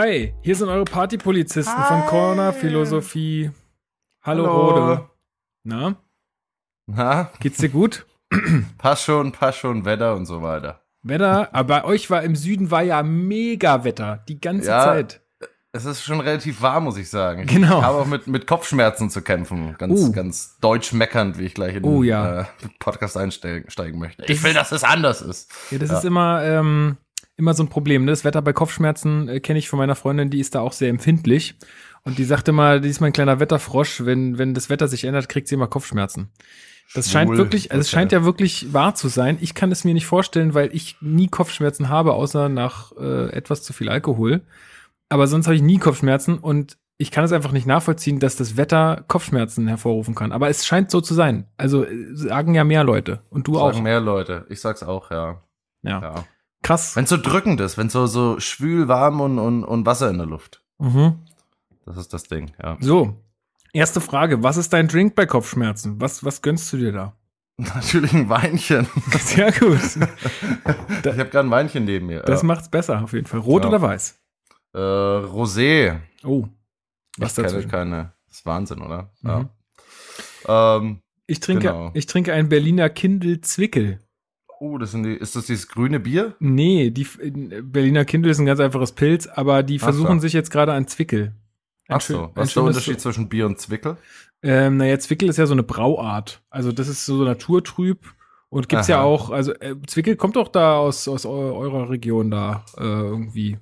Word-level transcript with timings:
Hi, 0.00 0.32
hier 0.42 0.54
sind 0.54 0.68
eure 0.68 0.84
Partypolizisten 0.84 1.74
von 1.74 2.02
Hi. 2.02 2.06
Corner 2.06 2.52
Philosophie. 2.52 3.50
Hallo, 4.22 4.44
Hallo. 4.46 4.68
Rode. 4.68 5.10
Na, 5.64 5.96
Na, 6.86 7.30
geht's 7.40 7.58
dir 7.58 7.68
gut? 7.68 8.06
passt 8.78 9.02
schon, 9.02 9.32
passt 9.32 9.58
schon, 9.58 9.84
Wetter 9.84 10.14
und 10.14 10.26
so 10.26 10.40
weiter. 10.40 10.82
Wetter, 11.02 11.48
aber 11.52 11.80
bei 11.80 11.84
euch 11.84 12.10
war 12.10 12.22
im 12.22 12.36
Süden 12.36 12.70
war 12.70 12.82
ja 12.82 13.02
mega 13.02 13.82
Wetter, 13.82 14.22
die 14.28 14.40
ganze 14.40 14.68
Ja. 14.68 14.84
Zeit. 14.84 15.20
Es 15.72 15.84
ist 15.84 16.04
schon 16.04 16.20
relativ 16.20 16.62
warm, 16.62 16.84
muss 16.84 16.96
ich 16.96 17.10
sagen. 17.10 17.42
Ich 17.42 17.48
Genau. 17.48 17.82
habe 17.82 17.98
auch 17.98 18.06
mit, 18.06 18.28
mit 18.28 18.46
Kopfschmerzen 18.46 19.10
zu 19.10 19.20
kämpfen. 19.22 19.74
Ganz, 19.78 20.00
Uh. 20.00 20.12
ganz 20.12 20.58
deutsch 20.60 20.92
meckernd, 20.92 21.38
wie 21.38 21.46
ich 21.46 21.54
gleich 21.54 21.74
in 21.74 21.82
den 21.82 21.92
Oh, 21.92 22.04
ja. 22.04 22.42
äh, 22.42 22.44
Podcast 22.78 23.16
einsteigen 23.16 23.68
steigen 23.68 23.98
möchte. 23.98 24.24
Ich 24.26 24.44
will, 24.44 24.54
dass 24.54 24.70
es 24.70 24.84
anders 24.84 25.22
ist. 25.22 25.50
Ja, 25.72 25.78
das 25.78 25.90
Ja. 25.90 25.98
ist 25.98 26.04
immer, 26.04 26.44
ähm, 26.44 26.96
immer 27.38 27.54
so 27.54 27.62
ein 27.62 27.68
Problem. 27.68 28.04
Ne? 28.04 28.12
Das 28.12 28.24
Wetter 28.24 28.42
bei 28.42 28.52
Kopfschmerzen 28.52 29.28
äh, 29.28 29.40
kenne 29.40 29.58
ich 29.58 29.68
von 29.68 29.78
meiner 29.78 29.94
Freundin, 29.94 30.28
die 30.28 30.40
ist 30.40 30.54
da 30.54 30.60
auch 30.60 30.72
sehr 30.72 30.90
empfindlich. 30.90 31.54
Und 32.04 32.18
die 32.18 32.24
sagte 32.24 32.52
mal, 32.52 32.80
die 32.80 32.88
ist 32.88 33.00
mein 33.00 33.12
kleiner 33.12 33.40
Wetterfrosch, 33.40 34.04
wenn, 34.04 34.38
wenn 34.38 34.54
das 34.54 34.70
Wetter 34.70 34.88
sich 34.88 35.04
ändert, 35.04 35.28
kriegt 35.28 35.48
sie 35.48 35.54
immer 35.54 35.66
Kopfschmerzen. 35.66 36.30
Das 36.94 37.10
scheint 37.10 37.28
Schwul. 37.28 37.38
wirklich, 37.38 37.70
also 37.70 37.80
es 37.82 37.90
scheint 37.90 38.12
ja 38.12 38.24
wirklich 38.24 38.72
wahr 38.72 38.94
zu 38.94 39.08
sein. 39.08 39.38
Ich 39.40 39.54
kann 39.54 39.70
es 39.70 39.84
mir 39.84 39.94
nicht 39.94 40.06
vorstellen, 40.06 40.54
weil 40.54 40.74
ich 40.74 40.96
nie 41.00 41.28
Kopfschmerzen 41.28 41.88
habe, 41.88 42.14
außer 42.14 42.48
nach 42.48 42.92
äh, 42.96 43.30
etwas 43.30 43.62
zu 43.62 43.72
viel 43.72 43.88
Alkohol. 43.88 44.40
Aber 45.10 45.26
sonst 45.26 45.46
habe 45.46 45.56
ich 45.56 45.62
nie 45.62 45.78
Kopfschmerzen 45.78 46.38
und 46.38 46.78
ich 46.96 47.10
kann 47.10 47.24
es 47.24 47.32
einfach 47.32 47.52
nicht 47.52 47.66
nachvollziehen, 47.66 48.18
dass 48.20 48.36
das 48.36 48.56
Wetter 48.56 49.04
Kopfschmerzen 49.06 49.68
hervorrufen 49.68 50.14
kann. 50.14 50.32
Aber 50.32 50.48
es 50.48 50.66
scheint 50.66 50.90
so 50.90 51.00
zu 51.00 51.14
sein. 51.14 51.46
Also 51.56 51.84
äh, 51.84 52.06
sagen 52.14 52.54
ja 52.54 52.64
mehr 52.64 52.84
Leute. 52.84 53.20
Und 53.28 53.46
du 53.46 53.54
Sagen 53.54 53.78
auch. 53.78 53.82
mehr 53.82 54.00
Leute. 54.00 54.46
Ich 54.48 54.60
sag's 54.60 54.82
auch, 54.82 55.10
ja. 55.10 55.42
Ja. 55.82 56.00
ja. 56.00 56.14
Krass. 56.62 56.96
Wenn 56.96 57.04
es 57.04 57.10
so 57.10 57.16
drückend 57.16 57.60
ist, 57.60 57.78
wenn 57.78 57.88
so, 57.88 58.06
so 58.06 58.40
schwül, 58.40 58.88
warm 58.88 59.20
und, 59.20 59.38
und, 59.38 59.64
und 59.64 59.86
Wasser 59.86 60.10
in 60.10 60.18
der 60.18 60.26
Luft. 60.26 60.62
Mhm. 60.78 61.20
Das 61.86 61.96
ist 61.96 62.12
das 62.12 62.24
Ding, 62.24 62.52
ja. 62.62 62.76
So, 62.80 63.16
erste 63.72 64.00
Frage. 64.00 64.42
Was 64.42 64.56
ist 64.56 64.72
dein 64.72 64.88
Drink 64.88 65.14
bei 65.14 65.24
Kopfschmerzen? 65.26 66.00
Was, 66.00 66.24
was 66.24 66.42
gönnst 66.42 66.72
du 66.72 66.76
dir 66.76 66.92
da? 66.92 67.16
Natürlich 67.56 68.12
ein 68.12 68.28
Weinchen. 68.28 68.86
Sehr 69.20 69.50
gut. 69.52 69.80
ich 69.80 71.06
habe 71.06 71.30
gerade 71.30 71.40
ein 71.48 71.50
Weinchen 71.50 71.84
neben 71.84 72.06
mir. 72.06 72.20
Das 72.20 72.42
ja. 72.42 72.46
macht's 72.46 72.68
besser 72.68 73.02
auf 73.02 73.12
jeden 73.12 73.26
Fall. 73.26 73.40
Rot 73.40 73.62
Ja. 73.62 73.68
oder 73.68 73.82
weiß? 73.82 74.18
äh, 74.74 74.78
Rosé. 74.78 75.98
Oh, 76.24 76.46
was 77.16 77.38
ich 77.38 77.44
kenne 77.46 77.66
keine. 77.66 78.12
Das 78.28 78.38
ist 78.38 78.46
Wahnsinn, 78.46 78.82
oder? 78.82 79.10
Mhm. 79.22 79.48
Ja. 80.46 80.76
Ähm, 80.76 81.00
Ich 81.26 81.40
trinke, 81.40 81.68
Genau. 81.68 81.90
ich 81.94 82.06
trinke 82.06 82.32
ein 82.32 82.48
Berliner 82.48 82.90
Kindl 82.90 83.40
Zwickel. 83.40 83.98
Oh, 84.60 84.78
das 84.78 84.92
sind 84.92 85.04
die, 85.04 85.14
ist 85.14 85.36
das 85.36 85.46
dieses 85.46 85.68
grüne 85.68 86.00
Bier? 86.00 86.34
Nee, 86.40 86.90
die 86.90 87.06
äh, 87.20 87.62
Berliner 87.62 88.04
Kindl 88.04 88.28
ist 88.30 88.38
ein 88.38 88.46
ganz 88.46 88.60
einfaches 88.60 88.92
Pilz, 88.92 89.26
aber 89.26 89.62
die 89.62 89.78
versuchen 89.78 90.18
so. 90.18 90.22
sich 90.22 90.32
jetzt 90.32 90.50
gerade 90.50 90.72
an 90.72 90.86
Zwickel. 90.86 91.32
Ein 91.88 91.96
Ach 91.96 92.00
so, 92.00 92.30
was 92.34 92.48
ist 92.48 92.56
der 92.56 92.62
Unterschied 92.64 93.00
zwischen 93.00 93.28
Bier 93.28 93.46
und 93.46 93.58
Zwickel? 93.58 93.96
Ähm, 94.42 94.76
naja, 94.76 94.98
Zwickel 94.98 95.28
ist 95.28 95.38
ja 95.38 95.46
so 95.46 95.54
eine 95.54 95.62
Brauart. 95.62 96.42
Also 96.50 96.70
das 96.72 96.88
ist 96.88 97.06
so 97.06 97.24
naturtrüb. 97.24 98.00
Und 98.50 98.68
gibt's 98.68 98.88
ja 98.88 98.98
Aha. 98.98 99.04
auch, 99.04 99.30
also 99.30 99.52
äh, 99.54 99.76
Zwickel 99.86 100.16
kommt 100.16 100.36
doch 100.36 100.48
da 100.48 100.78
aus, 100.78 101.06
aus 101.06 101.26
eu- 101.26 101.54
eurer 101.54 101.90
Region 101.90 102.30
da 102.30 102.64
äh, 102.78 102.82
irgendwie. 102.82 103.58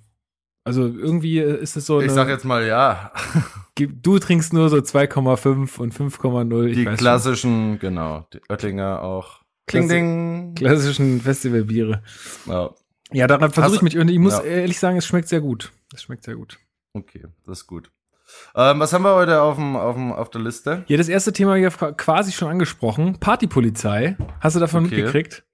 Also 0.65 0.83
irgendwie 0.83 1.39
ist 1.39 1.77
es 1.77 1.87
so 1.87 1.99
eine. 1.99 2.07
Ich 2.07 2.13
sag 2.13 2.29
jetzt 2.29 2.45
mal 2.45 2.67
ja. 2.67 3.13
Du 3.79 4.19
trinkst 4.19 4.53
nur 4.55 4.71
so 4.71 4.79
2,5 4.79 5.79
und 5.79 5.95
5,0. 5.95 6.65
ich 6.67 6.77
Die 6.77 6.85
klassischen, 6.87 7.79
genau. 7.79 8.27
Die 8.33 8.41
Oettinger 8.49 9.03
auch. 9.03 9.43
Klasse- 9.67 9.89
Ding, 9.89 10.45
schon. 10.47 10.55
klassischen 10.55 11.21
Festivalbiere. 11.21 12.03
Ja, 12.47 12.71
Ja, 13.13 13.27
daran 13.27 13.51
versuche 13.53 13.77
ich 13.77 13.83
mich. 13.83 13.99
Und 13.99 14.09
ich 14.09 14.19
muss 14.19 14.35
ja. 14.39 14.43
ehrlich 14.45 14.79
sagen, 14.79 14.97
es 14.97 15.07
schmeckt 15.07 15.29
sehr 15.29 15.41
gut. 15.41 15.73
Es 15.95 16.03
schmeckt 16.03 16.25
sehr 16.25 16.37
gut. 16.37 16.59
okay, 16.93 17.25
das 17.47 17.61
ist 17.61 17.67
gut. 17.67 17.91
Ähm, 18.57 18.81
was 18.81 18.93
haben 18.93 19.05
wir 19.05 19.15
heute 19.15 19.41
auf, 19.41 19.55
dem, 19.57 19.77
auf, 19.77 19.95
dem, 19.95 20.13
auf 20.13 20.31
der 20.31 20.41
Liste? 20.41 20.85
Ja, 20.89 20.97
das 20.97 21.09
erste 21.09 21.33
Thema 21.33 21.55
hier 21.55 21.71
quasi 21.71 22.33
schon 22.33 22.49
angesprochen. 22.49 23.19
Partypolizei. 23.21 24.17
Hast 24.41 24.57
du 24.57 24.61
davon 24.61 24.87
Okay. 24.87 24.97
mitgekriegt? 24.97 25.45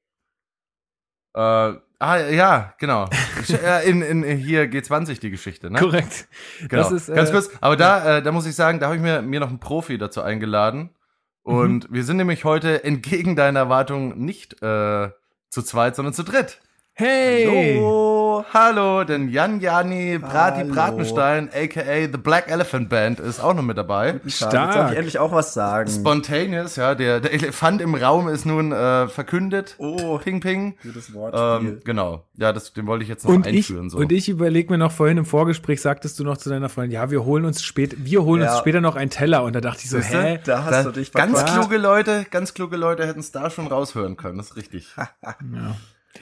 Äh, 1.35 1.41
ah, 1.41 2.19
ja, 2.31 2.75
genau. 2.79 3.09
Äh, 3.51 3.89
in, 3.91 4.03
in, 4.03 4.23
hier 4.39 4.65
G20 4.71 5.21
die 5.21 5.31
Geschichte, 5.31 5.71
ne? 5.71 5.79
Korrekt. 5.81 6.29
Genau. 6.61 6.83
Das 6.83 6.93
ist, 6.93 7.09
äh, 7.09 7.15
Ganz 7.15 7.31
kurz, 7.31 7.51
aber 7.61 7.77
da, 7.77 8.19
äh, 8.19 8.23
da 8.23 8.33
muss 8.33 8.47
ich 8.47 8.55
sagen, 8.55 8.79
da 8.81 8.87
habe 8.87 8.97
ich 8.97 9.03
mir, 9.03 9.21
mir 9.23 9.41
noch 9.41 9.49
einen 9.49 9.61
Profi 9.61 9.99
dazu 9.99 10.23
eingeladen. 10.23 10.91
Und 11.43 11.91
Mhm. 11.91 11.95
wir 11.95 12.05
sind 12.05 12.19
nämlich 12.19 12.45
heute 12.45 12.85
entgegen 12.85 13.37
deiner 13.37 13.61
Erwartung 13.61 14.19
nicht 14.25 14.63
äh, 14.63 15.11
zu 15.49 15.63
zweit, 15.63 15.97
sondern 15.97 16.15
zu 16.15 16.23
dritt. 16.23 16.61
Hey! 16.95 17.47
Hallo, 17.79 18.45
hallo, 18.53 19.05
denn 19.05 19.31
Jan 19.31 19.61
Jani 19.61 20.19
Brati. 20.19 20.65
Bratenstein, 20.65 21.49
aka 21.49 22.03
The 22.03 22.19
Black 22.19 22.51
Elephant 22.51 22.91
Band, 22.91 23.19
ist 23.19 23.41
auch 23.41 23.55
noch 23.55 23.63
mit 23.63 23.79
dabei. 23.79 24.21
Stark. 24.27 24.53
Jetzt 24.53 24.53
darf 24.53 24.93
ich 24.93 24.99
endlich 24.99 25.19
auch 25.19 25.33
was 25.33 25.55
sagen. 25.55 25.91
Spontaneous, 25.91 26.77
ja, 26.77 26.95
der, 26.95 27.21
der 27.21 27.33
Elefant 27.33 27.81
im 27.81 27.95
Raum 27.95 28.29
ist 28.29 28.45
nun 28.45 28.73
äh, 28.73 29.09
verkündet. 29.09 29.75
oh, 29.79 30.19
Ping 30.19 30.41
Ping. 30.41 30.77
gutes 30.83 31.15
Wortspiel. 31.15 31.71
Ähm, 31.71 31.81
genau, 31.83 32.25
ja, 32.37 32.53
das, 32.53 32.75
den 32.75 32.87
wollte 32.87 33.05
ich 33.05 33.09
jetzt 33.09 33.25
noch 33.25 33.33
Und 33.33 33.47
ich, 33.47 33.71
einführen. 33.71 33.89
so. 33.89 33.97
und 33.97 34.13
ich 34.13 34.29
überlege 34.29 34.71
mir 34.71 34.79
noch 34.79 34.93
vorhin 34.93 35.17
im 35.17 35.25
Vorgespräch, 35.25 35.81
sagtest 35.81 36.19
du 36.19 36.25
noch 36.25 36.37
zu 36.37 36.51
deiner 36.51 36.69
Freundin, 36.69 36.93
ja, 36.93 37.11
wir 37.11 37.25
holen 37.25 37.47
uns 37.47 37.63
später, 37.63 37.97
wir 38.01 38.23
holen 38.23 38.43
uns 38.43 38.51
Ja. 38.53 38.59
später 38.59 38.83
noch 38.83 38.97
einen 38.97 39.11
Teller. 39.11 39.45
Und 39.45 39.55
da 39.57 39.63
dachte 39.63 39.81
ich 39.83 39.89
so, 39.89 39.97
Siehste? 39.97 40.23
hä? 40.23 40.41
da 40.45 40.65
hast 40.65 40.71
Da- 40.73 40.83
du 40.83 40.91
dich 40.93 41.11
ganz 41.11 41.39
verquatscht. 41.39 41.59
kluge 41.59 41.79
Leute, 41.79 42.27
ganz 42.31 42.53
kluge 42.53 42.77
Leute 42.77 43.07
hätten 43.07 43.21
es 43.21 43.33
da 43.33 43.49
schon 43.49 43.67
raushören 43.67 44.19
können, 44.19 44.37
das 44.37 44.49
ist 44.51 44.57
richtig. 44.57 44.89
Ja, 44.97 45.09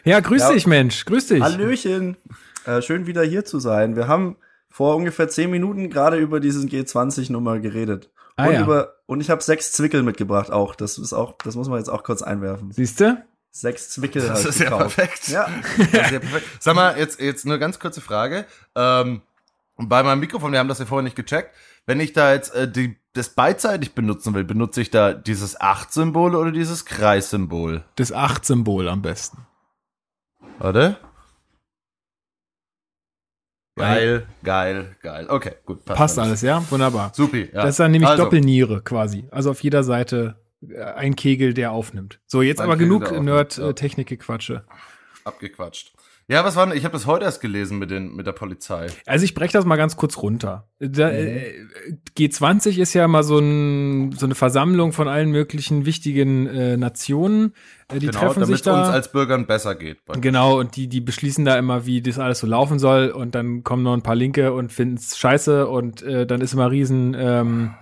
grüß 0.05 0.43
Ja. 0.43 0.53
dich, 0.53 0.67
Mensch, 0.67 1.05
grüß 1.05 1.28
dich. 1.28 1.43
Hallöchen. 1.43 2.17
Äh, 2.65 2.83
schön 2.83 3.06
wieder 3.06 3.23
hier 3.23 3.45
zu 3.45 3.59
sein. 3.59 3.97
Wir 3.97 4.06
haben 4.09 4.37
vor 4.69 4.97
ungefähr 4.97 5.28
zehn 5.28 5.51
Minuten 5.51 5.91
gerade 5.91 6.17
über 6.17 6.41
diesen 6.41 6.69
G20-Nummer 6.69 7.59
geredet. 7.59 8.11
Ah, 8.37 8.47
und, 8.47 8.53
ja. 8.55 8.62
über, 8.62 8.95
und 9.06 9.21
ich 9.21 9.31
habe 9.31 9.43
sechs 9.43 9.73
Zwickel 9.73 10.03
mitgebracht 10.03 10.51
auch. 10.51 10.75
Das 10.75 10.99
ist 10.99 11.12
auch, 11.12 11.34
das 11.45 11.56
muss 11.56 11.69
man 11.69 11.78
jetzt 11.78 11.89
auch 11.89 12.05
kurz 12.05 12.23
einwerfen. 12.23 12.71
Siehst 12.73 13.01
du? 13.01 13.23
Sechs 13.51 13.91
Zwickel. 13.91 14.23
Das 14.27 14.45
ist 14.45 14.61
ja 14.61 14.77
perfekt. 14.77 15.28
Ja. 15.28 15.49
Das 15.77 15.87
ist 15.89 15.93
ja 15.93 16.19
perfekt. 16.21 16.47
Sag 16.61 16.77
mal, 16.77 16.97
jetzt, 16.97 17.21
jetzt 17.21 17.45
nur 17.45 17.59
ganz 17.59 17.81
kurze 17.81 18.01
Frage. 18.01 18.47
Ähm, 18.77 19.22
bei 19.77 20.03
meinem 20.03 20.21
Mikrofon, 20.21 20.53
wir 20.53 20.59
haben 20.61 20.69
das 20.69 20.78
ja 20.78 20.87
vorher 20.87 21.03
nicht 21.03 21.17
gecheckt. 21.17 21.55
Wenn 21.87 21.99
ich 21.99 22.12
da 22.12 22.33
jetzt 22.33 22.55
äh, 22.55 22.71
die, 22.71 22.97
das 23.15 23.31
beidseitig 23.31 23.95
benutzen 23.95 24.34
will, 24.34 24.45
benutze 24.45 24.81
ich 24.81 24.91
da 24.91 25.12
dieses 25.12 25.61
8-Symbol 25.61 26.37
oder 26.37 26.53
dieses 26.53 26.84
Kreissymbol? 26.84 27.83
Das 27.97 28.12
Acht-Symbol 28.12 28.89
am 28.89 29.03
besten. 29.03 29.39
Warte. 30.60 30.97
Geil, 33.76 34.26
geil, 34.43 34.94
geil. 35.00 35.26
Okay, 35.28 35.53
gut. 35.65 35.84
Passt 35.87 36.19
alles, 36.19 36.43
ja? 36.43 36.62
Wunderbar. 36.71 37.12
Supi, 37.15 37.48
ja. 37.53 37.62
Das 37.62 37.71
ist 37.71 37.81
dann 37.81 37.93
nämlich 37.93 38.10
Also, 38.10 38.25
Doppelniere 38.25 38.82
quasi. 38.82 39.26
Also 39.31 39.50
auf 39.50 39.62
jeder 39.62 39.82
Seite 39.84 40.38
äh, 40.69 40.82
ein 40.82 41.16
Kegel, 41.16 41.54
der 41.54 41.72
aufnimmt. 41.72 42.21
So, 42.26 42.43
jetzt 42.43 42.60
Ein 42.60 42.65
aber 42.65 42.75
Kegel, 42.76 43.00
genug. 43.00 43.22
Nerd-Technik-Gequatsche. 43.22 44.65
Abgequatscht. 45.25 45.93
Ja, 46.30 46.44
was 46.44 46.54
war 46.54 46.64
denn? 46.66 46.76
Ich 46.76 46.84
habe 46.84 46.92
das 46.92 47.06
heute 47.06 47.24
erst 47.24 47.41
gelesen 47.41 47.78
mit, 47.80 47.91
den, 47.91 48.14
mit 48.14 48.24
der 48.26 48.32
Polizei. 48.32 48.86
Also 49.04 49.24
ich 49.24 49.34
breche 49.34 49.52
das 49.52 49.64
mal 49.64 49.74
ganz 49.76 49.96
kurz 49.96 50.16
runter. 50.18 50.68
Da, 50.78 51.08
Mhm. 51.08 51.12
äh, 51.14 51.52
G20 52.16 52.78
ist 52.78 52.94
ja 52.94 53.08
mal 53.08 53.24
so, 53.24 53.38
ein, 53.38 54.12
so 54.12 54.26
eine 54.26 54.36
Versammlung 54.36 54.92
von 54.92 55.08
allen 55.08 55.30
möglichen 55.30 55.86
wichtigen 55.86 56.46
äh, 56.46 56.77
Nationen. 56.77 57.53
Äh, 57.92 57.98
die 57.98 58.06
treffen 58.09 58.44
sich 58.44 58.62
damit 58.62 58.65
Genau, 58.65 58.78
uns 58.78 58.88
da. 58.88 58.92
als 58.94 59.10
Bürgern 59.10 59.47
besser 59.47 59.74
geht. 59.74 59.98
Genau, 60.21 60.59
und 60.60 60.77
die, 60.77 60.86
die 60.88 61.00
beschließen 61.00 61.44
da 61.44 61.59
immer, 61.59 61.84
wie 61.86 62.00
das 62.00 62.18
alles 62.21 62.38
so 62.38 62.47
laufen 62.47 62.78
soll. 62.78 63.09
Und 63.10 63.34
dann 63.34 63.65
kommen 63.65 63.83
noch 63.83 63.94
ein 63.94 64.03
paar 64.03 64.15
Linke 64.15 64.53
und 64.53 64.72
finden 64.72 64.98
es 64.98 65.18
scheiße. 65.18 65.66
Und 65.66 66.03
äh, 66.03 66.26
dann 66.26 66.41
ist 66.42 66.53
immer 66.54 66.71
riesen, 66.71 67.16
ähm, 67.18 67.74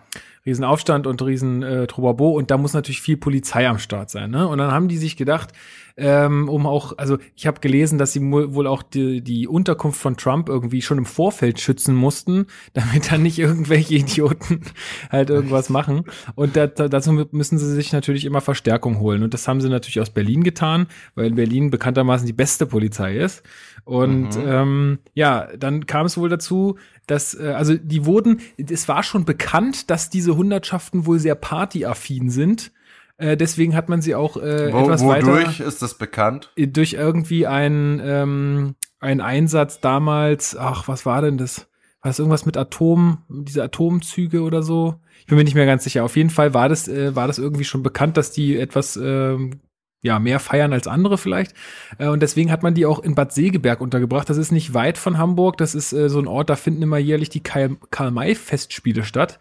riesen 0.46 0.64
Aufstand 0.64 1.06
und 1.06 1.20
riesen 1.20 1.62
äh, 1.62 1.86
Trobabo. 1.86 2.30
Und 2.30 2.50
da 2.50 2.56
muss 2.56 2.72
natürlich 2.72 3.02
viel 3.02 3.18
Polizei 3.18 3.68
am 3.68 3.78
Start 3.78 4.08
sein. 4.08 4.30
Ne? 4.30 4.48
Und 4.48 4.56
dann 4.56 4.70
haben 4.70 4.88
die 4.88 4.96
sich 4.96 5.16
gedacht, 5.18 5.50
ähm, 5.98 6.48
um 6.48 6.66
auch, 6.66 6.96
also 6.96 7.18
ich 7.34 7.46
habe 7.46 7.60
gelesen, 7.60 7.98
dass 7.98 8.12
sie 8.12 8.22
wohl 8.22 8.66
auch 8.68 8.82
die, 8.84 9.20
die 9.20 9.48
Unterkunft 9.48 10.00
von 10.00 10.16
Trump 10.16 10.48
irgendwie 10.48 10.80
schon 10.80 10.96
im 10.98 11.04
Vorfeld 11.04 11.60
schützen 11.60 11.94
mussten, 11.96 12.46
damit 12.72 13.10
dann 13.10 13.22
nicht 13.22 13.38
irgendwelche 13.38 13.96
Idioten 13.96 14.62
halt 15.10 15.28
irgendwas 15.30 15.68
machen. 15.68 16.04
Und 16.36 16.56
da, 16.56 16.68
dazu 16.68 17.12
müssen 17.32 17.58
sie 17.58 17.74
sich 17.74 17.92
natürlich 17.92 18.24
immer 18.24 18.40
Verstärkung 18.40 19.00
holen. 19.00 19.24
Und 19.24 19.34
das 19.34 19.48
haben 19.48 19.60
sie 19.60 19.68
natürlich 19.68 20.00
aus 20.00 20.10
Berlin 20.10 20.44
getan, 20.44 20.86
weil 21.16 21.26
in 21.26 21.34
Berlin 21.34 21.70
bekanntermaßen 21.70 22.26
die 22.26 22.32
beste 22.32 22.64
Polizei 22.66 23.16
ist. 23.16 23.42
Und 23.84 24.36
Mhm. 24.36 24.44
ähm, 24.46 24.98
ja, 25.14 25.48
dann 25.58 25.86
kam 25.86 26.06
es 26.06 26.16
wohl 26.16 26.28
dazu, 26.28 26.76
dass, 27.06 27.34
äh, 27.34 27.48
also 27.56 27.74
die 27.74 28.04
wurden, 28.04 28.40
es 28.56 28.86
war 28.86 29.02
schon 29.02 29.24
bekannt, 29.24 29.90
dass 29.90 30.10
diese 30.10 30.36
Hundertschaften 30.36 31.06
wohl 31.06 31.18
sehr 31.18 31.34
partyaffin 31.34 32.30
sind. 32.30 32.70
Äh, 33.18 33.36
deswegen 33.36 33.74
hat 33.74 33.88
man 33.88 34.00
sie 34.00 34.14
auch 34.14 34.36
äh, 34.36 34.72
Wo, 34.72 34.84
etwas 34.84 35.02
wodurch 35.02 35.46
weiter 35.58 35.64
ist 35.64 35.82
das 35.82 35.94
bekannt? 35.94 36.52
durch 36.56 36.94
irgendwie 36.94 37.46
einen, 37.46 38.00
ähm, 38.02 38.74
einen 39.00 39.20
Einsatz 39.20 39.80
damals, 39.80 40.56
ach, 40.56 40.88
was 40.88 41.04
war 41.04 41.20
denn 41.20 41.36
das? 41.36 41.66
War 42.00 42.10
das 42.10 42.20
irgendwas 42.20 42.46
mit 42.46 42.56
Atom, 42.56 43.24
diese 43.28 43.62
Atomzüge 43.64 44.42
oder 44.42 44.62
so? 44.62 45.00
Ich 45.18 45.26
bin 45.26 45.36
mir 45.36 45.42
nicht 45.42 45.56
mehr 45.56 45.66
ganz 45.66 45.82
sicher. 45.82 46.04
Auf 46.04 46.16
jeden 46.16 46.30
Fall 46.30 46.54
war 46.54 46.68
das, 46.68 46.86
äh, 46.86 47.16
war 47.16 47.26
das 47.26 47.38
irgendwie 47.38 47.64
schon 47.64 47.82
bekannt, 47.82 48.16
dass 48.16 48.30
die 48.30 48.56
etwas 48.56 48.96
ähm, 48.96 49.60
ja, 50.00 50.20
mehr 50.20 50.38
feiern 50.38 50.72
als 50.72 50.86
andere 50.86 51.18
vielleicht. 51.18 51.54
Äh, 51.98 52.08
und 52.08 52.22
deswegen 52.22 52.52
hat 52.52 52.62
man 52.62 52.74
die 52.74 52.86
auch 52.86 53.00
in 53.00 53.14
Bad 53.14 53.32
Segeberg 53.32 53.80
untergebracht. 53.80 54.30
Das 54.30 54.36
ist 54.36 54.52
nicht 54.52 54.74
weit 54.74 54.96
von 54.96 55.18
Hamburg. 55.18 55.56
Das 55.56 55.74
ist 55.74 55.92
äh, 55.92 56.08
so 56.08 56.20
ein 56.20 56.28
Ort, 56.28 56.50
da 56.50 56.56
finden 56.56 56.82
immer 56.82 56.98
jährlich 56.98 57.30
die 57.30 57.42
Karl-May-Festspiele 57.42 59.02
statt. 59.04 59.38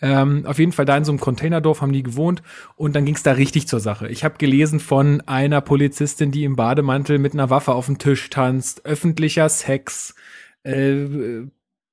Ähm, 0.00 0.46
auf 0.46 0.58
jeden 0.58 0.72
Fall 0.72 0.86
da 0.86 0.96
in 0.96 1.04
so 1.04 1.12
einem 1.12 1.20
Containerdorf 1.20 1.82
haben 1.82 1.92
die 1.92 2.02
gewohnt 2.02 2.42
und 2.76 2.96
dann 2.96 3.04
ging 3.04 3.14
es 3.14 3.22
da 3.22 3.32
richtig 3.32 3.68
zur 3.68 3.80
Sache. 3.80 4.08
Ich 4.08 4.24
habe 4.24 4.38
gelesen 4.38 4.80
von 4.80 5.20
einer 5.22 5.60
Polizistin, 5.60 6.30
die 6.30 6.44
im 6.44 6.56
Bademantel 6.56 7.18
mit 7.18 7.34
einer 7.34 7.50
Waffe 7.50 7.72
auf 7.72 7.86
dem 7.86 7.98
Tisch 7.98 8.30
tanzt, 8.30 8.86
öffentlicher 8.86 9.50
Sex, 9.50 10.14
äh, 10.62 11.42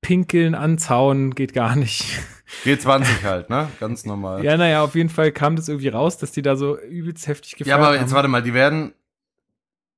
Pinkeln 0.02 0.56
anzauen 0.56 1.34
geht 1.36 1.54
gar 1.54 1.76
nicht. 1.76 2.06
G20 2.64 3.24
halt, 3.24 3.50
ne? 3.50 3.70
Ganz 3.80 4.06
normal. 4.06 4.44
Ja, 4.44 4.56
naja, 4.58 4.82
auf 4.84 4.96
jeden 4.96 5.10
Fall 5.10 5.32
kam 5.32 5.56
das 5.56 5.68
irgendwie 5.68 5.90
raus, 5.90 6.18
dass 6.18 6.32
die 6.32 6.42
da 6.42 6.56
so 6.56 6.78
übelst 6.80 7.28
heftig 7.28 7.56
gefeiert 7.58 7.68
Ja, 7.68 7.76
aber 7.78 7.94
haben. 7.96 8.02
jetzt 8.02 8.14
warte 8.14 8.30
mal, 8.30 8.42
die 8.42 8.54
werden. 8.54 8.94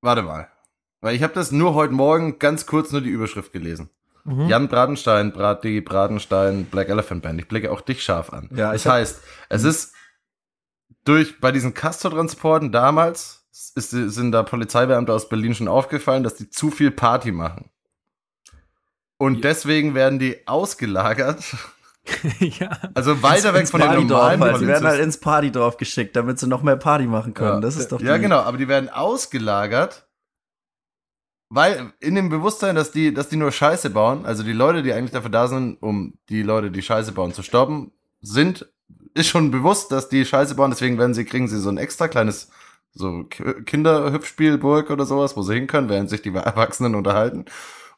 Warte 0.02 0.24
mal. 0.24 0.48
Weil 1.02 1.16
ich 1.16 1.24
habe 1.24 1.34
das 1.34 1.52
nur 1.52 1.76
heute 1.76 1.94
Morgen 1.94 2.40
ganz 2.40 2.66
kurz 2.66 2.92
nur 2.92 3.02
die 3.02 3.10
Überschrift 3.10 3.54
gelesen. 3.54 3.90
Mhm. 4.26 4.48
Jan 4.48 4.68
Bratenstein, 4.68 5.32
Brat 5.32 5.64
die 5.64 5.80
Bratenstein, 5.82 6.66
Black 6.66 6.90
Elephant 6.90 7.22
Band. 7.22 7.40
Ich 7.40 7.48
blicke 7.48 7.72
auch 7.72 7.82
dich 7.82 8.04
scharf 8.04 8.32
an. 8.34 8.50
Ja, 8.54 8.72
das 8.74 8.86
heißt, 8.86 9.22
es 9.50 9.64
ist 9.64 9.94
durch 11.06 11.40
bei 11.40 11.52
diesen 11.52 11.74
Castor-Transporten 11.74 12.72
damals 12.72 13.48
ist, 13.76 13.92
sind 13.92 14.32
da 14.32 14.44
Polizeibeamte 14.44 15.14
aus 15.14 15.30
Berlin 15.30 15.54
schon 15.56 15.68
aufgefallen, 15.68 16.24
dass 16.24 16.36
die 16.36 16.50
zu 16.50 16.72
viel 16.72 16.92
Party 16.92 17.32
machen. 17.32 17.70
Und 19.20 19.36
Ja. 19.36 19.42
deswegen 19.42 19.94
werden 19.94 20.18
die 20.18 20.48
ausgelagert. 20.48 21.44
ja. 22.40 22.70
Also 22.96 23.22
weiter 23.22 23.54
weg 23.54 23.68
von 23.68 23.82
den 23.82 24.08
normalen 24.08 24.40
weil 24.40 24.58
sie 24.58 24.66
werden 24.66 24.88
halt 24.88 25.02
ins 25.02 25.20
Partydorf 25.20 25.78
geschickt, 25.78 26.16
damit 26.16 26.40
sie 26.40 26.48
noch 26.48 26.64
mehr 26.64 26.78
Party 26.78 27.06
machen 27.06 27.36
können. 27.36 27.56
Ja. 27.56 27.60
Das 27.60 27.76
ist 27.76 27.92
doch 27.92 28.02
Ja, 28.02 28.16
die- 28.16 28.24
genau, 28.24 28.40
aber 28.40 28.58
die 28.58 28.68
werden 28.68 28.90
ausgelagert, 28.90 30.08
weil 31.50 31.94
in 32.00 32.16
dem 32.16 32.30
Bewusstsein, 32.30 32.76
dass 32.76 32.92
die, 32.92 33.14
dass 33.14 33.28
die 33.30 33.36
nur 33.36 33.52
Scheiße 33.52 33.90
bauen, 33.90 34.26
also 34.26 34.44
die 34.44 34.54
Leute, 34.54 34.84
die 34.84 34.94
eigentlich 34.94 35.12
dafür 35.12 35.30
da 35.32 35.48
sind, 35.48 35.78
um 35.82 36.14
die 36.30 36.42
Leute, 36.44 36.72
die 36.72 36.82
Scheiße 36.82 37.12
bauen, 37.12 37.34
zu 37.34 37.44
stoppen, 37.44 37.92
sind, 38.22 38.68
ist 39.14 39.28
schon 39.28 39.52
bewusst, 39.52 39.92
dass 39.92 40.10
die 40.10 40.26
Scheiße 40.26 40.56
bauen, 40.56 40.72
deswegen 40.72 40.98
werden 40.98 41.14
sie, 41.14 41.26
kriegen 41.26 41.48
sie 41.48 41.60
so 41.60 41.70
ein 41.70 41.78
extra 41.78 42.08
kleines, 42.08 42.50
so 42.94 43.24
Kinderhüpfspielburg 43.66 44.90
oder 44.90 45.06
sowas, 45.06 45.36
wo 45.36 45.42
sie 45.42 45.56
hin 45.56 45.68
können, 45.68 45.90
während 45.90 46.10
sich 46.10 46.22
die 46.22 46.34
Erwachsenen 46.34 46.96
unterhalten. 46.96 47.46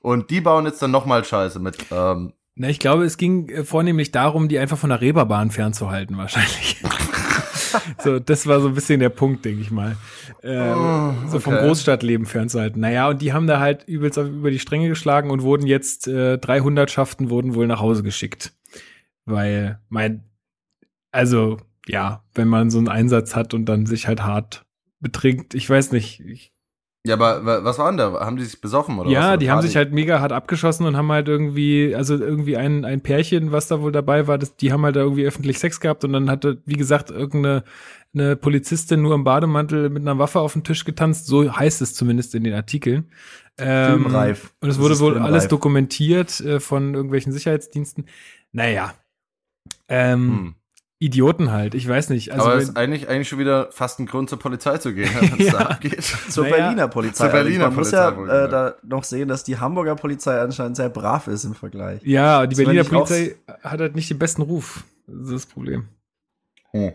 Und 0.01 0.29
die 0.29 0.41
bauen 0.41 0.65
jetzt 0.65 0.81
dann 0.81 0.91
nochmal 0.91 1.23
Scheiße 1.23 1.59
mit, 1.59 1.77
ähm, 1.91 2.33
Na, 2.55 2.69
ich 2.69 2.79
glaube, 2.79 3.05
es 3.05 3.17
ging 3.17 3.49
äh, 3.49 3.63
vornehmlich 3.63 4.11
darum, 4.11 4.47
die 4.47 4.59
einfach 4.59 4.77
von 4.77 4.89
der 4.89 5.01
Reeperbahn 5.01 5.51
fernzuhalten, 5.51 6.17
wahrscheinlich. 6.17 6.81
so, 8.03 8.19
das 8.19 8.47
war 8.47 8.59
so 8.61 8.69
ein 8.69 8.73
bisschen 8.73 8.99
der 8.99 9.09
Punkt, 9.09 9.45
denke 9.45 9.61
ich 9.61 9.71
mal. 9.71 9.95
Ähm, 10.43 10.73
Oh, 10.75 11.29
So 11.29 11.39
vom 11.39 11.53
okay. 11.53 11.67
Großstadtleben 11.67 12.25
fernzuhalten. 12.25 12.81
Naja, 12.81 13.09
und 13.09 13.21
die 13.21 13.31
haben 13.33 13.47
da 13.47 13.59
halt 13.59 13.87
übelst 13.87 14.17
über 14.17 14.51
die 14.51 14.59
Stränge 14.59 14.89
geschlagen 14.89 15.29
und 15.29 15.43
wurden 15.43 15.67
jetzt, 15.67 16.07
äh, 16.07 16.37
300 16.37 16.89
Schaften 16.89 17.29
wurden 17.29 17.55
wohl 17.55 17.67
nach 17.67 17.79
Hause 17.79 18.03
geschickt. 18.03 18.53
Weil, 19.25 19.79
mein, 19.89 20.23
also, 21.11 21.57
ja, 21.87 22.23
wenn 22.33 22.47
man 22.47 22.69
so 22.71 22.79
einen 22.79 22.87
Einsatz 22.89 23.35
hat 23.35 23.53
und 23.53 23.65
dann 23.65 23.85
sich 23.85 24.07
halt 24.07 24.23
hart 24.23 24.65
betrinkt, 24.99 25.53
ich 25.53 25.69
weiß 25.69 25.91
nicht, 25.91 26.19
ich 26.21 26.50
ja, 27.05 27.15
aber 27.15 27.45
wa- 27.45 27.63
was 27.63 27.79
war 27.79 27.89
denn 27.89 27.97
da? 27.97 28.13
Haben 28.25 28.37
die 28.37 28.43
sich 28.45 28.61
besoffen 28.61 28.97
oder 28.99 29.07
was? 29.07 29.13
ja, 29.13 29.37
die 29.37 29.49
haben 29.49 29.61
sich 29.61 29.75
halt 29.75 29.91
mega 29.91 30.19
hart 30.19 30.31
abgeschossen 30.31 30.85
und 30.85 30.95
haben 30.97 31.11
halt 31.11 31.27
irgendwie, 31.27 31.95
also 31.95 32.15
irgendwie 32.15 32.57
ein, 32.57 32.85
ein 32.85 33.01
Pärchen, 33.01 33.51
was 33.51 33.67
da 33.67 33.81
wohl 33.81 33.91
dabei 33.91 34.27
war, 34.27 34.37
das, 34.37 34.55
die 34.55 34.71
haben 34.71 34.83
halt 34.83 34.95
da 34.95 34.99
irgendwie 35.01 35.25
öffentlich 35.25 35.57
Sex 35.59 35.79
gehabt 35.79 36.03
und 36.03 36.13
dann 36.13 36.29
hatte, 36.29 36.61
wie 36.65 36.75
gesagt, 36.75 37.09
irgendeine 37.11 37.63
eine 38.13 38.35
Polizistin 38.35 39.01
nur 39.01 39.15
im 39.15 39.23
Bademantel 39.23 39.89
mit 39.89 40.01
einer 40.01 40.19
Waffe 40.19 40.41
auf 40.41 40.51
den 40.53 40.65
Tisch 40.65 40.83
getanzt, 40.83 41.27
so 41.27 41.55
heißt 41.55 41.81
es 41.81 41.93
zumindest 41.95 42.35
in 42.35 42.43
den 42.43 42.53
Artikeln. 42.53 43.09
Ähm, 43.57 44.01
Filmreif. 44.03 44.53
Und 44.59 44.69
es 44.69 44.79
wurde 44.79 44.99
wohl 44.99 45.13
filmreif. 45.13 45.31
alles 45.31 45.47
dokumentiert 45.47 46.41
äh, 46.41 46.59
von 46.59 46.93
irgendwelchen 46.93 47.31
Sicherheitsdiensten. 47.31 48.05
Naja. 48.51 48.93
Ähm, 49.87 50.19
Hm. 50.29 50.55
Idioten 51.01 51.51
halt, 51.51 51.73
ich 51.73 51.87
weiß 51.87 52.09
nicht. 52.11 52.31
Also 52.31 52.45
aber 52.45 52.55
es 52.57 52.65
ist 52.69 52.77
eigentlich, 52.77 53.09
eigentlich 53.09 53.27
schon 53.27 53.39
wieder 53.39 53.69
fast 53.71 53.99
ein 53.99 54.05
Grund 54.05 54.29
zur 54.29 54.37
Polizei 54.37 54.77
zu 54.77 54.93
gehen, 54.93 55.09
wenn 55.19 55.39
es 55.39 55.47
Ja. 55.47 55.51
da 55.53 55.65
abgeht. 55.71 56.03
Zur 56.03 56.43
Naja, 56.43 56.55
Berliner 56.57 56.87
Polizei. 56.87 57.23
zur 57.25 57.31
Berliner 57.33 57.65
Man 57.65 57.75
muss 57.75 57.89
Polizei, 57.89 57.97
ja 57.97 58.15
wohl 58.17 58.29
äh, 58.29 58.31
gesagt. 58.33 58.53
da 58.53 58.75
noch 58.83 59.03
sehen, 59.03 59.27
dass 59.27 59.43
die 59.43 59.57
Hamburger 59.57 59.95
Polizei 59.95 60.39
anscheinend 60.39 60.77
sehr 60.77 60.89
brav 60.89 61.27
ist 61.27 61.43
im 61.43 61.55
Vergleich. 61.55 62.01
ja, 62.03 62.45
die 62.45 62.55
Das 62.55 62.63
Berliner 62.63 62.83
Polizei 62.83 63.35
hat 63.63 63.79
halt 63.79 63.95
nicht 63.95 64.11
den 64.11 64.19
besten 64.19 64.43
Ruf. 64.43 64.83
Das 65.07 65.27
ist 65.29 65.33
das 65.33 65.45
Problem. 65.47 65.87
Hm. 66.71 66.93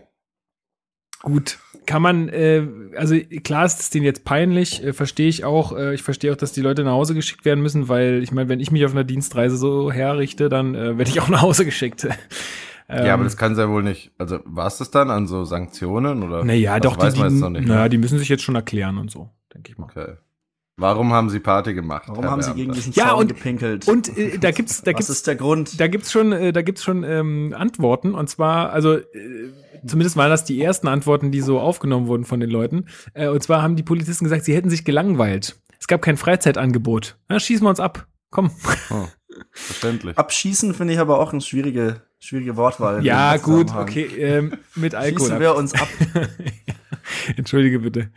Gut, 1.23 1.57
kann 1.85 2.01
man, 2.01 2.29
äh, 2.29 2.63
also 2.95 3.15
klar 3.43 3.65
ist 3.65 3.79
es 3.81 3.89
denen 3.89 4.05
jetzt 4.05 4.23
peinlich, 4.23 4.83
äh, 4.83 4.93
verstehe 4.93 5.27
ich 5.27 5.43
auch. 5.43 5.75
Äh, 5.75 5.95
ich 5.95 6.03
verstehe 6.03 6.31
auch, 6.31 6.37
dass 6.37 6.51
die 6.53 6.61
Leute 6.61 6.83
nach 6.83 6.91
Hause 6.93 7.13
geschickt 7.15 7.43
werden 7.43 7.61
müssen, 7.61 7.89
weil 7.89 8.21
ich 8.23 8.31
meine, 8.31 8.47
wenn 8.49 8.59
ich 8.59 8.71
mich 8.71 8.85
auf 8.85 8.91
einer 8.91 9.03
Dienstreise 9.03 9.57
so 9.57 9.91
herrichte, 9.91 10.47
dann 10.47 10.75
äh, 10.75 10.97
werde 10.97 11.09
ich 11.09 11.19
auch 11.19 11.27
nach 11.29 11.41
Hause 11.41 11.65
geschickt. 11.65 12.07
Ähm, 12.89 13.05
Ja, 13.05 13.13
aber 13.13 13.23
das 13.23 13.37
kann 13.37 13.55
ja 13.57 13.69
wohl 13.69 13.83
nicht. 13.83 14.11
Also 14.17 14.39
war 14.45 14.67
es 14.67 14.77
das 14.77 14.91
dann 14.91 15.09
an 15.11 15.27
so 15.27 15.43
Sanktionen 15.45 16.23
oder? 16.23 16.43
naja, 16.43 16.75
was 16.75 16.81
doch, 16.81 16.95
die, 16.97 17.03
weiß 17.03 17.15
man 17.17 17.27
die, 17.29 17.33
jetzt 17.35 17.41
noch 17.41 17.49
nicht. 17.49 17.67
naja, 17.67 17.83
ne? 17.83 17.89
die 17.89 17.97
müssen 17.97 18.19
sich 18.19 18.29
jetzt 18.29 18.43
schon 18.43 18.55
erklären 18.55 18.97
und 18.97 19.11
so, 19.11 19.29
denke 19.53 19.71
ich 19.71 19.77
mal. 19.77 19.85
Okay. 19.85 20.13
Warum 20.79 21.11
haben 21.11 21.31
sie 21.31 21.39
Party 21.39 21.73
gemacht? 21.73 22.03
Warum 22.05 22.21
Herr 22.23 22.31
haben 22.31 22.41
sie 22.43 22.53
gegen 22.53 22.71
diesen 22.71 22.93
Ja, 22.93 23.07
Zaun 23.07 23.21
und- 23.21 23.27
gepinkelt? 23.29 23.87
Und 23.87 24.15
äh, 24.15 24.37
da 24.37 24.51
gibt's, 24.51 24.83
da 24.83 24.91
Was 24.91 24.97
gibt's, 24.97 25.09
ist 25.09 25.25
der 25.27 25.35
Grund? 25.35 25.79
da 25.79 25.87
gibt's 25.87 26.11
schon, 26.11 26.31
äh, 26.31 26.53
da 26.53 26.61
gibt's 26.61 26.83
schon 26.83 27.03
ähm, 27.03 27.55
Antworten. 27.57 28.13
Und 28.13 28.29
zwar, 28.29 28.69
also 28.71 28.93
äh, 28.97 29.03
zumindest 29.87 30.17
waren 30.17 30.29
das 30.29 30.43
die 30.45 30.61
ersten 30.61 30.87
Antworten, 30.87 31.31
die 31.31 31.41
so 31.41 31.59
aufgenommen 31.59 32.05
wurden 32.05 32.25
von 32.25 32.39
den 32.39 32.51
Leuten. 32.51 32.85
Äh, 33.15 33.29
und 33.29 33.41
zwar 33.41 33.63
haben 33.63 33.75
die 33.75 33.81
Polizisten 33.81 34.25
gesagt, 34.25 34.45
sie 34.45 34.53
hätten 34.53 34.69
sich 34.69 34.85
gelangweilt. 34.85 35.59
Es 35.79 35.87
gab 35.87 36.03
kein 36.03 36.15
Freizeitangebot. 36.17 37.17
Na, 37.27 37.39
schießen 37.39 37.65
wir 37.65 37.69
uns 37.69 37.79
ab. 37.79 38.05
Komm. 38.29 38.51
Oh, 38.91 39.07
verständlich. 39.51 40.15
Abschießen 40.17 40.73
finde 40.75 40.93
ich 40.93 40.99
aber 40.99 41.19
auch 41.19 41.31
eine 41.31 41.41
schwierige, 41.41 42.01
schwierige 42.19 42.55
Wortwahl. 42.55 43.05
Ja, 43.05 43.37
gut, 43.37 43.73
okay. 43.75 44.05
Ähm, 44.17 44.53
mit 44.75 44.95
Alkohol. 44.95 45.27
Schießen 45.27 45.39
wir 45.39 45.55
uns 45.55 45.73
ab. 45.73 45.87
Entschuldige 47.37 47.79
bitte. 47.79 48.09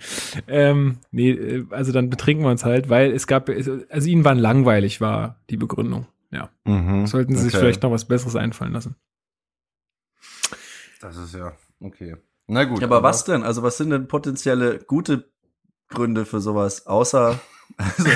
Ähm, 0.48 0.98
nee, 1.10 1.30
äh, 1.30 1.66
also 1.70 1.92
dann 1.92 2.10
betrinken 2.10 2.44
wir 2.44 2.50
uns 2.50 2.64
halt, 2.64 2.88
weil 2.88 3.12
es 3.12 3.26
gab, 3.26 3.48
also 3.48 4.08
ihnen 4.08 4.24
war 4.24 4.34
langweilig, 4.34 5.00
war 5.00 5.36
die 5.50 5.56
Begründung. 5.56 6.06
Ja. 6.30 6.50
Mhm. 6.64 7.06
Sollten 7.06 7.36
sie 7.36 7.42
sich 7.42 7.54
Okay. 7.54 7.60
vielleicht 7.60 7.82
noch 7.82 7.90
was 7.90 8.04
Besseres 8.06 8.36
einfallen 8.36 8.72
lassen. 8.72 8.96
Das 11.00 11.16
ist 11.16 11.34
ja 11.34 11.52
okay. 11.80 12.16
Na 12.46 12.64
gut. 12.64 12.80
Ja, 12.80 12.86
aber 12.86 13.02
was 13.02 13.24
denn? 13.24 13.42
Also 13.42 13.62
was 13.62 13.76
sind 13.76 13.90
denn 13.90 14.06
potenzielle 14.08 14.78
gute 14.78 15.30
Gründe 15.88 16.26
für 16.26 16.40
sowas? 16.40 16.86
Außer, 16.86 17.40
also, 17.76 18.10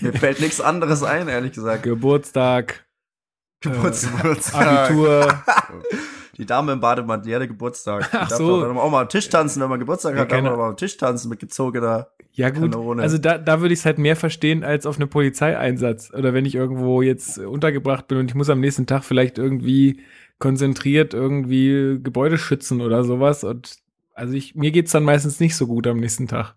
mir 0.00 0.12
fällt 0.14 0.40
nichts 0.40 0.60
anderes 0.60 1.02
ein, 1.02 1.28
ehrlich 1.28 1.52
gesagt. 1.52 1.84
Geburtstag, 1.84 2.84
Geburtstag. 3.62 4.54
Abitur. 4.54 5.34
Die 6.38 6.46
Dame 6.46 6.72
im 6.72 6.80
Bademantel, 6.80 7.28
die 7.28 7.34
hatte 7.34 7.46
Geburtstag. 7.46 8.10
Die 8.10 8.16
Ach 8.16 8.28
darf 8.28 8.38
so. 8.38 8.62
dann 8.62 8.76
auch 8.78 8.90
mal 8.90 9.02
am 9.02 9.08
Tisch 9.08 9.28
tanzen, 9.28 9.60
wenn 9.60 9.68
man 9.68 9.78
Geburtstag 9.78 10.14
Ja, 10.14 10.22
hat, 10.22 10.30
darf 10.32 10.36
man 10.38 10.44
keine- 10.44 10.54
auch 10.54 10.58
mal 10.58 10.68
am 10.70 10.76
Tisch 10.78 10.96
tanzen 10.96 11.28
mit 11.28 11.38
gezogener. 11.40 12.08
Ja 12.32 12.48
gut, 12.48 12.72
Kanone. 12.72 13.02
also 13.02 13.18
da, 13.18 13.36
da 13.36 13.60
würde 13.60 13.74
ich 13.74 13.80
es 13.80 13.84
halt 13.86 13.98
mehr 13.98 14.16
verstehen 14.16 14.64
als 14.64 14.86
auf 14.86 14.96
einem 14.96 15.10
Polizeieinsatz. 15.10 16.10
Oder 16.14 16.32
wenn 16.32 16.46
ich 16.46 16.54
irgendwo 16.54 17.02
jetzt 17.02 17.36
äh, 17.36 17.44
untergebracht 17.44 18.08
bin 18.08 18.16
und 18.16 18.30
ich 18.30 18.34
muss 18.34 18.48
am 18.48 18.60
nächsten 18.60 18.86
Tag 18.86 19.04
vielleicht 19.04 19.36
irgendwie 19.36 20.00
konzentriert 20.38 21.12
irgendwie 21.12 22.00
Gebäude 22.02 22.38
schützen 22.38 22.80
oder 22.80 23.04
sowas. 23.04 23.44
Und 23.44 23.76
also 24.14 24.32
ich, 24.32 24.54
mir 24.54 24.70
geht's 24.72 24.92
dann 24.92 25.04
meistens 25.04 25.38
nicht 25.38 25.54
so 25.54 25.66
gut 25.66 25.86
am 25.86 25.98
nächsten 25.98 26.26
Tag. 26.26 26.54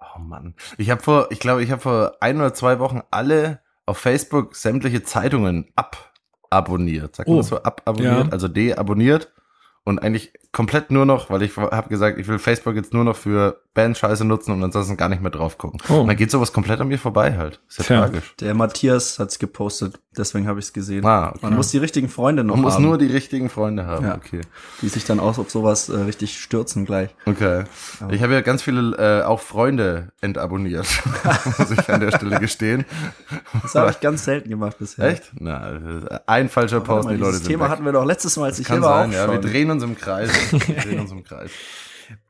Oh 0.00 0.18
Mann. 0.18 0.54
Ich 0.76 0.90
habe 0.90 1.00
vor, 1.02 1.28
ich 1.30 1.38
glaube, 1.38 1.62
ich 1.62 1.70
habe 1.70 1.80
vor 1.80 2.16
ein 2.20 2.36
oder 2.38 2.52
zwei 2.52 2.80
Wochen 2.80 3.00
alle 3.12 3.60
auf 3.86 3.98
Facebook 3.98 4.54
sämtliche 4.56 5.02
Zeitungen 5.02 5.72
ababonniert. 6.50 7.16
Sagt 7.16 7.28
man 7.28 7.36
Oh. 7.36 7.40
das 7.40 7.48
so? 7.48 7.62
Ababonniert, 7.62 8.26
Ja. 8.26 8.32
also 8.32 8.48
deabonniert. 8.48 9.32
Und 9.84 9.98
eigentlich 9.98 10.32
komplett 10.52 10.90
nur 10.90 11.06
noch, 11.06 11.30
weil 11.30 11.42
ich 11.42 11.56
habe 11.56 11.88
gesagt, 11.88 12.18
ich 12.18 12.28
will 12.28 12.38
Facebook 12.38 12.74
jetzt 12.74 12.92
nur 12.92 13.04
noch 13.04 13.16
für 13.16 13.62
Band-Scheiße 13.74 14.26
nutzen 14.26 14.52
und 14.52 14.62
ansonsten 14.62 14.98
gar 14.98 15.08
nicht 15.08 15.22
mehr 15.22 15.30
drauf 15.30 15.56
gucken. 15.56 15.80
Oh. 15.88 16.00
Und 16.00 16.08
dann 16.08 16.16
geht 16.16 16.30
sowas 16.30 16.52
komplett 16.52 16.78
an 16.78 16.88
mir 16.88 16.98
vorbei 16.98 17.38
halt. 17.38 17.58
Ist 17.70 17.78
ja 17.78 17.84
Tja. 17.84 18.00
tragisch. 18.02 18.34
Der 18.38 18.54
Matthias 18.54 19.18
hat's 19.18 19.38
gepostet, 19.38 19.98
deswegen 20.14 20.46
habe 20.46 20.58
ich 20.58 20.66
es 20.66 20.72
gesehen. 20.74 21.06
Ah, 21.06 21.30
okay. 21.30 21.38
Man 21.40 21.54
muss 21.54 21.70
die 21.70 21.78
richtigen 21.78 22.10
Freunde 22.10 22.44
noch 22.44 22.56
Man 22.56 22.64
muss 22.64 22.74
haben, 22.74 22.82
nur 22.82 22.98
die 22.98 23.06
richtigen 23.06 23.48
Freunde 23.48 23.86
haben. 23.86 24.04
Ja. 24.04 24.16
Okay. 24.16 24.42
die 24.82 24.88
sich 24.88 25.06
dann 25.06 25.20
auch 25.20 25.38
auf 25.38 25.50
sowas 25.50 25.88
äh, 25.88 25.96
richtig 25.96 26.38
stürzen 26.38 26.84
gleich. 26.84 27.08
Okay. 27.24 27.64
Ich 28.10 28.22
habe 28.22 28.34
ja 28.34 28.42
ganz 28.42 28.62
viele 28.62 28.94
äh, 28.98 29.24
auch 29.24 29.40
Freunde 29.40 30.12
entabonniert, 30.20 30.86
muss 31.58 31.70
ich 31.70 31.88
an 31.88 32.00
der 32.00 32.12
Stelle 32.14 32.38
gestehen. 32.40 32.84
Das 33.62 33.74
habe 33.74 33.90
ich 33.90 34.00
ganz 34.00 34.24
selten 34.26 34.50
gemacht 34.50 34.76
bisher. 34.78 35.06
Echt? 35.06 35.32
Na, 35.38 35.80
ein 36.26 36.50
falscher 36.50 36.80
Post, 36.80 37.08
die 37.08 37.14
Leute 37.14 37.38
sind 37.38 37.46
Thema 37.46 37.64
weg. 37.64 37.70
hatten 37.70 37.84
wir 37.86 37.92
doch 37.92 38.04
letztes 38.04 38.36
Mal, 38.36 38.46
als 38.46 38.58
ich 38.58 38.66
Kann 38.66 38.80
hier 38.80 38.86
war, 38.86 39.00
sein, 39.00 39.10
auch 39.10 39.14
ja. 39.14 39.26
Wir 39.28 39.42
schon. 39.42 39.50
drehen 39.50 39.70
uns 39.70 39.82
im 39.82 39.96
Kreis. 39.96 40.30
Wir 40.50 40.76
drehen 40.76 41.00
uns 41.00 41.12
im 41.12 41.24
Kreis. 41.24 41.50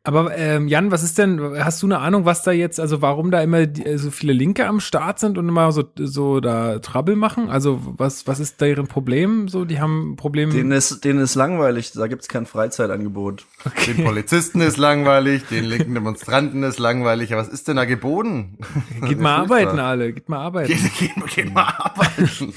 Aber 0.04 0.36
ähm, 0.36 0.66
Jan, 0.66 0.90
was 0.90 1.04
ist 1.04 1.16
denn, 1.16 1.40
hast 1.62 1.80
du 1.80 1.86
eine 1.86 1.98
Ahnung, 1.98 2.24
was 2.24 2.42
da 2.42 2.50
jetzt, 2.50 2.80
also 2.80 3.02
warum 3.02 3.30
da 3.30 3.40
immer 3.40 3.66
die, 3.66 3.86
äh, 3.86 3.98
so 3.98 4.10
viele 4.10 4.32
Linke 4.32 4.66
am 4.66 4.80
Start 4.80 5.20
sind 5.20 5.38
und 5.38 5.48
immer 5.48 5.70
so, 5.70 5.84
so 5.96 6.40
da 6.40 6.80
Trouble 6.80 7.14
machen? 7.14 7.48
Also 7.48 7.80
was, 7.84 8.26
was 8.26 8.40
ist 8.40 8.60
deren 8.60 8.88
Problem? 8.88 9.46
So, 9.46 9.64
die 9.64 9.78
haben 9.78 10.16
Probleme. 10.16 10.52
Denen 10.52 10.72
ist, 10.72 11.04
denen 11.04 11.20
ist 11.20 11.36
langweilig, 11.36 11.92
da 11.92 12.08
gibt's 12.08 12.26
kein 12.26 12.46
Freizeitangebot. 12.46 13.46
Den 13.86 14.04
Polizisten 14.04 14.60
ist 14.60 14.76
langweilig, 14.76 15.44
den 15.46 15.66
linken 15.66 15.94
Demonstranten 15.94 16.64
ist 16.64 16.80
langweilig. 16.80 17.32
Aber 17.32 17.42
was 17.42 17.48
ist 17.48 17.68
denn 17.68 17.76
da 17.76 17.84
geboten? 17.84 18.58
Geht 19.06 19.20
mal 19.20 19.36
arbeiten 19.36 19.78
alle, 19.78 20.12
geht 20.12 20.28
mal 20.28 20.38
arbeiten. 20.38 20.72
Geht, 20.72 20.98
geht, 20.98 21.26
geht 21.32 21.54
mal 21.54 21.72
arbeiten. 21.78 22.52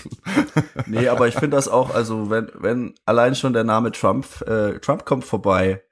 Nee, 0.88 1.10
aber 1.10 1.28
ich 1.28 1.36
finde 1.36 1.58
das 1.58 1.68
auch, 1.68 1.94
also 1.94 2.32
wenn, 2.32 2.50
wenn 2.56 2.96
allein 3.06 3.36
schon 3.36 3.54
der 3.54 3.64
Name 3.64 3.92
Trump, 3.92 4.26
äh, 4.48 4.80
Trump 4.80 5.06
kommt 5.06 5.26
vorbei, 5.26 5.84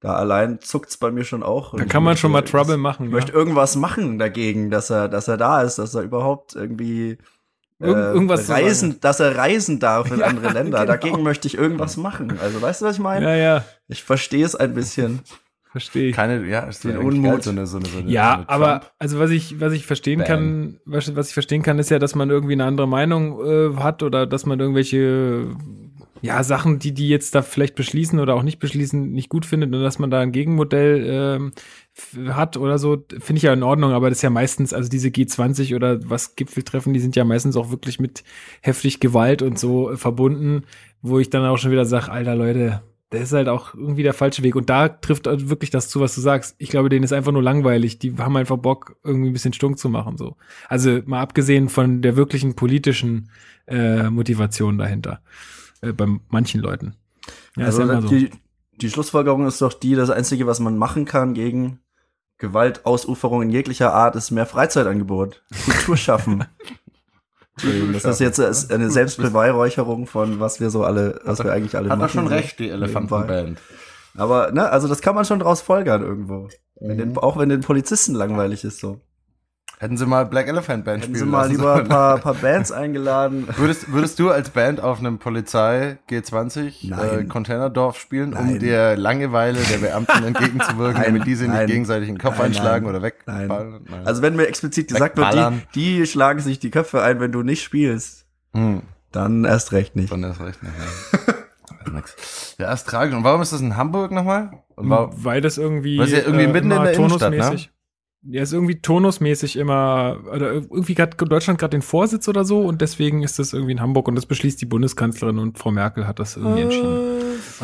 da 0.00 0.14
allein 0.14 0.60
zuckt's 0.60 0.96
bei 0.96 1.10
mir 1.10 1.24
schon 1.24 1.42
auch. 1.42 1.76
Da 1.76 1.84
kann 1.84 2.02
man 2.02 2.16
schon 2.16 2.32
mal 2.32 2.42
Trouble 2.42 2.76
Ich 2.76 2.80
machen. 2.80 3.10
möchte 3.10 3.32
Ja. 3.32 3.38
irgendwas 3.38 3.76
machen 3.76 4.18
dagegen, 4.18 4.70
dass 4.70 4.90
er, 4.90 5.08
dass 5.08 5.28
er 5.28 5.36
da 5.36 5.62
ist, 5.62 5.78
dass 5.78 5.94
er 5.94 6.02
überhaupt 6.02 6.54
irgendwie 6.54 7.18
äh, 7.80 7.86
Irgend- 7.86 8.04
irgendwas 8.14 8.48
reisen, 8.50 9.00
dass 9.00 9.20
er 9.20 9.36
reisen 9.36 9.78
darf 9.78 10.10
in 10.10 10.18
Ja, 10.20 10.26
andere 10.26 10.52
Länder. 10.52 10.80
genau. 10.80 10.84
Dagegen 10.86 11.22
möchte 11.22 11.48
ich 11.48 11.56
irgendwas 11.56 11.96
machen. 11.96 12.38
Also 12.42 12.60
weißt 12.60 12.82
du, 12.82 12.86
was 12.86 12.96
ich 12.96 13.02
meine? 13.02 13.26
Ja, 13.26 13.34
ja, 13.36 13.64
Ich 13.88 14.02
verstehe 14.02 14.44
es 14.44 14.54
ein 14.54 14.74
bisschen. 14.74 15.20
verstehe 15.70 16.08
ich. 16.10 16.16
Keine, 16.16 16.46
ja, 16.46 16.60
ist 16.60 16.84
Den 16.84 16.98
Unmut. 16.98 17.30
geil, 17.32 17.42
so 17.42 17.50
eine, 17.50 17.66
so 17.66 17.76
eine, 17.78 17.86
so 17.86 17.98
eine, 17.98 18.06
so 18.08 18.12
Ja, 18.12 18.34
eine 18.34 18.48
aber 18.48 18.82
also 18.98 19.18
was 19.18 19.30
ich 19.30 19.60
was 19.60 19.72
ich 19.72 19.86
verstehen 19.86 20.18
Bam. 20.18 20.26
kann, 20.28 20.80
was, 20.84 21.14
was 21.16 21.28
ich 21.28 21.34
verstehen 21.34 21.62
kann, 21.62 21.78
ist 21.78 21.90
ja, 21.90 21.98
dass 21.98 22.14
man 22.14 22.28
irgendwie 22.28 22.52
eine 22.54 22.64
andere 22.64 22.88
Meinung 22.88 23.40
äh, 23.46 23.76
hat 23.76 24.02
oder 24.02 24.26
dass 24.26 24.44
man 24.46 24.58
irgendwelche 24.60 25.46
ja 26.22 26.42
Sachen, 26.42 26.78
die 26.78 26.92
die 26.92 27.08
jetzt 27.08 27.34
da 27.34 27.42
vielleicht 27.42 27.74
beschließen 27.74 28.18
oder 28.18 28.34
auch 28.34 28.42
nicht 28.42 28.58
beschließen, 28.58 29.12
nicht 29.12 29.28
gut 29.28 29.46
findet 29.46 29.74
und 29.74 29.82
dass 29.82 29.98
man 29.98 30.10
da 30.10 30.20
ein 30.20 30.32
Gegenmodell 30.32 31.04
ähm, 31.08 31.52
hat 32.32 32.56
oder 32.56 32.78
so, 32.78 33.04
finde 33.18 33.38
ich 33.38 33.42
ja 33.42 33.52
in 33.52 33.62
Ordnung. 33.62 33.92
Aber 33.92 34.08
das 34.08 34.18
ist 34.18 34.22
ja 34.22 34.30
meistens 34.30 34.72
also 34.72 34.88
diese 34.88 35.08
G20 35.08 35.74
oder 35.74 35.98
was 36.08 36.36
Gipfeltreffen, 36.36 36.92
die 36.92 37.00
sind 37.00 37.16
ja 37.16 37.24
meistens 37.24 37.56
auch 37.56 37.70
wirklich 37.70 38.00
mit 38.00 38.24
heftig 38.60 39.00
Gewalt 39.00 39.42
und 39.42 39.58
so 39.58 39.90
äh, 39.90 39.96
verbunden, 39.96 40.64
wo 41.02 41.18
ich 41.18 41.30
dann 41.30 41.44
auch 41.44 41.58
schon 41.58 41.70
wieder 41.70 41.84
sage, 41.84 42.10
alter 42.10 42.36
Leute, 42.36 42.82
das 43.10 43.22
ist 43.22 43.32
halt 43.32 43.48
auch 43.48 43.74
irgendwie 43.74 44.04
der 44.04 44.14
falsche 44.14 44.44
Weg. 44.44 44.54
Und 44.54 44.70
da 44.70 44.88
trifft 44.88 45.26
halt 45.26 45.50
wirklich 45.50 45.70
das 45.70 45.88
zu, 45.88 46.00
was 46.00 46.14
du 46.14 46.20
sagst. 46.20 46.54
Ich 46.58 46.70
glaube, 46.70 46.88
denen 46.88 47.02
ist 47.02 47.12
einfach 47.12 47.32
nur 47.32 47.42
langweilig. 47.42 47.98
Die 47.98 48.16
haben 48.16 48.36
einfach 48.36 48.56
Bock, 48.56 48.96
irgendwie 49.02 49.30
ein 49.30 49.32
bisschen 49.32 49.52
stunk 49.52 49.78
zu 49.78 49.88
machen. 49.88 50.16
so. 50.16 50.36
Also 50.68 51.00
mal 51.06 51.20
abgesehen 51.20 51.68
von 51.68 52.02
der 52.02 52.16
wirklichen 52.16 52.54
politischen 52.54 53.30
äh, 53.66 54.08
Motivation 54.10 54.78
dahinter. 54.78 55.22
Äh, 55.80 55.92
bei 55.92 56.06
manchen 56.28 56.60
Leuten. 56.60 56.96
Ja, 57.56 57.66
also 57.66 57.82
ist 57.82 57.88
ja 57.88 58.00
so. 58.02 58.08
die, 58.08 58.30
die 58.80 58.90
Schlussfolgerung 58.90 59.46
ist 59.46 59.60
doch 59.60 59.72
die, 59.72 59.94
das 59.94 60.10
Einzige, 60.10 60.46
was 60.46 60.60
man 60.60 60.76
machen 60.76 61.04
kann 61.04 61.34
gegen 61.34 61.80
Gewaltausuferung 62.38 63.42
in 63.42 63.50
jeglicher 63.50 63.92
Art, 63.92 64.16
ist 64.16 64.30
mehr 64.30 64.46
Freizeitangebot. 64.46 65.42
Kultur 65.64 65.96
schaffen. 65.96 66.44
Das 67.92 68.04
ist 68.04 68.20
jetzt 68.20 68.70
eine 68.70 68.90
Selbstbeweihräucherung 68.90 70.06
von 70.06 70.40
was 70.40 70.60
wir 70.60 70.70
so 70.70 70.84
alle, 70.84 71.20
was 71.24 71.44
wir 71.44 71.52
eigentlich 71.52 71.76
alle 71.76 71.90
Hat 71.90 71.98
er 71.98 72.02
machen. 72.02 72.10
schon 72.10 72.28
so 72.28 72.34
recht, 72.34 72.58
die. 72.58 72.70
Elefantenband. 72.70 73.60
Aber, 74.16 74.50
ne, 74.50 74.68
also 74.70 74.88
das 74.88 75.02
kann 75.02 75.14
man 75.14 75.24
schon 75.24 75.38
draus 75.38 75.60
folgern 75.60 76.02
irgendwo. 76.02 76.48
Wenn 76.80 76.98
den, 76.98 77.18
auch 77.18 77.38
wenn 77.38 77.50
den 77.50 77.60
Polizisten 77.60 78.14
langweilig 78.14 78.64
ist 78.64 78.80
so. 78.80 79.00
Hätten 79.80 79.96
sie 79.96 80.04
mal 80.04 80.26
Black 80.26 80.46
Elephant 80.46 80.84
Band 80.84 81.04
Hätten 81.04 81.14
spielen 81.14 81.24
sie 81.24 81.30
mal 81.30 81.38
lassen 81.44 81.52
lieber 81.52 81.76
ein 81.76 81.88
paar, 81.88 82.18
paar 82.18 82.34
Bands 82.34 82.70
eingeladen. 82.70 83.48
Würdest, 83.56 83.90
würdest 83.90 84.18
du 84.18 84.30
als 84.30 84.50
Band 84.50 84.78
auf 84.78 84.98
einem 84.98 85.18
Polizei 85.18 85.96
G20 86.10 87.20
äh. 87.20 87.24
Containerdorf 87.24 87.98
spielen, 87.98 88.34
um 88.34 88.44
Nein. 88.44 88.58
der 88.58 88.98
Langeweile 88.98 89.58
der 89.58 89.78
Beamten 89.78 90.22
entgegenzuwirken, 90.22 90.96
Nein, 91.00 91.14
damit 91.14 91.26
diese 91.26 91.44
nicht 91.44 91.54
nein. 91.54 91.66
gegenseitig 91.66 92.10
den 92.10 92.18
Kopf 92.18 92.36
Nein, 92.36 92.48
einschlagen 92.48 92.84
nein, 92.84 92.94
oder 92.94 93.02
weg? 93.02 93.22
nein. 93.24 93.48
Nein. 93.48 94.06
Also 94.06 94.20
wenn 94.20 94.36
mir 94.36 94.48
explizit 94.48 94.88
gesagt 94.88 95.16
wird, 95.16 95.28
Wegballern. 95.28 95.62
die, 95.74 96.00
die 96.00 96.06
schlagen 96.06 96.40
sich 96.40 96.58
die 96.58 96.70
Köpfe 96.70 97.00
ein, 97.00 97.18
wenn 97.18 97.32
du 97.32 97.42
nicht 97.42 97.62
spielst, 97.62 98.26
hm, 98.52 98.82
dann 99.12 99.46
erst 99.46 99.72
recht 99.72 99.96
nicht. 99.96 100.12
dann 100.12 100.22
ist 100.24 100.40
recht 100.40 100.62
nicht. 100.62 100.74
Ja. 100.76 101.34
Ist 101.86 101.94
nix. 101.94 102.56
ja, 102.58 102.70
ist 102.74 102.86
tragisch. 102.86 103.14
Und 103.16 103.24
warum 103.24 103.40
ist 103.40 103.54
das 103.54 103.62
in 103.62 103.74
Hamburg 103.74 104.10
nochmal? 104.10 104.50
Und 104.76 104.90
warum, 104.90 105.24
Weil 105.24 105.40
das 105.40 105.56
irgendwie. 105.56 105.98
Weil 105.98 106.04
es 106.04 106.12
ja 106.12 106.18
irgendwie 106.18 106.46
mitten 106.46 106.70
in 106.70 106.82
der 106.82 106.92
Innenstadt, 106.92 107.32
ne? 107.32 107.56
Ja, 108.22 108.42
ist 108.42 108.52
irgendwie 108.52 108.82
tonusmäßig 108.82 109.56
immer, 109.56 110.18
oder 110.30 110.52
irgendwie 110.52 110.94
hat 110.96 111.14
Deutschland 111.18 111.58
gerade 111.58 111.70
den 111.70 111.80
Vorsitz 111.80 112.28
oder 112.28 112.44
so 112.44 112.60
und 112.60 112.82
deswegen 112.82 113.22
ist 113.22 113.38
das 113.38 113.54
irgendwie 113.54 113.72
in 113.72 113.80
Hamburg 113.80 114.08
und 114.08 114.14
das 114.14 114.26
beschließt 114.26 114.60
die 114.60 114.66
Bundeskanzlerin 114.66 115.38
und 115.38 115.58
Frau 115.58 115.70
Merkel 115.70 116.06
hat 116.06 116.18
das 116.18 116.36
irgendwie 116.36 116.62
entschieden. 116.62 117.10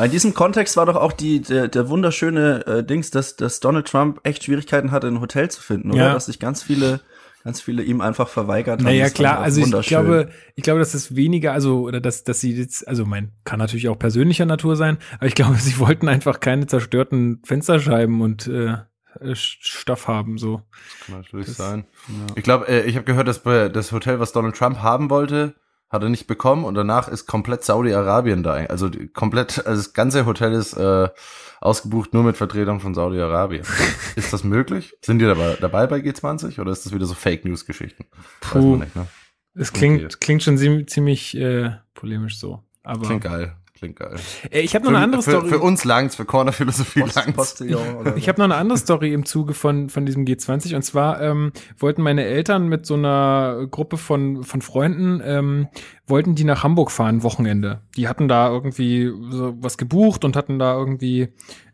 In 0.03 0.11
diesem 0.11 0.33
Kontext 0.33 0.79
war 0.79 0.87
doch 0.87 0.97
auch 0.97 1.13
die, 1.13 1.41
der, 1.41 1.69
der 1.69 1.91
wunderschöne 1.91 2.67
äh, 2.67 2.85
Dings, 2.85 3.11
dass, 3.11 3.37
dass 3.37 3.61
Donald 3.61 3.87
Trump 3.87 4.21
echt 4.23 4.45
Schwierigkeiten 4.45 4.93
hatte, 4.93 5.09
ein 5.09 5.21
Hotel 5.21 5.51
zu 5.51 5.61
finden, 5.61 5.91
oder? 5.91 6.07
Ja. 6.07 6.15
Dass 6.15 6.27
sich 6.27 6.39
ganz 6.39 6.63
viele, 6.63 7.01
ganz 7.45 7.61
viele 7.61 7.83
ihm 7.83 8.01
einfach 8.01 8.29
verweigert 8.29 8.81
haben. 8.81 8.85
Naja, 8.85 9.05
Das 9.05 9.15
klar, 9.15 9.41
also 9.41 9.61
ich 9.61 9.87
glaube, 9.87 10.31
ich 10.55 10.63
glaube, 10.63 10.81
dass 10.81 10.95
es 10.95 11.15
weniger, 11.15 11.53
also, 11.53 11.83
oder 11.83 12.01
dass, 12.01 12.25
dass 12.25 12.41
sie 12.41 12.55
jetzt, 12.55 12.89
also 12.89 13.05
mein, 13.05 13.33
kann 13.45 13.59
natürlich 13.59 13.91
auch 13.91 13.99
persönlicher 13.99 14.47
Natur 14.47 14.75
sein, 14.77 14.97
aber 15.17 15.27
ich 15.27 15.35
glaube, 15.35 15.57
sie 15.59 15.79
wollten 15.79 16.09
einfach 16.09 16.41
keine 16.41 16.67
zerstörten 16.67 17.43
Fensterscheiben 17.45 18.23
und 18.23 18.47
äh, 18.47 18.77
äh, 19.21 19.35
Stoff 19.35 20.09
haben, 20.09 20.39
so. 20.39 20.63
Kann 21.07 21.17
natürlich 21.17 21.47
Das- 21.47 21.57
sein. 21.57 21.85
Ich 22.35 22.43
glaube, 22.43 22.69
äh, 22.69 22.83
ich 22.85 22.97
habe 22.97 23.05
gehört, 23.05 23.29
dass 23.29 23.41
bei- 23.43 23.69
das 23.69 23.93
Hotel, 23.93 24.21
was 24.21 24.33
Donald 24.33 24.57
Trump 24.57 24.79
haben 24.83 25.11
wollte, 25.11 25.55
hat 25.89 26.03
er 26.03 26.09
nicht 26.09 26.27
bekommen 26.27 26.65
und 26.65 26.75
danach 26.75 27.07
ist 27.09 27.27
komplett 27.27 27.63
Saudi-Arabien 27.65 28.43
da. 28.43 28.55
Also 28.55 28.89
die- 28.89 29.09
komplett, 29.09 29.65
also 29.67 29.81
das 29.83 29.93
ganze 29.93 30.27
Hotel 30.27 30.53
ist 30.53 30.73
äh, 30.75 31.09
ausgebucht 31.61 32.13
nur 32.13 32.23
mit 32.25 32.37
Vertretern 32.37 32.81
von 32.81 32.95
Saudi-Arabien. 32.95 33.65
ist 34.17 34.33
das 34.33 34.43
möglich? 34.45 34.95
Sind 35.03 35.21
die 35.21 35.25
dabei, 35.25 35.57
dabei 35.61 35.87
bei 35.87 35.99
G20 35.99 36.61
oder 36.61 36.73
ist 36.73 36.85
das 36.87 36.93
wieder 36.93 37.07
so 37.07 37.15
Fake 37.15 37.45
News-Geschichten? 37.45 38.05
Weiß 38.43 38.55
man 38.63 38.79
nicht, 38.81 38.97
ne? 38.97 39.07
Es 39.55 39.73
klingt, 39.73 40.05
Okay. 40.05 40.17
klingt 40.21 40.43
schon 40.43 40.59
ziemlich, 40.59 40.89
ziemlich 40.89 41.37
äh, 41.37 41.71
polemisch 41.95 42.39
so. 42.39 42.63
Aber 42.83 43.07
Klingt 43.07 43.25
geil. 43.25 43.57
Klingt 43.77 43.97
geil. 43.97 44.17
Äh, 44.51 44.61
ich 44.61 44.75
habe 44.75 44.87
noch 44.87 44.93
eine 44.93 45.05
andere 45.05 45.23
für, 45.23 45.33
Story. 45.33 45.49
für 45.49 45.59
uns 45.59 45.85
langt's, 45.85 46.17
für 46.17 46.25
Corner 46.25 46.53
Philosophie 46.53 47.01
Post, 47.01 47.17
langt's. 47.17 47.37
Postillon 47.37 48.15
Ich 48.17 48.27
habe 48.27 48.39
noch 48.39 48.47
eine 48.47 48.57
andere 48.57 48.79
Story 48.79 49.13
im 49.13 49.27
Zuge 49.27 49.53
von, 49.53 49.91
von 49.91 50.07
diesem 50.07 50.25
G20 50.25 50.75
und 50.77 50.83
zwar 50.83 51.21
ähm, 51.21 51.53
wollten 51.79 52.03
meine 52.03 52.25
Eltern 52.25 52.69
mit 52.69 52.87
so 52.87 52.95
einer 52.95 53.67
Gruppe 53.71 53.99
von, 53.99 54.45
von 54.45 54.63
Freunden, 54.63 55.21
ähm, 55.23 55.69
wollten 56.07 56.35
die 56.35 56.45
nach 56.45 56.63
Hamburg 56.63 56.91
fahren, 56.91 57.23
Wochenende. 57.23 57.83
Die 57.97 58.09
hatten 58.09 58.29
da 58.29 58.49
irgendwie 58.49 59.13
so 59.31 59.55
was 59.61 59.77
gebucht 59.77 60.25
und 60.25 60.37
hatten 60.37 60.59
da 60.59 60.75
irgendwie 60.75 61.29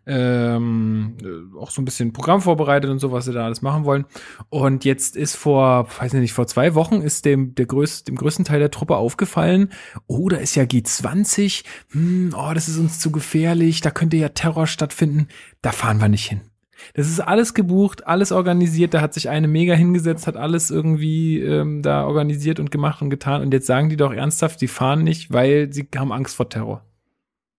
ähm, 0.06 1.16
äh, 1.22 1.58
auch 1.58 1.70
so 1.70 1.80
ein 1.80 1.84
bisschen 1.84 2.12
Programm 2.12 2.40
vorbereitet 2.40 2.90
und 2.90 2.98
so, 2.98 3.12
was 3.12 3.26
sie 3.26 3.32
da 3.32 3.44
alles 3.44 3.62
machen 3.62 3.84
wollen. 3.84 4.04
Und 4.48 4.84
jetzt 4.84 5.16
ist 5.16 5.36
vor, 5.36 5.88
weiß 5.98 6.12
nicht, 6.14 6.32
vor 6.32 6.46
zwei 6.46 6.74
Wochen 6.74 7.02
ist 7.02 7.24
dem, 7.24 7.54
der 7.54 7.66
größ, 7.66 8.04
dem 8.04 8.16
größten 8.16 8.44
Teil 8.44 8.58
der 8.58 8.70
Truppe 8.70 8.96
aufgefallen, 8.96 9.70
oh, 10.06 10.28
da 10.28 10.36
ist 10.36 10.54
ja 10.54 10.64
G20, 10.64 11.64
hm, 11.90 12.34
oh, 12.36 12.52
das 12.54 12.68
ist 12.68 12.78
uns 12.78 12.98
zu 12.98 13.12
gefährlich, 13.12 13.80
da 13.80 13.90
könnte 13.90 14.16
ja 14.16 14.30
Terror 14.30 14.66
stattfinden, 14.66 15.28
da 15.60 15.72
fahren 15.72 16.00
wir 16.00 16.08
nicht 16.08 16.28
hin. 16.28 16.40
Das 16.94 17.08
ist 17.08 17.20
alles 17.20 17.54
gebucht, 17.54 18.06
alles 18.06 18.32
organisiert. 18.32 18.94
Da 18.94 19.00
hat 19.00 19.14
sich 19.14 19.28
eine 19.28 19.48
mega 19.48 19.74
hingesetzt, 19.74 20.26
hat 20.26 20.36
alles 20.36 20.70
irgendwie 20.70 21.40
ähm, 21.40 21.82
da 21.82 22.06
organisiert 22.06 22.60
und 22.60 22.70
gemacht 22.70 23.02
und 23.02 23.10
getan. 23.10 23.42
Und 23.42 23.52
jetzt 23.54 23.66
sagen 23.66 23.88
die 23.88 23.96
doch 23.96 24.12
ernsthaft, 24.12 24.60
die 24.60 24.68
fahren 24.68 25.04
nicht, 25.04 25.32
weil 25.32 25.72
sie 25.72 25.88
haben 25.94 26.12
Angst 26.12 26.36
vor 26.36 26.48
Terror. 26.48 26.84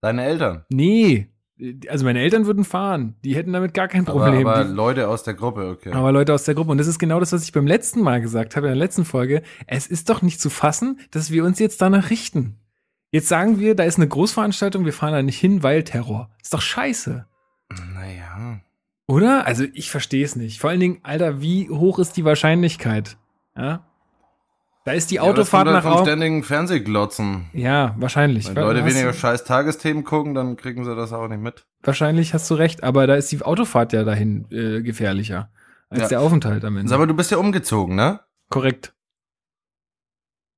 Deine 0.01 0.25
Eltern. 0.25 0.65
Nee, 0.69 1.29
also 1.87 2.05
meine 2.05 2.19
Eltern 2.21 2.45
würden 2.45 2.63
fahren. 2.65 3.15
Die 3.23 3.35
hätten 3.35 3.53
damit 3.53 3.73
gar 3.73 3.87
kein 3.87 4.07
Aber, 4.07 4.19
Problem. 4.25 4.45
aber 4.47 4.63
Die- 4.65 4.71
Leute 4.73 5.07
aus 5.07 5.23
der 5.23 5.33
Gruppe, 5.33 5.69
okay. 5.69 5.91
aber 5.91 6.11
Leute 6.11 6.33
aus 6.33 6.43
der 6.43 6.55
Gruppe, 6.55 6.71
und 6.71 6.77
das 6.77 6.87
ist 6.87 6.99
genau 6.99 7.19
das, 7.19 7.31
was 7.33 7.43
ich 7.43 7.51
beim 7.51 7.67
letzten 7.67 8.01
Mal 8.01 8.21
gesagt 8.21 8.55
habe, 8.55 8.67
in 8.67 8.71
der 8.73 8.79
letzten 8.79 9.05
Folge, 9.05 9.41
es 9.67 9.87
ist 9.87 10.09
doch 10.09 10.21
nicht 10.21 10.39
zu 10.41 10.49
fassen, 10.49 10.99
dass 11.11 11.31
wir 11.31 11.43
uns 11.45 11.59
jetzt 11.59 11.81
danach 11.81 12.09
richten. 12.09 12.57
Jetzt 13.11 13.27
sagen 13.27 13.59
wir, 13.59 13.75
da 13.75 13.83
ist 13.83 13.97
eine 13.97 14.07
Großveranstaltung, 14.07 14.85
wir 14.85 14.93
fahren 14.93 15.13
da 15.13 15.21
nicht 15.21 15.39
hin, 15.39 15.61
weil 15.63 15.83
Terror. 15.83 16.29
Ist 16.41 16.53
doch 16.53 16.61
scheiße. 16.61 17.25
naja. 17.93 18.59
Oder? 19.07 19.45
Also 19.45 19.65
ich 19.73 19.91
verstehe 19.91 20.23
es 20.25 20.35
nicht. 20.35 20.59
Vor 20.59 20.69
allen 20.69 20.79
Dingen, 20.79 20.99
Alter, 21.03 21.41
wie 21.41 21.69
hoch 21.69 21.99
ist 21.99 22.15
die 22.17 22.23
Wahrscheinlichkeit? 22.25 23.17
Ja? 23.57 23.85
Da 24.85 24.91
ist 24.91 25.11
die 25.11 25.15
Ja, 25.15 25.21
das 25.23 25.29
Autofahrt 25.31 25.65
kommt 25.65 25.75
halt 25.75 25.83
nach 25.85 25.89
vom 25.91 25.97
Raum. 25.99 26.05
ständigen 26.05 26.43
Fernsehglotzen. 26.43 27.49
Ja, 27.53 27.95
wahrscheinlich. 27.97 28.47
Wenn 28.53 28.55
Leute 28.63 28.85
weniger 28.85 29.11
du, 29.11 29.17
scheiß 29.17 29.45
Tagesthemen 29.45 30.03
gucken, 30.03 30.33
dann 30.33 30.57
kriegen 30.57 30.83
sie 30.83 30.93
das 30.95 31.13
auch 31.13 31.27
nicht 31.29 31.41
mit. 31.41 31.65
wahrscheinlich 31.83 32.33
hast 32.33 32.49
du 32.49 32.55
recht, 32.55 32.83
aber 32.83 33.07
da 33.07 33.15
ist 33.15 33.31
die 33.31 33.41
Autofahrt 33.41 33.93
ja 33.93 34.03
dahin 34.03 34.45
äh, 34.51 34.81
gefährlicher 34.81 35.49
als 35.89 36.01
Ja. 36.01 36.07
der 36.09 36.21
Aufenthalt 36.21 36.65
am 36.65 36.75
Ende. 36.77 36.89
Sag 36.89 36.99
mal, 36.99 37.05
du 37.07 37.13
bist 37.15 37.31
ja 37.31 37.37
umgezogen, 37.37 37.95
ne? 37.95 38.19
Korrekt. 38.49 38.93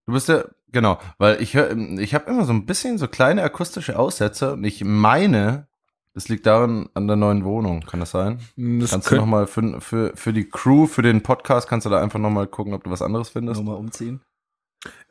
Du 0.08 0.14
bist 0.14 0.28
ja, 0.28 0.46
genau, 0.72 1.00
weil 1.18 1.42
ich 1.42 1.54
höre, 1.56 1.76
ich 2.00 2.14
habe 2.16 2.30
immer 2.30 2.46
so 2.46 2.54
ein 2.54 2.66
bisschen 2.66 2.98
so 2.98 3.08
kleine 3.08 3.44
akustische 3.44 3.98
Aussätze 3.98 4.54
und 4.54 4.64
ich 4.64 4.84
meine, 4.84 5.68
das 6.16 6.28
liegt 6.30 6.46
daran 6.48 6.90
an 6.96 7.06
der 7.08 7.16
neuen 7.18 7.44
Wohnung. 7.44 7.82
Kann 7.82 8.00
das 8.00 8.12
sein? 8.12 8.40
Das 8.58 8.90
kannst 8.90 9.08
du 9.08 9.10
könnt- 9.12 9.22
noch 9.22 9.28
mal 9.28 9.46
für, 9.46 9.80
für, 9.82 10.12
für 10.16 10.34
die 10.34 10.50
Crew, 10.50 10.88
für 10.88 11.02
den 11.04 11.22
Podcast, 11.22 11.68
kannst 11.70 11.86
du 11.86 11.92
da 11.92 12.02
einfach 12.02 12.18
noch 12.20 12.32
mal 12.32 12.48
gucken, 12.48 12.74
ob 12.74 12.84
du 12.84 12.90
was 12.90 13.02
anderes 13.04 13.30
findest? 13.30 13.60
Nochmal 13.62 13.78
umziehen. 13.78 14.22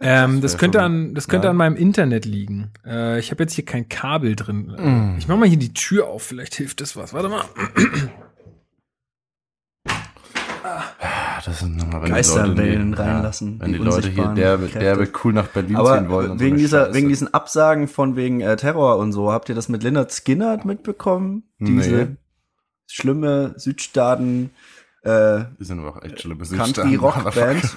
Ähm, 0.01 0.41
Das 0.41 0.53
das 0.53 0.61
könnte 0.61 0.81
an, 0.83 1.15
das 1.15 1.27
könnte 1.29 1.51
an 1.51 1.57
meinem 1.57 1.75
Internet 1.77 2.25
liegen. 2.25 2.71
Äh, 2.87 3.19
ich 3.19 3.31
habe 3.33 3.43
jetzt 3.43 3.55
hier 3.55 3.65
kein 3.65 3.89
Kabel 3.89 4.37
drin. 4.37 4.67
Mm. 4.69 5.19
Ich 5.19 5.27
mach 5.29 5.37
mal 5.37 5.49
hier 5.49 5.59
die 5.59 5.75
Tür 5.75 6.07
auf, 6.07 6.23
vielleicht 6.23 6.55
hilft 6.55 6.81
das 6.81 6.97
was. 6.97 7.13
Warte 7.13 7.29
mal. 7.29 7.45
Ah, 10.63 11.34
Das 11.45 11.59
sind 11.61 11.77
nochmal, 11.77 12.01
wenn 12.03 12.07
die 12.07 12.13
Geisterwellen 12.13 12.91
Leute, 12.91 13.03
reinlassen, 13.03 13.61
Wenn 13.61 13.73
die, 13.73 13.79
die 13.79 13.85
Leute 13.85 14.09
hier 14.09 14.29
derbe, 14.29 14.67
derbe 14.69 15.09
cool 15.25 15.33
nach 15.33 15.49
Berlin 15.49 15.77
Aber 15.77 15.99
ziehen 15.99 16.09
wollen. 16.09 16.31
und 16.33 16.39
so 16.39 16.45
wegen 16.45 16.55
eine 16.55 16.63
dieser, 16.63 16.85
Scheiße. 16.87 16.95
wegen 16.95 17.09
diesen 17.09 17.35
Absagen 17.35 17.89
von 17.89 18.17
wegen 18.17 18.41
äh, 18.41 18.57
Terror 18.57 18.99
und 18.99 19.13
so, 19.13 19.33
habt 19.33 19.49
ihr 19.49 19.55
das 19.55 19.69
mit 19.69 19.83
Leonard 19.83 20.13
Skinner 20.13 20.59
mitbekommen? 20.65 21.45
Diese 21.59 21.91
Nee. 21.91 22.07
schlimme 22.87 23.55
Südstaaten 23.57 24.51
äh, 25.03 25.45
Die 25.61 25.65
sind 25.65 25.81
aber 25.81 25.91
auch 25.97 26.03
echt 26.03 26.23
schlimme 26.23 26.45
Country 26.47 26.95
Rock 26.95 27.35
Band, 27.35 27.77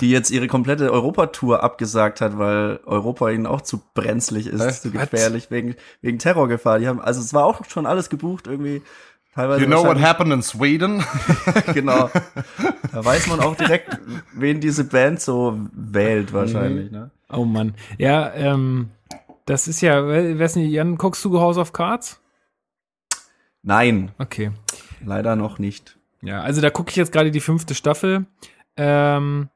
die 0.00 0.10
jetzt 0.10 0.30
ihre 0.32 0.48
komplette 0.48 0.92
Europatour 0.92 1.62
abgesagt 1.62 2.20
hat, 2.20 2.36
weil 2.36 2.80
Europa 2.84 3.30
ihnen 3.30 3.46
auch 3.46 3.60
zu 3.60 3.80
brenzlig 3.94 4.48
ist, 4.48 4.60
Echt? 4.60 4.82
zu 4.82 4.92
Was? 4.94 5.02
gefährlich 5.02 5.50
wegen 5.52 5.76
wegen 6.02 6.18
Terrorgefahr. 6.18 6.78
Die 6.80 6.88
haben 6.88 7.00
also 7.00 7.20
es 7.20 7.32
war 7.32 7.44
auch 7.44 7.64
schon 7.68 7.86
alles 7.86 8.10
gebucht 8.10 8.46
irgendwie. 8.48 8.82
Teilweise 9.34 9.60
You 9.62 9.66
know 9.68 9.84
what 9.84 10.00
happened 10.00 10.32
in 10.32 10.42
Sweden? 10.42 11.04
genau. 11.74 12.10
Da 12.92 13.04
weiß 13.04 13.28
man 13.28 13.40
auch 13.40 13.54
direkt, 13.54 13.98
wen 14.34 14.60
diese 14.60 14.84
Band 14.84 15.20
so 15.20 15.58
wählt 15.72 16.32
wahrscheinlich. 16.32 16.90
Ne? 16.90 17.10
Oh 17.30 17.44
Mann. 17.44 17.74
Ja, 17.96 18.32
ähm, 18.34 18.90
das 19.46 19.68
ist 19.68 19.80
ja, 19.82 20.04
we- 20.06 20.38
weiß 20.38 20.56
nicht, 20.56 20.72
Jan, 20.72 20.96
guckst 20.98 21.24
du 21.24 21.38
House 21.40 21.58
of 21.58 21.72
Cards? 21.72 22.20
Nein, 23.62 24.10
Okay. 24.18 24.50
leider 25.04 25.36
noch 25.36 25.58
nicht. 25.58 25.96
Ja, 26.22 26.40
also 26.42 26.60
da 26.60 26.70
gucke 26.70 26.90
ich 26.90 26.96
jetzt 26.96 27.12
gerade 27.12 27.30
die 27.30 27.40
fünfte 27.40 27.74
Staffel. 27.74 28.26
Ähm, 28.76 29.48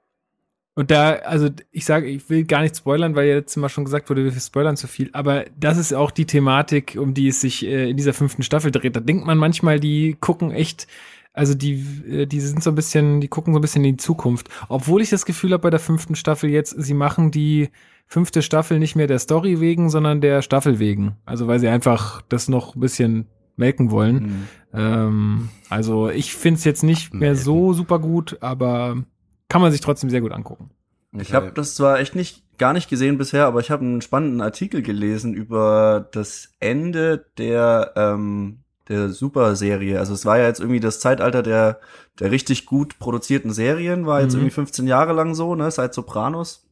und 0.77 0.91
da, 0.91 1.13
also 1.15 1.51
ich 1.71 1.85
sage, 1.85 2.09
ich 2.09 2.29
will 2.29 2.45
gar 2.45 2.63
nicht 2.63 2.77
spoilern, 2.77 3.15
weil 3.15 3.29
ja 3.29 3.37
letztes 3.37 3.61
Mal 3.61 3.69
schon 3.69 3.85
gesagt 3.85 4.11
wurde, 4.11 4.25
wir 4.25 4.33
spoilern 4.33 4.77
zu 4.77 4.89
viel. 4.89 5.09
Aber 5.13 5.45
das 5.59 5.79
ist 5.79 5.93
auch 5.93 6.11
die 6.11 6.27
Thematik, 6.27 6.97
um 6.99 7.15
die 7.15 7.29
es 7.29 7.41
sich 7.41 7.65
äh, 7.65 7.91
in 7.91 7.97
dieser 7.97 8.13
fünften 8.13 8.43
Staffel 8.43 8.73
dreht. 8.73 8.97
Da 8.97 9.01
denkt 9.01 9.25
man 9.25 9.39
manchmal, 9.39 9.79
die 9.79 10.17
gucken 10.19 10.51
echt, 10.51 10.89
also 11.33 11.55
die, 11.55 11.85
äh, 12.09 12.27
die 12.27 12.41
sind 12.41 12.63
so 12.63 12.71
ein 12.71 12.75
bisschen, 12.75 13.21
die 13.21 13.29
gucken 13.29 13.55
so 13.55 13.61
ein 13.61 13.63
bisschen 13.63 13.85
in 13.85 13.97
die 13.97 14.03
Zukunft. 14.03 14.49
Obwohl 14.69 15.01
ich 15.01 15.11
das 15.11 15.27
Gefühl 15.27 15.53
habe 15.53 15.63
bei 15.63 15.71
der 15.71 15.79
fünften 15.79 16.17
Staffel 16.17 16.51
jetzt, 16.51 16.71
sie 16.71 16.95
machen 16.95 17.31
die 17.31 17.71
fünfte 18.09 18.43
Staffel 18.43 18.81
nicht 18.81 18.97
mehr 18.97 19.07
der 19.07 19.21
Story 19.21 19.61
wegen, 19.61 19.91
sondern 19.91 20.21
der 20.21 20.43
Staffel 20.43 20.81
wegen. 20.81 21.17
Also 21.25 21.47
weil 21.47 21.61
sie 21.61 21.69
einfach 21.69 22.23
das 22.29 22.49
noch 22.49 22.75
ein 22.75 22.81
bisschen 22.81 23.27
melken 23.57 23.93
wollen. 23.93 24.21
Hm. 24.21 24.49
Ähm, 24.75 25.49
also 25.69 26.09
ich 26.11 26.35
finde 26.35 26.59
es 26.59 26.65
jetzt 26.65 26.83
nicht 26.83 27.15
mehr 27.15 27.37
so 27.37 27.73
super 27.73 28.01
gut, 28.01 28.39
aber 28.41 29.05
kann 29.49 29.61
man 29.61 29.73
sich 29.73 29.81
trotzdem 29.81 30.11
sehr 30.11 30.21
gut 30.21 30.33
angucken. 30.33 30.71
Ich 31.17 31.33
habe 31.33 31.53
das 31.53 31.75
zwar 31.77 32.01
echt 32.01 32.17
nicht 32.17 32.43
gar 32.59 32.73
nicht 32.73 32.89
gesehen 32.91 33.19
bisher, 33.19 33.47
aber 33.47 33.61
ich 33.61 33.71
habe 33.71 33.85
einen 33.85 34.01
spannenden 34.03 34.41
Artikel 34.41 34.83
gelesen 34.83 35.33
über 35.35 36.09
das 36.13 36.53
Ende 36.61 37.27
der 37.39 37.93
ähm, 37.97 38.61
der 38.89 39.09
Super-Serie. 39.11 39.99
Also 39.99 40.13
es 40.13 40.27
war 40.27 40.39
ja 40.39 40.47
jetzt 40.47 40.61
irgendwie 40.61 40.81
das 40.81 40.99
Zeitalter 41.01 41.43
der 41.43 41.81
der 42.19 42.31
richtig 42.33 42.67
gut 42.67 42.99
produzierten 42.99 43.53
Serien, 43.53 44.07
war 44.07 44.21
jetzt 44.23 44.33
Mhm. 44.35 44.41
irgendwie 44.41 44.55
15 44.55 44.87
Jahre 44.87 45.13
lang 45.13 45.35
so, 45.35 45.55
ne, 45.55 45.71
seit 45.71 45.95
Sopranos. 45.95 46.67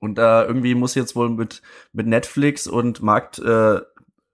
Und 0.00 0.16
da 0.18 0.44
irgendwie 0.44 0.74
muss 0.74 0.94
jetzt 0.94 1.16
wohl 1.16 1.30
mit 1.30 1.62
mit 1.92 2.06
Netflix 2.06 2.66
und 2.66 3.02
Markt 3.02 3.38
äh, 3.38 3.80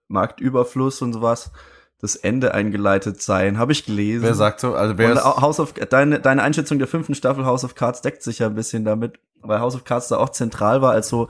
Marktüberfluss 0.09 1.01
und 1.01 1.13
sowas 1.13 1.51
das 2.01 2.15
Ende 2.15 2.53
eingeleitet 2.53 3.21
sein, 3.21 3.57
habe 3.57 3.73
ich 3.73 3.85
gelesen. 3.85 4.23
Wer 4.23 4.33
sagt 4.33 4.61
so? 4.61 4.73
Also 4.73 4.97
wer 4.97 5.11
Und 5.11 5.17
ist, 5.17 5.23
House 5.25 5.59
of 5.59 5.73
deine, 5.73 6.19
deine 6.19 6.41
Einschätzung 6.43 6.79
der 6.79 6.87
fünften 6.87 7.13
Staffel 7.13 7.45
House 7.45 7.65
of 7.65 7.75
Cards 7.75 8.01
deckt 8.01 8.23
sich 8.23 8.39
ja 8.39 8.47
ein 8.47 8.55
bisschen 8.55 8.85
damit, 8.85 9.19
weil 9.41 9.59
House 9.59 9.75
of 9.75 9.83
Cards 9.83 10.07
da 10.07 10.17
auch 10.17 10.29
zentral 10.29 10.81
war 10.81 10.93
als 10.93 11.09
so 11.09 11.27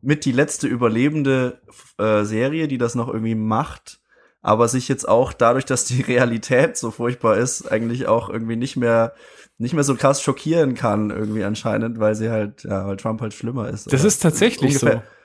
mit 0.00 0.24
die 0.24 0.32
letzte 0.32 0.66
überlebende 0.66 1.60
äh, 1.98 2.24
Serie, 2.24 2.68
die 2.68 2.78
das 2.78 2.94
noch 2.94 3.08
irgendwie 3.08 3.36
macht, 3.36 4.00
aber 4.42 4.68
sich 4.68 4.88
jetzt 4.88 5.08
auch 5.08 5.32
dadurch, 5.32 5.64
dass 5.64 5.84
die 5.84 6.02
Realität 6.08 6.76
so 6.76 6.90
furchtbar 6.90 7.36
ist, 7.36 7.70
eigentlich 7.70 8.06
auch 8.06 8.28
irgendwie 8.28 8.56
nicht 8.56 8.76
mehr 8.76 9.14
nicht 9.60 9.74
mehr 9.74 9.82
so 9.82 9.96
krass 9.96 10.22
schockieren 10.22 10.74
kann 10.74 11.10
irgendwie 11.10 11.42
anscheinend, 11.42 11.98
weil 11.98 12.14
sie 12.14 12.30
halt 12.30 12.62
ja, 12.62 12.86
weil 12.86 12.96
Trump 12.96 13.20
halt 13.20 13.34
schlimmer 13.34 13.68
ist. 13.68 13.92
Das 13.92 14.04
ist 14.04 14.20
tatsächlich 14.20 14.76
ungefähr 14.76 15.02
so. 15.04 15.17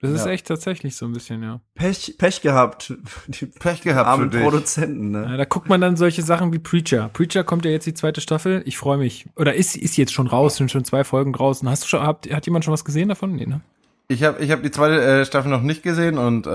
Das 0.00 0.10
ist 0.10 0.26
Ja. 0.26 0.32
echt 0.32 0.46
tatsächlich 0.46 0.94
so 0.94 1.06
ein 1.06 1.12
bisschen, 1.12 1.42
ja. 1.42 1.60
Pech, 1.74 2.16
Pech 2.18 2.42
gehabt, 2.42 2.92
die 3.28 3.46
Pech 3.46 3.80
gehabt 3.80 4.06
armen 4.08 4.30
für 4.30 4.36
dich. 4.36 4.42
Produzenten, 4.46 5.10
ne? 5.12 5.26
ja. 5.30 5.36
Da 5.38 5.44
guckt 5.46 5.68
man 5.68 5.80
dann 5.80 5.96
solche 5.96 6.22
Sachen 6.22 6.52
wie 6.52 6.58
Preacher. 6.58 7.08
Preacher 7.12 7.44
kommt 7.44 7.64
ja 7.64 7.70
jetzt 7.70 7.86
die 7.86 7.94
zweite 7.94 8.20
Staffel. 8.20 8.62
Ich 8.66 8.76
freue 8.76 8.98
mich. 8.98 9.26
Oder 9.36 9.54
ist, 9.54 9.74
ist 9.76 9.96
jetzt 9.96 10.12
schon 10.12 10.26
raus, 10.26 10.56
sind 10.56 10.70
schon 10.70 10.84
zwei 10.84 11.02
Folgen 11.04 11.32
draußen. 11.32 11.68
Hast 11.68 11.84
du 11.84 11.88
schon, 11.88 12.02
habt, 12.02 12.30
hat 12.30 12.44
jemand 12.46 12.64
schon 12.64 12.72
was 12.72 12.84
gesehen 12.84 13.08
davon? 13.08 13.34
Nee, 13.36 13.46
ne? 13.46 13.62
Ich 14.08 14.22
habe 14.22 14.40
ich 14.40 14.52
hab 14.52 14.62
die 14.62 14.70
zweite 14.70 15.02
äh, 15.02 15.24
Staffel 15.24 15.50
noch 15.50 15.62
nicht 15.62 15.82
gesehen 15.82 16.16
und 16.16 16.46
äh, 16.46 16.50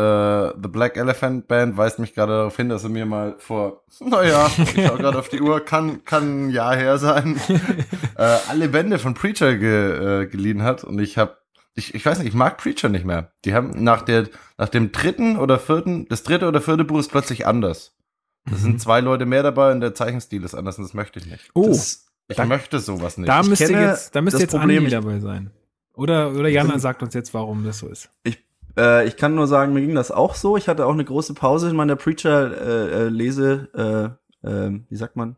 The 0.61 0.69
Black 0.69 0.95
Elephant 0.95 1.49
Band 1.49 1.75
weist 1.75 1.99
mich 1.99 2.13
gerade 2.13 2.31
darauf 2.31 2.55
hin, 2.55 2.69
dass 2.69 2.85
er 2.85 2.89
mir 2.91 3.05
mal 3.05 3.35
vor, 3.39 3.81
naja, 3.99 4.49
ich 4.57 4.85
schau 4.85 4.95
gerade 4.95 5.19
auf 5.19 5.27
die 5.27 5.41
Uhr, 5.41 5.59
kann, 5.59 6.05
kann 6.05 6.45
ein 6.45 6.49
Jahr 6.51 6.77
her 6.77 6.97
sein, 6.97 7.37
äh, 8.17 8.37
alle 8.49 8.69
Bände 8.69 8.99
von 8.99 9.15
Preacher 9.15 9.57
ge, 9.57 10.21
äh, 10.21 10.25
geliehen 10.27 10.63
hat 10.63 10.85
und 10.85 10.97
ich 10.99 11.17
habe 11.17 11.35
ich, 11.75 11.93
ich 11.95 12.05
weiß 12.05 12.19
nicht, 12.19 12.27
ich 12.27 12.33
mag 12.33 12.57
Preacher 12.57 12.89
nicht 12.89 13.05
mehr. 13.05 13.31
Die 13.45 13.53
haben 13.53 13.83
nach 13.83 14.01
der 14.01 14.27
nach 14.57 14.69
dem 14.69 14.91
dritten 14.91 15.37
oder 15.37 15.59
vierten, 15.59 16.07
das 16.09 16.23
dritte 16.23 16.47
oder 16.47 16.61
vierte 16.61 16.83
Buch 16.83 16.99
ist 16.99 17.09
plötzlich 17.11 17.47
anders. 17.47 17.95
Da 18.45 18.53
Mhm. 18.53 18.57
sind 18.57 18.81
zwei 18.81 19.01
Leute 19.01 19.25
mehr 19.25 19.43
dabei 19.43 19.71
und 19.71 19.81
der 19.81 19.93
Zeichenstil 19.93 20.43
ist 20.43 20.55
anders 20.55 20.77
und 20.77 20.83
das 20.83 20.93
möchte 20.93 21.19
ich 21.19 21.27
nicht. 21.27 21.49
Oh, 21.53 21.67
Das, 21.67 22.07
Ich 22.27 22.37
Da- 22.37 22.45
möchte 22.45 22.79
sowas 22.79 23.17
nicht. 23.17 23.27
da 23.29 23.43
müsste 23.43 23.71
jetzt, 23.73 24.15
da 24.15 24.21
müsste 24.21 24.37
das 24.37 24.41
jetzt 24.43 24.51
Problem, 24.59 24.79
Andi 24.85 24.91
dabei 24.91 25.19
sein. 25.19 25.51
Oder, 25.93 26.31
oder 26.31 26.47
Jana 26.49 26.79
sagt 26.79 27.03
uns 27.03 27.13
jetzt, 27.13 27.33
warum 27.33 27.65
das 27.65 27.79
so 27.79 27.87
ist. 27.87 28.09
Ich, 28.23 28.37
äh, 28.77 29.05
ich 29.05 29.17
kann 29.17 29.35
nur 29.35 29.47
sagen, 29.47 29.73
mir 29.73 29.81
ging 29.81 29.95
das 29.95 30.11
auch 30.11 30.35
so. 30.35 30.55
Ich 30.55 30.69
hatte 30.69 30.85
auch 30.85 30.93
eine 30.93 31.03
große 31.03 31.33
Pause 31.33 31.69
in 31.69 31.75
meiner 31.75 31.97
Preacher-Lese, 31.97 34.17
äh, 34.43 34.47
äh, 34.47 34.79
wie 34.89 34.95
sagt 34.95 35.15
man? 35.15 35.35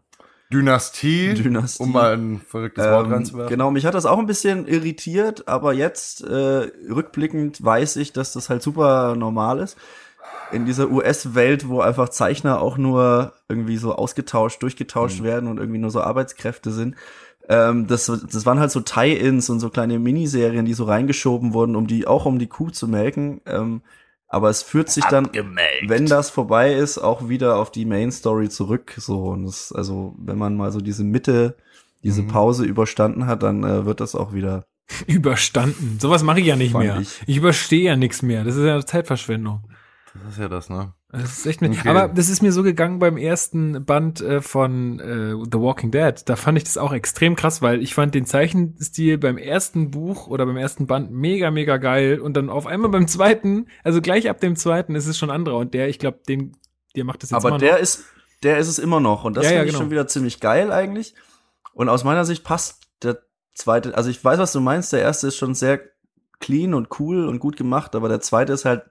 Dynastie, 0.53 1.33
Dynastie. 1.33 1.83
um 1.83 1.91
mal 1.91 2.13
ein 2.13 2.39
verrücktes 2.47 2.85
Wort 2.85 3.07
Ähm, 3.07 3.13
reinzuwerfen. 3.13 3.49
genau, 3.49 3.71
mich 3.71 3.85
hat 3.85 3.93
das 3.95 4.05
auch 4.05 4.19
ein 4.19 4.25
bisschen 4.27 4.67
irritiert, 4.67 5.47
aber 5.47 5.73
jetzt 5.73 6.23
äh, 6.23 6.71
rückblickend 6.89 7.63
weiß 7.63 7.95
ich, 7.97 8.13
dass 8.13 8.33
das 8.33 8.49
halt 8.49 8.61
super 8.61 9.15
normal 9.15 9.59
ist. 9.59 9.77
In 10.51 10.65
dieser 10.65 10.89
US-Welt, 10.91 11.67
wo 11.67 11.81
einfach 11.81 12.09
Zeichner 12.09 12.61
auch 12.61 12.77
nur 12.77 13.33
irgendwie 13.49 13.77
so 13.77 13.95
ausgetauscht, 13.95 14.61
durchgetauscht 14.61 15.19
Mhm. 15.21 15.23
werden 15.25 15.49
und 15.49 15.57
irgendwie 15.57 15.79
nur 15.79 15.89
so 15.91 16.01
Arbeitskräfte 16.01 16.71
sind. 16.71 16.95
Ähm, 17.49 17.87
das, 17.87 18.05
das 18.05 18.45
waren 18.45 18.59
halt 18.59 18.71
so 18.71 18.79
Tie-Ins 18.79 19.49
und 19.49 19.59
so 19.59 19.69
kleine 19.69 19.99
Miniserien, 19.99 20.65
die 20.65 20.73
so 20.73 20.85
reingeschoben 20.85 21.53
wurden, 21.53 21.75
um 21.75 21.87
die, 21.87 22.07
auch 22.07 22.25
um 22.25 22.39
die 22.39 22.47
Kuh 22.47 22.69
zu 22.69 22.87
melken. 22.87 23.41
Ähm, 23.45 23.81
aber 24.33 24.49
es 24.49 24.63
führt 24.63 24.89
sich 24.89 25.05
dann, 25.05 25.29
wenn 25.87 26.07
das 26.07 26.29
vorbei 26.31 26.73
ist, 26.73 26.97
auch 26.97 27.29
wieder 27.29 27.57
auf 27.57 27.71
die 27.71 27.85
Main 27.85 28.11
Story 28.11 28.49
zurück. 28.49 28.93
So 28.97 29.25
und 29.27 29.45
das, 29.45 29.71
also 29.71 30.15
wenn 30.17 30.37
man 30.39 30.57
mal 30.57 30.71
so 30.71 30.81
diese 30.81 31.03
Mitte, 31.03 31.55
diese 32.03 32.23
Mhm. 32.23 32.27
Pause 32.29 32.65
überstanden 32.65 33.27
hat, 33.27 33.43
dann 33.43 33.63
äh, 33.63 33.85
wird 33.85 33.99
das 34.01 34.15
auch 34.15 34.33
wieder. 34.33 34.65
Überstanden. 35.07 35.99
Sowas 36.01 36.23
mache 36.23 36.39
ich 36.39 36.47
ja 36.47 36.55
nicht 36.55 36.71
Fand 36.71 36.85
mehr. 36.85 36.99
ich. 36.99 37.21
Ich, 37.27 37.37
überstehe 37.37 37.83
ja 37.83 37.95
nichts 37.95 38.21
mehr. 38.23 38.43
Das 38.43 38.55
ist 38.55 38.65
ja 38.65 38.83
Zeitverschwendung. 38.85 39.61
Das 40.25 40.33
ist 40.33 40.39
ja 40.39 40.49
das, 40.49 40.69
ne? 40.69 40.93
Das 41.21 41.37
ist 41.37 41.45
echt 41.45 41.61
mit, 41.61 41.71
Okay. 41.77 41.87
Aber 41.89 42.07
das 42.07 42.27
ist 42.27 42.41
mir 42.41 42.51
so 42.51 42.63
gegangen 42.63 42.97
beim 42.97 43.17
ersten 43.17 43.85
Band 43.85 44.19
äh, 44.21 44.41
von 44.41 44.99
äh, 44.99 45.35
The 45.51 45.59
Walking 45.59 45.91
Dead. 45.91 46.15
Da 46.25 46.35
fand 46.35 46.57
ich 46.57 46.63
das 46.63 46.77
auch 46.77 46.91
extrem 46.91 47.35
krass, 47.35 47.61
weil 47.61 47.83
ich 47.83 47.93
fand 47.93 48.15
den 48.15 48.25
Zeichenstil 48.25 49.19
beim 49.19 49.37
ersten 49.37 49.91
Buch 49.91 50.25
oder 50.27 50.45
beim 50.47 50.57
ersten 50.57 50.87
Band 50.87 51.11
mega, 51.11 51.51
mega 51.51 51.77
geil. 51.77 52.19
Und 52.19 52.35
dann 52.35 52.49
auf 52.49 52.65
einmal 52.65 52.89
beim 52.89 53.07
zweiten, 53.07 53.67
also 53.83 54.01
gleich 54.01 54.27
ab 54.27 54.39
dem 54.41 54.55
zweiten 54.55 54.95
ist 54.95 55.05
es 55.05 55.17
schon 55.17 55.29
anderer. 55.29 55.57
Und 55.57 55.75
der, 55.75 55.87
ich 55.87 55.99
glaube, 55.99 56.19
den, 56.27 56.57
der 56.95 57.03
macht 57.05 57.21
das 57.21 57.29
jetzt 57.29 57.45
Aber 57.45 57.59
der 57.59 57.73
noch. 57.73 57.79
ist, 57.79 58.05
der 58.41 58.57
ist 58.57 58.67
es 58.67 58.79
immer 58.79 58.99
noch 58.99 59.23
und 59.23 59.37
das 59.37 59.45
Ja, 59.45 59.51
ja, 59.51 59.57
finde 59.57 59.65
ich 59.67 59.71
genau. 59.73 59.83
schon 59.83 59.91
wieder 59.91 60.07
ziemlich 60.07 60.39
geil 60.39 60.71
eigentlich. 60.71 61.13
Und 61.73 61.89
aus 61.89 62.03
meiner 62.03 62.25
Sicht 62.25 62.43
passt 62.43 62.81
der 63.03 63.19
zweite, 63.53 63.95
also 63.95 64.09
ich 64.09 64.23
weiß, 64.23 64.39
was 64.39 64.51
du 64.51 64.61
meinst. 64.61 64.91
Der 64.93 65.01
erste 65.01 65.27
ist 65.27 65.37
schon 65.37 65.53
sehr 65.53 65.79
clean 66.39 66.73
und 66.73 66.99
cool 66.99 67.27
und 67.27 67.37
gut 67.37 67.55
gemacht, 67.55 67.95
aber 67.95 68.09
der 68.09 68.19
zweite 68.19 68.51
ist 68.53 68.65
halt 68.65 68.83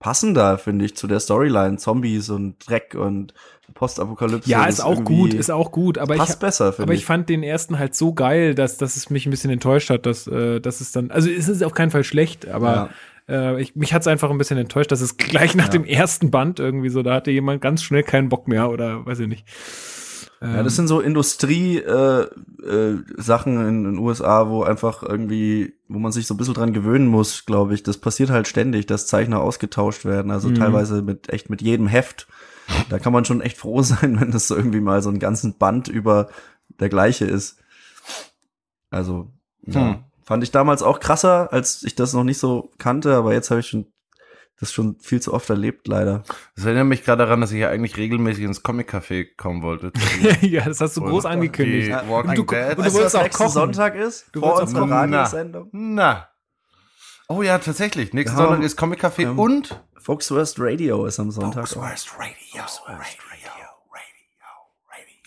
passender, 0.00 0.58
finde 0.58 0.84
ich, 0.86 0.96
zu 0.96 1.06
der 1.06 1.20
Storyline. 1.20 1.76
Zombies 1.76 2.28
und 2.30 2.56
Dreck 2.68 2.96
und 2.98 3.32
Postapokalypse. 3.74 4.50
Ja, 4.50 4.64
ist 4.66 4.80
auch 4.80 5.04
gut, 5.04 5.32
ist 5.32 5.50
auch 5.50 5.70
gut. 5.70 5.96
Aber 5.98 6.14
ich, 6.14 6.18
passt 6.18 6.40
besser, 6.40 6.72
finde 6.72 6.84
Aber 6.84 6.94
ich. 6.94 7.00
ich 7.00 7.06
fand 7.06 7.28
den 7.28 7.44
ersten 7.44 7.78
halt 7.78 7.94
so 7.94 8.12
geil, 8.12 8.56
dass, 8.56 8.78
dass 8.78 8.96
es 8.96 9.10
mich 9.10 9.26
ein 9.26 9.30
bisschen 9.30 9.50
enttäuscht 9.50 9.90
hat, 9.90 10.06
dass, 10.06 10.26
äh, 10.26 10.58
dass 10.60 10.80
es 10.80 10.90
dann, 10.90 11.12
also 11.12 11.30
es 11.30 11.48
ist 11.48 11.62
auf 11.62 11.72
keinen 11.74 11.90
Fall 11.92 12.02
schlecht, 12.02 12.48
aber 12.48 12.90
äh, 13.28 13.60
ich, 13.62 13.76
mich 13.76 13.94
hat 13.94 14.00
es 14.02 14.08
einfach 14.08 14.28
ein 14.30 14.38
bisschen 14.38 14.58
enttäuscht, 14.58 14.90
dass 14.90 15.00
es 15.00 15.16
gleich 15.18 15.54
nach 15.54 15.66
Ja. 15.66 15.70
dem 15.70 15.84
ersten 15.84 16.32
Band 16.32 16.58
irgendwie 16.58 16.88
so, 16.88 17.02
da 17.02 17.14
hatte 17.14 17.30
jemand 17.30 17.60
ganz 17.62 17.82
schnell 17.84 18.02
keinen 18.02 18.28
Bock 18.28 18.48
mehr 18.48 18.70
oder 18.70 19.06
weiß 19.06 19.20
ich 19.20 19.28
nicht. 19.28 19.46
Ja, 20.42 20.62
das 20.62 20.74
sind 20.76 20.88
so 20.88 21.00
Industrie-Sachen 21.00 22.32
äh, 23.56 23.64
äh, 23.64 23.68
in 23.68 23.84
den 23.84 23.98
USA, 23.98 24.48
wo 24.48 24.62
einfach 24.62 25.02
irgendwie, 25.02 25.74
wo 25.86 25.98
man 25.98 26.12
sich 26.12 26.26
so 26.26 26.32
ein 26.32 26.38
bisschen 26.38 26.54
dran 26.54 26.72
gewöhnen 26.72 27.08
muss, 27.08 27.44
glaube 27.44 27.74
ich. 27.74 27.82
Das 27.82 27.98
passiert 27.98 28.30
halt 28.30 28.48
ständig, 28.48 28.86
dass 28.86 29.06
Zeichner 29.06 29.40
ausgetauscht 29.40 30.06
werden. 30.06 30.30
Also 30.30 30.48
Mhm. 30.48 30.54
teilweise 30.54 31.02
mit 31.02 31.28
echt 31.28 31.50
mit 31.50 31.60
jedem 31.60 31.86
Heft. 31.88 32.26
Da 32.88 32.98
kann 32.98 33.12
man 33.12 33.26
schon 33.26 33.42
echt 33.42 33.58
froh 33.58 33.82
sein, 33.82 34.18
wenn 34.18 34.30
das 34.30 34.48
so 34.48 34.56
irgendwie 34.56 34.80
mal 34.80 35.02
so 35.02 35.10
einen 35.10 35.18
ganzen 35.18 35.58
Band 35.58 35.88
über 35.88 36.28
der 36.68 36.88
gleiche 36.88 37.26
ist. 37.26 37.58
Also, 38.90 39.30
ja, 39.66 39.90
Hm. 39.90 40.04
Fand 40.24 40.44
ich 40.44 40.52
damals 40.52 40.82
auch 40.84 41.00
krasser, 41.00 41.52
als 41.52 41.82
ich 41.82 41.96
das 41.96 42.12
noch 42.14 42.22
nicht 42.22 42.38
so 42.38 42.70
kannte, 42.78 43.14
aber 43.16 43.32
jetzt 43.32 43.50
habe 43.50 43.58
ich 43.60 43.66
schon 43.66 43.86
das 44.60 44.72
schon 44.72 44.98
viel 45.00 45.20
zu 45.22 45.32
oft 45.34 45.48
erlebt, 45.50 45.88
leider. 45.88 46.22
Das 46.54 46.64
erinnert 46.66 46.86
mich 46.86 47.02
gerade 47.04 47.24
daran, 47.24 47.40
dass 47.40 47.50
ich 47.52 47.60
ja 47.60 47.70
eigentlich 47.70 47.96
regelmäßig 47.96 48.44
ins 48.44 48.62
Comic-Café 48.62 49.28
kommen 49.36 49.62
wollte. 49.62 49.92
ja, 50.42 50.64
das 50.66 50.80
hast 50.80 50.96
du 50.96 51.00
groß 51.02 51.24
angekündigt. 51.24 51.88
Ja. 51.88 52.08
Walking 52.08 52.30
Und 52.30 52.36
du- 52.38 52.44
Dead. 52.44 52.68
und 52.70 52.78
du 52.78 52.82
Weißt 52.84 52.94
wolltest 52.94 53.14
was 53.14 53.22
auch 53.24 53.30
kochen. 53.30 53.50
Sonntag 53.50 53.94
ist? 53.96 54.26
Du 54.32 54.40
Vor 54.40 54.56
wolltest 54.56 54.76
auch 54.76 54.82
unserer. 54.82 54.98
Radiosendung? 55.00 55.68
Na. 55.72 56.28
Oh 57.28 57.42
ja, 57.42 57.58
tatsächlich. 57.58 58.12
Nächsten 58.12 58.36
Ja. 58.38 58.44
Sonntag 58.46 58.62
ist 58.64 58.76
Comic-Café 58.78 59.22
Ähm, 59.22 59.38
und 59.38 59.82
Folksworst 59.98 60.56
Radio 60.58 61.06
ist 61.06 61.18
am 61.20 61.30
Sonntag. 61.30 61.64
auch. 61.76 61.82
Radio. 61.82 61.90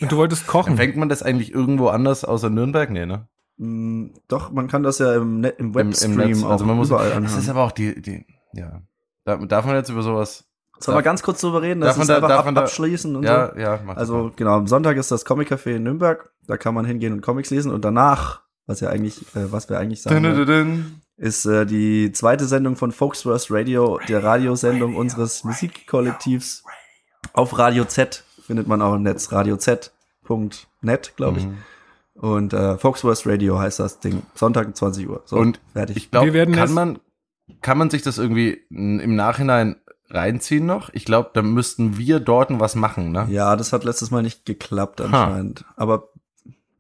Und 0.02 0.12
du 0.12 0.18
wolltest 0.18 0.48
kochen. 0.48 0.76
Fängt 0.78 0.98
man 0.98 1.08
das 1.10 1.24
eigentlich 1.24 1.54
irgendwo 1.54 1.88
anders 1.88 2.26
außer 2.26 2.50
Nürnberg? 2.50 2.90
Nee, 2.90 3.06
ne? 3.06 3.28
Mm, 3.58 4.08
Doch, 4.28 4.52
man 4.52 4.68
kann 4.68 4.84
das 4.84 5.00
ja 5.00 5.16
im, 5.16 5.40
Net, 5.42 5.56
im 5.60 5.68
Im, 5.68 5.76
Webstream 5.76 6.20
im 6.20 6.28
Netz. 6.30 6.44
auch 6.44 6.50
Also 6.50 6.66
man 6.66 6.76
muss, 6.76 6.90
überall 6.90 7.10
das 7.10 7.18
anhören. 7.18 7.40
ist 7.40 7.50
aber 7.50 7.64
auch 7.64 7.72
die, 7.72 8.02
die, 8.02 8.26
ja. 8.54 8.82
Darf, 9.26 9.40
darf 9.48 9.66
man 9.66 9.76
jetzt 9.76 9.90
über 9.90 10.02
sowas? 10.02 10.44
Sollen 10.80 10.98
wir 10.98 11.02
ganz 11.04 11.24
kurz 11.24 11.40
drüber 11.42 11.62
reden? 11.62 11.82
Darf 11.82 11.92
Das 11.92 11.98
man 11.98 12.04
ist 12.04 12.10
da- 12.10 12.16
einfach 12.16 12.30
darf 12.30 12.46
ab, 12.48 12.58
abschließen 12.58 13.16
und 13.16 13.24
Ja, 13.24 13.52
so. 13.54 13.60
ja, 13.60 13.80
mach 13.86 13.94
das 13.94 14.02
Also 14.02 14.32
genau, 14.36 14.56
am 14.58 14.68
Sonntag 14.68 14.98
ist 14.98 15.12
das 15.12 15.24
Comic 15.24 15.52
Café 15.52 15.76
in 15.76 15.84
Nürnberg. 15.84 16.32
Da 16.46 16.58
kann 16.58 16.74
man 16.74 16.86
hingehen 16.86 17.14
und 17.14 17.22
Comics 17.22 17.50
lesen 17.52 17.72
und 17.72 17.86
danach, 17.86 18.42
was 18.66 18.80
ja 18.82 18.90
eigentlich, 18.90 19.22
äh, 19.36 19.52
was 19.52 19.70
wir 19.70 19.80
eigentlich 19.80 20.02
sagen, 20.02 20.22
Dun, 20.24 20.36
dun, 20.36 20.46
dun. 20.46 21.02
ist 21.16 21.46
äh, 21.46 21.66
die 21.66 22.12
zweite 22.12 22.46
Sendung 22.46 22.76
von 22.76 22.92
Folksworth 22.92 23.48
Radio, 23.50 24.00
der 24.10 24.24
Radiosendung 24.24 24.96
unseres 24.96 25.44
Musikkollektivs 25.46 26.64
auf 27.32 27.58
Radio 27.58 27.86
Z 27.86 28.24
findet 28.42 28.68
man 28.68 28.82
auch 28.82 28.96
im 28.96 29.04
Netz 29.04 29.32
radioz.net, 29.32 31.14
glaube 31.16 31.40
ich. 31.40 31.46
Mhm. 31.46 31.58
Und 32.16 32.54
äh, 32.54 32.78
Folksworth 32.78 33.26
Radio 33.26 33.58
heißt 33.60 33.80
das 33.80 34.00
Ding. 34.00 34.24
Sonntag 34.36 34.76
20 34.76 35.10
Uhr. 35.10 35.22
So, 35.26 35.38
Und 35.38 35.60
fertig. 35.72 35.98
Ich 35.98 36.12
glaube, 36.12 36.34
werden 36.34 36.54
kann 36.56 36.74
man, 36.74 37.00
kann 37.62 37.78
man 37.78 37.90
sich 37.90 38.02
das 38.02 38.18
irgendwie 38.18 38.62
im 38.70 39.16
Nachhinein 39.16 39.76
reinziehen 40.10 40.66
noch? 40.66 40.90
Ich 40.94 41.06
glaube, 41.06 41.32
da 41.34 41.42
müssten 41.42 41.98
wir 41.98 42.20
dort 42.20 42.50
was 42.60 42.76
machen, 42.76 43.12
ne? 43.12 43.28
ja, 43.30 43.56
das 43.56 43.74
hat 43.74 43.84
letztes 43.84 44.12
Mal 44.12 44.22
nicht 44.22 44.46
geklappt 44.46 45.02
anscheinend. 45.02 45.66
Aber 45.76 46.10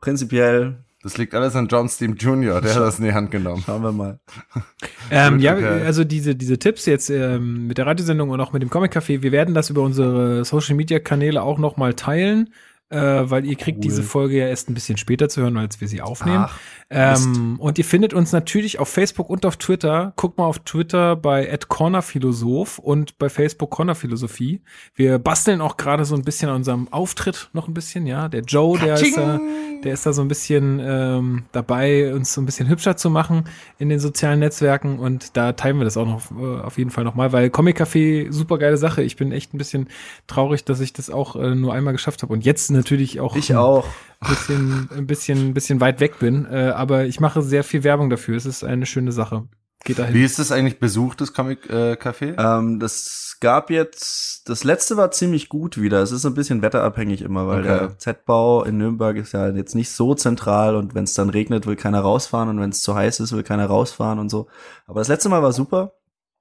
prinzipiell 0.01 0.83
Das 1.01 1.17
liegt 1.17 1.33
alles 1.35 1.55
an 1.55 1.67
John 1.67 1.89
Steam 1.89 2.15
Jr., 2.15 2.61
der 2.61 2.75
hat 2.75 2.81
das 2.81 2.99
in 2.99 3.05
die 3.05 3.13
Hand 3.13 3.31
genommen. 3.31 3.63
schauen 3.65 3.83
wir 3.83 3.91
mal. 3.91 4.19
Ähm, 5.11 5.39
ja, 5.39 5.55
also 5.55 6.05
diese, 6.05 6.33
diese 6.33 6.57
Tipps 6.57 6.85
jetzt 6.85 7.09
ähm, 7.09 7.67
mit 7.67 7.77
der 7.77 7.85
Radiosendung 7.85 8.29
und 8.29 8.39
auch 8.39 8.53
mit 8.53 8.63
dem 8.63 8.69
Comic 8.69 8.95
Café, 8.95 9.21
wir 9.21 9.31
werden 9.31 9.53
das 9.53 9.69
über 9.69 9.81
unsere 9.81 10.43
Social 10.45 10.75
Media 10.75 10.97
Kanäle 10.97 11.43
auch 11.43 11.59
noch 11.59 11.77
mal 11.77 11.93
teilen, 11.93 12.51
äh, 12.93 13.29
weil 13.29 13.45
ihr 13.45 13.55
kriegt 13.55 13.77
Cool. 13.77 13.81
diese 13.81 14.03
Folge 14.03 14.37
ja 14.37 14.47
erst 14.47 14.69
ein 14.69 14.73
bisschen 14.73 14.97
später 14.97 15.29
zu 15.29 15.41
hören, 15.41 15.57
als 15.57 15.81
wir 15.81 15.87
sie 15.87 16.01
aufnehmen. 16.01 16.45
Ach, 16.47 16.59
ähm, 16.89 17.55
und 17.59 17.79
ihr 17.79 17.85
findet 17.85 18.13
uns 18.13 18.31
natürlich 18.31 18.77
auf 18.79 18.87
Facebook 18.87 19.29
und 19.29 19.45
auf 19.45 19.57
Twitter. 19.57 20.13
Guckt 20.15 20.37
mal 20.37 20.45
auf 20.45 20.59
Twitter 20.59 21.15
bei 21.15 21.57
@cornerphilosoph 21.67 22.77
und 22.77 23.17
bei 23.17 23.29
Facebook 23.29 23.71
Cornerphilosophie. 23.71 24.61
Wir 24.93 25.17
basteln 25.17 25.59
auch 25.59 25.77
gerade 25.77 26.05
so 26.05 26.13
ein 26.15 26.21
bisschen 26.21 26.49
an 26.49 26.57
unserem 26.57 26.87
Auftritt 26.91 27.49
noch 27.53 27.67
ein 27.67 27.73
bisschen, 27.73 28.05
ja. 28.05 28.29
Der 28.29 28.41
Joe, 28.41 28.77
der 28.77 28.93
ist 28.95 29.17
da, 29.17 29.39
der 29.83 29.93
ist 29.93 30.05
da 30.05 30.13
so 30.13 30.21
ein 30.21 30.27
bisschen 30.27 30.79
ähm, 30.83 31.45
dabei, 31.51 32.13
uns 32.13 32.31
so 32.33 32.41
ein 32.41 32.45
bisschen 32.45 32.69
hübscher 32.69 32.95
zu 32.95 33.09
machen 33.09 33.45
in 33.79 33.89
den 33.89 33.99
sozialen 33.99 34.39
Netzwerken 34.39 34.99
und 34.99 35.35
da 35.35 35.53
teilen 35.53 35.77
wir 35.79 35.85
das 35.85 35.97
auch 35.97 36.05
noch 36.05 36.31
äh, 36.31 36.61
auf 36.61 36.77
jeden 36.77 36.91
Fall 36.91 37.03
nochmal, 37.03 37.31
weil 37.31 37.49
Comic 37.49 37.81
Café 37.81 38.31
super 38.31 38.59
geile 38.59 38.77
Sache. 38.77 39.01
Ich 39.01 39.15
bin 39.15 39.31
echt 39.31 39.53
ein 39.53 39.57
bisschen 39.57 39.87
traurig, 40.27 40.63
dass 40.63 40.79
ich 40.79 40.93
das 40.93 41.09
auch 41.09 41.35
äh, 41.35 41.55
nur 41.55 41.73
einmal 41.73 41.93
geschafft 41.93 42.21
habe 42.21 42.33
und 42.33 42.45
jetzt 42.45 42.69
natürlich 42.83 43.19
auch 43.19 43.35
ich 43.35 43.55
auch. 43.55 43.85
ein 44.19 44.29
bisschen, 44.29 44.89
ein 44.95 45.07
bisschen, 45.07 45.49
ein 45.49 45.53
bisschen 45.53 45.79
weit 45.81 45.99
weg 45.99 46.19
bin. 46.19 46.45
Äh, 46.45 46.71
aber 46.75 47.05
ich 47.05 47.19
mache 47.19 47.41
sehr 47.41 47.63
viel 47.63 47.83
Werbung 47.83 48.09
dafür. 48.09 48.35
Es 48.37 48.45
ist 48.45 48.63
eine 48.63 48.85
schöne 48.85 49.11
Sache. 49.11 49.43
Geht 49.85 49.99
dahin. 49.99 50.13
Wie 50.15 50.23
ist 50.23 50.39
das 50.39 50.51
eigentlich 50.53 50.79
besucht, 50.79 51.19
das 51.19 51.33
Comic-Café? 51.33 52.35
Ähm, 52.37 52.79
das 52.79 53.35
gab 53.41 53.69
jetzt, 53.69 54.47
das 54.47 54.63
letzte 54.63 54.95
war 54.95 55.11
ziemlich 55.11 55.49
gut 55.49 55.77
wieder. 55.81 56.01
Es 56.01 56.13
ist 56.13 56.25
ein 56.25 56.33
bisschen 56.35 56.61
wetterabhängig 56.61 57.21
immer, 57.21 57.47
weil 57.47 57.59
Okay. 57.59 57.67
der 57.79 57.97
Z-Bau 57.97 58.63
in 58.63 58.77
Nürnberg 58.77 59.17
ist 59.17 59.33
ja 59.33 59.49
jetzt 59.49 59.75
nicht 59.75 59.91
so 59.91 60.15
zentral 60.15 60.77
und 60.77 60.95
wenn 60.95 61.03
es 61.03 61.13
dann 61.15 61.29
regnet, 61.29 61.65
will 61.67 61.75
keiner 61.75 61.99
rausfahren 61.99 62.47
und 62.47 62.61
wenn 62.61 62.69
es 62.69 62.81
zu 62.81 62.95
heiß 62.95 63.19
ist, 63.19 63.33
will 63.33 63.43
keiner 63.43 63.65
rausfahren 63.65 64.19
und 64.19 64.29
so. 64.29 64.47
Aber 64.87 65.01
das 65.01 65.09
letzte 65.09 65.27
Mal 65.27 65.43
war 65.43 65.51
super. 65.51 65.91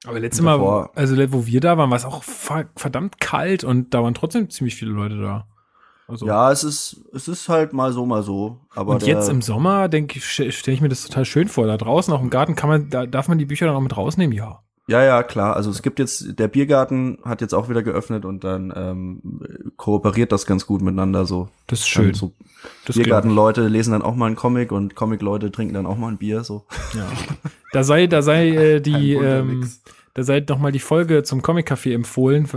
aber 0.06 0.20
letztes 0.20 0.44
Mal, 0.44 0.60
also 0.94 1.16
wo 1.32 1.44
wir 1.46 1.60
da 1.60 1.76
waren, 1.76 1.90
war 1.90 1.96
es 1.96 2.04
auch 2.04 2.22
ver- 2.22 2.70
verdammt 2.76 3.18
kalt 3.20 3.64
und 3.64 3.92
da 3.92 4.04
waren 4.04 4.14
trotzdem 4.14 4.50
ziemlich 4.50 4.76
viele 4.76 4.92
Leute 4.92 5.20
da. 5.20 5.48
Also, 6.08 6.26
Ja, 6.26 6.50
es 6.50 6.64
ist, 6.64 7.00
es 7.12 7.28
ist 7.28 7.48
halt 7.48 7.72
mal 7.72 7.92
so, 7.92 8.06
mal 8.06 8.22
so. 8.22 8.60
Aber 8.74 8.94
und 8.94 9.06
jetzt 9.06 9.28
im 9.28 9.42
Sommer, 9.42 9.88
denke 9.88 10.18
ich, 10.18 10.24
stelle 10.24 10.74
ich 10.74 10.80
mir 10.80 10.88
das 10.88 11.04
total 11.04 11.24
schön 11.24 11.48
vor. 11.48 11.66
Da 11.66 11.76
draußen 11.76 12.12
auch 12.12 12.20
im 12.20 12.30
Garten 12.30 12.54
kann 12.54 12.68
man, 12.68 12.90
da 12.90 13.06
darf 13.06 13.28
man 13.28 13.38
die 13.38 13.46
Bücher 13.46 13.66
dann 13.66 13.76
auch 13.76 13.80
mit 13.80 13.96
rausnehmen, 13.96 14.36
ja. 14.36 14.60
Ja, 14.88 15.02
ja, 15.04 15.22
klar. 15.22 15.54
Also 15.54 15.70
es 15.70 15.80
gibt 15.82 16.00
jetzt, 16.00 16.38
der 16.38 16.48
Biergarten 16.48 17.18
hat 17.24 17.40
jetzt 17.40 17.54
auch 17.54 17.68
wieder 17.68 17.82
geöffnet 17.82 18.24
und 18.24 18.42
dann 18.42 18.72
ähm, 18.74 19.72
kooperiert 19.76 20.32
das 20.32 20.44
ganz 20.44 20.66
gut 20.66 20.82
miteinander 20.82 21.24
so. 21.24 21.48
Das 21.68 21.80
ist 21.80 21.88
schön. 21.88 22.14
So 22.14 22.32
Biergartenleute 22.92 23.68
lesen 23.68 23.92
dann 23.92 24.02
auch 24.02 24.16
mal 24.16 24.26
einen 24.26 24.36
Comic 24.36 24.72
und 24.72 24.96
Comic-Leute 24.96 25.52
trinken 25.52 25.74
dann 25.74 25.86
auch 25.86 25.96
mal 25.96 26.08
ein 26.08 26.18
Bier 26.18 26.42
so. 26.42 26.66
ja. 26.94 27.06
Da 27.72 27.84
sei, 27.84 28.06
da 28.08 28.22
sei 28.22 28.48
äh, 28.48 28.80
die, 28.82 29.14
ähm. 29.14 29.70
Da 30.14 30.22
sei 30.22 30.44
noch 30.46 30.58
mal 30.58 30.72
die 30.72 30.78
Folge 30.78 31.22
zum 31.22 31.42
Comic 31.42 31.70
Café 31.70 31.94
empfohlen, 31.94 32.48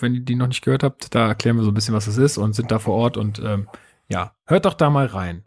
wenn 0.00 0.14
ihr 0.14 0.20
die 0.20 0.36
noch 0.36 0.46
nicht 0.46 0.62
gehört 0.62 0.82
habt. 0.82 1.14
Da 1.14 1.28
erklären 1.28 1.56
wir 1.56 1.64
so 1.64 1.70
ein 1.70 1.74
bisschen, 1.74 1.94
was 1.94 2.06
es 2.06 2.18
ist 2.18 2.38
und 2.38 2.54
sind 2.54 2.70
da 2.70 2.78
vor 2.78 2.94
Ort 2.94 3.16
und 3.16 3.40
ähm, 3.44 3.68
ja, 4.08 4.34
hört 4.46 4.64
doch 4.64 4.74
da 4.74 4.90
mal 4.90 5.06
rein. 5.06 5.44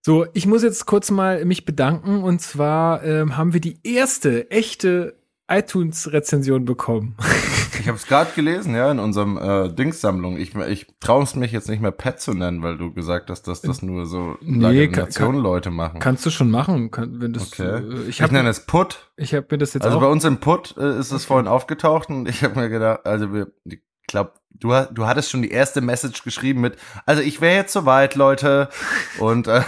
So, 0.00 0.26
ich 0.34 0.46
muss 0.46 0.62
jetzt 0.62 0.86
kurz 0.86 1.10
mal 1.10 1.44
mich 1.44 1.64
bedanken 1.64 2.22
und 2.22 2.40
zwar 2.40 3.02
ähm, 3.02 3.36
haben 3.36 3.52
wir 3.52 3.60
die 3.60 3.80
erste 3.82 4.50
echte 4.50 5.16
iTunes-Rezension 5.48 6.64
bekommen. 6.64 7.16
Ich 7.78 7.86
habe 7.88 7.96
es 7.98 8.06
gerade 8.06 8.30
gelesen, 8.34 8.74
ja, 8.74 8.90
in 8.90 8.98
unserem 8.98 9.36
äh, 9.38 9.68
Dingssammlung. 9.72 10.38
Ich, 10.38 10.54
ich 10.54 10.86
traue 10.98 11.22
es 11.22 11.34
mich 11.34 11.52
jetzt 11.52 11.68
nicht 11.68 11.80
mehr 11.82 11.90
Pet 11.90 12.20
zu 12.20 12.32
nennen, 12.34 12.62
weil 12.62 12.78
du 12.78 12.92
gesagt 12.92 13.30
hast, 13.30 13.42
dass 13.48 13.60
das 13.60 13.82
nur 13.82 14.06
so 14.06 14.36
Nee, 14.40 14.88
Nationen-Leute 14.88 15.70
machen. 15.70 16.00
Kannst 16.00 16.24
du 16.26 16.30
schon 16.30 16.50
machen, 16.50 16.90
kann, 16.90 17.20
wenn 17.20 17.32
das. 17.32 17.48
okay. 17.52 17.62
Äh, 17.82 18.00
ich 18.02 18.08
ich 18.08 18.22
habe 18.22 18.32
nenne 18.32 18.48
es 18.48 18.60
Put. 18.66 19.10
ich 19.16 19.34
hab 19.34 19.50
mir 19.50 19.58
das 19.58 19.74
jetzt 19.74 19.84
Also 19.84 19.98
auch. 19.98 20.00
bei 20.02 20.08
uns 20.08 20.24
im 20.24 20.38
Put 20.38 20.74
äh, 20.78 20.98
ist 20.98 21.12
es 21.12 21.24
vorhin 21.24 21.46
aufgetaucht 21.46 22.08
und 22.08 22.28
ich 22.28 22.42
habe 22.42 22.58
mir 22.58 22.68
gedacht, 22.68 23.00
also 23.04 23.32
wir, 23.32 23.52
ich 23.64 23.80
glaube, 24.08 24.32
du, 24.50 24.72
du 24.92 25.06
hattest 25.06 25.30
schon 25.30 25.42
die 25.42 25.50
erste 25.50 25.80
Message 25.80 26.22
geschrieben 26.24 26.60
mit, 26.62 26.76
also 27.04 27.20
ich 27.22 27.40
wäre 27.40 27.56
jetzt 27.56 27.72
soweit, 27.72 28.14
Leute. 28.14 28.68
Und, 29.18 29.48
äh, 29.48 29.60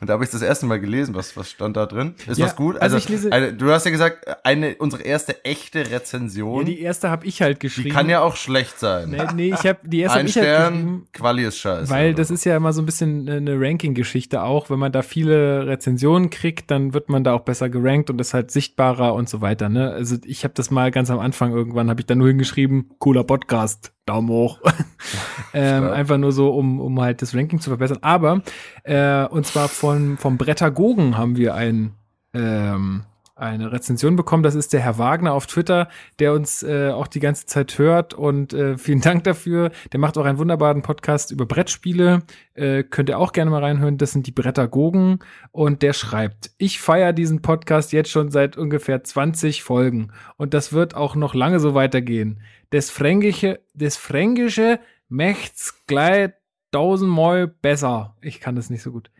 und 0.00 0.08
da 0.08 0.14
habe 0.14 0.24
ich 0.24 0.30
das 0.30 0.42
erste 0.42 0.66
Mal 0.66 0.80
gelesen, 0.80 1.14
was, 1.14 1.36
was 1.36 1.50
stand 1.50 1.76
da 1.76 1.86
drin? 1.86 2.14
Ist 2.26 2.38
Ja, 2.38 2.46
was 2.46 2.56
gut? 2.56 2.76
also 2.76 2.96
Also, 2.96 2.98
ich 2.98 3.08
lese- 3.08 3.32
eine, 3.32 3.52
du 3.52 3.70
hast 3.70 3.84
ja 3.84 3.90
gesagt, 3.90 4.26
eine 4.44 4.74
unsere 4.76 5.02
erste 5.02 5.44
echte 5.44 5.90
Rezension, 5.90 6.58
ja, 6.60 6.64
die, 6.64 6.74
die 6.76 6.80
erste 6.82 7.10
habe 7.10 7.26
ich 7.26 7.42
halt 7.42 7.60
geschrieben. 7.60 7.90
kann 7.94 8.08
ja 8.08 8.20
auch 8.20 8.36
schlecht 8.36 8.78
sein. 8.78 9.10
Nee, 9.10 9.22
nee 9.34 9.48
ich 9.54 9.66
habe 9.66 9.78
die 9.84 10.00
erste 10.00 10.14
hab 10.14 10.20
Ein 10.20 10.26
ich 10.26 10.36
halt 10.36 10.44
Stern, 10.46 10.72
geschrieben. 10.74 11.08
Quali 11.12 11.44
ist 11.44 11.58
scheiße. 11.58 11.90
Weil 11.90 12.08
oder 12.10 12.16
das 12.16 12.30
ist 12.30 12.44
ja 12.44 12.56
immer 12.56 12.72
so 12.72 12.82
ein 12.82 12.86
bisschen 12.86 13.28
eine 13.28 13.60
Ranking-Geschichte 13.60 14.42
auch. 14.42 14.70
Wenn 14.70 14.78
man 14.78 14.92
da 14.92 15.02
viele 15.02 15.66
Rezensionen 15.66 16.30
kriegt, 16.30 16.70
dann 16.70 16.94
wird 16.94 17.08
man 17.08 17.24
da 17.24 17.32
auch 17.34 17.40
besser 17.42 17.68
gerankt 17.68 18.10
und 18.10 18.20
ist 18.20 18.34
halt 18.34 18.50
sichtbarer 18.50 19.14
und 19.14 19.28
so 19.28 19.40
weiter. 19.40 19.68
Ne? 19.68 19.90
Also 19.90 20.16
ich 20.24 20.44
habe 20.44 20.54
das 20.54 20.70
mal 20.70 20.90
ganz 20.90 21.10
am 21.10 21.18
Anfang 21.18 21.52
irgendwann, 21.52 21.88
habe 21.90 22.00
ich 22.00 22.06
da 22.06 22.14
nur 22.14 22.28
hingeschrieben, 22.28 22.90
cooler 22.98 23.24
Podcast, 23.24 23.92
Daumen 24.10 24.28
hoch. 24.28 24.60
ähm, 25.54 25.84
einfach 25.88 26.18
nur 26.18 26.32
so, 26.32 26.50
um, 26.50 26.80
um 26.80 27.00
halt 27.00 27.22
das 27.22 27.34
Ranking 27.34 27.60
zu 27.60 27.70
verbessern. 27.70 27.98
Aber, 28.02 28.42
äh, 28.82 29.24
und 29.26 29.46
zwar 29.46 29.68
von, 29.68 30.16
vom 30.18 30.36
Brettagogen 30.36 31.16
haben 31.16 31.36
wir 31.36 31.54
ein, 31.54 31.92
ähm, 32.34 33.04
eine 33.40 33.72
Rezension 33.72 34.16
bekommen. 34.16 34.42
Das 34.42 34.54
ist 34.54 34.72
der 34.72 34.80
Herr 34.80 34.98
Wagner 34.98 35.32
auf 35.32 35.46
Twitter, 35.46 35.88
der 36.18 36.32
uns 36.32 36.62
äh, 36.62 36.90
auch 36.90 37.06
die 37.06 37.20
ganze 37.20 37.46
Zeit 37.46 37.78
hört 37.78 38.14
und 38.14 38.52
äh, 38.52 38.76
vielen 38.78 39.00
Dank 39.00 39.24
dafür. 39.24 39.70
Der 39.92 40.00
macht 40.00 40.18
auch 40.18 40.24
einen 40.24 40.38
wunderbaren 40.38 40.82
Podcast 40.82 41.30
über 41.30 41.46
Brettspiele. 41.46 42.22
Äh, 42.54 42.84
könnt 42.84 43.08
ihr 43.08 43.18
auch 43.18 43.32
gerne 43.32 43.50
mal 43.50 43.64
reinhören. 43.64 43.98
Das 43.98 44.12
sind 44.12 44.26
die 44.26 44.32
Brettagogen 44.32 45.20
und 45.52 45.82
der 45.82 45.92
schreibt: 45.92 46.50
Ich 46.58 46.80
feiere 46.80 47.12
diesen 47.12 47.42
Podcast 47.42 47.92
jetzt 47.92 48.10
schon 48.10 48.30
seit 48.30 48.56
ungefähr 48.56 49.02
20 49.02 49.62
Folgen 49.62 50.12
und 50.36 50.54
das 50.54 50.72
wird 50.72 50.94
auch 50.94 51.14
noch 51.16 51.34
lange 51.34 51.60
so 51.60 51.74
weitergehen. 51.74 52.40
Das 52.70 52.90
Fränkische, 52.90 53.60
das 53.74 53.96
Fränkische 53.96 54.80
möcht's 55.08 55.86
gleich 55.86 56.30
tausendmal 56.72 57.48
besser. 57.48 58.16
Ich 58.20 58.40
kann 58.40 58.54
das 58.54 58.70
nicht 58.70 58.82
so 58.82 58.92
gut. 58.92 59.10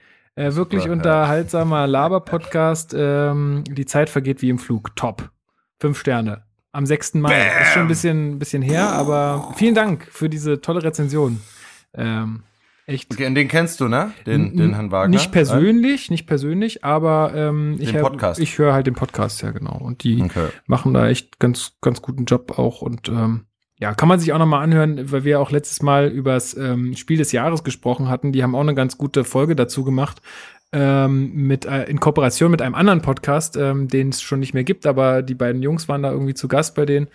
Äh, 0.40 0.56
wirklich 0.56 0.82
Super, 0.84 0.94
unterhaltsamer 0.94 1.86
Laber-Podcast. 1.86 2.94
Ähm, 2.96 3.62
die 3.68 3.84
Zeit 3.84 4.08
vergeht 4.08 4.40
wie 4.40 4.48
im 4.48 4.58
Flug. 4.58 4.96
Top. 4.96 5.30
Fünf 5.78 5.98
Sterne. 5.98 6.44
Am 6.72 6.86
6. 6.86 7.14
Mai. 7.14 7.46
Ist 7.62 7.72
schon 7.72 7.82
ein 7.82 7.88
bisschen, 7.88 8.38
bisschen 8.38 8.62
her, 8.62 8.88
aber 8.90 9.52
vielen 9.56 9.74
Dank 9.74 10.06
für 10.10 10.30
diese 10.30 10.62
tolle 10.62 10.82
Rezension. 10.82 11.40
Ähm, 11.92 12.44
echt. 12.86 13.12
Okay, 13.12 13.34
den 13.34 13.48
kennst 13.48 13.80
du, 13.80 13.88
ne? 13.88 14.12
Den, 14.24 14.56
den 14.56 14.72
Herrn 14.74 14.90
Wagner? 14.90 15.14
Nicht 15.14 15.30
persönlich, 15.30 16.10
nicht 16.10 16.26
persönlich, 16.26 16.84
aber 16.84 17.32
ähm, 17.34 17.76
ich, 17.78 17.92
ich 18.38 18.58
höre 18.58 18.72
halt 18.72 18.86
den 18.86 18.94
Podcast, 18.94 19.42
ja 19.42 19.50
genau. 19.50 19.76
Und 19.76 20.04
die 20.04 20.22
Okay. 20.22 20.46
machen 20.66 20.94
da 20.94 21.08
echt 21.08 21.38
ganz, 21.38 21.72
ganz 21.82 22.00
guten 22.00 22.24
Job 22.24 22.58
auch. 22.58 22.80
Und 22.80 23.10
ähm, 23.10 23.44
ja, 23.80 23.94
kann 23.94 24.08
man 24.08 24.20
sich 24.20 24.32
auch 24.32 24.38
nochmal 24.38 24.62
anhören, 24.62 25.10
weil 25.10 25.24
wir 25.24 25.40
auch 25.40 25.50
letztes 25.50 25.82
Mal 25.82 26.08
übers 26.08 26.56
ähm, 26.56 26.94
Spiel 26.96 27.18
des 27.18 27.32
Jahres 27.32 27.64
gesprochen 27.64 28.08
hatten. 28.08 28.30
Die 28.32 28.42
haben 28.42 28.54
auch 28.54 28.60
eine 28.60 28.74
ganz 28.74 28.98
gute 28.98 29.24
Folge 29.24 29.56
dazu 29.56 29.84
gemacht. 29.84 30.20
ähm, 30.72 31.32
mit 31.34 31.64
äh, 31.64 31.84
in 31.86 31.98
Kooperation 31.98 32.50
mit 32.52 32.62
einem 32.62 32.76
anderen 32.76 33.02
Podcast, 33.02 33.56
ähm, 33.56 33.88
den 33.88 34.10
es 34.10 34.22
schon 34.22 34.38
nicht 34.38 34.54
mehr 34.54 34.62
gibt, 34.62 34.86
aber 34.86 35.22
die 35.22 35.34
beiden 35.34 35.62
Jungs 35.62 35.88
waren 35.88 36.02
da 36.04 36.12
irgendwie 36.12 36.34
zu 36.34 36.46
Gast 36.46 36.76
bei 36.76 36.86
denen, 36.86 37.08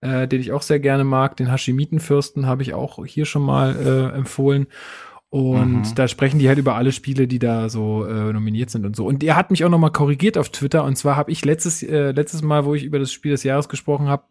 äh, 0.00 0.26
den 0.26 0.40
ich 0.40 0.50
auch 0.52 0.62
sehr 0.62 0.80
gerne 0.80 1.04
mag. 1.04 1.36
Den 1.36 1.50
Hashimitenfürsten 1.50 2.46
habe 2.46 2.62
ich 2.62 2.72
auch 2.72 3.04
hier 3.04 3.26
schon 3.26 3.42
mal 3.42 3.76
äh, 3.76 4.16
empfohlen. 4.16 4.66
Und 5.28 5.82
Mhm. 5.82 5.94
da 5.94 6.08
sprechen 6.08 6.38
die 6.38 6.48
halt 6.48 6.58
über 6.58 6.74
alle 6.74 6.92
Spiele, 6.92 7.26
die 7.26 7.38
da 7.38 7.68
so 7.68 8.04
äh, 8.06 8.32
nominiert 8.32 8.70
sind 8.70 8.84
und 8.86 8.96
so. 8.96 9.06
Und 9.06 9.22
er 9.24 9.36
hat 9.36 9.50
mich 9.50 9.64
auch 9.64 9.70
noch 9.70 9.78
mal 9.78 9.90
korrigiert 9.90 10.36
auf 10.38 10.50
Twitter. 10.50 10.84
Und 10.84 10.96
zwar 10.96 11.16
habe 11.16 11.30
ich 11.32 11.44
letztes, 11.44 11.82
äh, 11.82 12.12
letztes 12.12 12.42
Mal, 12.42 12.64
wo 12.64 12.74
ich 12.74 12.84
über 12.84 12.98
das 12.98 13.12
Spiel 13.12 13.32
des 13.32 13.42
Jahres 13.42 13.68
gesprochen 13.68 14.08
habe, 14.08 14.24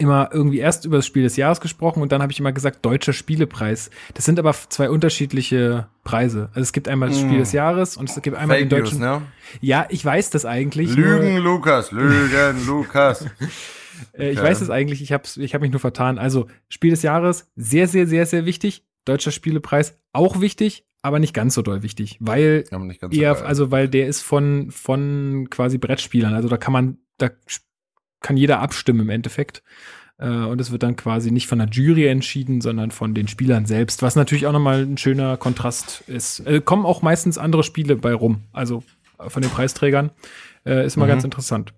immer 0.00 0.30
irgendwie 0.32 0.58
erst 0.58 0.84
über 0.84 0.96
das 0.96 1.06
Spiel 1.06 1.22
des 1.22 1.36
Jahres 1.36 1.60
gesprochen 1.60 2.02
und 2.02 2.10
dann 2.10 2.22
habe 2.22 2.32
ich 2.32 2.40
immer 2.40 2.52
gesagt 2.52 2.84
deutscher 2.84 3.12
Spielepreis. 3.12 3.90
Das 4.14 4.24
sind 4.24 4.38
aber 4.38 4.52
zwei 4.52 4.90
unterschiedliche 4.90 5.86
Preise. 6.04 6.48
Also 6.54 6.62
es 6.62 6.72
gibt 6.72 6.88
einmal 6.88 7.10
das 7.10 7.20
Spiel 7.20 7.36
Mm. 7.36 7.40
des 7.40 7.52
Jahres 7.52 7.96
und 7.96 8.08
es 8.10 8.20
gibt 8.22 8.36
einmal 8.36 8.58
Fake 8.58 8.70
den 8.70 8.78
News, 8.80 8.90
deutschen. 8.90 9.00
ne? 9.02 9.22
Ja, 9.60 9.86
ich 9.90 10.04
weiß 10.04 10.30
das 10.30 10.44
eigentlich. 10.44 10.94
Lügen, 10.94 11.36
Lukas, 11.38 11.92
Lügen, 11.92 12.30
Lukas. 12.66 13.26
Äh, 14.14 14.30
ich 14.30 14.38
Okay. 14.38 14.48
weiß 14.48 14.60
das 14.60 14.70
eigentlich. 14.70 15.02
Ich 15.02 15.12
habe 15.12 15.24
ich 15.36 15.54
hab 15.54 15.60
mich 15.60 15.70
nur 15.70 15.80
vertan. 15.80 16.18
Also 16.18 16.46
Spiel 16.68 16.90
des 16.90 17.02
Jahres 17.02 17.50
sehr, 17.54 17.86
sehr, 17.86 18.06
sehr, 18.06 18.26
sehr 18.26 18.46
wichtig. 18.46 18.84
Deutscher 19.04 19.30
Spielepreis 19.30 19.98
auch 20.12 20.40
wichtig, 20.40 20.84
aber 21.02 21.18
nicht 21.18 21.34
ganz 21.34 21.54
so 21.54 21.62
doll 21.62 21.82
wichtig, 21.82 22.16
weil 22.20 22.64
so 22.70 22.76
eher, 23.10 23.34
geil. 23.34 23.42
also 23.44 23.70
weil 23.70 23.88
der 23.88 24.06
ist 24.08 24.22
von 24.22 24.70
von 24.70 25.48
quasi 25.50 25.78
Brettspielern. 25.78 26.34
Also 26.34 26.48
da 26.48 26.56
kann 26.58 26.72
man, 26.72 26.98
da 27.18 27.30
kann 28.20 28.36
jeder 28.36 28.60
abstimmen 28.60 29.00
im 29.00 29.10
Endeffekt. 29.10 29.62
Äh, 30.18 30.28
Und 30.28 30.60
es 30.60 30.70
wird 30.70 30.82
dann 30.82 30.96
quasi 30.96 31.30
nicht 31.30 31.46
von 31.46 31.58
der 31.58 31.68
Jury 31.68 32.06
entschieden, 32.06 32.60
sondern 32.60 32.90
von 32.90 33.14
den 33.14 33.26
Spielern 33.28 33.66
selbst, 33.66 34.02
was 34.02 34.16
natürlich 34.16 34.46
auch 34.46 34.52
nochmal 34.52 34.82
ein 34.82 34.98
schöner 34.98 35.36
Kontrast 35.36 36.02
ist. 36.06 36.40
Äh, 36.40 36.60
kommen 36.60 36.84
auch 36.86 37.02
meistens 37.02 37.38
andere 37.38 37.62
Spiele 37.64 37.96
bei 37.96 38.12
rum, 38.12 38.42
also 38.52 38.82
äh, 39.18 39.30
von 39.30 39.42
den 39.42 39.50
Preisträgern. 39.50 40.10
Äh, 40.66 40.84
ist 40.84 40.96
mal 40.96 41.06
Mhm. 41.06 41.10
ganz 41.10 41.24
interessant. 41.24 41.72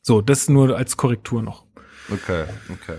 So, 0.00 0.20
das 0.22 0.48
nur 0.48 0.76
als 0.76 0.96
Korrektur 0.96 1.42
noch. 1.42 1.64
Okay, 2.10 2.44
okay. 2.72 2.98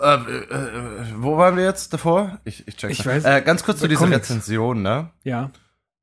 Äh, 0.00 0.14
äh, 0.14 1.04
wo 1.16 1.36
waren 1.36 1.56
wir 1.56 1.64
jetzt 1.64 1.92
davor? 1.92 2.40
Ich, 2.44 2.66
ich 2.66 2.76
check's 2.76 2.98
Ich 3.00 3.06
weiß- 3.06 3.42
ganz 3.42 3.62
kurz 3.64 3.80
zu 3.80 3.88
dieser 3.88 4.00
Comics. 4.04 4.30
Rezension, 4.30 4.82
ne? 4.82 5.10
Ja. 5.24 5.50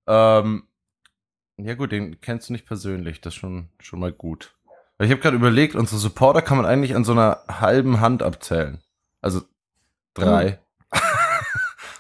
Ähm, 0.08 0.64
ja 1.58 1.74
gut, 1.74 1.92
den 1.92 2.22
kennst 2.22 2.50
du 2.50 2.54
nicht 2.54 2.66
persönlich, 2.68 3.22
das 3.22 3.34
ist 3.34 3.40
schon, 3.40 3.70
schon 3.80 4.00
mal 4.00 4.12
gut. 4.14 4.56
Ich 5.00 5.12
habe 5.12 5.22
gerade 5.22 5.36
überlegt, 5.38 5.76
unsere 5.76 6.00
Supporter 6.00 6.42
kann 6.42 6.58
man 6.58 6.66
eigentlich 6.66 6.96
an 6.96 7.04
so 7.04 7.12
einer 7.12 7.40
halben 7.48 8.00
Hand 8.00 8.24
abzählen. 8.24 8.80
Also 9.22 9.42
drei. 10.14 10.60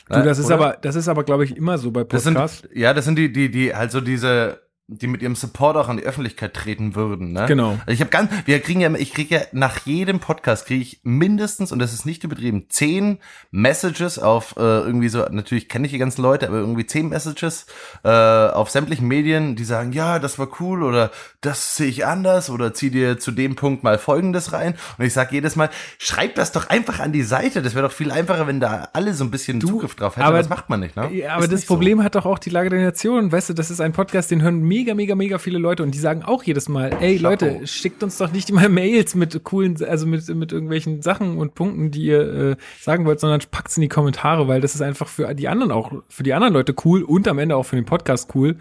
Du, 0.09 0.23
das 0.23 0.39
ist 0.39 0.45
Oder? 0.45 0.55
aber, 0.55 0.77
das 0.81 0.95
ist 0.95 1.09
aber, 1.09 1.25
glaube 1.25 1.43
ich, 1.43 1.57
immer 1.57 1.77
so 1.77 1.91
bei 1.91 2.05
Das 2.05 2.23
Podcasts. 2.23 2.61
sind, 2.61 2.73
ja, 2.77 2.93
das 2.93 3.03
sind 3.03 3.17
die, 3.17 3.29
die, 3.29 3.51
die, 3.51 3.75
halt 3.75 3.91
so 3.91 3.99
diese, 3.99 4.61
die 4.89 5.07
mit 5.07 5.21
ihrem 5.21 5.35
Support 5.35 5.75
auch 5.75 5.89
an 5.89 5.97
die 5.97 6.03
Öffentlichkeit 6.03 6.53
treten 6.53 6.95
würden, 6.95 7.33
ne? 7.33 7.45
Genau. 7.45 7.71
Also 7.85 7.91
ich 7.91 7.99
habe 7.99 8.09
ganz, 8.09 8.31
wir 8.45 8.57
kriegen 8.61 8.79
ja, 8.79 8.93
ich 8.95 9.13
kriege 9.13 9.35
ja 9.35 9.41
nach 9.51 9.85
jedem 9.85 10.19
Podcast 10.21 10.65
kriege 10.65 10.81
ich 10.81 11.01
mindestens 11.03 11.73
und 11.73 11.79
das 11.79 11.91
ist 11.93 12.05
nicht 12.05 12.23
übertrieben 12.23 12.67
zehn 12.69 13.19
Messages 13.51 14.17
auf 14.17 14.55
äh, 14.57 14.61
irgendwie 14.61 15.09
so. 15.09 15.25
Natürlich 15.29 15.67
kenne 15.67 15.87
ich 15.87 15.91
die 15.91 15.97
ganzen 15.97 16.21
Leute, 16.21 16.47
aber 16.47 16.57
irgendwie 16.57 16.85
zehn 16.85 17.09
Messages 17.09 17.65
äh, 18.05 18.09
auf 18.09 18.69
sämtlichen 18.69 19.07
Medien, 19.09 19.57
die 19.57 19.65
sagen, 19.65 19.91
ja, 19.91 20.19
das 20.19 20.39
war 20.39 20.47
cool 20.61 20.83
oder 20.83 21.11
das 21.41 21.75
sehe 21.75 21.87
ich 21.87 22.05
anders 22.05 22.49
oder 22.49 22.73
zieh 22.73 22.89
dir 22.89 23.19
zu 23.19 23.31
dem 23.31 23.55
Punkt 23.57 23.83
mal 23.83 23.97
Folgendes 23.97 24.53
rein. 24.53 24.75
Und 24.97 25.03
ich 25.03 25.11
sage 25.13 25.29
jedes 25.33 25.57
Mal, 25.57 25.69
schreib 25.97 26.35
das 26.35 26.53
doch 26.53 26.69
einfach 26.69 26.99
an 27.01 27.11
die 27.11 27.23
Seite. 27.23 27.61
Das 27.61 27.75
wäre 27.75 27.85
doch 27.87 27.93
viel 27.93 28.11
einfacher, 28.11 28.47
wenn 28.47 28.61
da 28.61 28.87
alle 28.93 29.13
so 29.13 29.25
ein 29.25 29.31
bisschen 29.31 29.59
Zugriff 29.59 29.95
drauf 29.95 30.15
hätten. 30.15 30.25
aber- 30.25 30.37
das 30.37 30.47
macht 30.47 30.69
man 30.69 30.79
nicht, 30.79 30.95
ne? 30.95 31.11
Ja, 31.13 31.33
aber 31.33 31.43
Ist 31.43 31.51
das 31.51 31.59
nicht 31.59 31.67
so. 31.67 31.73
Problem 31.73 32.03
hat 32.03 32.15
doch 32.15 32.25
auch 32.25 32.39
die 32.39 32.51
Lage 32.51 32.69
der 32.69 32.81
Nation. 32.81 33.31
Weißt 33.33 33.49
du, 33.49 33.53
das 33.53 33.69
ist 33.69 33.81
ein 33.81 33.91
Podcast, 33.91 34.31
den 34.31 34.41
hören 34.41 34.61
mega, 34.77 34.93
mega, 34.93 35.15
mega 35.15 35.37
viele 35.39 35.57
Leute 35.57 35.81
und 35.81 35.95
die 35.95 35.99
sagen 35.99 36.21
auch 36.21 36.43
jedes 36.43 36.69
Mal, 36.69 36.95
ey. 37.01 37.17
Leute, 37.17 37.65
schickt 37.65 38.03
uns 38.03 38.17
doch 38.17 38.31
nicht 38.31 38.49
immer 38.49 38.69
Mails 38.69 39.15
mit 39.15 39.43
coolen, 39.43 39.83
also 39.83 40.05
mit, 40.05 40.27
mit 40.29 40.51
irgendwelchen 40.51 41.01
Sachen 41.01 41.37
und 41.37 41.55
Punkten, 41.55 41.89
die 41.89 42.03
ihr 42.03 42.33
äh, 42.33 42.55
sagen 42.79 43.05
wollt, 43.05 43.19
sondern 43.19 43.41
packt's 43.49 43.75
in 43.77 43.81
die 43.81 43.87
Kommentare, 43.87 44.47
weil 44.47 44.61
das 44.61 44.75
ist 44.75 44.81
einfach 44.81 45.07
für 45.07 45.33
die 45.33 45.47
anderen 45.47 45.71
auch, 45.71 45.91
für 46.09 46.21
die 46.21 46.33
anderen 46.33 46.53
Leute 46.53 46.75
cool 46.85 47.01
und 47.01 47.27
am 47.27 47.39
Ende 47.39 47.55
auch 47.55 47.63
für 47.63 47.75
den 47.75 47.85
Podcast 47.85 48.29
cool, 48.35 48.57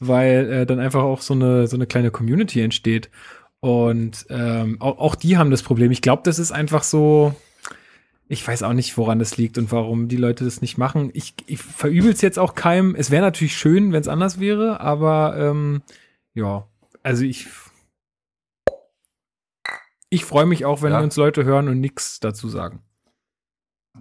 weil 0.00 0.52
äh, 0.52 0.66
dann 0.66 0.80
einfach 0.80 1.02
auch 1.02 1.20
so 1.20 1.34
eine, 1.34 1.68
so 1.68 1.76
eine 1.76 1.86
kleine 1.86 2.10
Community 2.10 2.60
entsteht. 2.60 3.08
Und 3.60 4.26
ähm, 4.30 4.76
auch, 4.80 4.98
auch 4.98 5.14
die 5.14 5.36
haben 5.36 5.50
das 5.50 5.62
Problem. 5.62 5.92
Ich 5.92 6.02
glaube, 6.02 6.22
das 6.24 6.38
ist 6.38 6.50
einfach 6.50 6.82
so, 6.82 7.34
ich 8.32 8.46
weiß 8.46 8.62
auch 8.62 8.72
nicht, 8.74 8.96
woran 8.96 9.18
das 9.18 9.36
liegt 9.36 9.58
und 9.58 9.72
warum 9.72 10.06
die 10.06 10.16
Leute 10.16 10.44
das 10.44 10.60
nicht 10.60 10.78
machen. 10.78 11.10
Ich, 11.14 11.34
ich 11.46 11.58
verübel 11.60 12.12
es 12.12 12.20
jetzt 12.20 12.38
auch 12.38 12.54
keinem. 12.54 12.94
Es 12.94 13.10
wäre 13.10 13.22
natürlich 13.22 13.56
schön, 13.56 13.92
wenn 13.92 14.00
es 14.00 14.06
anders 14.06 14.38
wäre, 14.38 14.78
aber 14.78 15.34
ähm, 15.36 15.82
ja, 16.34 16.64
also 17.02 17.24
ich 17.24 17.48
ich 20.10 20.24
freue 20.24 20.46
mich 20.46 20.64
auch, 20.64 20.82
wenn 20.82 20.92
Ja. 20.92 21.00
uns 21.00 21.16
Leute 21.16 21.44
hören 21.44 21.68
und 21.68 21.80
nichts 21.80 22.20
dazu 22.20 22.48
sagen. 22.48 22.82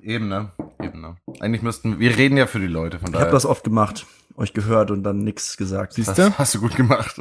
Eben, 0.01 0.27
ne? 0.27 0.51
Eben, 0.81 1.01
ne? 1.01 1.15
Eigentlich 1.39 1.61
müssten, 1.61 1.99
wir 1.99 2.15
reden 2.17 2.37
ja 2.37 2.45
für 2.47 2.59
die 2.59 2.67
Leute, 2.67 2.99
von 2.99 3.07
Ich 3.07 3.13
daher. 3.13 3.25
habe 3.25 3.31
das 3.35 3.45
oft 3.45 3.63
gemacht, 3.63 4.05
euch 4.39 4.53
gehört 4.53 4.89
und 4.89 5.03
dann 5.03 5.19
nichts 5.19 5.57
gesagt. 5.57 5.93
Siehst 5.93 6.17
du? 6.17 6.37
hast 6.37 6.55
du 6.55 6.59
gut 6.59 6.75
gemacht. 6.75 7.15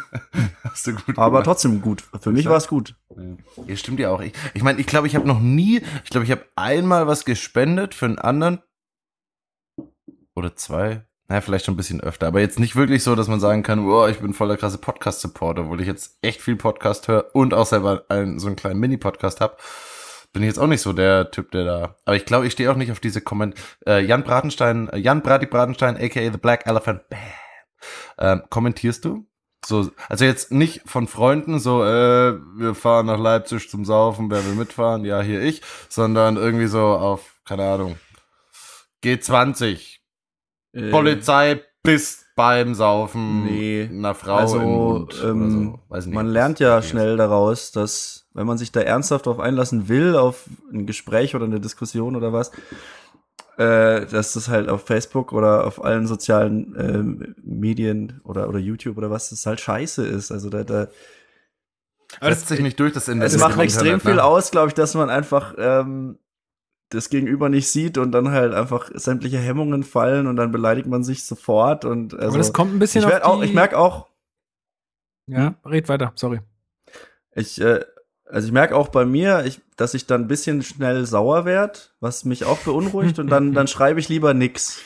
hast 0.64 0.86
du 0.86 0.92
gut 0.94 1.18
Aber 1.18 1.30
gemacht. 1.30 1.44
trotzdem 1.44 1.80
gut. 1.82 2.04
Für 2.20 2.30
mich 2.30 2.46
war 2.46 2.56
es 2.56 2.68
gut. 2.68 2.94
Ja, 3.66 3.76
stimmt 3.76 4.00
ja 4.00 4.10
auch. 4.10 4.20
Ich 4.20 4.32
glaube, 4.32 4.50
ich, 4.54 4.62
mein, 4.62 4.78
ich, 4.78 4.86
glaub, 4.86 5.04
ich 5.04 5.16
habe 5.16 5.26
noch 5.26 5.40
nie, 5.40 5.82
ich 6.04 6.10
glaube, 6.10 6.24
ich 6.24 6.30
habe 6.30 6.46
einmal 6.56 7.06
was 7.06 7.24
gespendet 7.24 7.94
für 7.94 8.06
einen 8.06 8.18
anderen 8.18 8.60
oder 10.34 10.54
zwei. 10.56 11.04
Naja, 11.28 11.40
vielleicht 11.40 11.64
schon 11.64 11.74
ein 11.74 11.78
bisschen 11.78 12.00
öfter, 12.00 12.26
aber 12.26 12.40
jetzt 12.40 12.58
nicht 12.58 12.76
wirklich 12.76 13.02
so, 13.02 13.14
dass 13.14 13.28
man 13.28 13.40
sagen 13.40 13.62
kann, 13.62 13.86
oh, 13.86 14.06
ich 14.06 14.18
bin 14.18 14.34
voller 14.34 14.56
krasse 14.56 14.78
Podcast-Supporter, 14.78 15.62
obwohl 15.62 15.80
ich 15.80 15.86
jetzt 15.86 16.18
echt 16.20 16.42
viel 16.42 16.56
Podcast 16.56 17.08
höre 17.08 17.34
und 17.34 17.54
auch 17.54 17.66
selber 17.66 18.04
einen, 18.08 18.38
so 18.38 18.48
einen 18.48 18.56
kleinen 18.56 18.80
Mini-Podcast 18.80 19.40
habe. 19.40 19.56
Bin 20.32 20.42
ich 20.42 20.46
jetzt 20.48 20.58
auch 20.58 20.66
nicht 20.66 20.80
so 20.80 20.92
der 20.92 21.30
Typ, 21.30 21.50
der 21.50 21.64
da. 21.64 21.96
Aber 22.04 22.16
ich 22.16 22.24
glaube, 22.24 22.46
ich 22.46 22.52
stehe 22.52 22.70
auch 22.72 22.76
nicht 22.76 22.90
auf 22.90 23.00
diese 23.00 23.20
Comment. 23.20 23.54
Äh, 23.86 24.04
Jan 24.04 24.24
Bratenstein, 24.24 24.88
äh, 24.88 24.98
Jan 24.98 25.22
Brati 25.22 25.46
Bratenstein, 25.46 25.96
aka 25.96 26.20
The 26.20 26.38
Black 26.38 26.66
Elephant. 26.66 27.08
Bam. 27.10 27.18
Ähm, 28.18 28.42
kommentierst 28.48 29.04
du? 29.04 29.26
So, 29.64 29.90
also 30.08 30.24
jetzt 30.24 30.50
nicht 30.50 30.82
von 30.86 31.06
Freunden, 31.06 31.60
so, 31.60 31.84
äh, 31.84 32.34
wir 32.56 32.74
fahren 32.74 33.06
nach 33.06 33.18
Leipzig 33.18 33.68
zum 33.70 33.84
Saufen, 33.84 34.30
wer 34.30 34.44
will 34.44 34.54
mitfahren? 34.54 35.04
Ja, 35.04 35.20
hier 35.20 35.40
ich, 35.40 35.62
sondern 35.88 36.36
irgendwie 36.36 36.66
so 36.66 36.80
auf, 36.80 37.40
keine 37.44 37.64
Ahnung, 37.64 37.96
G20, 39.04 39.98
Äh, 40.72 40.90
Polizei 40.90 41.60
bis 41.82 42.24
beim 42.34 42.74
Saufen 42.74 43.44
Nee. 43.44 43.88
einer 43.90 44.14
Frau 44.14 44.36
Also, 44.36 44.58
im 44.60 44.68
Mund 44.70 45.20
ähm, 45.24 45.50
so. 45.72 45.80
Weiß 45.88 46.06
nicht, 46.06 46.14
man 46.14 46.26
lernt 46.28 46.58
ja 46.60 46.80
schnell 46.82 47.16
daraus, 47.16 47.72
dass 47.72 48.21
wenn 48.34 48.46
man 48.46 48.58
sich 48.58 48.72
da 48.72 48.80
ernsthaft 48.80 49.26
drauf 49.26 49.40
einlassen 49.40 49.88
will, 49.88 50.16
auf 50.16 50.44
ein 50.72 50.86
Gespräch 50.86 51.34
oder 51.34 51.44
eine 51.44 51.60
Diskussion 51.60 52.16
oder 52.16 52.32
was, 52.32 52.50
äh, 53.58 54.06
dass 54.06 54.32
das 54.32 54.48
halt 54.48 54.68
auf 54.68 54.86
Facebook 54.86 55.32
oder 55.32 55.66
auf 55.66 55.84
allen 55.84 56.06
sozialen 56.06 56.74
ähm, 56.78 57.34
Medien 57.42 58.20
oder, 58.24 58.48
oder 58.48 58.58
YouTube 58.58 58.96
oder 58.96 59.10
was, 59.10 59.30
das 59.30 59.46
halt 59.46 59.60
scheiße 59.60 60.06
ist. 60.06 60.32
Also 60.32 60.48
da, 60.48 60.64
da 60.64 60.88
Setzt 62.20 62.48
sich 62.48 62.60
nicht 62.60 62.78
durch, 62.78 62.92
das 62.92 63.08
in 63.08 63.22
es 63.22 63.32
das 63.32 63.40
macht 63.40 63.58
extrem 63.58 63.94
Internet, 63.94 64.02
viel 64.02 64.14
ne? 64.16 64.24
aus, 64.24 64.50
glaube 64.50 64.68
ich, 64.68 64.74
dass 64.74 64.94
man 64.94 65.08
einfach 65.08 65.54
ähm, 65.56 66.18
das 66.90 67.08
Gegenüber 67.08 67.48
nicht 67.48 67.68
sieht 67.70 67.96
und 67.96 68.12
dann 68.12 68.30
halt 68.30 68.52
einfach 68.52 68.90
sämtliche 68.94 69.38
Hemmungen 69.38 69.82
fallen 69.82 70.26
und 70.26 70.36
dann 70.36 70.52
beleidigt 70.52 70.86
man 70.86 71.04
sich 71.04 71.24
sofort 71.24 71.84
und 71.84 72.14
also 72.14 72.28
aber 72.28 72.38
das 72.38 72.52
kommt 72.52 72.74
ein 72.74 72.78
bisschen 72.78 73.02
ich, 73.02 73.14
auf 73.14 73.22
auch, 73.22 73.40
die, 73.40 73.46
ich 73.46 73.54
merke 73.54 73.78
auch, 73.78 74.08
Ja, 75.26 75.54
red 75.64 75.88
weiter, 75.88 76.12
sorry. 76.16 76.40
Ich, 77.34 77.60
äh, 77.60 77.80
also 78.32 78.46
ich 78.46 78.52
merke 78.52 78.74
auch 78.74 78.88
bei 78.88 79.04
mir, 79.04 79.44
ich, 79.44 79.60
dass 79.76 79.92
ich 79.92 80.06
dann 80.06 80.22
ein 80.22 80.28
bisschen 80.28 80.62
schnell 80.62 81.04
sauer 81.04 81.44
werd, 81.44 81.90
was 82.00 82.24
mich 82.24 82.46
auch 82.46 82.56
beunruhigt 82.60 83.18
und 83.18 83.28
dann, 83.28 83.52
dann 83.52 83.66
schreibe 83.68 84.00
ich 84.00 84.08
lieber 84.08 84.32
nix. 84.32 84.80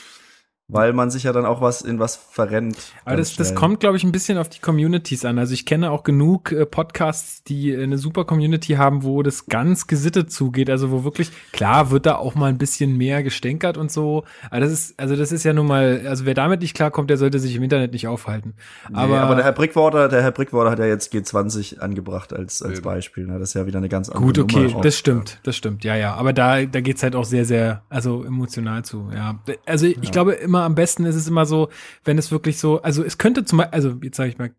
Weil 0.69 0.93
man 0.93 1.11
sich 1.11 1.25
ja 1.25 1.33
dann 1.33 1.45
auch 1.45 1.61
was 1.61 1.83
in 1.83 1.99
was 1.99 2.17
verrennt. 2.17 2.77
Aber 3.05 3.17
das, 3.17 3.37
das 3.37 3.55
kommt, 3.55 3.81
glaube 3.81 3.97
ich, 3.97 4.05
ein 4.05 4.13
bisschen 4.13 4.39
auf 4.39 4.49
die 4.49 4.59
Communities 4.59 5.25
an. 5.25 5.39
Also 5.39 5.55
ich 5.55 5.67
kenne 5.67 5.91
auch 5.91 6.03
genug 6.03 6.51
äh, 6.51 6.67
Podcasts, 6.67 7.45
die 7.45 7.71
äh, 7.71 7.83
eine 7.83 7.99
super 7.99 8.25
Community 8.25 8.75
haben, 8.75 9.05
wo 9.05 9.23
das 9.23 9.47
ganz 9.47 9.87
gesittet 9.87 10.33
zugeht. 10.33 10.71
Also 10.71 10.91
wo 10.91 11.05
wirklich, 11.05 11.31
klar, 11.53 11.91
wird 11.91 12.07
da 12.07 12.17
auch 12.17 12.35
mal 12.35 12.47
ein 12.47 12.59
bisschen 12.59 12.97
mehr 12.97 13.23
gestänkert 13.23 13.77
und 13.77 13.93
so. 13.93 14.25
Aber 14.51 14.61
das 14.61 14.73
ist, 14.73 14.99
also 14.99 15.15
das 15.15 15.31
ist 15.31 15.45
ja 15.45 15.53
nun 15.53 15.67
mal, 15.67 16.05
also 16.09 16.27
wer 16.27 16.35
damit 16.35 16.63
nicht 16.63 16.75
klarkommt, 16.75 17.11
der 17.11 17.17
sollte 17.17 17.39
sich 17.39 17.55
im 17.55 17.63
Internet 17.63 17.93
nicht 17.93 18.09
aufhalten. 18.09 18.55
Nee, 18.89 18.97
aber, 18.97 19.21
aber, 19.21 19.35
der 19.37 19.45
Herr 19.45 19.53
Brickwater, 19.53 20.09
der 20.09 20.23
Herr 20.23 20.33
Brickwater 20.33 20.71
hat 20.71 20.79
ja 20.79 20.87
jetzt 20.87 21.13
G20 21.13 21.79
angebracht 21.79 22.33
als, 22.33 22.63
als. 22.63 22.81
Beispiel. 22.87 23.27
Ne? 23.27 23.39
Das 23.39 23.51
ist 23.51 23.55
ja 23.55 23.67
wieder 23.67 23.79
eine 23.79 23.89
ganz 23.89 24.09
andere 24.09 24.25
Gut, 24.25 24.39
okay, 24.39 24.69
Nummer. 24.69 24.81
das 24.81 24.97
stimmt, 24.97 25.41
das 25.43 25.57
stimmt, 25.57 25.85
ja, 25.85 25.97
ja. 25.97 26.15
Aber 26.15 26.33
da, 26.33 26.65
da 26.65 26.81
geht's 26.81 27.03
halt 27.03 27.17
auch 27.17 27.25
sehr, 27.25 27.45
sehr, 27.45 27.83
also 27.89 28.25
emotional 28.25 28.85
zu, 28.85 29.11
ja. 29.13 29.41
Also 29.67 29.87
ich 29.87 30.13
glaube, 30.13 30.33
immer 30.33 30.56
am 30.63 30.75
besten 30.75 31.05
ist 31.05 31.17
es 31.17 31.29
immer 31.29 31.47
so, 31.47 31.69
wenn 32.05 32.19
es 32.19 32.31
wirklich 32.31 32.59
so, 32.59 32.83
also 32.83 33.03
es 33.03 33.19
könnte 33.19 33.45
zum 33.45 33.59
Beispiel, 33.59 33.75
also 33.75 33.99
jetzt 34.03 34.17
sage 34.17 34.31
ich 34.31 34.39
mal, 34.39 34.51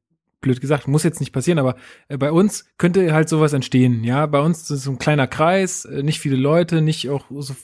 blöd 0.42 0.62
gesagt, 0.62 0.88
muss 0.88 1.04
jetzt 1.04 1.20
nicht 1.20 1.32
passieren, 1.32 1.60
aber 1.60 1.76
äh, 2.10 2.18
bei 2.18 2.32
uns 2.32 2.66
könnte 2.78 3.14
halt 3.14 3.30
sowas 3.30 3.54
entstehen, 3.54 4.04
ja. 4.04 4.26
Bei 4.28 4.40
uns 4.40 4.70
ist 4.70 4.84
so 4.84 4.92
ein 4.92 5.00
kleiner 5.00 5.28
Kreis, 5.28 5.86
äh, 5.86 6.04
nicht 6.04 6.20
viele 6.20 6.36
Leute, 6.36 6.82
nicht 6.82 7.10
auch 7.10 7.26
so 7.30 7.56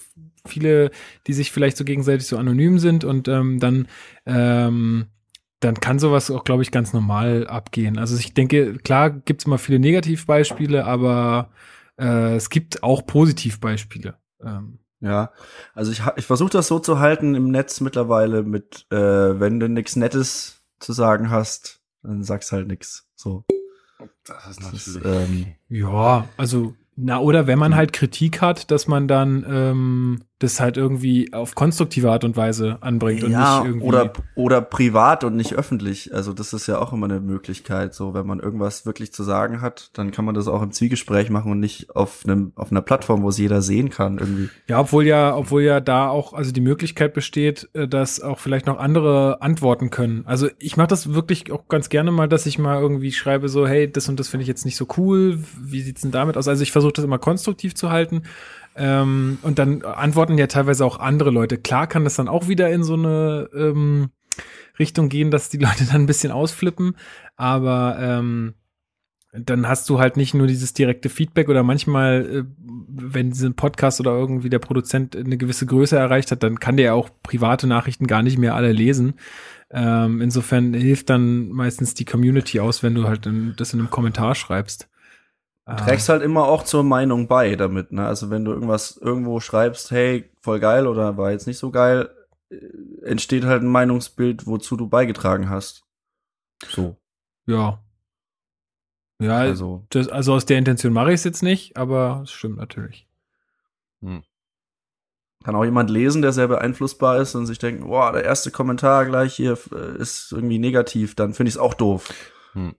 viele, 0.45 0.91
die 1.27 1.33
sich 1.33 1.51
vielleicht 1.51 1.77
so 1.77 1.85
gegenseitig 1.85 2.27
so 2.27 2.37
anonym 2.37 2.79
sind 2.79 3.03
und 3.03 3.27
ähm, 3.27 3.59
dann 3.59 3.87
ähm, 4.25 5.07
dann 5.63 5.79
kann 5.79 5.99
sowas 5.99 6.29
auch, 6.29 6.43
glaube 6.43 6.61
ich, 6.63 6.71
ganz 6.71 6.91
normal 6.91 7.47
abgehen. 7.47 7.97
Also 7.97 8.17
ich 8.17 8.33
denke, 8.33 8.73
klar 8.79 9.11
gibt's 9.11 9.45
immer 9.45 9.57
viele 9.57 9.79
Negativbeispiele, 9.79 10.83
aber 10.85 11.51
äh, 11.97 12.35
es 12.35 12.49
gibt 12.49 12.83
auch 12.83 13.05
Positivbeispiele. 13.05 14.15
Ähm, 14.43 14.79
Ja, 15.03 15.31
also 15.73 15.91
ich, 15.91 16.05
ha- 16.05 16.13
ich 16.15 16.25
versuche 16.25 16.51
das 16.51 16.67
so 16.69 16.79
zu 16.79 16.99
halten 16.99 17.35
im 17.35 17.51
Netz 17.51 17.81
mittlerweile 17.81 18.41
mit, 18.43 18.85
äh, 18.89 18.95
wenn 19.39 19.59
du 19.59 19.67
nichts 19.67 19.97
Nettes 19.97 20.61
zu 20.79 20.93
sagen 20.93 21.29
hast, 21.29 21.81
dann 22.03 22.23
sagst 22.23 22.53
halt 22.53 22.67
nix. 22.67 23.05
So. 23.15 23.43
Das 24.25 24.47
ist 24.49 24.59
Das 24.61 24.73
ist, 24.87 24.95
natürlich. 25.03 25.29
ähm, 25.29 25.45
Ja, 25.67 26.27
also, 26.37 26.73
na, 26.95 27.19
oder 27.19 27.47
wenn 27.47 27.59
man 27.59 27.75
halt 27.75 27.91
Kritik 27.91 28.41
hat, 28.41 28.71
dass 28.71 28.87
man 28.87 29.07
dann 29.09 29.45
ähm, 29.47 30.23
das 30.43 30.59
halt 30.59 30.75
irgendwie 30.75 31.31
auf 31.31 31.55
konstruktive 31.55 32.11
Art 32.11 32.23
und 32.23 32.35
Weise 32.35 32.77
anbringt 32.81 33.23
und 33.23 33.31
ja, 33.31 33.59
nicht 33.59 33.67
irgendwie. 33.67 33.87
oder, 33.87 34.13
oder 34.35 34.61
privat 34.61 35.23
und 35.23 35.35
nicht 35.35 35.53
öffentlich. 35.53 36.13
Also 36.13 36.33
das 36.33 36.51
ist 36.51 36.67
ja 36.67 36.79
auch 36.79 36.91
immer 36.91 37.05
eine 37.05 37.21
Möglichkeit. 37.21 37.93
So, 37.93 38.13
wenn 38.13 38.27
man 38.27 38.39
irgendwas 38.39 38.85
wirklich 38.85 39.13
zu 39.13 39.23
sagen 39.23 39.61
hat, 39.61 39.89
dann 39.93 40.11
kann 40.11 40.25
man 40.25 40.35
das 40.35 40.47
auch 40.49 40.61
im 40.61 40.71
Zwiegespräch 40.71 41.29
machen 41.29 41.51
und 41.51 41.59
nicht 41.61 41.95
auf 41.95 42.23
einem, 42.25 42.51
auf 42.55 42.71
einer 42.71 42.81
Plattform, 42.81 43.23
wo 43.23 43.29
es 43.29 43.37
jeder 43.37 43.61
sehen 43.61 43.89
kann, 43.89 44.17
irgendwie. 44.17 44.49
ja, 44.67 44.79
obwohl 44.79 45.05
ja, 45.05 45.35
obwohl 45.35 45.63
ja 45.63 45.79
da 45.79 46.09
auch, 46.09 46.33
also 46.33 46.51
die 46.51 46.61
Möglichkeit 46.61 47.13
besteht, 47.13 47.69
äh, 47.73 47.87
dass 47.87 48.19
auch 48.19 48.39
vielleicht 48.39 48.67
noch 48.67 48.77
andere 48.77 49.41
antworten 49.41 49.89
können. 49.89 50.23
Also 50.25 50.49
ich 50.59 50.75
mache 50.75 50.87
das 50.87 51.13
wirklich 51.13 51.51
auch 51.51 51.69
ganz 51.69 51.87
gerne 51.87 52.11
mal, 52.11 52.27
dass 52.27 52.45
ich 52.45 52.59
mal 52.59 52.81
irgendwie 52.81 53.13
schreibe, 53.13 53.47
so, 53.47 53.65
hey, 53.65 53.89
das 53.89 54.09
und 54.09 54.19
das 54.19 54.27
finde 54.27 54.41
ich 54.41 54.49
jetzt 54.49 54.65
nicht 54.65 54.75
so 54.75 54.87
cool. 54.97 55.39
Wie 55.57 55.81
sieht's 55.81 56.01
denn 56.01 56.11
damit 56.11 56.35
aus? 56.35 56.49
Also 56.49 56.63
ich 56.63 56.73
versuche 56.73 56.93
das 56.93 57.05
immer 57.05 57.19
konstruktiv 57.19 57.75
zu 57.75 57.89
halten. 57.89 58.23
Ähm, 58.75 59.37
und 59.41 59.59
dann 59.59 59.83
antworten 59.83 60.37
ja 60.37 60.47
teilweise 60.47 60.85
auch 60.85 60.99
andere 60.99 61.29
Leute. 61.29 61.57
Klar 61.57 61.87
kann 61.87 62.03
das 62.03 62.15
dann 62.15 62.27
auch 62.27 62.47
wieder 62.47 62.69
in 62.71 62.83
so 62.83 62.93
eine 62.93 63.49
ähm, 63.55 64.09
Richtung 64.79 65.09
gehen, 65.09 65.31
dass 65.31 65.49
die 65.49 65.57
Leute 65.59 65.85
dann 65.85 66.01
ein 66.01 66.07
bisschen 66.07 66.31
ausflippen, 66.31 66.95
aber 67.35 67.97
ähm, 67.99 68.55
dann 69.33 69.67
hast 69.67 69.89
du 69.89 69.99
halt 69.99 70.15
nicht 70.15 70.35
nur 70.35 70.45
dieses 70.45 70.73
direkte 70.73 71.09
Feedback 71.09 71.49
oder 71.49 71.63
manchmal, 71.63 72.25
äh, 72.25 72.43
wenn 72.87 73.31
diesen 73.31 73.55
Podcast 73.55 73.99
oder 73.99 74.11
irgendwie 74.11 74.49
der 74.49 74.59
Produzent 74.59 75.15
eine 75.15 75.37
gewisse 75.37 75.65
Größe 75.65 75.97
erreicht 75.97 76.31
hat, 76.31 76.43
dann 76.43 76.59
kann 76.59 76.77
der 76.77 76.85
ja 76.85 76.93
auch 76.93 77.09
private 77.23 77.65
Nachrichten 77.65 78.05
gar 78.05 78.21
nicht 78.21 78.37
mehr 78.37 78.53
alle 78.53 78.71
lesen. 78.71 79.15
Ähm, 79.71 80.21
insofern 80.21 80.75
hilft 80.75 81.09
dann 81.09 81.49
meistens 81.49 81.95
die 81.95 82.05
Community 82.05 82.59
aus, 82.59 82.83
wenn 82.83 82.93
du 82.93 83.07
halt 83.07 83.27
das 83.57 83.73
in 83.73 83.79
einem 83.79 83.89
Kommentar 83.89 84.35
schreibst. 84.35 84.87
Du 85.65 85.75
trägst 85.75 86.09
halt 86.09 86.21
immer 86.21 86.45
auch 86.45 86.63
zur 86.63 86.83
Meinung 86.83 87.27
bei 87.27 87.55
damit, 87.55 87.93
ne? 87.93 88.05
Also 88.05 88.29
wenn 88.29 88.43
du 88.43 88.51
irgendwas 88.51 88.97
irgendwo 88.97 89.39
schreibst, 89.39 89.91
hey, 89.91 90.29
voll 90.41 90.59
geil 90.59 90.87
oder 90.87 91.15
war 91.15 91.31
jetzt 91.31 91.47
nicht 91.47 91.57
so 91.57 91.71
geil, 91.71 92.09
äh, 92.49 92.57
entsteht 93.03 93.45
halt 93.45 93.63
ein 93.63 93.69
Meinungsbild, 93.69 94.45
wozu 94.45 94.75
du 94.75 94.87
beigetragen 94.87 95.49
hast. 95.49 95.85
So. 96.67 96.97
Ja. 97.45 97.81
Ja, 99.21 99.37
Also, 99.37 99.85
das, 99.89 100.09
also 100.09 100.33
aus 100.33 100.45
der 100.45 100.57
Intention 100.57 100.91
mache 100.91 101.09
ich 101.09 101.15
es 101.15 101.23
jetzt 101.23 101.43
nicht, 101.43 101.77
aber 101.77 102.21
es 102.23 102.31
stimmt 102.31 102.57
natürlich. 102.57 103.07
kann 105.43 105.55
auch 105.55 105.65
jemand 105.65 105.89
lesen, 105.89 106.21
der 106.21 106.31
sehr 106.31 106.47
beeinflussbar 106.47 107.17
ist 107.19 107.35
und 107.35 107.45
sich 107.45 107.59
denken, 107.59 107.85
boah, 107.85 108.11
der 108.11 108.23
erste 108.23 108.49
Kommentar 108.51 109.05
gleich 109.05 109.35
hier 109.35 109.57
äh, 109.71 109.97
ist 109.97 110.31
irgendwie 110.31 110.59
negativ, 110.59 111.15
dann 111.15 111.33
finde 111.33 111.49
ich 111.49 111.55
es 111.55 111.59
auch 111.59 111.73
doof. 111.73 112.09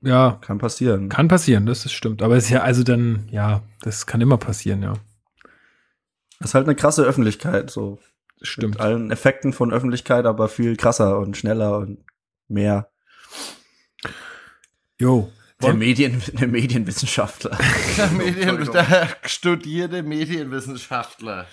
Ja, 0.03 0.39
Kann 0.41 0.59
passieren. 0.59 1.09
kann 1.09 1.29
passieren, 1.29 1.67
das 1.67 1.85
ist 1.85 1.93
stimmt. 1.93 2.23
Aber 2.23 2.37
es 2.37 2.45
ist 2.45 2.51
ja, 2.51 2.63
also 2.63 2.83
dann, 2.85 3.29
ja, 3.31 3.63
das 3.83 4.07
kann 4.07 4.21
immer 4.21 4.37
passieren, 4.39 4.83
ja. 4.83 4.95
Das 6.39 6.51
ist 6.51 6.55
halt 6.55 6.67
eine 6.67 6.77
krasse 6.77 7.03
Öffentlichkeit, 7.03 7.71
so. 7.71 7.99
Das 8.39 8.49
stimmt. 8.49 8.75
Mit 8.75 8.81
allen 8.81 9.11
Effekten 9.11 9.53
von 9.53 9.73
Öffentlichkeit, 9.73 10.27
aber 10.27 10.49
viel 10.49 10.77
krasser 10.77 11.19
und 11.19 11.37
schneller 11.37 11.79
und 11.79 12.05
mehr. 12.49 12.91
Jo. 14.99 15.31
Der, 15.63 15.75
Medien, 15.75 16.21
der 16.33 16.49
Medienwissenschaftler. 16.49 17.57
Der 17.97 18.09
Medien, 18.11 18.65
der 18.73 19.09
studierte 19.25 20.03
Medienwissenschaftler. 20.03 21.47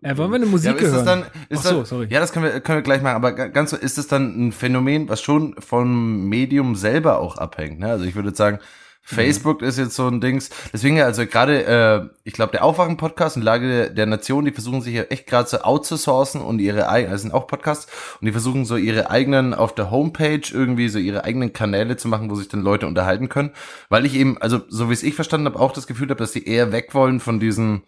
Äh, 0.00 0.16
wollen 0.16 0.30
wir 0.30 0.36
eine 0.36 0.44
Ja, 0.46 0.50
Musik 0.50 0.70
aber 0.70 0.80
ist 0.80 0.92
hören? 0.92 1.04
dann, 1.04 1.22
ist 1.48 1.60
Ach 1.60 1.70
so, 1.70 1.80
das, 1.80 1.88
sorry. 1.90 2.06
Ja, 2.10 2.20
das 2.20 2.32
können 2.32 2.46
wir, 2.46 2.60
können 2.60 2.78
wir 2.78 2.82
gleich 2.82 3.02
machen. 3.02 3.16
Aber 3.16 3.32
ga- 3.32 3.48
ganz 3.48 3.70
so, 3.70 3.76
ist 3.76 3.98
das 3.98 4.06
dann 4.06 4.48
ein 4.48 4.52
Phänomen, 4.52 5.08
was 5.08 5.20
schon 5.20 5.54
vom 5.58 6.28
Medium 6.28 6.74
selber 6.76 7.18
auch 7.18 7.36
abhängt? 7.36 7.78
Ne? 7.78 7.88
Also 7.88 8.04
ich 8.04 8.14
würde 8.14 8.28
jetzt 8.28 8.38
sagen, 8.38 8.58
Facebook 9.04 9.62
ist 9.62 9.78
jetzt 9.78 9.96
so 9.96 10.06
ein 10.06 10.20
Dings. 10.20 10.50
Deswegen 10.72 10.96
ja, 10.96 11.04
also 11.04 11.26
gerade, 11.26 11.64
äh, 11.64 12.08
ich 12.24 12.32
glaube, 12.32 12.52
der 12.52 12.64
Aufwachen-Podcast 12.64 13.36
und 13.36 13.42
Lage 13.42 13.90
der, 13.90 14.06
Nation, 14.06 14.44
die 14.44 14.52
versuchen 14.52 14.80
sich 14.80 14.94
ja 14.94 15.02
echt 15.02 15.26
gerade 15.26 15.48
so 15.48 15.58
outzusourcen 15.58 16.40
und 16.40 16.60
ihre 16.60 16.88
eigenen, 16.88 17.12
das 17.12 17.22
sind 17.22 17.34
auch 17.34 17.46
Podcasts, 17.48 17.86
und 18.20 18.26
die 18.26 18.32
versuchen 18.32 18.64
so 18.64 18.76
ihre 18.76 19.10
eigenen 19.10 19.54
auf 19.54 19.74
der 19.74 19.90
Homepage 19.90 20.42
irgendwie 20.50 20.88
so 20.88 20.98
ihre 20.98 21.24
eigenen 21.24 21.52
Kanäle 21.52 21.96
zu 21.96 22.06
machen, 22.08 22.30
wo 22.30 22.36
sich 22.36 22.48
dann 22.48 22.62
Leute 22.62 22.86
unterhalten 22.86 23.28
können. 23.28 23.50
Weil 23.88 24.06
ich 24.06 24.14
eben, 24.14 24.38
also 24.38 24.60
so 24.68 24.88
wie 24.88 24.94
es 24.94 25.02
ich 25.02 25.14
verstanden 25.14 25.46
habe, 25.46 25.58
auch 25.58 25.72
das 25.72 25.86
Gefühl 25.88 26.08
habe, 26.08 26.18
dass 26.20 26.32
die 26.32 26.46
eher 26.46 26.70
weg 26.70 26.94
wollen 26.94 27.20
von 27.20 27.40
diesen 27.40 27.82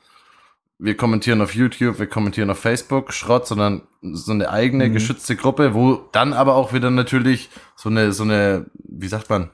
wir 0.81 0.96
kommentieren 0.96 1.40
auf 1.40 1.55
YouTube, 1.55 2.00
wir 2.00 2.09
kommentieren 2.09 2.50
auf 2.50 2.59
Facebook, 2.59 3.12
Schrott, 3.12 3.46
sondern 3.46 3.83
so 4.03 4.33
eine 4.33 4.50
eigene 4.50 4.88
Mhm. 4.88 4.92
geschützte 4.94 5.37
Gruppe, 5.37 5.72
wo 5.72 6.09
dann 6.11 6.33
aber 6.33 6.57
auch 6.57 6.72
wieder 6.72 6.90
natürlich 6.90 7.48
so 7.77 7.88
eine, 7.88 8.12
so 8.12 8.24
eine, 8.24 8.66
wie 8.83 9.07
sagt 9.07 9.31
man, 9.31 9.50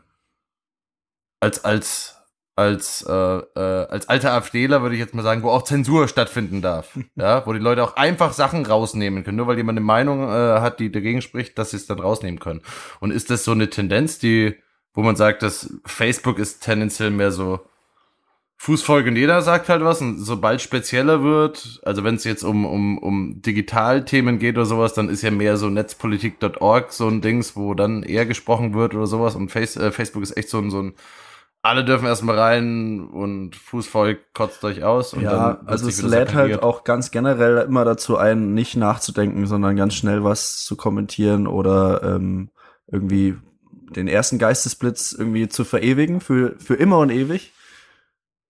als, 1.41 1.65
als, 1.65 2.17
als, 2.55 3.05
äh, 3.09 3.13
äh, 3.13 3.87
als 3.89 4.09
alter 4.09 4.33
AfDler 4.33 4.83
würde 4.83 4.95
ich 4.95 5.01
jetzt 5.01 5.15
mal 5.15 5.23
sagen, 5.23 5.43
wo 5.43 5.51
auch 5.51 5.63
Zensur 5.63 6.07
stattfinden 6.09 6.63
darf. 6.63 6.99
ja, 7.17 7.47
wo 7.47 7.53
die 7.53 7.59
Leute 7.59 7.83
auch 7.83 7.97
einfach 7.97 8.33
Sachen 8.33 8.65
rausnehmen 8.67 9.25
können, 9.25 9.39
nur 9.39 9.47
weil 9.47 9.57
jemand 9.57 9.79
eine 9.79 9.85
Meinung 9.85 10.29
äh, 10.29 10.61
hat, 10.61 10.81
die 10.81 10.93
dagegen 10.93 11.23
spricht, 11.23 11.59
dass 11.59 11.71
sie 11.71 11.79
es 11.79 11.87
dann 11.87 12.01
rausnehmen 12.01 12.39
können. 12.39 12.63
Und 13.01 13.11
ist 13.11 13.31
das 13.31 13.45
so 13.45 13.53
eine 13.53 13.71
Tendenz, 13.71 14.19
die, 14.19 14.57
wo 14.95 15.03
man 15.03 15.17
sagt, 15.17 15.43
dass 15.43 15.73
Facebook 15.87 16.39
ist 16.39 16.63
tendenziell 16.63 17.11
mehr 17.11 17.33
so, 17.33 17.61
Fußvolk 18.63 19.07
und 19.07 19.17
jeder 19.17 19.41
sagt 19.41 19.71
halt 19.71 19.83
was 19.83 20.03
und 20.03 20.19
sobald 20.19 20.61
spezieller 20.61 21.23
wird, 21.23 21.81
also 21.83 22.05
wenn 22.05 22.17
es 22.17 22.25
jetzt 22.25 22.43
um, 22.43 22.67
um, 22.67 22.99
um 22.99 23.41
Digitalthemen 23.41 24.39
geht 24.39 24.57
oder 24.57 24.67
sowas, 24.67 24.93
dann 24.93 25.09
ist 25.09 25.23
ja 25.23 25.31
mehr 25.31 25.57
so 25.57 25.71
netzpolitik.org 25.71 26.93
so 26.93 27.09
ein 27.09 27.23
Dings, 27.23 27.57
wo 27.57 27.73
dann 27.73 28.03
eher 28.03 28.27
gesprochen 28.27 28.75
wird 28.75 28.95
oder 28.95 29.07
sowas 29.07 29.35
und 29.35 29.51
Face, 29.51 29.79
äh, 29.79 29.91
Facebook 29.91 30.23
ist 30.23 30.37
echt 30.37 30.51
so 30.51 30.59
ein, 30.59 30.71
so 30.71 30.83
ein 30.83 30.93
alle 31.63 31.85
dürfen 31.85 32.07
erstmal 32.07 32.39
rein 32.39 33.01
und 33.01 33.55
Fußvolk 33.55 34.33
kotzt 34.33 34.65
euch 34.65 34.83
aus 34.83 35.13
und 35.13 35.23
ja, 35.23 35.55
dann 35.55 35.67
also 35.67 35.89
es 35.89 36.01
lädt 36.01 36.35
halt 36.35 36.63
auch 36.63 36.85
ganz 36.85 37.11
generell 37.11 37.59
immer 37.59 37.85
dazu 37.85 38.17
ein, 38.17 38.55
nicht 38.55 38.77
nachzudenken, 38.77 39.47
sondern 39.47 39.77
ganz 39.77 39.95
schnell 39.95 40.25
was 40.25 40.65
zu 40.65 40.77
kommentieren 40.77 41.47
oder 41.47 42.03
ähm, 42.03 42.51
irgendwie 42.87 43.37
den 43.95 44.09
ersten 44.09 44.39
Geistesblitz 44.39 45.13
irgendwie 45.13 45.49
zu 45.49 45.65
verewigen 45.65 46.21
für, 46.21 46.55
für 46.59 46.75
immer 46.75 46.99
und 46.99 47.11
ewig. 47.11 47.53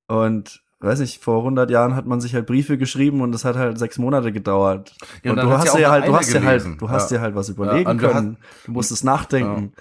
Und 0.06 0.62
weiß 0.80 1.00
nicht, 1.00 1.22
vor 1.22 1.38
100 1.38 1.70
Jahren 1.70 1.94
hat 1.94 2.06
man 2.06 2.20
sich 2.20 2.34
halt 2.34 2.46
Briefe 2.46 2.78
geschrieben 2.78 3.20
und 3.20 3.34
es 3.34 3.44
hat 3.44 3.56
halt 3.56 3.78
sechs 3.78 3.98
Monate 3.98 4.32
gedauert. 4.32 4.94
Ja, 5.22 5.30
und 5.32 5.36
dann 5.36 5.46
du 5.46 5.52
hast 5.52 5.66
ja 5.66 5.78
nur 5.80 5.90
halt, 5.90 6.06
du 6.06 6.14
hast 6.14 6.32
dir 6.32 6.44
halt, 6.44 6.64
du 6.78 6.90
hast 6.90 7.10
Ja. 7.10 7.18
dir 7.18 7.22
halt 7.22 7.34
was 7.34 7.48
überlegen 7.48 7.90
und 7.90 8.02
du 8.02 8.08
können. 8.08 8.36
Du 8.66 8.72
musstest 8.72 9.04
nachdenken. 9.04 9.72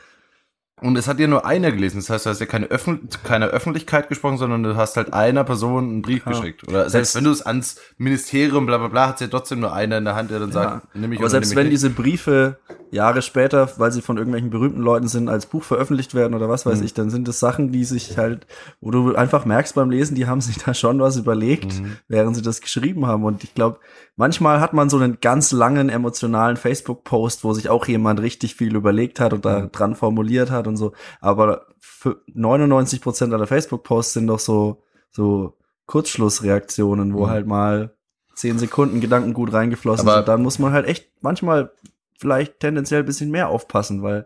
Und 0.81 0.97
es 0.97 1.07
hat 1.07 1.19
dir 1.19 1.27
nur 1.27 1.45
einer 1.45 1.71
gelesen. 1.71 1.97
Das 1.97 2.09
heißt, 2.09 2.25
du 2.25 2.29
hast 2.29 2.39
ja 2.39 2.45
keine, 2.45 2.67
Öffn 2.67 3.09
keine 3.23 3.47
Öffentlichkeit 3.47 4.07
gesprochen, 4.09 4.37
sondern 4.37 4.63
du 4.63 4.75
hast 4.75 4.95
halt 4.97 5.13
einer 5.13 5.43
Person 5.43 5.89
einen 5.89 6.01
Brief 6.01 6.25
Ja. 6.25 6.31
geschickt. 6.31 6.63
Oder 6.67 6.89
selbst 6.89 6.91
Selbst- 6.91 7.15
wenn 7.15 7.23
du 7.25 7.31
es 7.31 7.41
ans 7.41 7.75
Ministerium, 7.97 8.65
bla 8.65 8.77
bla 8.77 8.87
bla, 8.87 9.07
hat 9.09 9.21
ja 9.21 9.27
trotzdem 9.27 9.59
nur 9.59 9.73
einer 9.73 9.97
in 9.97 10.05
der 10.05 10.15
Hand, 10.15 10.31
der 10.31 10.39
dann 10.39 10.51
sagt, 10.51 10.95
nimm 10.95 11.09
mich 11.09 11.19
Aber 11.19 11.29
selbst 11.29 11.55
wenn 11.55 11.63
nicht. 11.67 11.73
diese 11.73 11.89
Briefe 11.89 12.57
Jahre 12.91 13.21
später, 13.21 13.69
weil 13.77 13.91
sie 13.91 14.01
von 14.01 14.17
irgendwelchen 14.17 14.49
berühmten 14.49 14.81
Leuten 14.81 15.07
sind, 15.07 15.29
als 15.29 15.45
Buch 15.45 15.63
veröffentlicht 15.63 16.15
werden 16.15 16.33
oder 16.33 16.49
was 16.49 16.65
Mhm. 16.65 16.71
weiß 16.71 16.81
ich, 16.81 16.95
dann 16.95 17.11
sind 17.11 17.27
es 17.27 17.39
Sachen, 17.39 17.71
die 17.71 17.83
sich 17.83 18.17
halt, 18.17 18.47
wo 18.81 18.89
du 18.89 19.13
einfach 19.15 19.45
merkst 19.45 19.75
beim 19.75 19.91
Lesen, 19.91 20.15
die 20.15 20.25
haben 20.25 20.41
sich 20.41 20.57
da 20.57 20.73
schon 20.73 20.99
was 20.99 21.15
überlegt, 21.17 21.81
Mhm. 21.81 21.97
während 22.07 22.35
sie 22.35 22.41
das 22.41 22.61
geschrieben 22.61 23.05
haben. 23.05 23.23
Und 23.25 23.43
ich 23.43 23.53
glaube, 23.53 23.79
manchmal 24.19 24.60
hat 24.60 24.73
man 24.73 24.89
so 24.89 24.97
einen 24.97 25.19
ganz 25.21 25.51
langen 25.51 25.89
emotionalen 25.89 26.58
Facebook-Post, 26.58 27.43
wo 27.43 27.53
sich 27.53 27.69
auch 27.69 27.88
jemand 27.88 28.19
richtig 28.21 28.53
viel 28.55 28.75
überlegt 28.75 29.19
hat 29.19 29.34
und 29.34 29.45
da 29.45 29.62
Mhm. 29.62 29.71
dran 29.71 29.95
formuliert 29.95 30.51
hat 30.51 30.67
und 30.67 30.75
so. 30.77 30.91
Aber 31.21 31.65
für 31.79 32.21
99 32.33 33.02
Prozent 33.02 33.33
aller 33.33 33.48
Facebook-Posts 33.48 34.13
sind 34.13 34.27
doch 34.27 34.39
so, 34.39 34.83
so 35.10 35.58
Kurzschlussreaktionen, 35.87 37.13
wo 37.13 37.25
Mhm. 37.25 37.29
halt 37.29 37.48
mal 37.48 37.96
zehn 38.35 38.60
Sekunden 38.60 39.00
Gedanken 39.02 39.33
gut 39.33 39.54
reingeflossen 39.54 40.08
Aber- 40.08 40.17
sind. 40.17 40.27
Dann 40.27 40.41
muss 40.43 40.60
man 40.60 40.73
halt 40.73 40.85
echt 40.87 41.10
manchmal 41.21 41.71
vielleicht 42.19 42.60
tendenziell 42.60 43.02
ein 43.04 43.06
bisschen 43.06 43.31
mehr 43.31 43.48
aufpassen, 43.50 44.04
weil 44.04 44.25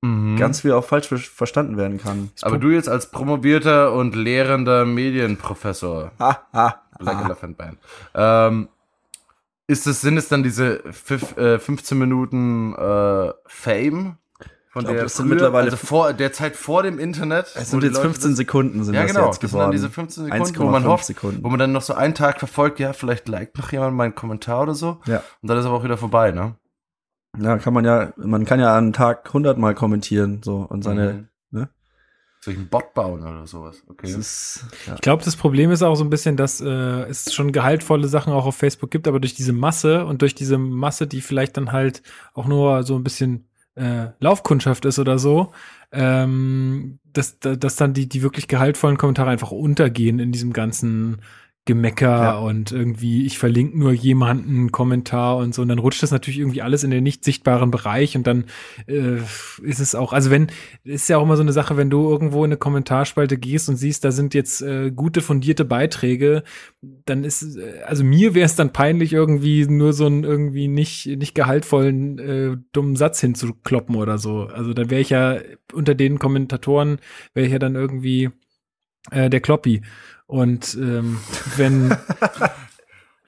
Mhm. 0.00 0.36
ganz 0.36 0.60
viel 0.60 0.72
auch 0.72 0.84
falsch 0.84 1.08
ver- 1.08 1.18
verstanden 1.18 1.76
werden 1.76 1.98
kann. 1.98 2.30
Aber 2.42 2.56
du 2.58 2.68
jetzt 2.70 2.88
als 2.88 3.10
promovierter 3.10 3.92
und 3.92 4.14
lehrender 4.14 4.84
Medienprofessor, 4.84 6.12
Ha, 6.18 6.46
ha, 6.52 6.82
Black 6.98 7.16
ha. 7.16 7.24
Elephant 7.26 7.56
Band, 7.58 7.78
ähm, 8.14 8.68
ist 9.68 9.86
es, 9.86 10.00
sind 10.00 10.16
es 10.16 10.28
dann 10.28 10.42
diese 10.42 10.82
fif- 10.90 11.36
äh, 11.38 11.58
15 11.60 11.96
Minuten 11.98 12.74
äh, 12.74 13.32
Fame 13.46 14.16
von 14.70 14.82
glaub, 14.84 14.94
der 14.94 15.04
das 15.04 15.16
sind 15.16 15.28
mittlerweile- 15.28 15.66
also 15.70 15.76
vor 15.76 16.12
der 16.12 16.32
Zeit 16.32 16.56
vor 16.56 16.82
dem 16.82 16.98
Internet. 16.98 17.46
Es 17.54 17.70
sind 17.70 17.82
jetzt 17.84 17.92
Leute 17.94 18.00
15 18.08 18.30
das- 18.30 18.36
Sekunden 18.38 18.84
sind 18.84 18.94
Ja, 18.94 19.02
das 19.02 19.12
genau. 19.12 19.26
jetzt 19.26 19.42
Das 19.42 19.50
sind 19.50 19.58
dann 19.58 19.70
geworden. 19.70 19.72
diese 19.72 19.90
15 19.90 20.24
Sekunden, 20.24 20.58
wo 20.58 20.64
man 20.64 20.82
1,5 20.82 20.86
hofft, 20.88 21.04
Sekunden. 21.04 21.44
wo 21.44 21.48
man 21.48 21.58
dann 21.58 21.72
noch 21.72 21.82
so 21.82 21.94
einen 21.94 22.14
Tag 22.14 22.38
verfolgt, 22.38 22.80
ja, 22.80 22.92
vielleicht 22.92 23.28
liked 23.28 23.56
noch 23.58 23.70
jemand 23.72 23.96
meinen 23.96 24.14
Kommentar 24.14 24.62
oder 24.62 24.74
so. 24.74 25.00
Ja. 25.06 25.22
Und 25.42 25.48
dann 25.48 25.58
ist 25.58 25.64
aber 25.66 25.74
auch 25.76 25.84
wieder 25.84 25.96
vorbei, 25.98 26.32
ne? 26.32 26.56
Ja, 27.38 27.58
kann 27.58 27.74
man 27.74 27.84
ja, 27.84 28.12
man 28.16 28.44
kann 28.46 28.58
ja 28.58 28.76
an 28.76 28.92
Tag 28.92 29.26
100 29.32 29.58
mal 29.58 29.74
kommentieren, 29.74 30.40
so, 30.42 30.66
und 30.68 30.82
seine, 30.82 31.12
Mhm. 31.12 31.28
Soll 32.40 32.54
ich 32.54 32.60
einen 32.60 32.68
Bot 32.68 32.94
bauen 32.94 33.20
oder 33.22 33.46
sowas? 33.46 33.82
Okay. 33.88 34.10
Ist, 34.10 34.64
ja. 34.86 34.94
Ich 34.94 35.00
glaube, 35.00 35.24
das 35.24 35.34
Problem 35.36 35.70
ist 35.72 35.82
auch 35.82 35.96
so 35.96 36.04
ein 36.04 36.10
bisschen, 36.10 36.36
dass 36.36 36.60
äh, 36.60 36.66
es 36.66 37.34
schon 37.34 37.50
gehaltvolle 37.52 38.06
Sachen 38.08 38.32
auch 38.32 38.46
auf 38.46 38.56
Facebook 38.56 38.90
gibt, 38.90 39.08
aber 39.08 39.18
durch 39.20 39.34
diese 39.34 39.52
Masse 39.52 40.04
und 40.06 40.22
durch 40.22 40.34
diese 40.34 40.56
Masse, 40.56 41.06
die 41.08 41.20
vielleicht 41.20 41.56
dann 41.56 41.72
halt 41.72 42.02
auch 42.34 42.46
nur 42.46 42.84
so 42.84 42.94
ein 42.96 43.02
bisschen 43.02 43.48
äh, 43.74 44.08
Laufkundschaft 44.20 44.84
ist 44.84 44.98
oder 44.98 45.18
so, 45.18 45.52
ähm, 45.92 46.98
dass, 47.12 47.38
da- 47.40 47.56
dass 47.56 47.76
dann 47.76 47.92
die, 47.94 48.08
die 48.08 48.22
wirklich 48.22 48.46
gehaltvollen 48.48 48.98
Kommentare 48.98 49.30
einfach 49.30 49.50
untergehen 49.50 50.18
in 50.18 50.32
diesem 50.32 50.52
ganzen 50.52 51.20
Gemecker 51.68 52.22
Ja. 52.22 52.38
und 52.38 52.72
irgendwie, 52.72 53.26
ich 53.26 53.38
verlinke 53.38 53.78
nur 53.78 53.92
jemanden 53.92 54.72
Kommentar 54.72 55.36
und 55.36 55.54
so. 55.54 55.60
Und 55.60 55.68
dann 55.68 55.78
rutscht 55.78 56.02
das 56.02 56.10
natürlich 56.10 56.38
irgendwie 56.40 56.62
alles 56.62 56.82
in 56.82 56.90
den 56.90 57.04
nicht 57.04 57.24
sichtbaren 57.24 57.70
Bereich 57.70 58.16
und 58.16 58.26
dann 58.26 58.46
äh, 58.86 59.18
ist 59.62 59.78
es 59.78 59.94
auch, 59.94 60.14
also 60.14 60.30
wenn, 60.30 60.46
ist 60.82 61.08
ja 61.10 61.18
auch 61.18 61.22
immer 61.24 61.36
so 61.36 61.42
eine 61.42 61.52
Sache, 61.52 61.76
wenn 61.76 61.90
du 61.90 62.08
irgendwo 62.08 62.42
in 62.42 62.48
eine 62.48 62.56
Kommentarspalte 62.56 63.36
gehst 63.36 63.68
und 63.68 63.76
siehst, 63.76 64.02
da 64.02 64.12
sind 64.12 64.32
jetzt 64.32 64.62
äh, 64.62 64.90
gute, 64.90 65.20
fundierte 65.20 65.66
Beiträge, 65.66 66.42
dann 66.80 67.22
ist, 67.22 67.56
äh, 67.58 67.82
also 67.86 68.02
mir 68.02 68.34
wäre 68.34 68.46
es 68.46 68.56
dann 68.56 68.72
peinlich, 68.72 69.12
irgendwie 69.12 69.66
nur 69.66 69.92
so 69.92 70.06
einen 70.06 70.24
irgendwie 70.24 70.68
nicht, 70.68 71.06
nicht 71.06 71.34
gehaltvollen, 71.34 72.18
äh, 72.18 72.56
dummen 72.72 72.96
Satz 72.96 73.20
hinzukloppen 73.20 73.94
oder 73.94 74.16
so. 74.16 74.44
Also 74.44 74.72
dann 74.72 74.88
wäre 74.88 75.02
ich 75.02 75.10
ja 75.10 75.36
unter 75.74 75.94
den 75.94 76.18
Kommentatoren, 76.18 76.98
wäre 77.34 77.44
ich 77.46 77.52
ja 77.52 77.58
dann 77.58 77.74
irgendwie 77.74 78.30
äh, 79.10 79.28
der 79.28 79.40
Kloppi. 79.40 79.82
Und 80.28 80.76
ähm, 80.80 81.18
wenn, 81.56 81.96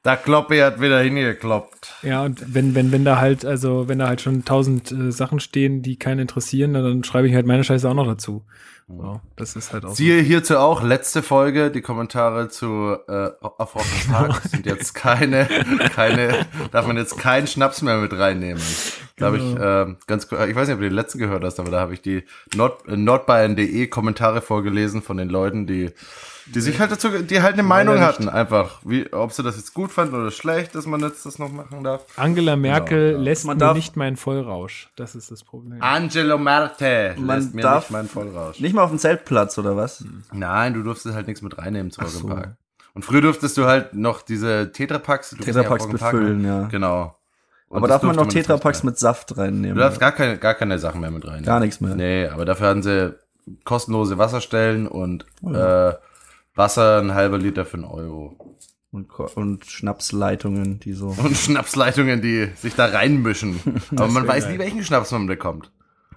Da 0.03 0.17
Kloppi 0.17 0.59
hat 0.59 0.81
wieder 0.81 0.99
hingekloppt. 1.01 1.97
ja, 2.03 2.25
und 2.25 2.55
wenn, 2.55 2.75
wenn, 2.75 2.91
wenn 2.91 3.05
da 3.05 3.19
halt, 3.19 3.45
also 3.45 3.87
wenn 3.87 3.99
da 3.99 4.09
halt 4.09 4.23
schon 4.23 4.47
tausend 4.47 4.91
äh, 4.91 5.13
Sachen 5.13 5.41
stehen, 5.41 5.83
die 5.83 5.97
keinen 5.97 6.21
interessieren, 6.21 6.73
dann 6.73 7.05
schreibe 7.05 7.29
ich 7.29 7.35
halt 7.35 7.47
meine 7.47 7.65
Scheiße 7.65 7.87
auch 7.89 7.95
noch 7.95 8.07
dazu. 8.07 8.43
So, 8.89 9.21
das 9.37 9.57
ist 9.57 9.73
halt 9.75 9.85
auch 9.85 9.91
so. 9.91 9.95
Siehe 9.97 10.21
hierzu 10.23 10.57
auch 10.57 10.83
letzte 10.83 11.23
Folge, 11.23 11.71
die 11.71 11.83
Kommentare 11.83 12.49
zu 12.49 12.97
äh, 13.09 13.31
auf 13.41 13.75
Park 14.11 14.43
sind 14.51 14.65
jetzt 14.65 14.95
keine, 14.95 15.47
keine, 15.95 16.47
darf 16.73 16.87
man 16.87 16.97
jetzt 16.97 17.19
keinen 17.19 17.47
Schnaps 17.47 17.83
mehr 17.83 17.99
mit 17.99 18.15
reinnehmen. 18.15 18.63
Da 19.17 19.27
habe 19.27 19.37
ich 19.37 19.45
äh, 19.45 19.95
ganz, 20.07 20.25
ich 20.25 20.31
weiß 20.33 20.67
nicht, 20.67 20.75
ob 20.75 20.81
du 20.81 20.89
den 20.89 20.95
letzten 20.95 21.19
gehört 21.19 21.45
hast, 21.45 21.61
aber 21.61 21.71
da 21.71 21.79
habe 21.79 21.93
ich 21.93 22.01
die 22.01 22.25
Nord, 22.57 22.89
äh, 22.89 22.97
nordbayern.de 22.97 23.87
Kommentare 23.89 24.41
vorgelesen 24.41 25.03
von 25.03 25.19
den 25.19 25.29
Leuten, 25.29 25.67
die 25.67 25.91
die 26.55 26.61
sich 26.61 26.79
halt 26.81 26.91
dazu, 26.91 27.09
die 27.09 27.43
halt 27.43 27.55
eine 27.55 27.63
Meinung 27.63 27.95
nicht. 27.97 28.05
hatten, 28.05 28.29
einfach, 28.29 28.81
wie, 28.85 29.13
ob 29.13 29.33
sie 29.33 29.43
das 29.43 29.57
jetzt 29.57 29.73
gut 29.75 29.91
fanden 29.93 30.15
oder 30.15 30.31
schlecht, 30.31 30.75
dass 30.75 30.87
man 30.87 31.01
jetzt 31.01 31.25
das 31.27 31.39
noch 31.39 31.51
machen 31.51 31.83
darf. 31.85 32.05
Angela 32.17 32.57
Merkel 32.57 33.09
Genau, 33.13 33.19
ja. 33.19 33.25
lässt 33.25 33.45
Man 33.47 33.57
mir 33.57 33.61
darf- 33.61 33.77
nicht 33.77 33.97
meinen 33.97 34.17
Vollrausch. 34.17 34.91
Das 34.97 35.15
ist 35.15 35.31
das 35.31 35.45
Problem. 35.45 35.81
Angelo 35.83 36.39
Marte 36.39 37.15
Man 37.19 37.39
lässt 37.39 37.55
mir 37.55 37.63
darf 37.63 37.85
nicht 37.85 37.91
meinen 37.91 38.09
Vollrausch. 38.09 38.61
nicht 38.61 38.75
mal 38.75 38.83
auf 38.83 38.91
dem 38.91 38.99
Zeltplatz, 38.99 39.57
oder 39.59 39.77
was? 39.77 40.05
Nein, 40.33 40.75
du 40.75 40.83
durftest 40.83 41.15
halt 41.15 41.27
nichts 41.27 41.43
mit 41.43 41.57
reinnehmen 41.59 41.91
zu 41.91 42.05
so. 42.07 42.27
Rock'n'Park. 42.27 42.55
Und 42.95 43.05
früher 43.05 43.21
durftest 43.21 43.57
du 43.57 43.67
halt 43.67 43.95
noch 43.95 44.21
diese 44.23 44.73
Tetrapacks, 44.73 45.31
Tetrapacks 45.31 45.85
ja 45.87 45.91
befüllen, 45.93 46.45
ja. 46.45 46.65
Genau. 46.67 47.17
Und 47.69 47.77
Aber 47.79 47.87
darf 47.87 48.03
man 48.03 48.17
noch 48.17 48.27
Tetrapacks 48.27 48.83
mit 48.83 48.99
Saft 48.99 49.39
reinnehmen? 49.39 49.77
Du 49.77 49.81
darfst 49.81 50.01
gar 50.01 50.11
keine, 50.11 50.37
gar 50.39 50.55
keine 50.55 50.77
Sachen 50.81 51.01
mehr 51.01 51.13
mit 51.13 51.25
reinnehmen. 51.25 51.45
Gar 51.45 51.61
nichts 51.61 51.81
mehr. 51.81 51.95
Nee, 51.95 52.27
aber 52.27 52.45
dafür 52.45 52.67
hatten 52.67 52.83
sie 52.83 53.15
kostenlose 53.65 54.19
Wasserstellen 54.19 54.89
und 54.89 55.25
Oh 55.43 55.53
äh, 55.53 55.95
Wasser 56.55 57.01
ein 57.01 57.15
halber 57.15 57.39
Liter 57.39 57.65
für 57.65 57.75
einen 57.75 57.85
Euro. 57.85 58.57
Und, 58.93 59.09
und 59.37 59.67
Schnapsleitungen, 59.67 60.81
die 60.81 60.95
so. 60.95 61.09
Und 61.17 61.37
Schnapsleitungen, 61.37 62.23
die 62.23 62.49
sich 62.57 62.75
da 62.75 62.87
reinmischen. 62.87 63.61
Aber 63.93 64.09
man 64.09 64.27
weiß 64.27 64.49
nie, 64.49 64.59
welchen 64.59 64.83
Schnaps 64.83 65.13
man 65.13 65.27
bekommt. 65.27 65.71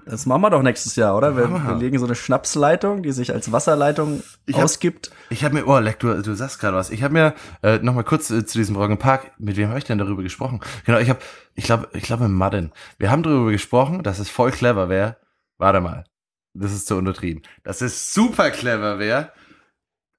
Das 0.06 0.26
machen 0.26 0.42
wir 0.42 0.50
doch 0.50 0.64
nächstes 0.64 0.96
Jahr, 0.98 1.16
oder? 1.16 1.38
Wir, 1.38 1.50
wir. 1.50 1.76
legen 1.76 1.98
so 1.98 2.06
eine 2.06 2.16
Schnapsleitung, 2.16 3.04
die 3.04 3.12
sich 3.14 3.32
als 3.32 3.52
Wasserleitung 3.52 4.22
Ich 4.46 4.58
hab- 4.58 4.66
ausgibt. 4.66 5.12
Ich 5.30 5.46
habe 5.46 5.56
mir, 5.56 5.68
oh, 5.68 5.80
Leck, 5.80 6.00
du, 6.00 6.22
du 6.22 6.34
sagst 6.34 6.60
gerade 6.60 6.76
was. 6.76 6.90
Ich 6.90 7.04
habe 7.04 7.14
mir 7.14 7.34
äh, 7.62 7.78
noch 7.80 7.94
mal 7.94 8.04
kurz 8.04 8.30
äh, 8.30 8.46
zu 8.46 8.58
diesem 8.58 8.76
Park. 8.98 9.32
Mit 9.38 9.56
wem 9.56 9.70
habe 9.70 9.78
ich 9.78 9.86
denn 9.86 9.98
darüber 10.00 10.22
gesprochen? 10.24 10.60
Genau, 10.86 10.98
ich 10.98 11.10
habe, 11.10 11.20
ich 11.56 11.64
glaube, 11.64 11.88
ich 11.94 12.04
glaube 12.04 12.24
mit 12.28 12.34
Madden. 12.38 12.72
Wir 12.98 13.12
haben 13.12 13.24
darüber 13.24 13.52
gesprochen, 13.52 14.04
dass 14.04 14.20
es 14.20 14.30
voll 14.30 14.52
clever 14.52 14.90
wäre. 14.90 15.16
Warte 15.58 15.80
mal, 15.80 16.04
das 16.54 16.74
ist 16.74 16.88
zu 16.88 16.96
untertrieben. 16.96 17.44
Dass 17.64 17.82
es 17.82 18.14
super 18.14 18.52
clever 18.52 19.00
wäre. 19.00 19.32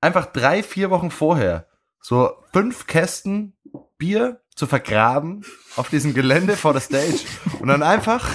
Einfach 0.05 0.27
drei, 0.27 0.63
vier 0.63 0.91
Wochen 0.91 1.11
vorher 1.11 1.67
so 1.99 2.31
fünf 2.53 2.87
Kästen 2.87 3.57
Bier 3.97 4.43
zu 4.55 4.67
vergraben 4.67 5.47
auf 5.77 5.89
diesem 5.89 6.13
Gelände 6.13 6.59
vor 6.59 6.75
der 6.75 6.83
Stage. 6.83 7.21
Und 7.61 7.69
dann 7.69 7.83
einfach 7.83 8.29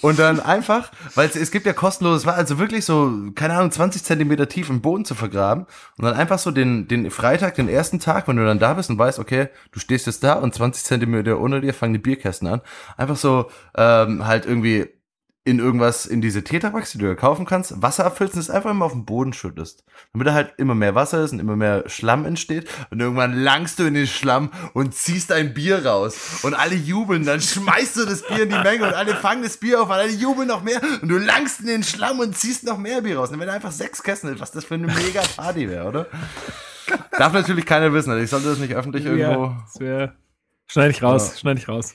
und 0.00 0.18
dann 0.18 0.40
einfach, 0.40 0.90
weil 1.14 1.28
es, 1.28 1.36
es 1.36 1.52
gibt 1.52 1.66
ja 1.66 1.72
kostenloses 1.72 2.26
Wasser, 2.26 2.36
also 2.36 2.58
wirklich 2.58 2.84
so, 2.84 3.12
keine 3.36 3.54
Ahnung, 3.54 3.70
20 3.70 4.02
Zentimeter 4.02 4.48
tief 4.48 4.70
im 4.70 4.80
Boden 4.80 5.04
zu 5.04 5.14
vergraben 5.14 5.66
und 5.98 6.04
dann 6.04 6.14
einfach 6.14 6.40
so 6.40 6.50
den, 6.50 6.88
den 6.88 7.12
Freitag, 7.12 7.54
den 7.54 7.68
ersten 7.68 8.00
Tag, 8.00 8.26
wenn 8.26 8.36
du 8.36 8.44
dann 8.44 8.58
da 8.58 8.74
bist 8.74 8.90
und 8.90 8.98
weißt, 8.98 9.20
okay, 9.20 9.50
du 9.70 9.78
stehst 9.78 10.08
jetzt 10.08 10.24
da 10.24 10.32
und 10.32 10.52
20 10.52 10.82
Zentimeter 10.82 11.38
unter 11.38 11.60
dir 11.60 11.74
fangen 11.74 11.92
die 11.92 12.00
Bierkästen 12.00 12.48
an, 12.48 12.60
einfach 12.96 13.16
so 13.16 13.52
ähm, 13.76 14.26
halt 14.26 14.46
irgendwie 14.46 14.88
in 15.44 15.58
irgendwas, 15.58 16.06
in 16.06 16.20
diese 16.20 16.44
Tetrapacks, 16.44 16.92
die 16.92 16.98
du 16.98 17.06
ja 17.06 17.16
kaufen 17.16 17.44
kannst, 17.46 17.82
Wasser 17.82 18.06
abfüllst 18.06 18.34
und 18.34 18.40
es 18.40 18.50
einfach 18.50 18.70
immer 18.70 18.84
auf 18.84 18.92
den 18.92 19.04
Boden 19.04 19.32
schüttest. 19.32 19.84
Damit 20.12 20.28
da 20.28 20.34
halt 20.34 20.54
immer 20.56 20.76
mehr 20.76 20.94
Wasser 20.94 21.24
ist 21.24 21.32
und 21.32 21.40
immer 21.40 21.56
mehr 21.56 21.88
Schlamm 21.88 22.24
entsteht. 22.24 22.68
Und 22.90 23.00
irgendwann 23.00 23.34
langst 23.34 23.80
du 23.80 23.84
in 23.84 23.94
den 23.94 24.06
Schlamm 24.06 24.52
und 24.72 24.94
ziehst 24.94 25.32
ein 25.32 25.52
Bier 25.52 25.84
raus. 25.84 26.40
Und 26.42 26.54
alle 26.54 26.76
jubeln, 26.76 27.24
dann 27.24 27.40
schmeißt 27.40 27.96
du 27.96 28.04
das 28.04 28.24
Bier 28.26 28.44
in 28.44 28.50
die 28.50 28.58
Menge 28.58 28.86
und 28.86 28.94
alle 28.94 29.16
fangen 29.16 29.42
das 29.42 29.56
Bier 29.56 29.82
auf, 29.82 29.88
und 29.88 29.94
alle 29.94 30.12
jubeln 30.12 30.46
noch 30.46 30.62
mehr. 30.62 30.80
Und 31.02 31.08
du 31.08 31.18
langst 31.18 31.60
in 31.60 31.66
den 31.66 31.82
Schlamm 31.82 32.20
und 32.20 32.36
ziehst 32.36 32.64
noch 32.64 32.78
mehr 32.78 33.00
Bier 33.02 33.18
raus. 33.18 33.30
Und 33.30 33.38
dann 33.38 33.46
wäre 33.46 33.56
einfach 33.56 33.72
sechs 33.72 34.02
Kästen, 34.02 34.38
was 34.38 34.52
das 34.52 34.64
für 34.64 34.74
eine 34.74 34.86
mega 34.86 35.22
Party 35.36 35.68
wäre, 35.68 35.88
oder? 35.88 36.06
Darf 37.18 37.32
natürlich 37.32 37.66
keiner 37.66 37.92
wissen. 37.92 38.10
also 38.10 38.22
Ich 38.22 38.30
sollte 38.30 38.48
das 38.48 38.58
nicht 38.58 38.74
öffentlich 38.74 39.04
irgendwo. 39.04 39.44
Ja, 39.44 39.62
das 39.64 39.80
wär, 39.80 40.14
schneide 40.72 40.90
ich 40.90 41.02
raus, 41.02 41.30
Ja. 41.32 41.38
schneide 41.38 41.60
ich 41.60 41.68
raus. 41.68 41.94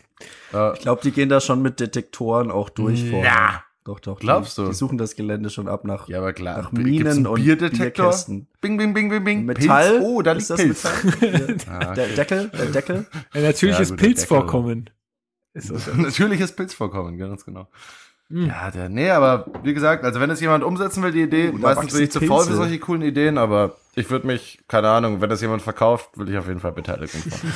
Ich 0.75 0.79
glaube, 0.81 1.01
die 1.03 1.11
gehen 1.11 1.29
da 1.29 1.39
schon 1.41 1.61
mit 1.61 1.79
Detektoren 1.79 2.49
auch 2.51 2.69
durch 2.69 3.09
vorher. 3.09 3.23
Ja. 3.31 3.63
Doch, 3.83 4.01
doch. 4.01 4.19
Glaubst 4.19 4.57
die, 4.57 4.63
du? 4.63 4.67
Die 4.67 4.73
suchen 4.73 4.97
das 4.97 5.15
Gelände 5.15 5.49
schon 5.49 5.69
ab 5.69 5.85
nach, 5.85 6.09
ja, 6.09 6.17
aber 6.17 6.33
klar. 6.33 6.57
nach 6.57 6.71
Minen 6.73 7.25
und 7.25 7.41
Bierdetektor? 7.41 8.07
Bierkästen. 8.07 8.47
Bing, 8.59 8.77
bing, 8.77 8.93
bing, 8.93 9.09
bing, 9.09 9.23
bing. 9.23 9.45
Metall? 9.45 9.91
Pilz. 9.91 10.03
Oh, 10.05 10.21
da 10.21 10.33
Ist 10.33 10.49
liegt 10.49 10.59
das 10.75 10.81
Pilz. 10.81 11.21
Metall? 11.21 11.57
Ah, 11.89 11.93
Der 11.93 12.07
Deckel? 12.09 12.49
Der 12.49 12.65
Deckel? 12.65 13.05
Ein 13.31 13.43
natürliches 13.43 13.89
Ja, 13.91 13.95
Pilzvorkommen. 13.95 14.89
Ist 15.53 15.71
das. 15.71 15.87
Natürliches 15.95 16.51
Pilzvorkommen, 16.53 17.17
ganz 17.17 17.45
genau. 17.45 17.67
Hm. 18.29 18.47
Ja, 18.47 18.71
der, 18.71 18.89
nee, 18.89 19.09
aber 19.09 19.45
wie 19.63 19.73
gesagt, 19.73 20.03
also 20.03 20.19
wenn 20.19 20.29
es 20.31 20.41
jemand 20.41 20.65
umsetzen 20.65 21.01
will, 21.01 21.13
die 21.13 21.21
Idee, 21.21 21.49
Uh, 21.49 21.57
da 21.57 21.75
meistens 21.75 21.93
bin 21.93 22.03
ich 22.03 22.11
zu 22.11 22.19
faul 22.19 22.43
für 22.45 22.55
solche 22.55 22.79
coolen 22.79 23.01
Ideen, 23.03 23.37
aber 23.37 23.77
ich 23.97 24.09
würde 24.09 24.27
mich, 24.27 24.59
keine 24.67 24.89
Ahnung, 24.89 25.19
wenn 25.21 25.29
das 25.29 25.41
jemand 25.41 25.61
verkauft, 25.61 26.17
will 26.17 26.29
ich 26.29 26.37
auf 26.37 26.47
jeden 26.47 26.59
Fall 26.59 26.71
Beteiligung 26.71 27.21
von. 27.21 27.49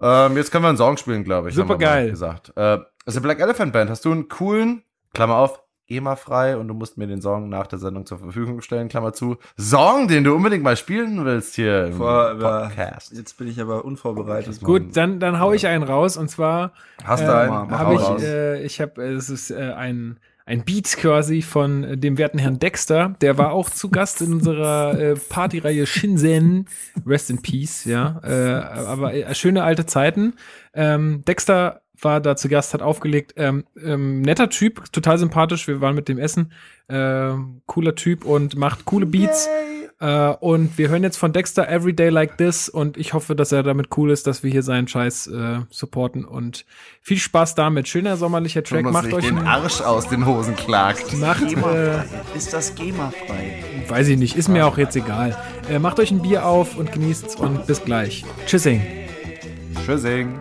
ähm, 0.00 0.36
jetzt 0.36 0.50
können 0.50 0.64
wir 0.64 0.68
einen 0.68 0.78
Song 0.78 0.96
spielen, 0.96 1.24
glaube 1.24 1.50
ich. 1.50 1.54
haben 1.56 1.68
wir 1.68 1.74
Supergeil. 1.74 2.04
mal 2.04 2.10
gesagt. 2.10 2.52
Äh, 2.56 2.78
also 3.06 3.20
Black 3.20 3.38
Elephant 3.40 3.72
Band, 3.72 3.90
hast 3.90 4.04
du 4.04 4.12
einen 4.12 4.28
coolen, 4.28 4.82
Klammer 5.12 5.36
auf, 5.36 5.60
GEMA-frei 5.86 6.56
und 6.56 6.66
du 6.68 6.72
musst 6.72 6.96
mir 6.96 7.06
den 7.06 7.20
Song 7.20 7.50
nach 7.50 7.66
der 7.66 7.78
Sendung 7.78 8.06
zur 8.06 8.18
Verfügung 8.18 8.62
stellen, 8.62 8.88
Klammer 8.88 9.12
zu. 9.12 9.36
Song, 9.58 10.08
den 10.08 10.24
du 10.24 10.34
unbedingt 10.34 10.62
mal 10.64 10.78
spielen 10.78 11.22
willst 11.26 11.54
hier 11.56 11.88
im 11.88 11.98
Vor- 11.98 12.28
aber- 12.30 12.68
Podcast. 12.68 13.12
Jetzt 13.12 13.36
bin 13.36 13.48
ich 13.48 13.60
aber 13.60 13.84
unvorbereitet. 13.84 14.62
Gut, 14.62 14.96
dann, 14.96 15.20
dann 15.20 15.38
hau 15.38 15.52
ich 15.52 15.66
einen 15.66 15.84
raus 15.84 16.16
und 16.16 16.30
zwar 16.30 16.72
Hast 17.04 17.22
du 17.22 17.26
äh, 17.28 17.34
einen? 17.34 17.50
mach 17.50 17.78
habe 17.78 17.84
Hau 17.90 17.92
ich, 17.92 18.00
raus. 18.00 18.22
äh, 18.22 18.62
ich 18.62 18.80
habe, 18.80 19.02
es 19.04 19.28
ist 19.28 19.50
äh, 19.50 19.72
ein 19.76 20.18
ein 20.46 20.64
Beat 20.64 20.96
quasi 20.96 21.42
von 21.42 21.84
äh, 21.84 21.96
dem 21.96 22.18
werten 22.18 22.38
Herrn 22.38 22.58
Dexter. 22.58 23.16
Der 23.20 23.38
war 23.38 23.52
auch 23.52 23.70
zu 23.70 23.88
Gast 23.90 24.20
in 24.20 24.32
unserer 24.32 24.98
äh, 24.98 25.14
Partyreihe 25.14 25.86
Shinsen. 25.86 26.66
Rest 27.06 27.30
in 27.30 27.40
Peace, 27.40 27.84
ja. 27.84 28.20
Äh, 28.22 28.52
aber 28.52 29.14
äh, 29.14 29.34
schöne 29.34 29.64
alte 29.64 29.86
Zeiten. 29.86 30.34
Ähm, 30.74 31.22
Dexter 31.26 31.80
war 32.00 32.20
da 32.20 32.36
zu 32.36 32.48
Gast, 32.48 32.74
hat 32.74 32.82
aufgelegt. 32.82 33.34
Ähm, 33.36 33.64
ähm, 33.82 34.20
netter 34.20 34.50
Typ, 34.50 34.92
total 34.92 35.18
sympathisch. 35.18 35.66
Wir 35.66 35.80
waren 35.80 35.94
mit 35.94 36.08
dem 36.08 36.18
Essen. 36.18 36.52
Ähm, 36.88 37.62
cooler 37.66 37.94
Typ 37.94 38.24
und 38.24 38.56
macht 38.56 38.84
coole 38.84 39.06
Beats. 39.06 39.48
Äh, 40.00 40.28
und 40.40 40.76
wir 40.78 40.88
hören 40.88 41.02
jetzt 41.02 41.16
von 41.16 41.32
Dexter 41.32 41.68
Everyday 41.68 42.08
Like 42.08 42.36
This 42.36 42.68
und 42.68 42.96
ich 42.96 43.14
hoffe, 43.14 43.34
dass 43.36 43.52
er 43.52 43.62
damit 43.62 43.88
cool 43.96 44.10
ist, 44.10 44.26
dass 44.26 44.42
wir 44.42 44.50
hier 44.50 44.62
seinen 44.62 44.88
Scheiß 44.88 45.28
äh, 45.28 45.60
supporten 45.70 46.24
und 46.24 46.64
viel 47.00 47.18
Spaß 47.18 47.54
damit. 47.54 47.88
Schöner 47.88 48.16
sommerlicher 48.16 48.62
Track. 48.62 48.78
Wenn 48.84 48.92
man 48.92 49.04
Macht 49.04 49.12
euch 49.12 49.24
den 49.24 49.38
einen, 49.38 49.46
Arsch 49.46 49.80
aus 49.80 50.08
den 50.08 50.26
Hosen 50.26 50.56
klagt. 50.56 51.16
macht, 51.18 51.42
äh, 51.52 51.98
Ist 52.36 52.52
das 52.52 52.74
GEMA-frei? 52.74 53.62
weiß 53.88 54.08
ich 54.08 54.18
nicht, 54.18 54.36
ist 54.36 54.48
mir 54.48 54.66
auch 54.66 54.78
jetzt 54.78 54.96
egal. 54.96 55.36
Äh, 55.70 55.78
macht 55.78 55.98
euch 56.00 56.10
ein 56.10 56.22
Bier 56.22 56.46
auf 56.46 56.76
und 56.76 56.92
genießt's 56.92 57.36
und 57.36 57.66
bis 57.66 57.84
gleich. 57.84 58.24
Tschüssing. 58.46 58.82
Tschüssing. 59.84 60.40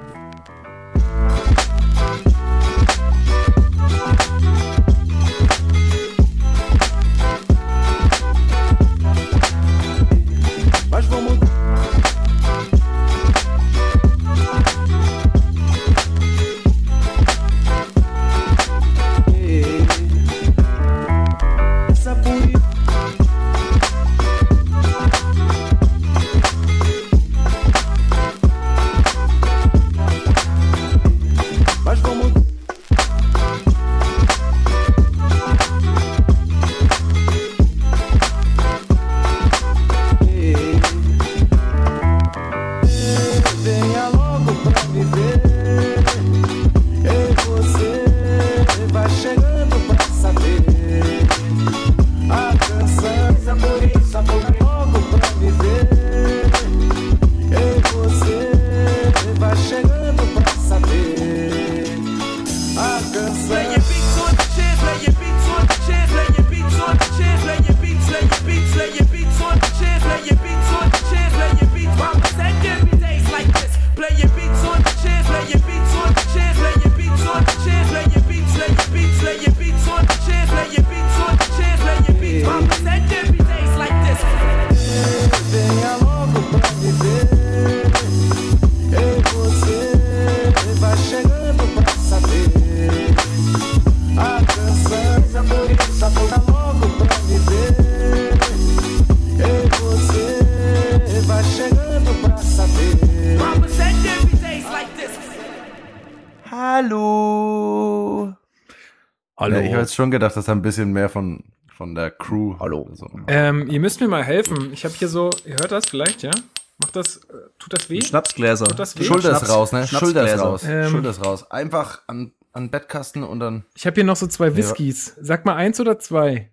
Jetzt 109.84 109.96
schon 109.96 110.12
gedacht, 110.12 110.36
dass 110.36 110.46
da 110.46 110.52
ein 110.52 110.62
bisschen 110.62 110.92
mehr 110.92 111.10
von, 111.10 111.44
von 111.76 111.96
der 111.96 112.12
Crew. 112.12 112.56
Hallo. 112.60 112.90
So. 112.94 113.08
ähm, 113.28 113.68
ihr 113.70 113.80
müsst 113.80 114.02
mir 114.02 114.08
mal 114.08 114.24
helfen. 114.24 114.72
Ich 114.74 114.86
habe 114.86 114.94
hier 114.96 115.08
so, 115.08 115.30
ihr 115.46 115.56
hört 115.56 115.72
das 115.72 115.86
vielleicht, 115.86 116.24
ja? 116.24 116.32
Macht 116.80 116.96
das, 116.96 117.18
äh, 117.18 117.34
tut 117.60 117.74
das 117.74 117.90
weh? 117.90 118.02
Schnapsgläser. 118.02 118.66
Tut 118.66 118.80
das 118.80 118.98
weh? 118.98 119.04
Schulter 119.04 119.32
ist 119.32 119.38
Schnaps- 119.40 119.50
raus, 119.52 119.72
ne? 119.72 119.88
Schulter 119.88 120.26
ist 120.26 120.40
raus. 120.42 120.64
Ähm. 120.66 120.90
Schulter 120.90 121.10
ist 121.12 121.24
raus. 121.24 121.52
Einfach 121.52 122.02
an, 122.08 122.34
an 122.52 122.72
Bettkasten 122.72 123.24
und 123.24 123.40
dann. 123.40 123.66
Ich 123.76 123.86
habe 123.86 123.96
hier 123.96 124.04
noch 124.04 124.16
so 124.16 124.28
zwei 124.28 124.56
Whiskys. 124.56 125.14
Sag 125.22 125.46
mal 125.46 125.56
eins 125.56 125.80
oder 125.80 126.00
zwei. 126.00 126.50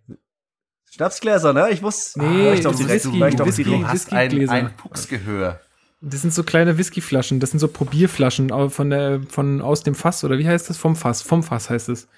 Schnapsgläser, 0.91 1.53
ne? 1.53 1.71
Ich 1.71 1.83
wusste. 1.83 2.21
Nee, 2.21 2.55
ich 2.55 2.61
doch 2.63 2.75
direkt, 2.75 3.05
Whisky, 3.07 3.25
ich 3.29 3.37
doch 3.37 3.47
Whisky. 3.47 3.65
Du 3.65 3.87
hast 3.87 4.13
ein, 4.13 4.49
ein 4.49 4.71
Fuchsgehör. 4.77 5.61
Das 6.03 6.23
sind 6.23 6.33
so 6.33 6.43
kleine 6.43 6.79
Whiskyflaschen. 6.79 7.41
Das 7.41 7.51
sind 7.51 7.61
so 7.61 7.69
Probierflaschen 7.69 8.71
von 8.71 8.91
der, 8.91 9.21
von 9.29 9.61
aus 9.61 9.83
dem 9.83 9.95
Fass 9.95 10.25
oder 10.25 10.39
wie 10.39 10.49
heißt 10.49 10.69
das? 10.69 10.79
Vom 10.79 10.97
Fass. 10.97 11.23
Vom 11.23 11.43
Fass 11.43 11.71
heißt 11.71 11.89
es. 11.91 12.09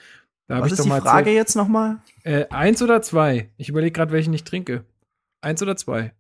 Da 0.52 0.60
Was 0.60 0.66
ich 0.66 0.72
ist 0.72 0.78
doch 0.80 0.84
die 0.84 0.88
mal 0.90 1.00
Frage 1.00 1.30
erzählt. 1.30 1.36
jetzt 1.36 1.56
nochmal? 1.56 1.96
Äh, 2.24 2.44
eins 2.50 2.82
oder 2.82 3.00
zwei? 3.00 3.48
Ich 3.56 3.70
überlege 3.70 3.92
gerade, 3.92 4.12
welchen 4.12 4.34
ich 4.34 4.44
trinke. 4.44 4.84
Eins 5.40 5.62
oder 5.62 5.78
zwei? 5.78 6.12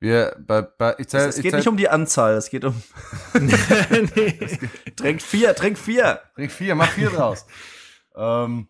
Wir, 0.00 0.34
bei, 0.38 0.62
bei, 0.62 0.94
ich 0.96 1.08
zähl, 1.08 1.28
Es 1.28 1.36
ich 1.36 1.42
geht 1.42 1.50
zähl, 1.50 1.58
nicht 1.58 1.68
um 1.68 1.76
die 1.76 1.90
Anzahl, 1.90 2.32
es 2.32 2.48
geht 2.48 2.64
um. 2.64 2.82
nee. 4.14 4.58
Trink 4.96 5.20
vier, 5.20 5.54
trink 5.54 5.76
vier. 5.76 6.18
Trink 6.34 6.50
vier, 6.50 6.74
mach 6.76 6.88
vier 6.92 7.10
draus. 7.10 7.44
ähm, 8.16 8.68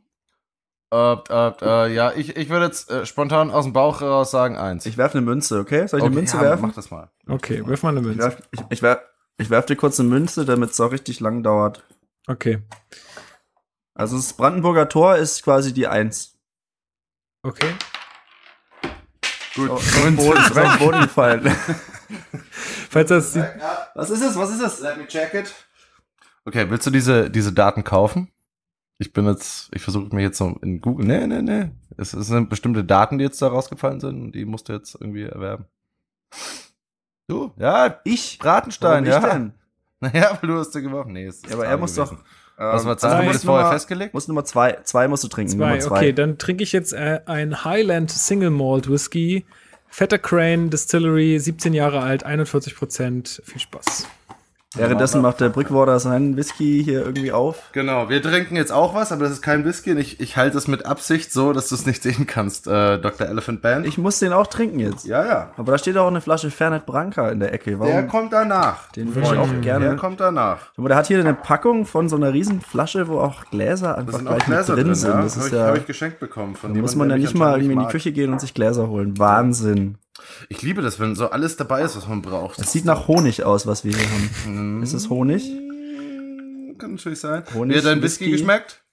äh, 0.92 1.12
äh, 1.12 1.53
äh, 1.62 1.94
ja, 1.94 2.12
ich, 2.16 2.36
ich 2.36 2.49
würde 2.49 2.66
jetzt 2.66 2.90
äh, 2.90 3.07
spontan 3.07 3.53
aus 3.53 3.66
dem 3.66 3.74
Bauch 3.74 4.03
raus 4.03 4.32
sagen 4.32 4.57
eins. 4.57 4.84
Ich 4.84 4.96
werfe 4.99 5.18
eine 5.18 5.24
Münze, 5.24 5.61
okay? 5.61 5.86
Soll 5.86 6.01
ich 6.01 6.07
eine 6.07 6.11
Okay, 6.11 6.14
Münze 6.16 6.36
ja, 6.38 6.42
werfen? 6.42 6.62
Mach 6.66 6.74
das 6.74 6.90
mal. 6.90 7.09
Okay, 7.28 7.64
wirf 7.64 7.84
mal 7.84 7.90
eine 7.90 8.01
Ich 8.01 8.07
Münze. 8.07 8.24
werf, 8.24 8.42
ich, 8.51 8.61
ich, 8.70 8.82
werf, 8.82 8.99
ich 9.36 9.49
werf 9.49 9.66
dir 9.66 9.76
kurz 9.76 10.01
eine 10.01 10.09
Münze, 10.09 10.44
damit 10.44 10.70
es 10.70 10.80
auch 10.80 10.90
richtig 10.90 11.20
lang 11.20 11.44
dauert. 11.44 11.84
Okay. 12.26 12.62
Also 13.99 14.16
das 14.16 14.32
Brandenburger 14.32 14.88
Tor 14.88 15.16
ist 15.16 15.42
quasi 15.42 15.74
die 15.74 15.88
Eins. 15.88 16.38
Okay. 17.42 17.74
Gut. 19.57 19.70
Oh, 19.70 19.80
den 20.05 20.14
Boden, 20.14 20.38
ist 20.38 20.57
auf 20.57 20.70
den 20.70 20.78
Boden 20.78 21.01
gefallen. 21.03 21.57
Falls 22.90 23.09
das 23.09 23.32
die, 23.32 23.44
Was 23.94 24.11
ist 24.11 24.22
es? 24.22 24.36
Was 24.36 24.51
ist 24.51 24.61
es? 24.62 24.80
Let 24.80 24.99
me 24.99 25.07
check 25.09 25.34
it. 25.34 25.53
Okay, 26.44 26.70
willst 26.70 26.86
du 26.86 26.90
diese, 26.90 27.28
diese 27.28 27.53
Daten 27.53 27.82
kaufen? 27.82 28.30
Ich 28.99 29.12
bin 29.12 29.26
jetzt, 29.26 29.68
ich 29.74 29.82
versuche 29.82 30.14
mich 30.14 30.22
jetzt 30.22 30.38
so 30.38 30.57
in 30.62 30.80
Google. 30.80 31.05
Nee, 31.05 31.26
nee, 31.26 31.42
nee. 31.42 31.70
Es, 31.96 32.12
es 32.14 32.28
sind 32.28 32.49
bestimmte 32.49 32.84
Daten, 32.84 33.18
die 33.18 33.24
jetzt 33.24 33.42
da 33.42 33.49
rausgefallen 33.49 33.99
sind 33.99 34.22
und 34.22 34.32
die 34.32 34.44
musst 34.44 34.68
du 34.68 34.74
jetzt 34.74 34.94
irgendwie 34.94 35.24
erwerben. 35.24 35.66
Du? 37.26 37.53
Ja, 37.57 38.01
Ich? 38.05 38.38
Bratenstein, 38.38 39.05
Warum 39.05 39.22
ja. 39.22 39.28
ich 39.28 39.32
denn? 39.32 39.53
Naja, 40.01 40.38
weil 40.40 40.49
du 40.49 40.57
hast 40.57 40.70
dir 40.70 40.82
geworfen. 40.82 41.12
Nee, 41.12 41.26
es 41.26 41.38
ist 41.38 41.49
Ja, 41.49 41.55
aber 41.55 41.66
er 41.66 41.76
muss 41.76 41.96
doch. 41.96 42.14
Was 42.59 42.84
war 42.84 42.98
zwei. 42.98 43.09
Das 43.18 43.24
musst 43.24 43.44
vorher 43.44 43.64
Nummer- 43.64 43.72
festgelegt? 43.72 44.14
Muss 44.14 44.28
Nummer 44.28 44.44
zwei, 44.44 44.78
zwei 44.82 45.06
musst 45.09 45.22
du 45.24 45.28
trinken. 45.28 45.52
zwei. 45.52 45.68
Nummer 45.68 45.78
zwei. 45.80 45.96
Okay, 45.96 46.12
dann 46.12 46.38
trinke 46.38 46.62
ich 46.64 46.72
jetzt 46.72 46.92
äh, 46.92 47.20
ein 47.26 47.64
Highland 47.64 48.11
Single 48.11 48.50
Malt 48.50 48.90
Whisky. 48.90 49.44
Fetter 49.90 50.18
Crane 50.18 50.68
Distillery, 50.68 51.38
17 51.38 51.72
Jahre 51.72 52.00
alt, 52.02 52.22
41 52.24 52.76
Prozent. 52.76 53.40
Viel 53.46 53.61
Spaß. 53.61 54.06
Währenddessen 54.76 55.22
macht 55.22 55.40
der 55.40 55.48
Brickwater 55.48 55.98
seinen 55.98 56.36
Whisky 56.36 56.82
hier 56.84 57.00
irgendwie 57.00 57.32
auf. 57.32 57.70
Genau, 57.72 58.10
wir 58.10 58.20
trinken 58.22 58.54
jetzt 58.54 58.70
auch 58.70 58.94
was, 58.94 59.12
aber 59.12 59.24
das 59.24 59.32
ist 59.32 59.42
kein 59.42 59.64
Whisky 59.64 59.92
und 59.92 59.98
ich, 59.98 60.20
ich 60.20 60.36
halte 60.36 60.58
es 60.58 60.68
mit 60.68 60.84
Absicht 60.84 61.32
so, 61.32 61.54
dass 61.54 61.70
du 61.70 61.74
es 61.74 61.86
nicht 61.86 62.02
sehen 62.02 62.26
kannst, 62.26 62.66
äh, 62.66 62.98
Dr. 62.98 63.26
Elephant 63.28 63.62
Band. 63.62 63.86
Ich 63.86 63.96
muss 63.96 64.18
den 64.18 64.34
auch 64.34 64.46
trinken 64.46 64.78
jetzt. 64.78 65.06
ja, 65.06 65.24
ja. 65.24 65.50
Aber 65.56 65.72
da 65.72 65.78
steht 65.78 65.96
auch 65.96 66.06
eine 66.06 66.20
Flasche 66.20 66.50
Fernet 66.50 66.84
Branca 66.84 67.30
in 67.30 67.40
der 67.40 67.54
Ecke. 67.54 67.78
Warum? 67.78 67.92
Der 67.92 68.06
kommt 68.06 68.32
danach. 68.34 68.92
den 68.92 69.14
würde 69.14 69.28
ich 69.32 69.38
auch 69.38 69.48
Der 69.48 69.60
gerne. 69.60 69.96
kommt 69.96 70.20
danach. 70.20 70.58
Aber 70.76 70.88
der 70.88 70.98
hat 70.98 71.06
hier 71.06 71.18
eine 71.18 71.34
Packung 71.34 71.86
von 71.86 72.08
so 72.10 72.16
einer 72.16 72.34
riesen 72.34 72.60
Flasche, 72.60 73.08
wo 73.08 73.20
auch 73.20 73.46
Gläser 73.50 73.96
einfach 73.96 74.20
gleich 74.20 74.44
Gläser 74.44 74.74
drin 74.74 74.84
drin, 74.84 74.94
sind. 74.94 75.10
ja. 75.10 75.22
Das 75.22 75.36
Habe 75.36 75.46
ist 75.46 75.52
ich, 75.52 75.58
ja, 75.58 75.66
hab 75.66 75.76
ich 75.78 75.86
geschenkt 75.86 76.20
bekommen. 76.20 76.54
Von 76.56 76.74
da 76.74 76.80
muss 76.80 76.94
man 76.94 77.08
ja 77.08 77.16
der 77.16 77.22
nicht 77.24 77.34
mal 77.34 77.56
irgendwie 77.56 77.72
in 77.72 77.80
die. 77.80 77.86
Küche 77.86 78.12
gehen 78.12 78.32
und 78.32 78.40
sich 78.40 78.52
Gläser 78.52 78.88
holen. 78.88 79.18
Wahnsinn. 79.18 79.96
Ich 80.49 80.62
liebe 80.62 80.83
das, 80.83 80.99
wenn 81.01 81.14
so 81.14 81.31
alles 81.31 81.57
dabei 81.57 81.83
ist, 81.83 81.97
was 81.97 82.07
man 82.09 82.22
braucht. 82.22 82.59
Das 82.59 82.72
sieht 82.72 82.85
nach 82.85 83.09
Honig 83.09 83.45
aus, 83.45 83.66
was 83.66 83.85
wir 83.85 83.97
hier 83.97 84.07
haben. 84.11 84.83
Ist 84.83 84.93
es 84.93 85.11
Honig? 85.11 85.45
Kann 86.79 86.95
natürlich 86.95 87.20
sein. 87.20 87.45
Honig, 87.55 87.74
Wie 87.74 87.79
hat 87.79 87.87
dein 87.87 88.03
Whisky, 88.03 88.26
Whisky. 88.26 88.31
geschmeckt? 88.33 88.85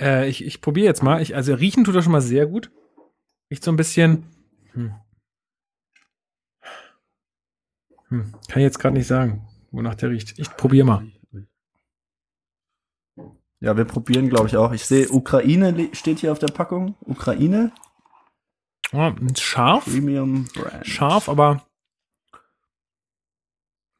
Äh, 0.00 0.28
ich 0.28 0.44
ich 0.44 0.60
probiere 0.60 0.86
jetzt 0.86 1.02
mal. 1.02 1.22
Ich, 1.22 1.34
also 1.34 1.54
riechen 1.54 1.84
tut 1.84 1.94
er 1.94 2.02
schon 2.02 2.12
mal 2.12 2.20
sehr 2.20 2.46
gut. 2.46 2.70
Riecht 3.50 3.64
so 3.64 3.72
ein 3.72 3.76
bisschen. 3.76 4.26
Hm. 4.72 4.94
Hm. 8.08 8.32
Kann 8.48 8.60
ich 8.60 8.64
jetzt 8.64 8.78
gerade 8.78 8.94
nicht 8.96 9.06
sagen, 9.06 9.48
wonach 9.70 9.94
der 9.94 10.10
riecht. 10.10 10.38
Ich 10.38 10.50
probiere 10.56 10.86
mal. 10.86 11.06
Ja, 13.60 13.76
wir 13.76 13.86
probieren, 13.86 14.28
glaube 14.28 14.48
ich, 14.48 14.56
auch. 14.56 14.72
Ich 14.72 14.84
sehe, 14.84 15.08
Ukraine 15.08 15.88
steht 15.92 16.18
hier 16.18 16.30
auf 16.30 16.38
der 16.38 16.48
Packung. 16.48 16.94
Ukraine. 17.00 17.72
Oh, 18.92 19.10
scharf. 19.36 19.84
Premium 19.84 20.46
Brand. 20.54 20.86
Scharf, 20.86 21.28
aber. 21.28 21.62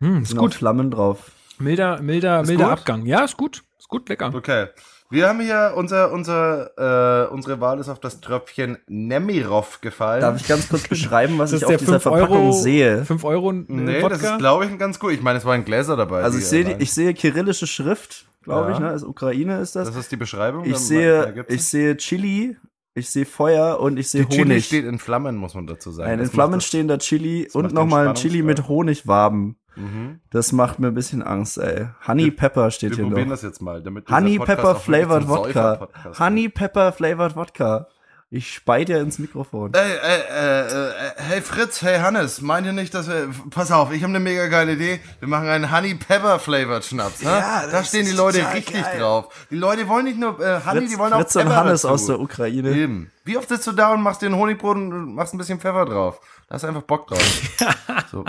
Hm, 0.00 0.22
ist 0.22 0.28
Sind 0.30 0.38
gut. 0.38 0.54
Flammen 0.54 0.90
drauf. 0.90 1.32
Milder, 1.58 2.00
milder, 2.02 2.42
Ist 2.42 2.48
milder 2.48 2.64
gut? 2.64 2.72
Abgang. 2.72 3.06
Ja, 3.06 3.24
ist 3.24 3.36
gut. 3.36 3.62
Ist 3.78 3.88
gut, 3.88 4.08
lecker. 4.08 4.32
Okay. 4.34 4.66
Wir 5.08 5.28
haben 5.28 5.40
hier 5.40 5.72
unser, 5.76 6.12
unser, 6.12 7.26
äh, 7.26 7.28
unsere 7.32 7.60
Wahl 7.60 7.78
ist 7.78 7.88
auf 7.88 8.00
das 8.00 8.20
Tröpfchen 8.20 8.76
Nemirov 8.88 9.80
gefallen. 9.80 10.20
Darf 10.20 10.40
ich 10.40 10.48
ganz 10.48 10.68
kurz 10.68 10.88
beschreiben, 10.88 11.38
was 11.38 11.52
ich 11.52 11.62
ist 11.62 11.64
auf 11.64 11.76
dieser 11.76 12.00
5 12.00 12.02
Verpackung 12.02 12.36
Euro, 12.48 12.52
sehe? 12.52 13.04
5 13.04 13.22
Euro 13.24 13.52
nee, 13.52 14.02
Wodka. 14.02 14.08
das 14.08 14.22
ist, 14.22 14.38
glaube 14.38 14.64
ich, 14.64 14.70
ein 14.72 14.78
ganz 14.78 14.98
gut. 14.98 15.12
Ich 15.12 15.22
meine, 15.22 15.38
es 15.38 15.44
waren 15.44 15.64
Gläser 15.64 15.96
dabei. 15.96 16.22
Also 16.22 16.38
ich 16.38 16.46
sehe, 16.46 16.64
die, 16.64 16.82
ich 16.82 16.92
sehe 16.92 17.14
kyrillische 17.14 17.68
Schrift, 17.68 18.26
glaube 18.42 18.70
Ja. 18.70 18.74
ich, 18.74 18.80
ne? 18.80 18.88
Also 18.88 19.06
Ukraine 19.06 19.60
ist 19.60 19.76
das. 19.76 19.86
Das 19.86 19.96
ist 19.96 20.10
die 20.10 20.16
Beschreibung. 20.16 20.64
ich 20.64 20.76
sehe, 20.76 21.44
ich 21.48 21.64
sehe 21.64 21.96
Chili, 21.96 22.56
ich 22.96 23.10
sehe 23.10 23.26
Feuer 23.26 23.78
und 23.80 23.98
ich 23.98 24.08
sehe 24.08 24.24
die 24.24 24.36
Chili 24.36 24.48
Honig. 24.50 24.64
steht 24.66 24.84
in 24.84 24.98
Flammen, 24.98 25.36
muss 25.36 25.54
man 25.54 25.66
dazu 25.66 25.90
sagen. 25.90 26.10
Ein 26.10 26.20
in 26.20 26.26
Flammen 26.26 26.54
das- 26.54 26.64
stehender 26.66 26.98
Chili 26.98 27.42
macht 27.44 27.54
und 27.54 27.72
nochmal 27.74 28.08
ein 28.08 28.14
Chili 28.14 28.42
mit. 28.42 28.66
Honigwaben. 28.68 29.56
Mhm. 29.76 30.20
Das 30.30 30.52
macht 30.52 30.78
mir 30.78 30.88
ein 30.88 30.94
bisschen 30.94 31.22
Angst, 31.22 31.58
ey. 31.58 31.88
Honey 32.06 32.30
Pepper 32.30 32.70
steht 32.70 32.92
Wir 32.92 32.96
hier 32.96 33.04
probieren 33.06 33.28
noch. 33.28 33.34
das 33.34 33.42
jetzt 33.42 33.60
mal. 33.60 33.82
Damit 33.82 34.10
Honey 34.10 34.38
Pepper 34.38 34.74
Flavored 34.74 35.28
Wodka. 35.28 35.88
Honey 36.18 36.48
Pepper 36.48 36.92
Flavored 36.92 37.36
Wodka. 37.36 37.86
Ich 38.28 38.52
spei 38.52 38.84
dir 38.84 39.00
ins 39.00 39.20
Mikrofon. 39.20 39.72
Ey, 39.72 39.88
ey, 40.02 40.20
äh, 40.30 40.66
äh, 40.66 40.92
hey 41.16 41.40
Fritz, 41.40 41.80
hey 41.82 42.00
Hannes, 42.00 42.40
meint 42.40 42.66
ihr 42.66 42.72
nicht, 42.72 42.92
dass 42.92 43.08
wir. 43.08 43.30
Pass 43.50 43.70
auf, 43.70 43.92
ich 43.92 44.02
habe 44.02 44.10
eine 44.10 44.18
mega 44.18 44.48
geile 44.48 44.72
Idee. 44.72 44.98
Wir 45.20 45.28
machen 45.28 45.46
einen 45.46 45.70
Honey 45.70 45.94
Pepper 45.94 46.40
Flavored 46.40 46.84
Schnaps. 46.84 47.22
Ne? 47.22 47.30
Ja, 47.30 47.68
da 47.68 47.84
stehen 47.84 48.04
die 48.04 48.10
Leute 48.12 48.44
richtig 48.52 48.82
geil. 48.82 48.98
drauf. 48.98 49.46
Die 49.48 49.54
Leute 49.54 49.86
wollen 49.86 50.06
nicht 50.06 50.18
nur 50.18 50.40
äh, 50.40 50.60
Honey, 50.66 50.80
Fritz, 50.80 50.90
die 50.90 50.98
wollen 50.98 51.12
auch 51.12 51.20
Fritz 51.20 51.36
und 51.36 51.42
Pepper 51.42 51.56
Hannes 51.56 51.82
dazu. 51.82 51.94
aus 51.94 52.06
der 52.06 52.18
Ukraine. 52.18 52.70
Eben. 52.72 53.12
Wie 53.24 53.36
oft 53.38 53.48
sitzt 53.48 53.68
du 53.68 53.72
da 53.72 53.92
und 53.92 54.02
machst 54.02 54.22
dir 54.22 54.26
ein 54.26 54.36
Honigbrot 54.36 54.76
und 54.76 55.14
machst 55.14 55.32
ein 55.32 55.38
bisschen 55.38 55.60
Pfeffer 55.60 55.84
drauf? 55.84 56.20
Da 56.48 56.56
hast 56.56 56.62
du 56.62 56.68
einfach 56.68 56.82
Bock 56.82 57.06
drauf. 57.06 57.40
so. 58.10 58.24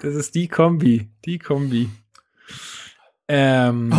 Das 0.00 0.14
ist 0.14 0.34
die 0.34 0.48
Kombi. 0.48 1.10
Die 1.26 1.38
Kombi. 1.38 1.90
Ähm, 3.28 3.94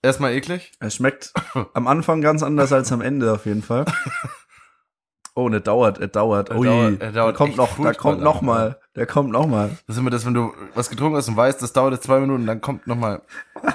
Erstmal 0.00 0.32
eklig. 0.32 0.72
Es 0.78 0.94
schmeckt 0.94 1.32
am 1.74 1.88
Anfang 1.88 2.20
ganz 2.20 2.44
anders 2.44 2.72
als 2.72 2.92
am 2.92 3.00
Ende 3.00 3.32
auf 3.32 3.46
jeden 3.46 3.62
Fall. 3.62 3.84
Oh, 5.44 5.48
ne 5.48 5.60
dauert, 5.60 5.98
er 5.98 6.08
dauert. 6.08 6.50
Er 6.50 6.56
Ui, 6.58 6.66
dauert- 6.66 7.00
er 7.00 7.12
dauert 7.12 7.34
da 7.34 7.36
kommt 7.38 7.56
noch, 7.56 7.78
da 7.82 7.92
kommt 7.94 8.20
noch 8.22 8.40
mal, 8.42 8.78
der 8.96 9.06
kommt 9.06 9.30
noch 9.30 9.46
mal. 9.46 9.70
Das 9.86 9.96
ist 9.96 10.00
immer 10.00 10.10
das, 10.10 10.26
wenn 10.26 10.34
du 10.34 10.52
was 10.74 10.90
getrunken 10.90 11.16
hast 11.16 11.28
und 11.28 11.36
weißt, 11.36 11.60
das 11.62 11.72
dauert 11.72 11.92
jetzt 11.94 12.04
zwei 12.04 12.20
Minuten, 12.20 12.46
dann 12.46 12.60
kommt 12.60 12.86
nochmal. 12.86 13.22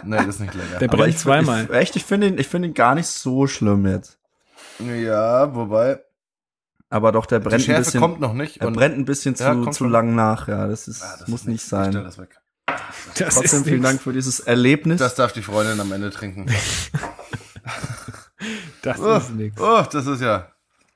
Nee, 0.03 0.17
das 0.17 0.27
ist 0.27 0.39
nicht 0.41 0.53
lecker. 0.53 0.77
der 0.79 0.87
brennt 0.87 1.09
ich, 1.09 1.17
zweimal. 1.17 1.63
Ich, 1.65 1.69
echt, 1.71 1.95
ich 1.95 2.03
finde 2.05 2.27
ihn, 2.27 2.37
ich 2.37 2.47
finde 2.47 2.67
ihn 2.69 2.73
gar 2.73 2.95
nicht 2.95 3.07
so 3.07 3.47
schlimm 3.47 3.85
jetzt. 3.87 4.17
ja, 4.79 5.53
wobei. 5.55 5.99
Aber 6.89 7.11
doch, 7.11 7.25
der 7.25 7.39
brennt 7.39 7.55
ein 7.55 7.59
Schärfe 7.61 7.83
bisschen, 7.85 7.99
kommt 8.01 8.19
noch 8.21 8.33
nicht. 8.33 8.61
er 8.61 8.67
und- 8.67 8.73
brennt 8.73 8.97
ein 8.97 9.05
bisschen 9.05 9.35
Ja, 9.35 9.71
zu, 9.71 9.85
lang 9.85 10.13
nach. 10.15 10.47
Ja, 10.47 10.67
das 10.67 10.87
ist, 10.87 11.01
Ah, 11.03 11.15
das 11.19 11.27
muss 11.27 11.41
ist 11.41 11.47
nicht 11.47 11.63
Ich 11.63 11.67
sein. 11.69 11.91
das 11.91 12.17
weg. 12.17 12.39
Das 13.17 13.35
Trotzdem 13.35 13.61
ist 13.61 13.67
vielen. 13.67 13.81
Dank 13.81 14.01
für 14.01 14.13
dieses 14.13 14.39
Erlebnis. 14.39 14.99
Das 14.99 15.15
darf 15.15 15.31
die 15.33 15.41
Freundin 15.41 15.79
am 15.79 15.91
Ende 15.91 16.09
trinken. 16.11 16.45
Das 18.81 18.99
Oh, 18.99 19.15
ist 19.17 19.31
nix. 19.31 19.59
oh 19.59 19.83
das 19.91 20.05
ist 20.05 20.21
ja. 20.21 20.47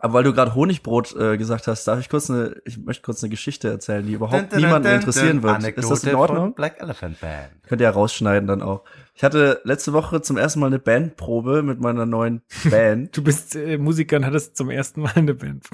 Aber 0.01 0.13
weil 0.13 0.23
du 0.23 0.31
gerade 0.31 0.55
Honigbrot 0.55 1.13
äh, 1.17 1.37
gesagt 1.37 1.67
hast, 1.67 1.85
darf 1.85 1.99
ich 1.99 2.07
kurz 2.07 2.29
eine, 2.29 2.55
ich 2.63 2.77
möchte 2.77 3.03
kurz 3.03 3.21
eine 3.21 3.29
Geschichte 3.29 3.67
erzählen, 3.67 4.05
die 4.05 4.13
überhaupt 4.13 4.55
niemanden 4.55 4.87
interessieren 4.87 5.43
wird. 5.43 5.61
ist 5.61 5.91
das 5.91 6.05
in 6.05 6.15
Ordnung? 6.15 6.53
Black 6.55 6.81
Elephant 6.81 7.19
Band. 7.19 7.49
Könnt 7.67 7.81
ihr 7.81 7.83
ja 7.83 7.89
rausschneiden 7.91 8.47
dann 8.47 8.61
auch. 8.61 8.85
Ich 9.13 9.25
hatte 9.25 9.59
letzte 9.65 9.91
Woche 9.91 10.21
zum 10.21 10.37
ersten 10.37 10.61
Mal 10.61 10.67
eine 10.67 10.79
Bandprobe 10.79 11.63
mit 11.63 11.81
meiner 11.81 12.05
neuen 12.05 12.41
Band. 12.71 13.15
Du 13.17 13.21
bist 13.21 13.57
äh, 13.57 13.77
Musiker 13.77 14.15
und 14.15 14.25
hattest 14.25 14.55
zum 14.55 14.69
ersten 14.69 15.01
Mal 15.01 15.11
eine 15.15 15.33
Band. 15.33 15.65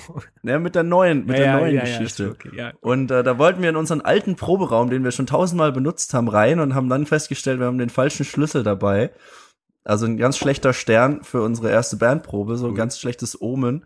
ja, 0.41 0.57
mit 0.57 0.73
der 0.73 0.81
neuen, 0.81 1.27
mit 1.27 1.37
Ja, 1.37 1.43
der 1.43 1.45
ja, 1.45 1.59
neuen 1.59 1.75
ja, 1.75 1.81
Geschichte. 1.81 2.31
okay. 2.31 2.71
Und 2.81 3.11
äh, 3.11 3.21
da 3.21 3.37
wollten 3.37 3.61
wir 3.61 3.69
in 3.69 3.75
unseren 3.75 4.01
alten 4.01 4.35
Proberaum, 4.35 4.89
den 4.89 5.03
wir 5.03 5.11
schon 5.11 5.27
tausendmal 5.27 5.71
benutzt 5.71 6.15
haben, 6.15 6.29
rein 6.29 6.59
und 6.59 6.73
haben 6.73 6.89
dann 6.89 7.05
festgestellt, 7.05 7.59
wir 7.59 7.67
haben 7.67 7.77
den 7.77 7.89
falschen 7.91 8.25
Schlüssel 8.25 8.63
dabei. 8.63 9.11
Also 9.83 10.07
ein 10.07 10.17
ganz 10.17 10.39
schlechter 10.39 10.73
Stern 10.73 11.23
für 11.23 11.43
unsere 11.43 11.69
erste 11.69 11.97
Bandprobe, 11.97 12.57
so 12.57 12.69
ein 12.69 12.73
ganz 12.75 12.97
schlechtes 12.99 13.39
Omen. 13.39 13.85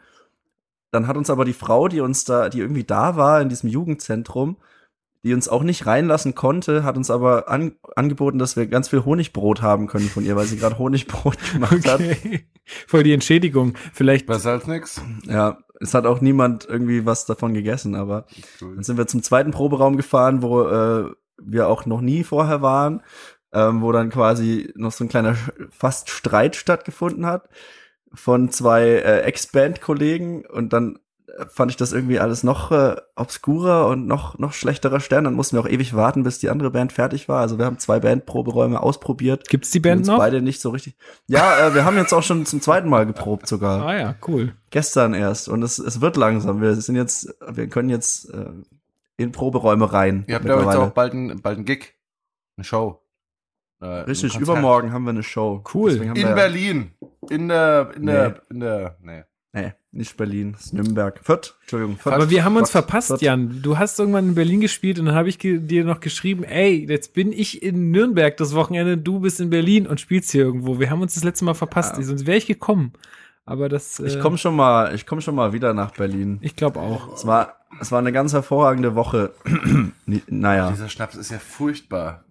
Dann 0.92 1.08
hat 1.08 1.18
uns 1.18 1.30
aber 1.30 1.46
die 1.46 1.54
Frau, 1.54 1.88
die 1.88 2.02
uns 2.02 2.26
da, 2.26 2.50
die 2.50 2.60
irgendwie 2.60 2.84
da 2.84 3.16
war 3.16 3.42
in 3.42 3.50
diesem 3.50 3.70
Jugendzentrum, 3.70 4.58
die 5.24 5.34
uns 5.34 5.50
auch 5.50 5.64
nicht 5.64 5.86
reinlassen 5.86 6.34
konnte, 6.34 6.84
hat 6.84 6.96
uns 6.96 7.12
aber 7.12 7.50
an, 7.50 7.74
angeboten, 7.96 8.40
dass 8.40 8.56
wir 8.56 8.68
ganz 8.68 8.88
viel 8.88 9.04
Honigbrot 9.04 9.62
haben 9.62 9.88
können 9.88 10.08
von 10.08 10.24
ihr, 10.24 10.36
weil 10.36 10.46
sie 10.46 10.58
gerade 10.58 10.78
Honigbrot 10.78 11.38
gemacht 11.54 11.88
hat. 11.88 12.00
Okay. 12.00 12.48
Voll 12.88 13.04
die 13.04 13.14
Entschädigung. 13.14 13.74
Vielleicht. 13.94 14.28
Besser 14.28 14.52
als 14.52 14.68
nix. 14.68 15.02
Ja, 15.26 15.60
es 15.82 15.94
hat 15.94 16.06
auch 16.06 16.22
niemand 16.22 16.66
irgendwie 16.66 17.06
was 17.06 17.26
davon 17.26 17.54
gegessen, 17.54 17.96
aber 17.96 18.26
dann 18.60 18.84
sind 18.84 18.98
wir 18.98 19.08
zum 19.08 19.24
zweiten 19.24 19.52
Proberaum 19.52 19.98
gefahren, 19.98 20.42
wo 20.42 20.64
äh, 20.64 21.12
wir 21.42 21.68
auch 21.68 21.86
noch 21.86 22.02
nie 22.02 22.24
vorher 22.24 22.62
waren, 22.62 23.02
ähm, 23.54 23.82
wo 23.82 23.92
dann 23.92 24.10
quasi 24.10 24.72
noch 24.76 24.92
so 24.92 25.04
ein 25.04 25.10
kleiner 25.10 25.36
fast 25.70 26.10
Streit 26.10 26.56
stattgefunden 26.56 27.26
hat 27.26 27.50
von 28.14 28.50
zwei 28.52 28.84
äh, 28.84 29.22
Ex-Band-Kollegen 29.22 30.46
und 30.46 30.74
dann 30.74 31.00
äh, 31.28 31.46
fand 31.48 31.72
ich 31.72 31.78
das 31.78 31.94
irgendwie 31.94 32.20
alles 32.20 32.44
noch 32.44 32.72
äh, 32.72 32.96
obskurer 33.16 33.88
und 33.88 34.08
noch 34.08 34.38
noch 34.40 34.54
schlechterer 34.54 35.00
Stern. 35.00 35.26
Dann 35.26 35.34
mussten 35.34 35.56
wir 35.56 35.62
auch 35.62 35.70
ewig 35.70 35.96
warten, 35.96 36.24
bis 36.24 36.40
die 36.40 36.50
andere 36.50 36.72
Band 36.72 36.92
fertig 36.92 37.30
war. 37.30 37.42
Also 37.42 37.58
wir 37.58 37.66
haben 37.66 37.78
zwei 37.80 38.00
Bandproberäume 38.00 38.82
ausprobiert. 38.82 39.48
Gibt's 39.50 39.72
die 39.72 39.80
die 39.80 39.88
Band 39.88 40.00
uns 40.00 40.08
noch? 40.08 40.18
beide 40.18 40.42
nicht 40.42 40.62
so 40.62 40.70
richtig. 40.70 40.96
Ja, 41.28 41.68
äh, 41.68 41.76
wir 41.76 41.86
haben 41.86 41.98
jetzt 41.98 42.14
auch 42.14 42.24
schon 42.24 42.46
zum 42.46 42.62
zweiten 42.62 42.90
Mal 42.90 43.06
geprobt 43.06 43.48
sogar 43.48 43.86
Ah 43.86 43.98
ja, 43.98 44.16
cool. 44.28 44.54
gestern 44.70 45.14
erst 45.14 45.50
und 45.50 45.64
es, 45.64 45.80
es 45.80 46.02
wird 46.02 46.18
langsam. 46.18 46.62
Wir 46.62 46.76
sind 46.76 46.96
jetzt, 46.96 47.36
wir 47.48 47.68
können 47.68 47.90
jetzt 47.90 48.34
äh, 48.34 48.52
in 49.18 49.32
Proberäume 49.32 49.92
rein. 49.92 50.24
Ihr 50.28 50.36
habt 50.36 50.46
ja 50.46 50.60
jetzt 50.60 50.76
auch 50.76 50.92
bald 50.92 51.14
ein, 51.14 51.42
bald 51.42 51.66
Gig. 51.66 51.94
Eine 52.58 52.64
Show. 52.64 53.02
Äh, 53.82 53.86
Richtig, 53.86 54.38
übermorgen 54.38 54.92
haben 54.92 55.04
wir 55.04 55.12
eine 55.12 55.24
Show. 55.24 55.64
Cool. 55.74 55.92
In 55.92 56.16
wir, 56.16 56.34
Berlin. 56.34 56.92
In 57.30 57.48
der, 57.50 57.92
in 57.96 58.06
der, 58.06 58.30
Nee. 58.30 58.36
in 58.50 58.60
der, 58.60 58.96
nee. 59.02 59.24
Nee, 59.52 59.74
nicht 59.92 60.16
Berlin, 60.16 60.52
das 60.52 60.66
ist 60.66 60.74
Nürnberg. 60.76 61.20
Fürth, 61.24 61.56
Entschuldigung. 61.62 61.98
Fürth. 61.98 62.14
Aber 62.14 62.30
wir 62.30 62.46
haben 62.46 62.56
uns 62.56 62.70
Fürth, 62.70 62.86
verpasst, 62.86 63.08
Fürth. 63.08 63.22
Jan. 63.24 63.62
Du 63.64 63.80
hast 63.80 63.98
irgendwann 64.00 64.28
in 64.30 64.36
Berlin 64.36 64.62
gespielt 64.62 65.00
und 65.00 65.06
dann 65.08 65.16
habe 65.16 65.28
ich 65.28 65.40
dir 65.40 65.84
noch 65.86 66.02
geschrieben, 66.02 66.44
ey, 66.44 66.86
jetzt 66.88 67.16
bin 67.16 67.32
ich 67.32 67.64
in 67.64 67.90
Nürnberg 67.90 68.38
das 68.38 68.54
Wochenende, 68.54 68.96
du 69.00 69.20
bist 69.22 69.40
in 69.42 69.50
Berlin 69.50 69.88
und 69.88 70.00
spielst 70.00 70.32
hier 70.32 70.44
irgendwo. 70.44 70.80
Wir 70.80 70.92
haben 70.92 71.02
uns 71.02 71.16
das 71.16 71.24
letzte 71.24 71.46
Mal 71.46 71.56
verpasst, 71.56 71.98
Ja. 71.98 72.04
sonst 72.04 72.28
wäre 72.28 72.38
ich 72.38 72.46
gekommen. 72.46 72.94
Aber 73.44 73.70
das. 73.70 74.00
Äh, 74.00 74.06
Ich 74.06 74.20
komme 74.20 74.38
schon 74.38 74.56
mal, 74.56 74.94
ich 74.94 75.08
komme 75.08 75.22
schon 75.24 75.34
mal 75.34 75.52
wieder 75.52 75.74
nach 75.74 75.92
Berlin. 75.96 76.38
Ich 76.42 76.56
glaube 76.56 76.80
auch. 76.80 77.12
Es 77.16 77.26
war, 77.26 77.56
es 77.82 77.92
war 77.92 77.98
eine 77.98 78.12
ganz 78.12 78.32
hervorragende 78.34 78.94
Woche. 78.94 79.34
Naja, 80.28 80.70
Dieser 80.70 80.90
Schnaps 80.90 81.16
ist 81.16 81.32
ja 81.32 81.40
furchtbar. 81.40 82.24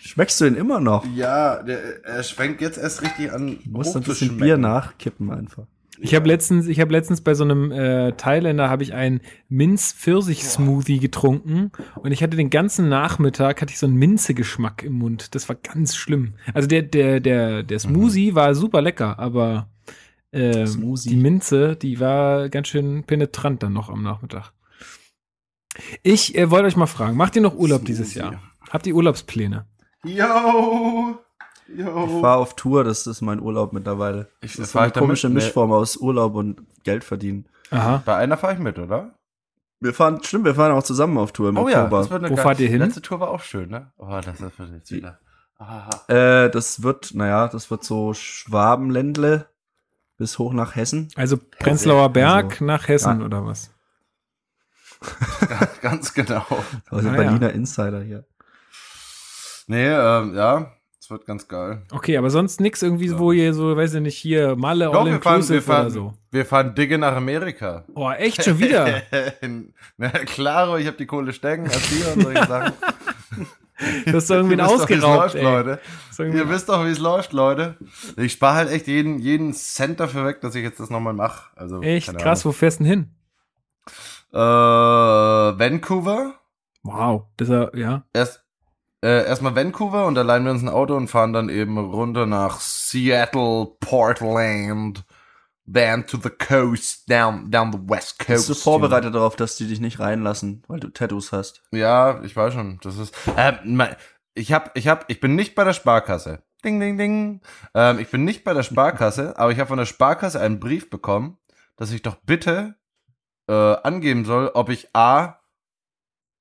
Schmeckst 0.00 0.40
du 0.40 0.46
ihn 0.46 0.54
immer 0.54 0.80
noch? 0.80 1.06
ja, 1.14 1.62
der, 1.62 2.04
er 2.04 2.22
schwenkt 2.22 2.60
jetzt 2.60 2.78
erst 2.78 3.02
richtig 3.02 3.32
an. 3.32 3.58
Du 3.64 3.70
musst 3.70 3.96
ein 3.96 4.02
bisschen. 4.02 4.36
Bier 4.36 4.56
nachkippen 4.56 5.30
einfach. 5.30 5.66
Ich 5.98 6.16
habe 6.16 6.26
letztens, 6.26 6.66
ich 6.66 6.80
habe 6.80 6.90
letztens 6.90 7.20
bei 7.20 7.34
so 7.34 7.44
einem 7.44 7.70
äh, 7.70 8.12
Thailänder 8.12 8.68
habe 8.68 8.82
ich 8.82 8.92
einen 8.92 9.20
Minz-Pfirsich-Smoothie 9.50 10.98
getrunken 10.98 11.70
und 11.94 12.10
ich 12.10 12.22
hatte 12.24 12.36
den 12.36 12.50
ganzen 12.50 12.88
Nachmittag 12.88 13.62
hatte 13.62 13.72
ich 13.72 13.78
so 13.78 13.86
einen 13.86 13.96
Minze-Geschmack 13.96 14.82
im 14.82 14.94
Mund. 14.94 15.34
Das 15.36 15.48
war 15.48 15.54
ganz 15.54 15.94
schlimm. 15.94 16.34
Also 16.54 16.66
der 16.66 16.82
der 16.82 17.20
der 17.20 17.62
der 17.62 17.78
Smoothie 17.78 18.34
war 18.34 18.54
super 18.56 18.82
lecker, 18.82 19.18
aber 19.20 19.68
äh, 20.32 20.64
die 20.64 21.16
Minze, 21.16 21.76
die 21.76 22.00
war 22.00 22.48
ganz 22.48 22.68
schön 22.68 23.04
penetrant 23.04 23.62
dann 23.62 23.74
noch 23.74 23.88
am 23.88 24.02
Nachmittag. 24.02 24.52
Ich 26.02 26.34
äh, 26.36 26.50
wollte 26.50 26.66
euch 26.66 26.76
mal 26.76 26.86
fragen, 26.86 27.16
macht 27.16 27.36
ihr 27.36 27.42
noch 27.42 27.54
Urlaub 27.56 27.84
dieses 27.84 28.12
Smoothie. 28.12 28.32
Jahr? 28.32 28.42
Habt 28.72 28.86
ihr 28.86 28.94
Urlaubspläne? 28.94 29.66
Yo! 30.04 31.18
Yo! 31.68 32.04
Ich 32.06 32.20
fahre 32.20 32.38
auf 32.38 32.56
Tour, 32.56 32.84
das 32.84 33.06
ist 33.06 33.20
mein 33.20 33.40
Urlaub 33.40 33.72
mittlerweile. 33.72 34.28
Ich- 34.40 34.56
das 34.56 34.68
ist 34.68 34.76
eine 34.76 34.90
komische 34.92 35.28
Nee. 35.28 35.34
Mischform 35.34 35.72
aus 35.72 35.96
Urlaub 35.96 36.34
und 36.34 36.62
Geld 36.84 37.04
verdienen. 37.04 37.46
Aha. 37.70 38.02
Bei 38.04 38.16
einer 38.16 38.36
fahre 38.36 38.54
ich 38.54 38.58
mit, 38.58 38.78
oder? 38.78 39.14
Wir 39.80 39.92
fahren, 39.94 40.22
stimmt, 40.22 40.44
wir 40.44 40.54
fahren 40.54 40.72
auch 40.72 40.82
zusammen 40.82 41.18
auf 41.18 41.32
Tour 41.32 41.48
im 41.48 41.56
Oh 41.56 41.68
ja, 41.68 41.84
Oktober. 41.84 41.98
das 41.98 42.10
wird 42.10 42.24
eine 42.24 42.32
Wo 42.32 42.36
fahrt 42.36 42.60
ihr 42.60 42.68
hin? 42.68 42.78
Letzte 42.80 43.02
Tour 43.02 43.20
war 43.20 43.30
auch 43.30 43.42
schön, 43.42 43.68
ne? 43.70 43.92
Oh, 43.96 44.20
das 44.24 44.40
ist 44.40 44.54
für 44.54 44.64
jetzt 44.64 44.90
wieder. 44.92 45.18
Ah, 45.58 45.88
Äh, 46.08 46.50
das 46.50 46.82
wird, 46.82 47.14
naja, 47.14 47.48
das 47.48 47.70
wird 47.70 47.84
so 47.84 48.14
Schwabenländle 48.14 49.46
bis 50.18 50.38
hoch 50.38 50.52
nach 50.52 50.76
Hessen. 50.76 51.08
Also 51.16 51.36
Prenzlauer 51.36 52.10
Berg 52.10 52.52
Also, 52.52 52.64
nach 52.64 52.88
Hessen 52.88 53.20
ja. 53.20 53.26
oder 53.26 53.44
was? 53.46 53.70
ganz 55.80 56.14
genau. 56.14 56.44
Also 56.90 57.08
Ah, 57.08 57.12
Berliner 57.12 57.50
Insider 57.52 58.00
hier. 58.02 58.24
Nee, 59.66 59.88
ähm, 59.88 60.34
ja, 60.34 60.72
es 61.00 61.10
wird 61.10 61.26
ganz 61.26 61.48
geil. 61.48 61.82
Okay, 61.92 62.16
aber 62.16 62.30
sonst 62.30 62.60
nix 62.60 62.82
irgendwie, 62.82 63.16
wo 63.18 63.32
ihr 63.32 63.54
so, 63.54 63.76
weiß 63.76 63.94
ich 63.94 64.00
nicht, 64.00 64.16
hier 64.18 64.56
Malle 64.56 64.86
Doch, 64.86 65.04
All 65.04 65.06
wir 65.12 65.20
fahren, 65.20 65.48
wir 65.48 65.62
fahren, 65.62 65.82
oder 65.86 65.90
so. 65.90 66.14
wir 66.30 66.46
fahren 66.46 66.74
dicke 66.74 66.98
nach 66.98 67.16
Amerika. 67.16 67.84
Oh, 67.94 68.10
echt 68.10 68.44
schon 68.44 68.58
wieder? 68.58 69.02
Na 69.96 70.08
klaro, 70.10 70.76
ich 70.78 70.86
habe 70.86 70.96
die 70.96 71.06
Kohle 71.06 71.32
stecken, 71.32 71.64
Erzieher 71.66 72.12
und 72.14 72.22
solche 72.22 72.46
Sachen. 72.46 72.72
Das 74.06 74.14
ist 74.24 74.30
irgendwie 74.30 74.54
Ihr 74.54 74.64
ausgeraubt, 74.68 75.34
läuft. 75.34 75.42
Leute. 75.42 75.80
Irgendwie- 76.16 76.38
Ihr 76.38 76.48
wisst 76.48 76.68
doch, 76.68 76.84
wie 76.84 76.90
es 76.90 77.00
läuft, 77.00 77.32
Leute. 77.32 77.74
Ich 78.16 78.32
spare 78.34 78.54
halt 78.54 78.70
echt 78.70 78.86
jeden, 78.86 79.18
jeden 79.18 79.52
Cent 79.54 79.98
dafür 79.98 80.24
weg, 80.24 80.40
dass 80.40 80.54
ich 80.54 80.62
jetzt 80.62 80.78
das 80.78 80.88
nochmal 80.88 81.14
mache. 81.14 81.50
Also, 81.56 81.82
Echt 81.82 82.16
krass, 82.16 82.44
wo 82.44 82.52
fährst 82.52 82.78
du 82.78 82.84
denn 82.84 82.92
hin? 82.92 83.10
Äh, 84.32 84.36
Vancouver. 85.58 86.34
Wow, 86.84 87.24
das 87.36 87.48
ist 87.48 87.52
ja, 87.54 87.70
ja. 87.74 88.04
Erst, 88.12 88.41
äh, 89.02 89.26
erstmal 89.26 89.56
Vancouver 89.56 90.06
und 90.06 90.14
da 90.14 90.22
leihen 90.22 90.44
wir 90.44 90.52
uns 90.52 90.62
ein 90.62 90.68
Auto 90.68 90.96
und 90.96 91.08
fahren 91.08 91.32
dann 91.32 91.48
eben 91.48 91.76
runter 91.78 92.26
nach 92.26 92.60
Seattle, 92.60 93.66
Portland, 93.80 95.04
then 95.70 96.06
to 96.06 96.18
the 96.22 96.30
coast, 96.30 97.10
down, 97.10 97.50
down 97.50 97.72
the 97.72 97.78
west 97.78 98.18
coast. 98.18 98.48
Bist 98.48 98.48
du 98.48 98.54
vorbereitet 98.54 99.14
darauf, 99.14 99.36
dass 99.36 99.56
die 99.56 99.66
dich 99.66 99.80
nicht 99.80 99.98
reinlassen, 99.98 100.62
weil 100.68 100.80
du 100.80 100.88
Tattoos 100.88 101.32
hast? 101.32 101.62
Ja, 101.72 102.22
ich 102.22 102.36
weiß 102.36 102.54
schon. 102.54 102.78
Das 102.82 102.98
ist. 102.98 103.14
Äh, 103.36 103.54
mein, 103.64 103.96
ich 104.34 104.52
hab, 104.52 104.76
ich 104.76 104.88
hab, 104.88 105.10
ich 105.10 105.20
bin 105.20 105.34
nicht 105.34 105.54
bei 105.54 105.64
der 105.64 105.72
Sparkasse. 105.72 106.42
Ding, 106.64 106.78
ding, 106.78 106.96
ding. 106.96 107.40
Ähm, 107.74 107.98
ich 107.98 108.08
bin 108.10 108.24
nicht 108.24 108.44
bei 108.44 108.54
der 108.54 108.62
Sparkasse, 108.62 109.36
aber 109.38 109.52
ich 109.52 109.58
habe 109.58 109.68
von 109.68 109.78
der 109.78 109.86
Sparkasse 109.86 110.40
einen 110.40 110.60
Brief 110.60 110.90
bekommen, 110.90 111.38
dass 111.76 111.92
ich 111.92 112.02
doch 112.02 112.16
bitte 112.16 112.76
äh, 113.48 113.52
angeben 113.52 114.24
soll, 114.24 114.50
ob 114.54 114.68
ich 114.68 114.94
a 114.94 115.40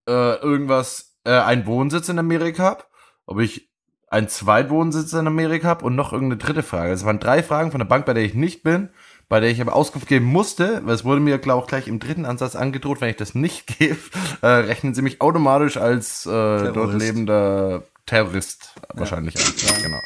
äh, 0.08 0.36
irgendwas, 0.36 1.11
äh, 1.24 1.32
einen 1.32 1.66
Wohnsitz 1.66 2.10
in 2.10 2.20
Amerika 2.20 2.64
hab, 2.64 2.90
ob 3.26 3.40
ich 3.40 3.70
einen 4.08 4.28
Zweitwohnsitz 4.28 5.14
in 5.14 5.26
Amerika 5.26 5.70
hab 5.70 5.84
und 5.84 5.96
noch 5.96 6.12
irgendeine 6.12 6.38
dritte 6.38 6.64
Frage. 6.64 6.92
Es 6.92 7.06
waren 7.06 7.20
drei 7.20 7.42
Fragen 7.44 7.72
von 7.72 7.80
der 7.80 7.86
Bank, 7.86 8.06
bei 8.06 8.14
der 8.14 8.24
ich 8.24 8.34
nicht 8.34 8.62
bin, 8.62 8.90
bei 9.30 9.40
der 9.40 9.50
ich 9.50 9.62
aber 9.62 9.74
Auskunft 9.74 10.08
geben 10.08 10.26
musste, 10.26 10.82
weil 10.86 10.94
es 10.94 11.06
wurde 11.06 11.22
mir 11.22 11.38
glaube 11.38 11.64
auch 11.64 11.68
gleich 11.68 11.88
im 11.88 12.00
dritten 12.00 12.26
Ansatz 12.26 12.58
angedroht, 12.58 13.00
wenn 13.00 13.10
ich 13.10 13.16
das 13.16 13.36
nicht 13.36 13.68
gebe, 13.80 13.98
äh, 14.42 14.48
rechnen 14.48 14.94
sie 14.94 15.02
mich 15.02 15.22
automatisch 15.22 15.78
als 15.78 16.26
äh, 16.26 16.30
dort 16.74 16.94
lebender 16.94 17.84
Terrorist 18.06 18.76
wahrscheinlich 18.94 19.38
an. 19.38 19.82
Genau. 19.82 20.00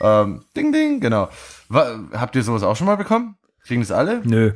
Ähm, 0.00 0.44
ding, 0.54 0.72
ding, 0.72 1.00
genau. 1.00 1.30
Wa 1.70 1.98
habt 2.12 2.36
ihr 2.36 2.42
sowas 2.42 2.62
auch 2.62 2.76
schon 2.76 2.86
mal 2.86 2.96
bekommen? 2.96 3.36
Kriegen 3.64 3.80
das 3.80 3.90
alle? 3.90 4.20
Nö. 4.24 4.52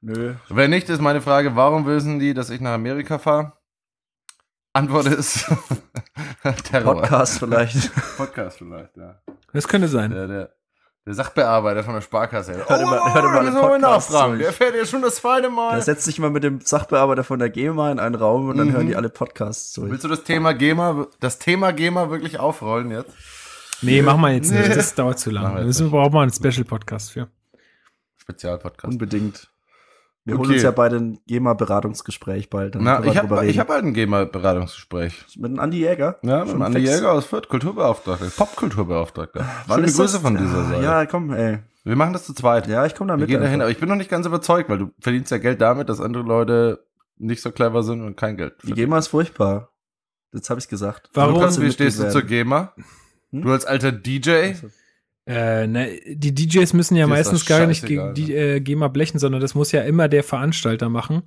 Nö. 0.00 0.34
Wenn 0.48 0.70
nicht, 0.70 0.88
ist 0.88 1.00
meine 1.00 1.20
Frage, 1.20 1.56
warum 1.56 1.86
wissen 1.86 2.18
die, 2.18 2.34
dass 2.34 2.50
ich 2.50 2.60
nach 2.60 2.72
Amerika 2.72 3.18
fahre? 3.18 3.52
Antwort 4.78 5.06
ist 5.06 5.44
Terror. 6.64 6.94
Podcast 7.00 7.38
vielleicht. 7.38 7.90
Podcast 8.16 8.58
vielleicht, 8.58 8.96
ja. 8.96 9.20
Das 9.52 9.66
könnte 9.68 9.88
sein. 9.88 10.10
Der, 10.10 10.26
der, 10.26 10.50
der 11.06 11.14
Sachbearbeiter 11.14 11.82
von 11.84 11.94
der 11.94 12.00
Sparkasse. 12.00 12.54
Hört 12.54 12.80
immer- 12.80 13.14
hört 13.14 13.24
immer 13.24 13.42
das 13.44 13.54
Podcasts 13.54 14.10
nachfragen. 14.10 14.38
Der 14.38 14.52
fährt 14.52 14.74
ja 14.76 14.84
schon 14.86 15.02
das 15.02 15.16
zweite 15.16 15.50
Mal. 15.50 15.72
Der 15.72 15.82
setzt 15.82 16.04
sich 16.04 16.18
mal 16.18 16.30
mit 16.30 16.44
dem 16.44 16.60
Sachbearbeiter 16.60 17.24
von 17.24 17.38
der 17.38 17.50
GEMA 17.50 17.90
in 17.92 17.98
einen 17.98 18.14
Raum 18.14 18.48
und 18.48 18.58
dann 18.58 18.68
Mhm. 18.68 18.72
hören 18.72 18.86
die 18.86 18.96
alle 18.96 19.08
Podcasts 19.08 19.72
durch. 19.72 19.90
Willst 19.90 20.04
du 20.04 20.08
das 20.08 20.24
Thema 20.24 20.52
GEMA, 20.54 21.06
das 21.20 21.38
Thema 21.38 21.72
GEMA 21.72 22.10
wirklich 22.10 22.38
aufrollen 22.38 22.90
jetzt? 22.90 23.12
Nee, 23.80 24.02
machen 24.02 24.20
wir 24.22 24.32
jetzt 24.32 24.50
nicht. 24.50 24.68
Nee. 24.68 24.74
Das 24.74 24.94
dauert 24.94 25.18
zu 25.18 25.30
Machen 25.30 25.56
lang. 25.56 25.66
wir 25.66 25.72
Da 25.72 25.84
brauchen 25.88 26.12
wir 26.12 26.20
einen 26.22 26.32
Special-Podcast 26.32 27.12
für. 27.12 27.28
Spezialpodcast. 28.18 28.92
Unbedingt. 28.92 29.48
Wir 30.28 30.34
holen 30.36 30.46
Okay. 30.46 30.54
uns 30.54 30.62
ja 30.62 30.70
beide 30.72 30.96
ein 30.96 31.18
GEMA-Beratungsgespräch 31.26 32.50
bald. 32.50 32.74
Na, 32.78 33.02
wir 33.02 33.10
ich 33.10 33.16
habe 33.18 33.34
hab 33.36 33.68
halt 33.68 33.84
ein 33.84 33.94
GEMA-Beratungsgespräch. 33.94 35.24
Mit 35.38 35.52
dem 35.52 35.58
Andi 35.58 35.78
Jäger. 35.78 36.18
Ja, 36.22 36.44
mit 36.44 36.52
dem 36.54 36.62
Andi 36.62 36.80
fix. 36.80 36.94
Jäger 36.94 37.12
aus 37.12 37.24
Fürth, 37.24 37.48
Kulturbeauftragter, 37.48 38.26
Popkulturbeauftragter. 38.36 39.44
Schöne 39.66 39.82
Grüße 39.82 40.02
das? 40.02 40.16
von 40.18 40.36
dieser 40.36 40.64
Seite. 40.64 40.82
Ja, 40.84 41.06
komm, 41.06 41.32
ey. 41.32 41.58
Wir 41.84 41.96
machen 41.96 42.12
das 42.12 42.24
zu 42.26 42.34
zweit. 42.34 42.66
Ja, 42.66 42.84
ich 42.84 42.94
komme 42.94 43.08
da 43.08 43.14
Wir 43.14 43.20
mit. 43.20 43.28
gehen 43.30 43.40
dahin, 43.40 43.62
aber 43.62 43.70
ich 43.70 43.78
bin 43.78 43.88
noch 43.88 43.96
nicht 43.96 44.10
ganz 44.10 44.26
überzeugt, 44.26 44.68
weil 44.68 44.78
du 44.78 44.90
verdienst 45.00 45.30
ja 45.30 45.38
Geld 45.38 45.60
damit, 45.60 45.88
dass 45.88 46.00
andere 46.00 46.22
Leute 46.22 46.84
nicht 47.16 47.40
so 47.42 47.50
clever 47.50 47.82
sind 47.82 48.02
und 48.02 48.16
kein 48.16 48.36
Geld 48.36 48.54
Die 48.62 48.66
verdienen. 48.68 48.86
GEMA 48.88 48.98
ist 48.98 49.08
furchtbar. 49.08 49.70
Jetzt 50.34 50.50
habe 50.50 50.60
ich 50.60 50.68
gesagt. 50.68 51.08
Warum? 51.14 51.34
Lukas, 51.36 51.58
wie 51.60 51.70
stehst 51.72 51.98
du 51.98 52.02
Mitglied 52.02 52.12
zur 52.12 52.30
werden. 52.30 52.48
GEMA? 52.48 52.72
Hm? 53.30 53.42
Du 53.42 53.50
als 53.52 53.64
alter 53.64 53.92
DJ? 53.92 54.52
Äh, 55.28 55.66
ne, 55.66 56.00
die 56.06 56.34
DJs 56.34 56.72
müssen 56.72 56.96
ja 56.96 57.04
ist 57.04 57.10
meistens 57.10 57.40
das 57.40 57.48
gar 57.48 57.66
nicht 57.66 57.84
gegen 57.84 58.14
die 58.14 58.34
äh, 58.34 58.60
GEMA 58.60 58.88
blechen, 58.88 59.18
sondern 59.18 59.42
das 59.42 59.54
muss 59.54 59.72
ja 59.72 59.82
immer 59.82 60.08
der 60.08 60.24
Veranstalter 60.24 60.88
machen. 60.88 61.22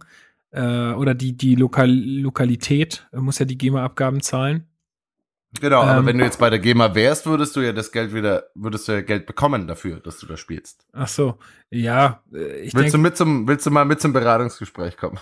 Äh, 0.50 0.94
oder 0.94 1.14
die, 1.14 1.38
die 1.38 1.54
Lokal 1.54 1.92
Lokalität 1.92 3.08
muss 3.12 3.38
ja 3.38 3.46
die 3.46 3.60
GEMA-Abgaben 3.60 4.22
zahlen. 4.22 4.66
Genau, 5.60 5.82
aber 5.82 6.00
Ähm. 6.00 6.06
wenn 6.08 6.18
du 6.18 6.24
jetzt 6.24 6.40
bei 6.40 6.50
der 6.50 6.58
GEMA 6.58 6.96
wärst, 6.96 7.28
würdest 7.28 7.56
du 7.56 7.62
ja 7.62 7.74
das 7.74 7.92
Geld 7.92 8.12
wieder, 8.12 8.46
würdest 8.56 8.88
du 8.88 8.94
ja 8.94 9.02
Geld 9.02 9.28
bekommen 9.28 9.68
dafür, 9.68 10.00
dass 10.00 10.18
du 10.18 10.26
da 10.26 10.36
spielst. 10.36 10.88
Ach 10.94 11.08
so, 11.08 11.38
ja, 11.70 12.24
äh, 12.34 12.62
ich 12.62 12.74
Willst 12.74 12.76
du 12.76 12.80
denke, 12.80 12.98
mit 12.98 13.18
zum, 13.18 13.48
willst 13.48 13.68
du 13.68 13.70
mal 13.70 13.86
mit 13.86 14.02
zum 14.02 14.14
Beratungsgespräch 14.14 14.98
kommen? 14.98 15.20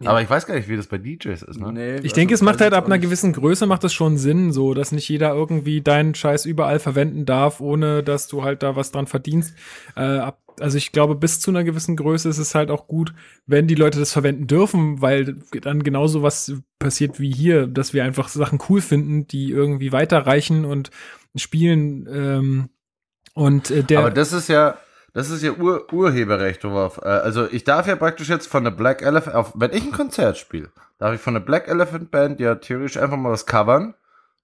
Ja. 0.00 0.10
Aber 0.10 0.22
ich 0.22 0.30
weiß 0.30 0.46
gar 0.46 0.54
nicht, 0.54 0.68
wie 0.68 0.76
das 0.76 0.86
bei 0.86 0.98
DJs 0.98 1.42
ist, 1.42 1.58
ne? 1.58 1.72
Nee, 1.72 1.94
Ich 1.96 2.02
also, 2.02 2.14
denke, 2.14 2.34
es 2.34 2.42
macht 2.42 2.60
halt 2.60 2.72
ab 2.72 2.86
einer 2.86 3.00
gewissen 3.00 3.32
Größe 3.32 3.66
macht 3.66 3.82
es 3.82 3.92
schon 3.92 4.16
Sinn, 4.16 4.52
so, 4.52 4.72
dass 4.72 4.92
nicht 4.92 5.08
jeder 5.08 5.34
irgendwie 5.34 5.80
deinen 5.80 6.14
Scheiß 6.14 6.46
überall 6.46 6.78
verwenden 6.78 7.26
darf, 7.26 7.60
ohne 7.60 8.04
dass 8.04 8.28
du 8.28 8.44
halt 8.44 8.62
da 8.62 8.76
was 8.76 8.92
dran 8.92 9.08
verdienst. 9.08 9.54
Äh, 9.96 10.18
ab, 10.18 10.40
also 10.60 10.78
ich 10.78 10.92
glaube, 10.92 11.16
bis 11.16 11.40
zu 11.40 11.50
einer 11.50 11.64
gewissen 11.64 11.96
Größe 11.96 12.28
ist 12.28 12.38
es 12.38 12.54
halt 12.54 12.70
auch 12.70 12.86
gut, 12.86 13.12
wenn 13.46 13.66
die 13.66 13.74
Leute 13.74 13.98
das 13.98 14.12
verwenden 14.12 14.46
dürfen, 14.46 15.02
weil 15.02 15.36
dann 15.62 15.82
genauso 15.82 16.22
was 16.22 16.52
passiert 16.78 17.18
wie 17.18 17.32
hier, 17.32 17.66
dass 17.66 17.92
wir 17.92 18.04
einfach 18.04 18.28
Sachen 18.28 18.60
cool 18.68 18.80
finden, 18.80 19.26
die 19.26 19.50
irgendwie 19.50 19.90
weiterreichen 19.90 20.64
und 20.64 20.90
spielen. 21.34 22.08
Ähm, 22.12 22.68
und 23.34 23.72
äh, 23.72 23.82
der 23.82 23.98
Aber 24.00 24.10
das 24.12 24.32
ist 24.32 24.48
ja, 24.48 24.78
das 25.18 25.30
ist 25.30 25.42
ja 25.42 25.50
Ur 25.50 25.92
Urheberrecht, 25.92 26.62
worauf, 26.62 26.98
äh, 26.98 27.08
also 27.08 27.50
ich 27.50 27.64
darf 27.64 27.88
ja 27.88 27.96
praktisch 27.96 28.28
jetzt 28.28 28.46
von 28.46 28.62
der 28.62 28.70
Black 28.70 29.02
Elephant, 29.02 29.34
auf, 29.34 29.52
wenn 29.56 29.72
ich 29.72 29.82
ein 29.82 29.90
Konzert 29.90 30.38
spiele, 30.38 30.70
darf 30.98 31.12
ich 31.12 31.20
von 31.20 31.34
der 31.34 31.40
Black 31.40 31.66
Elephant 31.66 32.12
Band 32.12 32.38
ja 32.38 32.54
theoretisch 32.54 32.98
einfach 32.98 33.16
mal 33.16 33.32
was 33.32 33.44
covern, 33.44 33.94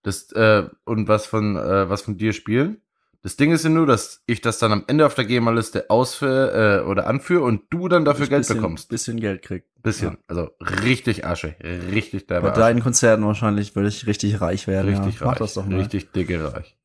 das, 0.02 0.32
äh, 0.32 0.64
und 0.84 1.06
was 1.06 1.26
von, 1.26 1.56
äh, 1.56 1.88
was 1.88 2.02
von 2.02 2.18
dir 2.18 2.32
spielen. 2.32 2.80
Das 3.22 3.36
Ding 3.36 3.52
ist 3.52 3.62
ja 3.62 3.70
nur, 3.70 3.86
dass 3.86 4.24
ich 4.26 4.40
das 4.40 4.58
dann 4.58 4.72
am 4.72 4.82
Ende 4.88 5.06
auf 5.06 5.14
der 5.14 5.26
GEMA-Liste 5.26 5.90
ausführe, 5.90 6.80
äh, 6.82 6.84
oder 6.84 7.06
anführe 7.06 7.44
und 7.44 7.62
du 7.70 7.86
dann 7.86 8.04
dafür 8.04 8.26
Geld 8.26 8.40
bisschen, 8.40 8.56
bekommst. 8.56 8.88
Bisschen 8.88 9.20
Geld 9.20 9.42
kriegt. 9.42 9.68
Bisschen. 9.80 10.18
Also 10.26 10.50
richtig 10.82 11.24
Asche. 11.24 11.54
Richtig 11.92 12.26
Bei 12.26 12.34
derbe 12.34 12.50
Asche. 12.50 12.60
deinen 12.60 12.82
Konzerten 12.82 13.24
wahrscheinlich 13.24 13.76
würde 13.76 13.90
ich 13.90 14.08
richtig 14.08 14.40
reich 14.40 14.66
werden. 14.66 14.88
Richtig 14.88 15.20
ja. 15.20 15.26
reich. 15.26 15.34
Mach 15.34 15.38
das 15.38 15.54
doch 15.54 15.66
mal. 15.66 15.78
Richtig 15.78 16.10
dicke 16.10 16.52
reich. 16.52 16.76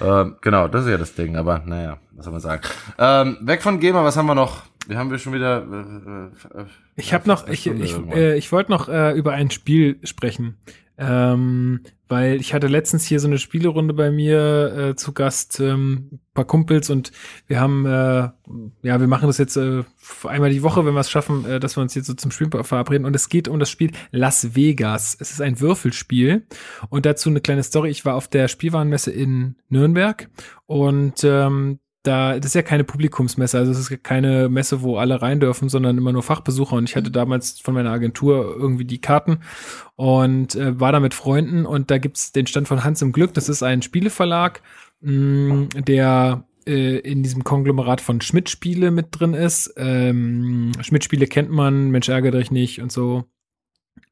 Ähm, 0.00 0.36
genau, 0.40 0.68
das 0.68 0.84
ist 0.84 0.90
ja 0.90 0.96
das 0.96 1.14
Ding, 1.14 1.36
aber 1.36 1.62
naja, 1.64 1.98
was 2.12 2.24
soll 2.24 2.32
man 2.32 2.40
sagen. 2.40 2.62
Ähm, 2.98 3.38
weg 3.40 3.62
von 3.62 3.80
GEMA, 3.80 4.04
was 4.04 4.16
haben 4.16 4.26
wir 4.26 4.34
noch? 4.34 4.62
Wir 4.86 4.98
haben 4.98 5.10
wir 5.10 5.18
schon 5.18 5.32
wieder. 5.34 5.62
Äh, 5.62 6.60
äh, 6.60 6.64
Ich 6.96 7.12
habe 7.12 7.28
noch, 7.28 7.46
ich, 7.48 7.66
ich, 7.66 7.96
äh, 8.12 8.36
ich 8.38 8.50
wollte 8.52 8.70
noch 8.70 8.88
äh, 8.88 9.12
über 9.12 9.32
ein 9.32 9.50
Spiel 9.50 9.98
sprechen, 10.04 10.56
ähm, 10.98 11.80
weil 12.08 12.40
ich 12.40 12.54
hatte 12.54 12.66
letztens 12.66 13.04
hier 13.04 13.20
so 13.20 13.28
eine 13.28 13.38
Spielerunde 13.38 13.94
bei 13.94 14.10
mir 14.10 14.74
äh, 14.76 14.96
zu 14.96 15.12
Gast, 15.12 15.60
ähm, 15.60 16.20
paar 16.34 16.46
Kumpels 16.46 16.90
und 16.90 17.12
wir 17.46 17.60
haben, 17.60 17.86
äh, 17.86 18.28
ja, 18.82 19.00
wir 19.00 19.06
machen 19.06 19.28
das 19.28 19.38
jetzt 19.38 19.56
äh, 19.56 19.84
einmal 20.24 20.50
die 20.50 20.62
Woche, 20.62 20.84
wenn 20.84 20.94
wir 20.94 21.00
es 21.00 21.10
schaffen, 21.10 21.44
äh, 21.44 21.60
dass 21.60 21.76
wir 21.76 21.82
uns 21.82 21.94
jetzt 21.94 22.06
so 22.06 22.14
zum 22.14 22.30
Spiel 22.30 22.50
verabreden 22.62 23.04
und 23.04 23.14
es 23.14 23.28
geht 23.28 23.46
um 23.46 23.60
das 23.60 23.70
Spiel 23.70 23.92
Las 24.10 24.56
Vegas. 24.56 25.16
Es 25.20 25.30
ist 25.30 25.40
ein 25.40 25.60
Würfelspiel 25.60 26.46
und 26.88 27.06
dazu 27.06 27.28
eine 27.28 27.40
kleine 27.40 27.62
Story. 27.62 27.90
Ich 27.90 28.04
war 28.04 28.14
auf 28.14 28.28
der 28.28 28.48
Spielwarenmesse 28.48 29.10
in 29.10 29.56
Nürnberg 29.68 30.28
und 30.66 31.22
ähm, 31.24 31.78
da, 32.02 32.36
das 32.38 32.46
ist 32.46 32.54
ja 32.54 32.62
keine 32.62 32.84
Publikumsmesse, 32.84 33.58
also 33.58 33.72
es 33.72 33.78
ist 33.78 34.04
keine 34.04 34.48
Messe, 34.48 34.82
wo 34.82 34.98
alle 34.98 35.20
rein 35.20 35.40
dürfen, 35.40 35.68
sondern 35.68 35.98
immer 35.98 36.12
nur 36.12 36.22
Fachbesucher. 36.22 36.76
Und 36.76 36.88
ich 36.88 36.96
hatte 36.96 37.10
damals 37.10 37.60
von 37.60 37.74
meiner 37.74 37.90
Agentur 37.90 38.56
irgendwie 38.56 38.84
die 38.84 39.00
Karten 39.00 39.40
und 39.96 40.54
äh, 40.54 40.78
war 40.78 40.92
da 40.92 41.00
mit 41.00 41.14
Freunden 41.14 41.66
und 41.66 41.90
da 41.90 41.98
gibt's 41.98 42.32
den 42.32 42.46
Stand 42.46 42.68
von 42.68 42.84
Hans 42.84 43.02
im 43.02 43.12
Glück. 43.12 43.34
Das 43.34 43.48
ist 43.48 43.62
ein 43.62 43.82
Spieleverlag, 43.82 44.62
mh, 45.00 45.68
der 45.76 46.44
äh, 46.66 46.98
in 46.98 47.22
diesem 47.22 47.44
Konglomerat 47.44 48.00
von 48.00 48.20
Schmidt-Spiele 48.20 48.90
mit 48.90 49.08
drin 49.10 49.34
ist. 49.34 49.74
Ähm, 49.76 50.72
Schmidt-Spiele 50.80 51.26
kennt 51.26 51.50
man, 51.50 51.90
Mensch 51.90 52.08
ärgere 52.08 52.38
dich 52.38 52.50
nicht 52.50 52.80
und 52.80 52.92
so. 52.92 53.24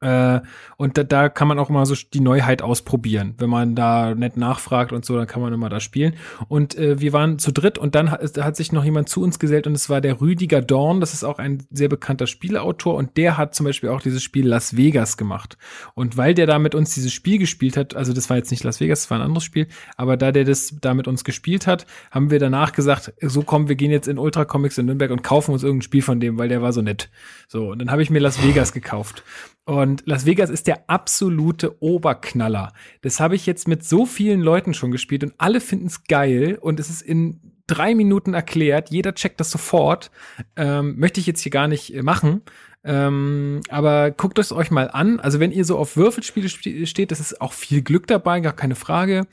Äh, 0.01 0.41
und 0.77 0.97
da, 0.97 1.03
da 1.03 1.29
kann 1.29 1.47
man 1.47 1.59
auch 1.59 1.69
mal 1.69 1.85
so 1.85 1.95
die 2.13 2.19
Neuheit 2.19 2.61
ausprobieren. 2.61 3.35
Wenn 3.37 3.49
man 3.49 3.75
da 3.75 4.15
nett 4.15 4.37
nachfragt 4.37 4.91
und 4.91 5.05
so, 5.05 5.15
dann 5.17 5.27
kann 5.27 5.41
man 5.41 5.53
immer 5.53 5.69
da 5.69 5.79
spielen. 5.79 6.15
Und 6.47 6.77
äh, 6.77 6.99
wir 6.99 7.13
waren 7.13 7.39
zu 7.39 7.51
dritt 7.51 7.77
und 7.77 7.95
dann 7.95 8.11
hat, 8.11 8.37
hat 8.37 8.55
sich 8.55 8.71
noch 8.71 8.83
jemand 8.83 9.09
zu 9.09 9.21
uns 9.21 9.39
gesellt 9.39 9.67
und 9.67 9.73
es 9.73 9.89
war 9.89 10.01
der 10.01 10.21
Rüdiger 10.21 10.61
Dorn. 10.61 10.99
Das 10.99 11.13
ist 11.13 11.23
auch 11.23 11.39
ein 11.39 11.63
sehr 11.71 11.89
bekannter 11.89 12.27
Spieleautor 12.27 12.95
und 12.95 13.17
der 13.17 13.37
hat 13.37 13.55
zum 13.55 13.65
Beispiel 13.65 13.89
auch 13.89 14.01
dieses 14.01 14.23
Spiel 14.23 14.47
Las 14.47 14.77
Vegas 14.77 15.17
gemacht. 15.17 15.57
Und 15.93 16.17
weil 16.17 16.33
der 16.33 16.47
da 16.47 16.59
mit 16.59 16.75
uns 16.75 16.93
dieses 16.93 17.13
Spiel 17.13 17.37
gespielt 17.37 17.77
hat, 17.77 17.95
also 17.95 18.13
das 18.13 18.29
war 18.29 18.37
jetzt 18.37 18.51
nicht 18.51 18.63
Las 18.63 18.79
Vegas, 18.79 19.03
das 19.03 19.11
war 19.11 19.19
ein 19.19 19.25
anderes 19.25 19.43
Spiel, 19.43 19.67
aber 19.95 20.17
da 20.17 20.31
der 20.31 20.43
das 20.43 20.75
da 20.81 20.93
mit 20.93 21.07
uns 21.07 21.23
gespielt 21.23 21.67
hat, 21.67 21.85
haben 22.11 22.31
wir 22.31 22.39
danach 22.39 22.71
gesagt, 22.71 23.13
so 23.21 23.41
kommen, 23.41 23.69
wir 23.69 23.75
gehen 23.75 23.91
jetzt 23.91 24.07
in 24.07 24.17
Ultra 24.17 24.45
Comics 24.45 24.77
in 24.77 24.85
Nürnberg 24.85 25.11
und 25.11 25.23
kaufen 25.23 25.51
uns 25.51 25.63
irgendein 25.63 25.83
Spiel 25.83 26.01
von 26.01 26.19
dem, 26.19 26.37
weil 26.37 26.49
der 26.49 26.61
war 26.61 26.73
so 26.73 26.81
nett. 26.81 27.09
So, 27.47 27.71
und 27.71 27.79
dann 27.79 27.91
habe 27.91 28.01
ich 28.01 28.09
mir 28.09 28.19
Las 28.19 28.43
Vegas 28.43 28.73
gekauft. 28.73 29.23
Und 29.67 30.03
Las 30.05 30.25
Vegas 30.25 30.49
ist 30.49 30.65
der 30.67 30.89
absolute 30.89 31.83
Oberknaller. 31.83 32.71
Das 33.01 33.19
habe 33.19 33.35
ich 33.35 33.45
jetzt 33.45 33.67
mit 33.67 33.83
so 33.83 34.05
vielen 34.05 34.39
Leuten 34.39 34.73
schon 34.73 34.91
gespielt 34.91 35.25
und 35.25 35.33
alle 35.39 35.59
finden 35.59 35.87
es 35.87 36.05
geil 36.05 36.57
und 36.61 36.79
es 36.79 36.89
ist 36.89 37.01
in 37.01 37.41
drei 37.67 37.93
Minuten 37.93 38.33
erklärt. 38.33 38.91
Jeder 38.91 39.13
checkt 39.13 39.41
das 39.41 39.51
sofort. 39.51 40.09
Ähm, 40.55 40.97
möchte 40.97 41.19
ich 41.19 41.27
jetzt 41.27 41.41
hier 41.41 41.51
gar 41.51 41.67
nicht 41.67 41.93
äh, 41.93 42.01
machen. 42.01 42.43
Ähm, 42.85 43.59
aber 43.67 44.11
guckt 44.11 44.39
es 44.39 44.53
euch 44.53 44.71
mal 44.71 44.89
an. 44.89 45.19
Also 45.19 45.41
wenn 45.41 45.51
ihr 45.51 45.65
so 45.65 45.77
auf 45.77 45.97
Würfelspiele 45.97 46.47
ste- 46.47 46.87
steht, 46.87 47.11
das 47.11 47.19
ist 47.19 47.41
auch 47.41 47.51
viel 47.51 47.81
Glück 47.81 48.07
dabei, 48.07 48.39
gar 48.39 48.53
keine 48.53 48.75
Frage. 48.75 49.27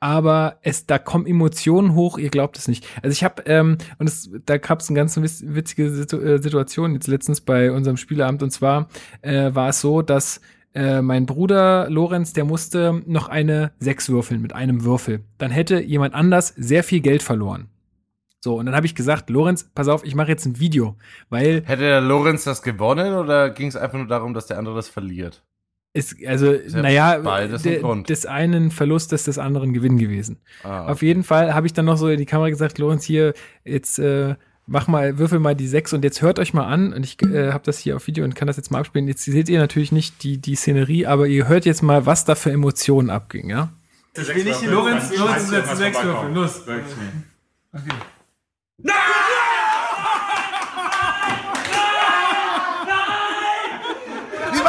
Aber 0.00 0.56
es, 0.62 0.86
da 0.86 0.98
kommen 0.98 1.26
Emotionen 1.26 1.94
hoch, 1.94 2.16
ihr 2.16 2.30
glaubt 2.30 2.56
es 2.56 2.68
nicht. 2.68 2.86
Also 3.02 3.12
ich 3.12 3.22
habe, 3.22 3.42
ähm, 3.44 3.76
und 3.98 4.08
es, 4.08 4.30
da 4.46 4.56
gab 4.56 4.80
es 4.80 4.88
eine 4.88 4.96
ganz 4.96 5.16
witz- 5.18 5.42
witzige 5.44 5.84
äh, 5.84 6.42
Situation 6.42 6.94
jetzt 6.94 7.06
letztens 7.06 7.42
bei 7.42 7.70
unserem 7.70 7.98
Spieleabend. 7.98 8.42
Und 8.42 8.50
zwar 8.50 8.88
äh, 9.20 9.54
war 9.54 9.68
es 9.68 9.82
so, 9.82 10.00
dass 10.00 10.40
äh, 10.74 11.02
mein 11.02 11.26
Bruder 11.26 11.90
Lorenz, 11.90 12.32
der 12.32 12.46
musste 12.46 13.02
noch 13.06 13.28
eine 13.28 13.72
Sechs 13.78 14.08
würfeln 14.08 14.40
mit 14.40 14.54
einem 14.54 14.84
Würfel. 14.84 15.22
Dann 15.36 15.50
hätte 15.50 15.80
jemand 15.82 16.14
anders 16.14 16.54
sehr 16.56 16.82
viel 16.82 17.00
Geld 17.00 17.22
verloren. 17.22 17.68
So, 18.42 18.58
und 18.58 18.64
dann 18.64 18.74
habe 18.74 18.86
ich 18.86 18.94
gesagt, 18.94 19.28
Lorenz, 19.28 19.68
pass 19.74 19.88
auf, 19.88 20.02
ich 20.02 20.14
mache 20.14 20.30
jetzt 20.30 20.46
ein 20.46 20.58
Video, 20.58 20.96
weil 21.28 21.62
Hätte 21.66 21.82
der 21.82 22.00
Lorenz 22.00 22.44
das 22.44 22.62
gewonnen 22.62 23.12
oder 23.14 23.50
ging 23.50 23.68
es 23.68 23.76
einfach 23.76 23.98
nur 23.98 24.06
darum, 24.06 24.32
dass 24.32 24.46
der 24.46 24.56
andere 24.56 24.76
das 24.76 24.88
verliert? 24.88 25.42
Es, 25.92 26.14
also, 26.26 26.52
ja 26.52 26.82
naja, 26.82 27.18
beides 27.18 27.62
des 27.62 28.26
einen 28.26 28.70
Verlust 28.70 29.12
ist 29.12 29.26
des 29.26 29.38
anderen 29.38 29.72
Gewinn 29.72 29.98
gewesen. 29.98 30.38
Ah, 30.62 30.86
Auf 30.86 31.02
jeden 31.02 31.24
Fall 31.24 31.52
habe 31.52 31.66
ich 31.66 31.72
dann 31.72 31.84
noch 31.84 31.96
so 31.96 32.08
in 32.08 32.18
die 32.18 32.26
Kamera 32.26 32.48
gesagt, 32.48 32.78
Lorenz, 32.78 33.04
hier, 33.04 33.34
jetzt 33.64 33.98
äh, 33.98 34.36
mach 34.66 34.86
mal, 34.86 35.18
würfel 35.18 35.40
mal 35.40 35.56
die 35.56 35.66
sechs 35.66 35.92
und 35.92 36.04
jetzt 36.04 36.22
hört 36.22 36.38
euch 36.38 36.54
mal 36.54 36.66
an. 36.66 36.92
Und 36.92 37.04
ich 37.04 37.20
äh, 37.22 37.52
habe 37.52 37.64
das 37.64 37.78
hier 37.78 37.96
auf 37.96 38.06
Video 38.06 38.24
und 38.24 38.36
kann 38.36 38.46
das 38.46 38.56
jetzt 38.56 38.70
mal 38.70 38.78
abspielen. 38.78 39.08
Jetzt 39.08 39.24
seht 39.24 39.48
ihr 39.48 39.58
natürlich 39.58 39.90
nicht 39.90 40.22
die, 40.22 40.38
die 40.38 40.54
Szenerie, 40.54 41.06
aber 41.06 41.26
ihr 41.26 41.48
hört 41.48 41.64
jetzt 41.64 41.82
mal, 41.82 42.06
was 42.06 42.24
da 42.24 42.36
für 42.36 42.52
Emotionen 42.52 43.10
abging, 43.10 43.50
ja? 43.50 43.70
Ich 44.16 44.28
will 44.28 44.44
nicht 44.44 44.62
Lorenz, 44.66 45.16
Lorenz 45.16 45.48
setzt 45.48 45.76
sechs 45.76 46.02
Würfel. 46.02 46.32
Los. 46.32 46.62
Wie 47.72 47.90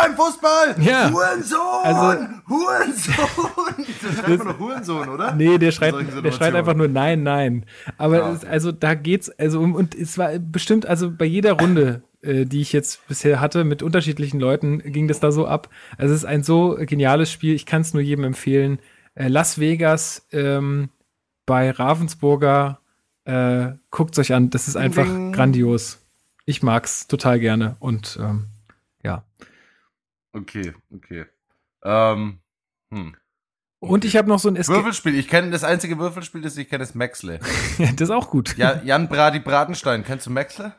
beim 0.02 0.16
Fußball! 0.16 0.76
Ja. 0.82 1.12
Hurensohn! 1.12 1.60
Also- 1.84 2.28
Hurensohn! 2.50 3.86
Das 4.02 4.12
ist 4.14 4.24
einfach 4.26 4.46
nur 4.46 4.60
Hurensohn, 4.60 5.10
oder? 5.10 5.34
Nee, 5.36 5.58
der 5.58 5.72
schreit, 5.72 5.94
der 6.24 6.32
schreit 6.32 6.56
einfach 6.56 6.74
nur 6.74 6.88
nein, 6.88 7.24
nein. 7.24 7.66
Aber 7.98 8.18
Ja, 8.18 8.32
es, 8.34 8.44
also 8.46 8.72
da 8.72 8.96
geht's, 8.96 9.30
also 9.38 9.60
um, 9.62 9.76
und 9.76 9.94
es 9.96 10.18
war 10.18 10.38
bestimmt, 10.40 10.86
also 10.88 11.12
bei 11.12 11.26
jeder 11.26 11.54
Runde, 11.54 12.02
äh, 12.22 12.46
die 12.46 12.62
ich 12.62 12.74
jetzt 12.74 13.08
bisher 13.08 13.40
hatte, 13.40 13.64
mit 13.64 13.84
unterschiedlichen 13.84 14.40
Leuten, 14.40 14.80
ging 14.80 15.08
das 15.08 15.20
da 15.20 15.32
so 15.32 15.46
ab. 15.46 15.70
Also 15.98 16.14
es 16.14 16.22
ist 16.22 16.26
ein 16.26 16.44
so 16.44 16.78
geniales 16.80 17.32
Spiel, 17.32 17.54
ich 17.54 17.66
kann 17.66 17.82
es 17.82 17.94
nur 17.94 18.02
jedem 18.02 18.24
empfehlen. 18.24 18.80
Äh, 19.14 19.28
Las 19.28 19.60
Vegas 19.60 20.26
ähm, 20.32 20.90
bei 21.46 21.70
Ravensburger, 21.72 22.80
äh, 23.26 23.70
guckt's 23.92 24.18
euch 24.20 24.34
an, 24.34 24.50
das 24.50 24.68
ist 24.68 24.78
einfach 24.78 25.06
ding. 25.06 25.32
grandios. 25.32 26.00
Ich 26.46 26.64
mag's 26.64 27.08
total 27.08 27.40
gerne 27.40 27.76
und 27.80 28.18
ähm, 28.20 28.48
ja. 29.04 29.24
Okay, 30.34 30.74
okay. 30.94 31.26
Ähm, 31.84 32.40
hm. 32.94 33.16
Und 33.80 34.06
ich 34.06 34.16
habe 34.16 34.30
noch 34.30 34.40
so 34.40 34.48
ein 34.48 34.56
Escape. 34.56 34.80
Würfelspiel. 34.80 35.16
Ich 35.16 35.28
kenne 35.28 35.50
das 35.50 35.64
einzige 35.64 35.98
Würfelspiel, 35.98 36.42
das 36.42 36.56
ich 36.56 36.70
kenne, 36.70 36.84
ist 36.84 36.94
Maxle. 36.96 37.40
das 37.80 38.02
ist 38.02 38.12
auch 38.12 38.30
gut. 38.30 38.56
Ja, 38.58 38.82
Jan 38.84 39.10
Brady 39.10 39.40
Bratenstein. 39.40 40.04
Kennst 40.04 40.28
du 40.28 40.30
Maxle? 40.30 40.76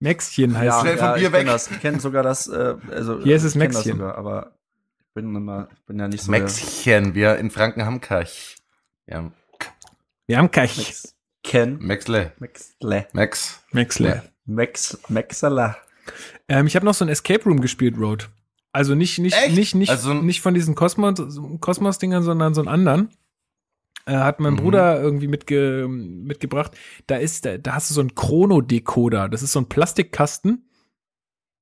Maxchen 0.00 0.56
heißt 0.56 0.80
Schnell 0.80 0.94
es. 0.94 1.00
vom 1.00 1.14
Bier 1.14 1.26
ich 1.28 1.32
weg. 1.32 1.38
kenn 1.40 1.46
Das. 1.46 1.70
Ich 1.70 1.80
kenne 1.80 2.00
sogar 2.00 2.22
das, 2.22 2.46
äh, 2.46 2.76
also 2.90 3.22
Hier 3.22 3.36
ist 3.36 3.44
es 3.44 3.54
ich 3.54 3.60
kenn 3.60 3.68
das 3.72 3.76
Maxchen. 3.78 3.98
sogar, 3.98 4.16
aber 4.16 4.54
ich 4.98 5.14
bin 5.14 5.34
immer, 5.34 5.68
ich 5.74 5.84
bin 5.86 5.98
ja 5.98 6.08
nicht 6.08 6.22
so 6.22 6.30
Maxchen. 6.30 7.14
Wir 7.14 7.36
in 7.36 7.50
Franken 7.50 7.84
haben 7.84 8.00
Kach. 8.00 8.30
Ja, 9.06 9.30
Wir 10.26 10.38
haben 10.38 10.50
Kach. 10.50 10.76
Max. 10.76 11.16
Ken. 11.42 11.78
Maxle. 11.80 12.32
Maxle. 12.38 13.06
Max. 13.12 13.62
Maxle. 13.72 14.22
Max. 14.44 14.98
Maxala. 15.08 15.76
Ähm, 16.48 16.66
ich 16.66 16.76
habe 16.76 16.84
noch 16.84 16.94
so 16.94 17.04
ein 17.04 17.08
Escape 17.08 17.44
Room 17.44 17.60
gespielt, 17.60 17.96
Road. 17.98 18.28
Also 18.72 18.94
nicht, 18.94 19.18
nicht, 19.18 19.36
Echt? 19.36 19.56
nicht, 19.56 19.74
nicht, 19.74 19.90
Also- 19.90 20.14
nicht 20.14 20.40
von 20.40 20.54
diesen 20.54 20.74
Kosmos, 20.74 21.14
Kosmos-Dingern, 21.60 22.22
sondern 22.22 22.54
so 22.54 22.60
einen 22.60 22.68
anderen. 22.68 23.08
Äh, 24.06 24.14
hat 24.16 24.40
mein 24.40 24.54
Mhm. 24.54 24.58
Bruder 24.58 25.00
irgendwie 25.02 25.28
mitge 25.28 25.86
mitgebracht. 25.88 26.72
Da 27.06 27.16
ist, 27.16 27.44
da, 27.44 27.58
da 27.58 27.74
hast 27.74 27.90
du 27.90 27.94
so 27.94 28.00
einen 28.00 28.14
Chrono-Decoder. 28.14 29.28
Das 29.28 29.42
ist 29.42 29.52
so 29.52 29.60
ein 29.60 29.68
Plastikkasten, 29.68 30.64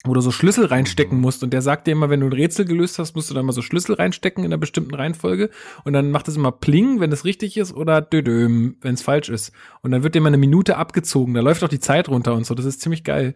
wo 0.05 0.15
du 0.15 0.21
so 0.21 0.31
Schlüssel 0.31 0.67
reinstecken 0.67 1.17
Mhm. 1.17 1.23
musst. 1.23 1.43
Und 1.43 1.51
der 1.53 1.63
sagt 1.63 1.87
dir 1.87 1.93
immer, 1.93 2.11
wenn 2.11 2.21
du 2.21 2.27
ein 2.27 2.33
Rätsel 2.33 2.65
gelöst 2.65 2.99
hast, 3.01 3.17
musst 3.17 3.29
du 3.31 3.35
da 3.35 3.43
mal 3.43 3.53
so 3.53 3.63
Schlüssel 3.63 3.95
reinstecken 3.97 4.45
in 4.45 4.53
einer 4.53 4.59
bestimmten 4.61 4.95
Reihenfolge. 4.95 5.51
Und 5.85 5.95
dann 5.95 6.11
macht 6.13 6.29
es 6.29 6.37
immer 6.37 6.53
Pling, 6.53 7.01
wenn 7.01 7.11
es 7.11 7.25
richtig 7.25 7.57
ist, 7.57 7.75
oder 7.75 8.01
Dödöm, 8.03 8.77
wenn 8.83 8.95
es 8.95 9.03
falsch 9.03 9.31
ist. 9.31 9.51
Und 9.83 9.91
dann 9.91 10.03
wird 10.05 10.15
dir 10.15 10.21
mal 10.21 10.29
eine 10.29 10.37
Minute 10.39 10.77
abgezogen. 10.77 11.35
Da 11.35 11.41
läuft 11.41 11.65
auch 11.65 11.69
die 11.69 11.81
Zeit 11.81 12.09
runter 12.09 12.35
und 12.35 12.47
so. 12.47 12.55
Das 12.55 12.67
ist 12.67 12.81
ziemlich 12.83 13.03
geil. 13.03 13.35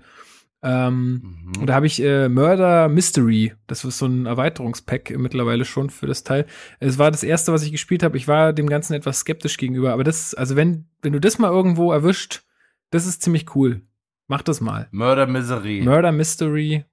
Ähm, 0.63 1.43
Mhm. 1.55 1.61
Und 1.61 1.67
da 1.67 1.75
habe 1.75 1.87
ich 1.87 2.03
äh, 2.03 2.29
Murder 2.29 2.89
Mystery. 2.89 3.55
Das 3.67 3.85
ist 3.85 3.99
so 3.99 4.07
ein 4.07 4.27
Erweiterungspack 4.27 5.17
mittlerweile 5.19 5.65
schon 5.65 5.91
für 5.91 6.07
das 6.07 6.25
Teil. 6.25 6.47
Es 6.81 6.99
war 6.99 7.11
das 7.11 7.23
erste, 7.23 7.53
was 7.53 7.63
ich 7.63 7.73
gespielt 7.73 8.03
habe. 8.03 8.17
Ich 8.17 8.29
war 8.29 8.53
dem 8.53 8.69
Ganzen 8.69 8.95
etwas 8.95 9.21
skeptisch 9.21 9.57
gegenüber. 9.59 9.93
Aber 9.93 10.05
das, 10.05 10.35
also 10.35 10.57
wenn, 10.57 10.87
wenn 11.03 11.13
du 11.13 11.21
das 11.21 11.39
mal 11.39 11.51
irgendwo 11.51 11.93
erwischt, 11.93 12.43
das 12.91 13.07
ist 13.07 13.23
ziemlich 13.23 13.55
cool. 13.55 13.83
Mach 14.29 14.43
das 14.43 14.61
mal. 14.61 14.89
Murder 14.93 15.27
Misery. 15.27 15.83
Murder 15.83 16.13
Mystery. 16.13 16.85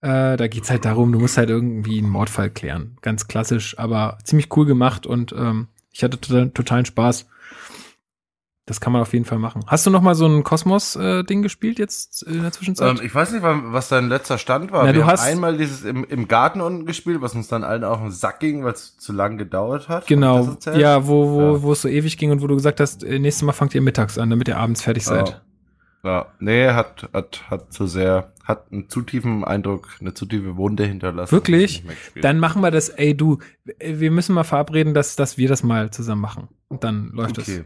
Äh, 0.00 0.36
da 0.36 0.48
geht's 0.48 0.70
halt 0.70 0.84
darum, 0.84 1.12
du 1.12 1.20
musst 1.20 1.36
halt 1.38 1.50
irgendwie 1.50 1.98
einen 1.98 2.08
Mordfall 2.08 2.50
klären. 2.50 2.96
Ganz 3.02 3.28
klassisch, 3.28 3.78
aber 3.78 4.18
ziemlich 4.24 4.48
cool 4.56 4.66
gemacht 4.66 5.06
und 5.06 5.32
ähm, 5.32 5.68
ich 5.92 6.02
hatte 6.02 6.20
total, 6.20 6.50
totalen 6.50 6.84
Spaß. 6.84 7.28
Das 8.64 8.80
kann 8.80 8.92
man 8.92 9.02
auf 9.02 9.12
jeden 9.12 9.24
Fall 9.24 9.38
machen. 9.40 9.62
Hast 9.66 9.84
du 9.86 9.90
noch 9.90 10.02
mal 10.02 10.14
so 10.14 10.24
ein 10.24 10.44
Kosmos-Ding 10.44 11.42
gespielt 11.42 11.80
jetzt 11.80 12.22
in 12.22 12.42
der 12.42 12.52
Zwischenzeit? 12.52 12.96
Ähm, 13.00 13.04
ich 13.04 13.12
weiß 13.12 13.32
nicht, 13.32 13.42
was 13.42 13.88
dein 13.88 14.08
letzter 14.08 14.38
Stand 14.38 14.70
war. 14.70 14.82
Na, 14.84 14.90
Wir 14.90 14.92
du 14.92 15.02
haben 15.02 15.10
hast- 15.12 15.22
einmal 15.26 15.56
dieses 15.56 15.82
im, 15.84 16.04
im 16.04 16.28
Garten 16.28 16.60
unten 16.60 16.86
gespielt, 16.86 17.20
was 17.20 17.34
uns 17.34 17.48
dann 17.48 17.64
allen 17.64 17.82
auf 17.82 17.98
den 17.98 18.12
Sack 18.12 18.38
ging, 18.38 18.62
weil 18.62 18.74
es 18.74 18.96
zu 18.98 19.12
lang 19.12 19.36
gedauert 19.36 19.88
hat. 19.88 20.06
genau. 20.06 20.56
Das? 20.62 20.76
Ja, 20.78 21.08
wo, 21.08 21.30
wo, 21.32 21.40
Ja. 21.56 21.62
wo 21.62 21.72
es 21.72 21.82
so 21.82 21.88
ewig 21.88 22.16
ging 22.18 22.30
und 22.30 22.40
wo 22.40 22.46
du 22.46 22.54
gesagt 22.54 22.78
hast, 22.78 23.02
äh, 23.02 23.18
nächstes 23.18 23.44
Mal 23.44 23.52
fangt 23.52 23.74
ihr 23.74 23.82
mittags 23.82 24.16
an, 24.16 24.30
damit 24.30 24.46
ihr 24.46 24.56
abends 24.58 24.82
fertig 24.82 25.04
seid. 25.04 25.42
Ja, 26.04 26.26
nee, 26.40 26.68
hat, 26.68 27.08
hat, 27.12 27.42
hat 27.48 27.72
zu 27.72 27.86
sehr, 27.86 28.32
hat 28.44 28.72
einen 28.72 28.88
zu 28.88 29.02
tiefen 29.02 29.44
Eindruck, 29.44 29.88
eine 30.00 30.14
zu 30.14 30.26
tiefe 30.26 30.56
Wunde 30.56 30.84
hinterlassen. 30.84 31.30
Wirklich? 31.32 31.84
Dann 32.20 32.40
machen 32.40 32.60
wir 32.62 32.72
das, 32.72 32.88
ey 32.88 33.16
du, 33.16 33.38
äh, 33.78 33.98
wir 34.00 34.10
müssen 34.12 34.34
mal 34.34 34.42
verabreden, 34.44 34.94
dass, 34.94 35.14
dass 35.16 35.36
wir 35.38 35.48
das 35.48 35.62
mal 35.64 35.90
zusammen 35.92 36.20
machen. 36.20 36.48
Und 36.68 36.82
dann 36.84 37.10
läuft 37.12 37.38
es. 37.38 37.48
okay. 37.48 37.64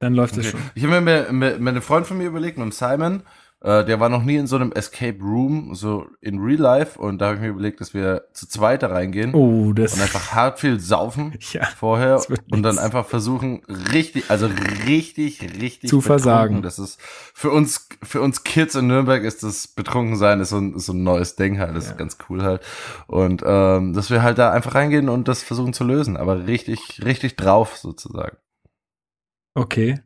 Dann 0.00 0.14
läuft 0.14 0.36
es 0.36 0.40
okay. 0.48 0.50
schon. 0.50 0.60
Ich 0.74 0.82
habe 0.84 1.00
mir 1.00 1.22
mit, 1.22 1.32
mit, 1.32 1.60
mit 1.60 1.68
einem 1.68 1.82
Freund 1.82 2.06
von 2.06 2.18
mir 2.18 2.26
überlegt, 2.26 2.58
mit 2.58 2.64
dem 2.64 2.72
Simon, 2.72 3.22
äh, 3.62 3.84
der 3.84 4.00
war 4.00 4.08
noch 4.08 4.22
nie 4.22 4.36
in 4.36 4.46
so 4.46 4.56
einem 4.56 4.72
Escape 4.72 5.18
Room, 5.20 5.74
so 5.74 6.06
in 6.22 6.38
Real 6.38 6.58
Life, 6.58 6.98
und 6.98 7.18
da 7.18 7.26
habe 7.26 7.34
ich 7.34 7.40
mir 7.42 7.48
überlegt, 7.48 7.82
dass 7.82 7.92
wir 7.92 8.24
zu 8.32 8.48
zweit 8.48 8.82
da 8.82 8.86
reingehen 8.86 9.34
Oh, 9.34 9.74
das. 9.74 9.92
und 9.92 10.00
einfach 10.00 10.32
hart 10.32 10.58
viel 10.58 10.80
saufen. 10.80 11.34
ja. 11.52 11.66
vorher 11.76 12.14
Das 12.14 12.28
und 12.50 12.62
dann 12.62 12.78
einfach 12.78 13.04
versuchen, 13.04 13.60
richtig, 13.92 14.30
also 14.30 14.48
richtig, 14.86 15.42
richtig 15.60 15.90
Zu 15.90 16.00
versagen. 16.00 16.62
Das 16.62 16.78
ist 16.78 16.98
für 17.34 17.50
uns, 17.50 17.86
für 18.02 18.22
uns 18.22 18.42
Kids 18.44 18.74
in 18.76 18.86
Nürnberg 18.86 19.22
ist 19.22 19.42
das 19.42 19.68
Betrunkensein 19.68 20.40
ist 20.40 20.48
so 20.48 20.56
ein, 20.56 20.74
ist 20.76 20.86
so 20.86 20.94
ein 20.94 21.02
neues 21.02 21.36
Ding 21.36 21.58
halt. 21.58 21.76
Das 21.76 21.84
Ja. 21.84 21.90
ist 21.90 21.98
ganz 21.98 22.16
cool 22.30 22.42
halt. 22.42 22.62
Und 23.06 23.42
ähm, 23.44 23.92
dass 23.92 24.08
wir 24.08 24.22
halt 24.22 24.38
da 24.38 24.50
einfach 24.52 24.74
reingehen 24.74 25.10
und 25.10 25.28
das 25.28 25.42
versuchen 25.42 25.74
zu 25.74 25.84
lösen, 25.84 26.16
aber 26.16 26.46
richtig, 26.46 27.02
richtig 27.04 27.36
drauf 27.36 27.76
sozusagen. 27.76 28.38
Okay. 29.54 30.00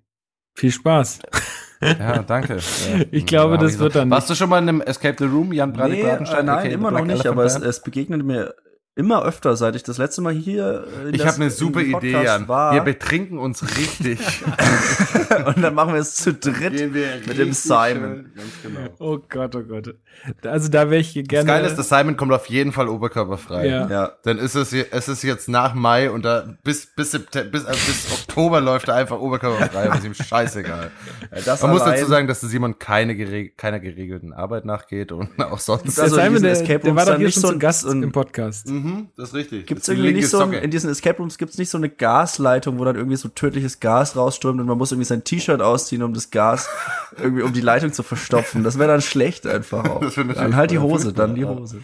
Viel 0.54 0.70
Spaß. 0.70 1.20
Ja, 1.80 2.22
danke. 2.22 2.58
Ich 3.10 3.26
glaube, 3.26 3.54
Ja, 3.54 3.60
das 3.60 3.78
wird 3.78 3.94
dann 3.96 4.10
Warst 4.10 4.30
du 4.30 4.34
schon 4.34 4.48
mal 4.48 4.62
in 4.62 4.68
einem 4.68 4.80
Escape 4.80 5.16
the 5.18 5.24
Room, 5.24 5.52
Jan 5.52 5.72
Brady 5.72 5.96
Nee, 5.96 6.02
äh, 6.02 6.20
nein, 6.20 6.48
aka 6.48 6.62
immer 6.62 6.90
noch 6.90 7.04
nicht, 7.04 7.26
aber 7.26 7.44
es, 7.44 7.56
es 7.56 7.82
begegnet 7.82 8.24
mir 8.24 8.54
immer 8.96 9.24
öfter, 9.24 9.56
seit 9.56 9.74
ich 9.74 9.82
das 9.82 9.98
letzte 9.98 10.22
Mal 10.22 10.32
hier 10.32 10.84
äh, 11.04 11.08
in 11.08 11.14
ich 11.14 11.20
das- 11.20 11.32
habe 11.32 11.42
eine 11.42 11.50
super 11.50 11.80
Idee, 11.80 12.12
Jan. 12.22 12.46
war. 12.48 12.74
Wir 12.74 12.80
betrinken 12.82 13.38
uns 13.38 13.62
richtig. 13.76 14.20
und 15.46 15.62
dann 15.62 15.74
machen 15.74 15.94
wir 15.94 16.00
es 16.00 16.14
zu 16.14 16.32
dritt 16.32 16.72
mit 17.26 17.38
dem 17.38 17.52
Simon. 17.52 17.74
schön, 17.88 18.32
Ganz 18.36 18.52
genau. 18.62 18.80
Oh 19.00 19.18
Gott, 19.28 19.56
oh 19.56 19.62
Gott. 19.62 19.94
Also 20.44 20.68
da 20.68 20.90
wäre 20.90 21.00
ich 21.00 21.14
Das 21.14 21.24
gerne. 21.26 21.46
Geile 21.46 21.66
ist, 21.66 21.74
der 21.76 21.84
Simon 21.84 22.16
kommt 22.16 22.32
auf 22.32 22.46
jeden 22.46 22.70
Fall 22.72 22.88
oberkörperfrei. 22.88 23.66
Ja. 23.66 23.88
Ja, 23.88 24.12
Dann 24.22 24.38
ist 24.38 24.54
es, 24.54 24.70
je- 24.70 24.86
es 24.90 25.08
ist 25.08 25.22
jetzt 25.24 25.48
nach 25.48 25.74
Mai 25.74 26.10
und 26.10 26.24
da 26.24 26.54
bis 26.62 26.86
bis 26.94 27.10
September, 27.10 27.50
bis, 27.50 27.64
also 27.64 27.80
bis 27.86 28.12
Oktober 28.12 28.60
läuft 28.60 28.88
er 28.88 28.94
einfach 28.94 29.18
oberkörperfrei, 29.18 29.88
das 29.88 29.98
ist 29.98 30.04
ihm 30.04 30.14
scheißegal. 30.14 30.90
das 31.44 31.62
Man 31.62 31.72
muss 31.72 31.84
dazu 31.84 32.06
sagen, 32.06 32.28
dass 32.28 32.40
der 32.40 32.48
Simon 32.48 32.78
keine 32.78 33.16
gereg 33.16 33.58
keiner 33.58 33.80
geregelten 33.80 34.32
Arbeit 34.32 34.64
nachgeht 34.66 35.10
und 35.10 35.30
auch 35.42 35.58
sonst. 35.58 35.96
der 35.96 36.04
also 36.04 36.16
Simon, 36.16 36.42
der, 36.42 36.52
Escape 36.52 36.78
der 36.78 36.94
war 36.94 37.06
doch 37.06 37.16
hier 37.16 37.26
nicht 37.26 37.34
schon 37.34 37.42
so 37.42 37.48
zu 37.48 37.54
ein- 37.54 37.58
Gast 37.58 37.84
im 37.84 38.12
Podcast. 38.12 38.68
Mhm, 38.68 38.83
das 39.16 39.28
ist 39.30 39.34
richtig. 39.34 39.66
Gibt's 39.66 39.86
die 39.86 39.92
irgendwie 39.92 40.12
nicht 40.14 40.28
so, 40.28 40.40
ein, 40.40 40.52
in 40.52 40.70
diesen 40.70 40.90
Escape 40.90 41.18
Rooms 41.18 41.38
gibt's 41.38 41.58
nicht 41.58 41.70
so 41.70 41.78
eine 41.78 41.88
Gasleitung, 41.88 42.78
wo 42.78 42.84
dann 42.84 42.96
irgendwie 42.96 43.16
so 43.16 43.28
tödliches 43.28 43.80
Gas 43.80 44.16
rausströmt 44.16 44.60
und 44.60 44.66
man 44.66 44.78
muss 44.78 44.92
irgendwie 44.92 45.06
sein 45.06 45.24
T-Shirt 45.24 45.60
ausziehen, 45.62 46.02
um 46.02 46.14
das 46.14 46.30
Gas 46.30 46.68
irgendwie 47.18 47.42
um 47.42 47.52
die 47.52 47.60
Leitung 47.60 47.92
zu 47.92 48.02
verstopfen. 48.02 48.64
Das 48.64 48.78
wäre 48.78 48.88
dann 48.88 49.00
schlecht 49.02 49.46
einfach 49.46 49.84
auch. 49.88 50.00
Das 50.04 50.14
Dann 50.14 50.56
halt 50.56 50.70
die 50.70 50.78
Hose, 50.78 51.12
dann 51.12 51.34
die. 51.34 51.44
Hose. 51.44 51.80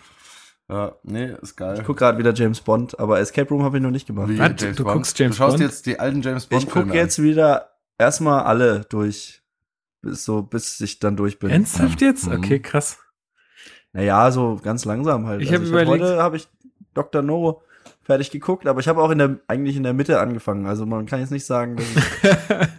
Ja, 0.68 0.94
nee, 1.02 1.34
ist 1.42 1.56
geil. 1.56 1.78
Ich 1.80 1.84
guck 1.84 1.96
gerade 1.96 2.16
wieder 2.18 2.32
James 2.32 2.60
Bond, 2.60 2.98
aber 3.00 3.18
Escape 3.18 3.48
Room 3.50 3.64
habe 3.64 3.78
ich 3.78 3.82
noch 3.82 3.90
nicht 3.90 4.06
gemacht. 4.06 4.28
Wie 4.28 4.38
Was? 4.38 4.52
James 4.58 4.76
Du 4.76 4.84
Bond? 4.84 4.96
guckst 4.96 5.18
James 5.18 5.34
du 5.36 5.38
schaust 5.38 5.56
Bond? 5.56 5.68
jetzt 5.68 5.86
die 5.86 5.98
alten 5.98 6.22
James 6.22 6.46
Bond 6.46 6.62
Ich 6.62 6.70
gucke 6.70 6.94
jetzt 6.94 7.20
wieder 7.20 7.70
erstmal 7.98 8.44
alle 8.44 8.86
durch. 8.88 9.42
Bis 10.02 10.24
so, 10.24 10.42
bis 10.42 10.80
ich 10.80 10.98
dann 11.00 11.16
durch 11.16 11.38
bin. 11.40 11.50
Ernsthaft 11.50 12.00
jetzt? 12.00 12.26
Mhm. 12.28 12.36
Okay, 12.38 12.60
krass. 12.60 12.98
Naja, 13.92 14.30
so 14.30 14.60
ganz 14.62 14.84
langsam 14.84 15.26
halt. 15.26 15.42
Ich 15.42 15.48
hab 15.52 15.60
hab 15.60 15.66
überlegt- 15.66 15.90
heute 16.04 16.22
habe 16.22 16.36
ich 16.36 16.46
Dr. 16.94 17.22
No 17.22 17.62
fertig 18.02 18.30
geguckt, 18.30 18.66
aber 18.66 18.80
ich 18.80 18.88
habe 18.88 19.00
auch 19.02 19.10
in 19.10 19.18
der, 19.18 19.38
eigentlich 19.46 19.76
in 19.76 19.82
der 19.84 19.92
Mitte 19.92 20.20
angefangen. 20.20 20.66
Also 20.66 20.84
man 20.86 21.06
kann 21.06 21.20
jetzt 21.20 21.30
nicht 21.30 21.46
sagen, 21.46 21.76
dass 21.76 21.86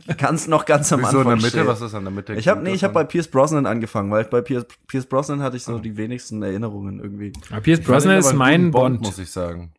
ich 0.07 0.18
ganz, 0.18 0.47
noch 0.47 0.66
ganz 0.66 0.91
am 0.91 0.99
Wieso 1.01 1.20
Anfang 1.20 1.22
in 1.22 1.28
der 1.28 1.36
Mitte? 1.38 1.47
stehe. 1.49 1.68
Was 1.68 1.82
ist 1.82 1.93
an 1.95 2.03
der 2.03 2.12
Mitte? 2.12 2.34
Ich 2.34 2.47
habe 2.47 2.62
nee, 2.62 2.74
ich 2.74 2.84
habe 2.84 2.93
bei? 2.93 3.03
Pierce 3.03 3.28
Brosnan 3.28 3.66
angefangen, 3.66 4.12
weil 4.12 4.26
bei 4.26 4.41
Pierce, 4.41 4.66
Pierce 4.88 5.05
Brosnan 5.05 5.41
hatte 5.41 5.57
ich 5.57 5.64
so 5.64 5.80
die 5.80 5.95
wenigsten 5.97 6.43
Erinnerungen 6.43 6.99
irgendwie. 6.99 7.34
Aber 7.49 7.62
Pierce 7.62 7.80
Ich 7.80 7.86
fand 7.86 8.03
ihn 8.03 8.09
Brosnan 8.09 8.18
ist 8.20 8.34
mein 8.34 8.62
guten 8.64 8.72
Bond. 8.72 9.01
muss 9.01 9.20
ich 9.20 9.32
sagen. 9.32 9.72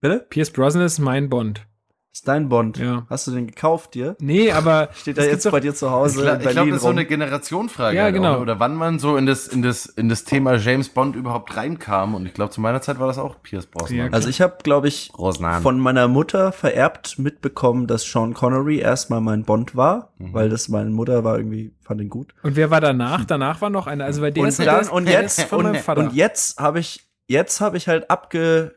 Bitte? 0.00 0.26
Pierce 0.28 0.50
Brosnan 0.50 0.84
ist 0.84 0.98
mein 0.98 1.28
Bond. 1.28 1.66
Ist 2.12 2.26
dein 2.26 2.48
Bond? 2.48 2.76
Ja. 2.76 3.06
Hast 3.08 3.28
du 3.28 3.30
den 3.30 3.46
gekauft 3.46 3.94
dir? 3.94 4.16
Nee, 4.18 4.50
aber 4.50 4.88
Steht 4.94 5.16
er 5.16 5.22
gibt 5.22 5.32
jetzt 5.34 5.46
doch- 5.46 5.52
bei 5.52 5.60
dir 5.60 5.74
zu 5.76 5.92
Hause 5.92 6.26
Ich, 6.40 6.46
ich 6.46 6.50
glaube, 6.52 6.70
das 6.70 6.76
ist 6.78 6.82
so 6.82 6.88
eine 6.88 7.04
Generationenfrage. 7.06 7.96
Ja, 7.96 8.02
halt 8.04 8.14
genau. 8.14 8.34
Auch, 8.36 8.40
oder 8.40 8.58
wann 8.58 8.74
man 8.74 8.98
so 8.98 9.16
in 9.16 9.26
das, 9.26 9.46
in 9.46 9.62
das, 9.62 9.86
in 9.86 10.08
das 10.08 10.24
Thema 10.24 10.56
James 10.56 10.88
Bond 10.88 11.14
überhaupt 11.14 11.56
reinkam. 11.56 12.16
Und 12.16 12.26
ich 12.26 12.34
glaube, 12.34 12.50
zu 12.50 12.60
meiner 12.60 12.82
Zeit 12.82 12.98
war 12.98 13.06
das 13.06 13.16
auch 13.18 13.40
Pierce 13.42 13.66
Brosnan. 13.66 13.96
Ja, 13.98 14.08
Also 14.10 14.28
ich 14.28 14.40
habe, 14.40 14.56
glaube 14.64 14.88
ich, 14.88 15.10
Brosnan. 15.12 15.62
von 15.62 15.78
meiner 15.78 16.08
Mutter 16.08 16.50
vererbt 16.50 17.18
mitbekommen, 17.20 17.86
dass 17.86 18.02
Sean 18.02 18.34
Connery 18.34 18.78
erstmal 18.80 19.20
mein 19.20 19.44
Bond 19.44 19.76
war, 19.76 20.12
Mhm. 20.18 20.34
weil 20.34 20.48
das 20.48 20.68
meine 20.68 20.90
Mutter 20.90 21.22
war 21.22 21.36
irgendwie 21.36 21.72
fand 21.80 22.00
ihn 22.00 22.08
gut. 22.08 22.34
Und 22.42 22.56
wer 22.56 22.70
war 22.72 22.80
danach? 22.80 23.24
Danach 23.24 23.60
war 23.60 23.70
noch 23.70 23.86
einer. 23.86 24.04
Also 24.04 24.20
bei 24.20 24.32
der 24.32 24.42
und 24.42 24.48
ist 24.48 24.58
dann 24.58 24.88
und 24.88 25.08
jetzt 25.08 25.42
von 25.42 25.58
und, 25.60 25.64
meinem 25.72 25.76
Vater. 25.82 26.00
und 26.00 26.12
jetzt 26.14 26.58
habe 26.58 26.80
ich 26.80 27.06
jetzt 27.28 27.60
habe 27.60 27.76
ich 27.76 27.86
halt 27.86 28.10
abge 28.10 28.74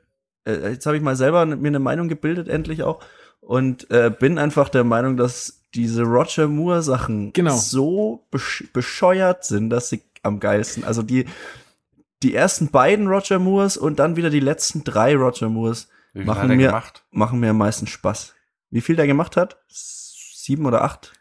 äh, 0.48 0.70
jetzt 0.72 0.86
habe 0.86 0.96
ich 0.98 1.02
mal 1.02 1.16
selber 1.16 1.46
mir 1.48 1.68
eine 1.68 1.80
Meinung 1.80 2.08
gebildet 2.10 2.48
endlich 2.48 2.84
auch 2.84 3.00
und 3.46 3.90
äh, 3.92 4.10
bin 4.18 4.38
einfach 4.38 4.70
der 4.70 4.84
Meinung, 4.84 5.18
dass 5.18 5.62
diese 5.76 6.04
Roger 6.04 6.48
Moore 6.48 6.82
Sachen 6.84 7.34
Genau. 7.34 7.56
so 7.56 8.26
besch 8.32 8.66
bescheuert 8.74 9.44
sind, 9.44 9.70
dass 9.70 9.90
sie 9.90 10.02
am 10.22 10.40
geilsten, 10.40 10.84
also 10.84 11.02
die 11.02 11.26
die 12.22 12.34
ersten 12.36 12.70
beiden 12.70 13.08
Roger 13.08 13.38
Moores 13.38 13.76
und 13.76 14.00
dann 14.00 14.16
wieder 14.16 14.30
die 14.30 14.40
letzten 14.40 14.84
drei 14.86 15.14
Roger 15.16 15.50
Moores 15.50 15.90
machen 16.14 16.48
mir- 16.56 16.68
gemacht? 16.68 17.04
machen 17.12 17.40
mir 17.42 17.50
am 17.50 17.58
meisten 17.58 17.86
Spaß. 17.88 18.34
Wie 18.70 18.80
viel 18.82 18.96
der 18.96 19.08
gemacht 19.08 19.36
hat? 19.36 19.58
Sieben 19.68 20.66
oder 20.66 20.84
acht? 20.84 21.12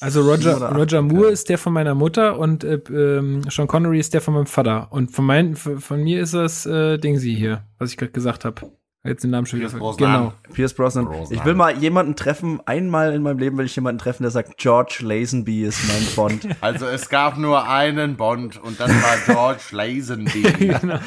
Also 0.00 0.20
Roger, 0.22 0.70
Roger 0.72 1.02
Moore 1.02 1.24
okay. 1.24 1.32
ist 1.32 1.48
der 1.48 1.58
von 1.58 1.72
meiner 1.72 1.94
Mutter 1.94 2.38
und 2.38 2.62
äh, 2.62 2.74
ähm, 2.90 3.42
Sean 3.50 3.66
Connery 3.66 3.98
ist 3.98 4.12
der 4.14 4.20
von 4.20 4.34
meinem 4.34 4.46
Vater. 4.46 4.92
Und 4.92 5.10
von, 5.10 5.24
mein, 5.24 5.56
von 5.56 5.80
von 5.80 6.02
mir 6.04 6.20
ist 6.20 6.34
das 6.34 6.66
äh, 6.66 6.98
Dingsy 6.98 7.34
hier, 7.34 7.64
was 7.78 7.90
ich 7.90 7.96
gerade 7.96 8.12
gesagt 8.12 8.44
habe. 8.44 8.70
Jetzt 9.06 9.22
den 9.22 9.32
Namen 9.32 9.46
schon 9.46 9.58
wieder 9.58 9.68
Pierce. 9.68 9.78
Brosnan. 9.78 10.12
Genau. 10.12 10.32
Pierce 10.54 10.72
Brosnan. 10.72 11.04
Brosnan. 11.04 11.38
Ich 11.38 11.44
will 11.44 11.54
mal 11.54 11.76
jemanden 11.76 12.16
treffen, 12.16 12.60
einmal 12.64 13.12
in 13.12 13.20
meinem 13.20 13.38
Leben 13.38 13.58
will 13.58 13.66
ich 13.66 13.76
jemanden 13.76 13.98
treffen, 13.98 14.22
der 14.22 14.30
sagt, 14.30 14.56
George 14.56 15.00
Lazenby 15.02 15.64
ist 15.64 15.86
mein 15.88 16.06
Bond. 16.16 16.48
Also 16.62 16.86
es 16.86 17.10
gab 17.10 17.36
nur 17.36 17.68
einen 17.68 18.16
Bond 18.16 18.62
und 18.62 18.80
das 18.80 18.88
war 18.90 19.16
George 19.26 19.62
Lazenby. 19.72 20.42
genau. 20.58 20.98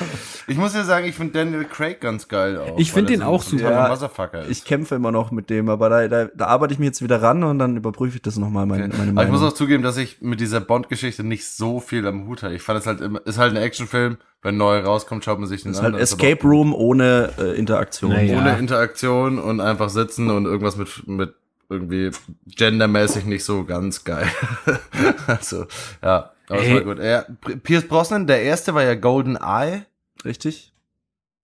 Ich 0.45 0.57
muss 0.57 0.75
ja 0.75 0.83
sagen, 0.83 1.07
ich 1.07 1.15
finde 1.15 1.33
Daniel 1.33 1.65
Craig 1.65 1.99
ganz 1.99 2.27
geil 2.27 2.59
auch. 2.59 2.77
Ich 2.77 2.91
find 2.91 3.07
weil 3.07 3.15
er 3.15 3.17
den 3.17 3.23
auch 3.23 3.41
super. 3.41 3.71
Ja. 3.71 4.43
Ich 4.47 4.63
kämpfe 4.63 4.93
immer 4.93 5.11
noch 5.11 5.31
mit 5.31 5.49
dem, 5.49 5.67
aber 5.69 5.89
da, 5.89 6.07
da, 6.07 6.25
da 6.25 6.45
arbeite 6.45 6.73
ich 6.73 6.79
mich 6.79 6.87
jetzt 6.87 7.01
wieder 7.01 7.23
ran 7.23 7.43
und 7.43 7.57
dann 7.57 7.77
überprüfe 7.77 8.17
ich 8.17 8.21
das 8.21 8.37
nochmal, 8.37 8.67
meine, 8.67 8.89
meine 8.89 9.11
Aber 9.11 9.23
ich 9.23 9.31
muss 9.31 9.41
auch 9.41 9.53
zugeben, 9.53 9.81
dass 9.81 9.97
ich 9.97 10.21
mit 10.21 10.39
dieser 10.39 10.59
Bond-Geschichte 10.59 11.23
nicht 11.23 11.47
so 11.47 11.79
viel 11.79 12.05
am 12.05 12.27
Hut 12.27 12.43
habe. 12.43 12.53
Ich 12.53 12.61
fand 12.61 12.79
es 12.79 12.85
halt 12.85 13.01
immer, 13.01 13.25
ist 13.25 13.39
halt 13.39 13.55
ein 13.55 13.61
Actionfilm. 13.61 14.17
Wenn 14.47 14.55
neu 14.55 14.79
rauskommt, 14.79 15.25
schaut 15.25 15.39
man 15.39 15.49
sich 15.49 15.63
den 15.63 15.73
Das 15.73 15.79
ist 15.81 15.85
an. 15.85 15.91
halt 15.91 16.01
ist 16.01 16.13
Escape 16.13 16.39
aber 16.39 16.49
Room 16.51 16.73
ohne 16.73 17.33
äh, 17.37 17.57
Interaktion. 17.59 18.11
Naja. 18.13 18.37
Ohne 18.39 18.57
Interaktion 18.57 19.39
und 19.39 19.59
einfach 19.59 19.89
sitzen 19.89 20.29
und 20.31 20.45
irgendwas 20.45 20.77
mit, 20.77 21.05
mit 21.05 21.33
irgendwie 21.69 22.11
gendermäßig 22.55 23.25
nicht 23.25 23.43
so 23.43 23.65
ganz 23.65 24.05
geil. 24.05 24.25
also, 25.27 25.65
ja, 26.01 26.31
aber 26.47 26.61
es 26.63 26.71
war 26.73 26.81
gut. 26.81 26.99
Ja, 26.99 27.25
Pierce 27.61 27.85
Brosnan, 27.89 28.25
der 28.25 28.41
erste 28.43 28.73
war 28.73 28.83
ja 28.83 28.95
Golden 28.95 29.35
Eye. 29.35 29.85
Richtig? 30.23 30.71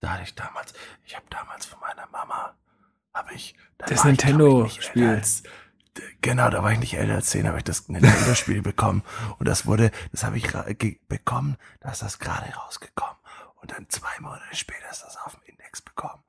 Da 0.00 0.08
hatte 0.14 0.22
ich 0.24 0.34
damals, 0.34 0.72
ich 1.04 1.14
habe 1.14 1.26
damals 1.28 1.66
von 1.66 1.78
meiner 1.80 2.08
Mama, 2.10 2.54
habe 3.12 3.34
ich, 3.34 3.54
da 3.76 3.84
Das 3.84 4.02
Nintendo-Spiel. 4.04 5.06
als- 5.08 5.42
Genau, 6.20 6.50
da 6.50 6.62
war 6.62 6.72
ich 6.72 6.78
nicht 6.78 6.94
älter 6.94 7.14
als 7.14 7.30
10, 7.30 7.46
habe 7.46 7.58
ich 7.58 7.64
das 7.64 7.88
Nintendo-Spiel 7.88 8.62
bekommen. 8.62 9.02
Und 9.38 9.46
das 9.46 9.66
wurde, 9.66 9.90
das 10.12 10.24
habe 10.24 10.36
ich 10.36 10.48
bekommen, 11.08 11.56
da 11.80 11.90
ist 11.90 12.02
das 12.02 12.18
gerade 12.18 12.52
rausgekommen. 12.54 13.14
Und 13.60 13.70
dann 13.72 13.86
zwei 13.88 14.20
Monate 14.20 14.42
später 14.52 14.90
ist 14.90 15.02
das 15.02 15.16
auf 15.24 15.34
dem 15.34 15.40
Index 15.46 15.80
bekommen. 15.82 16.22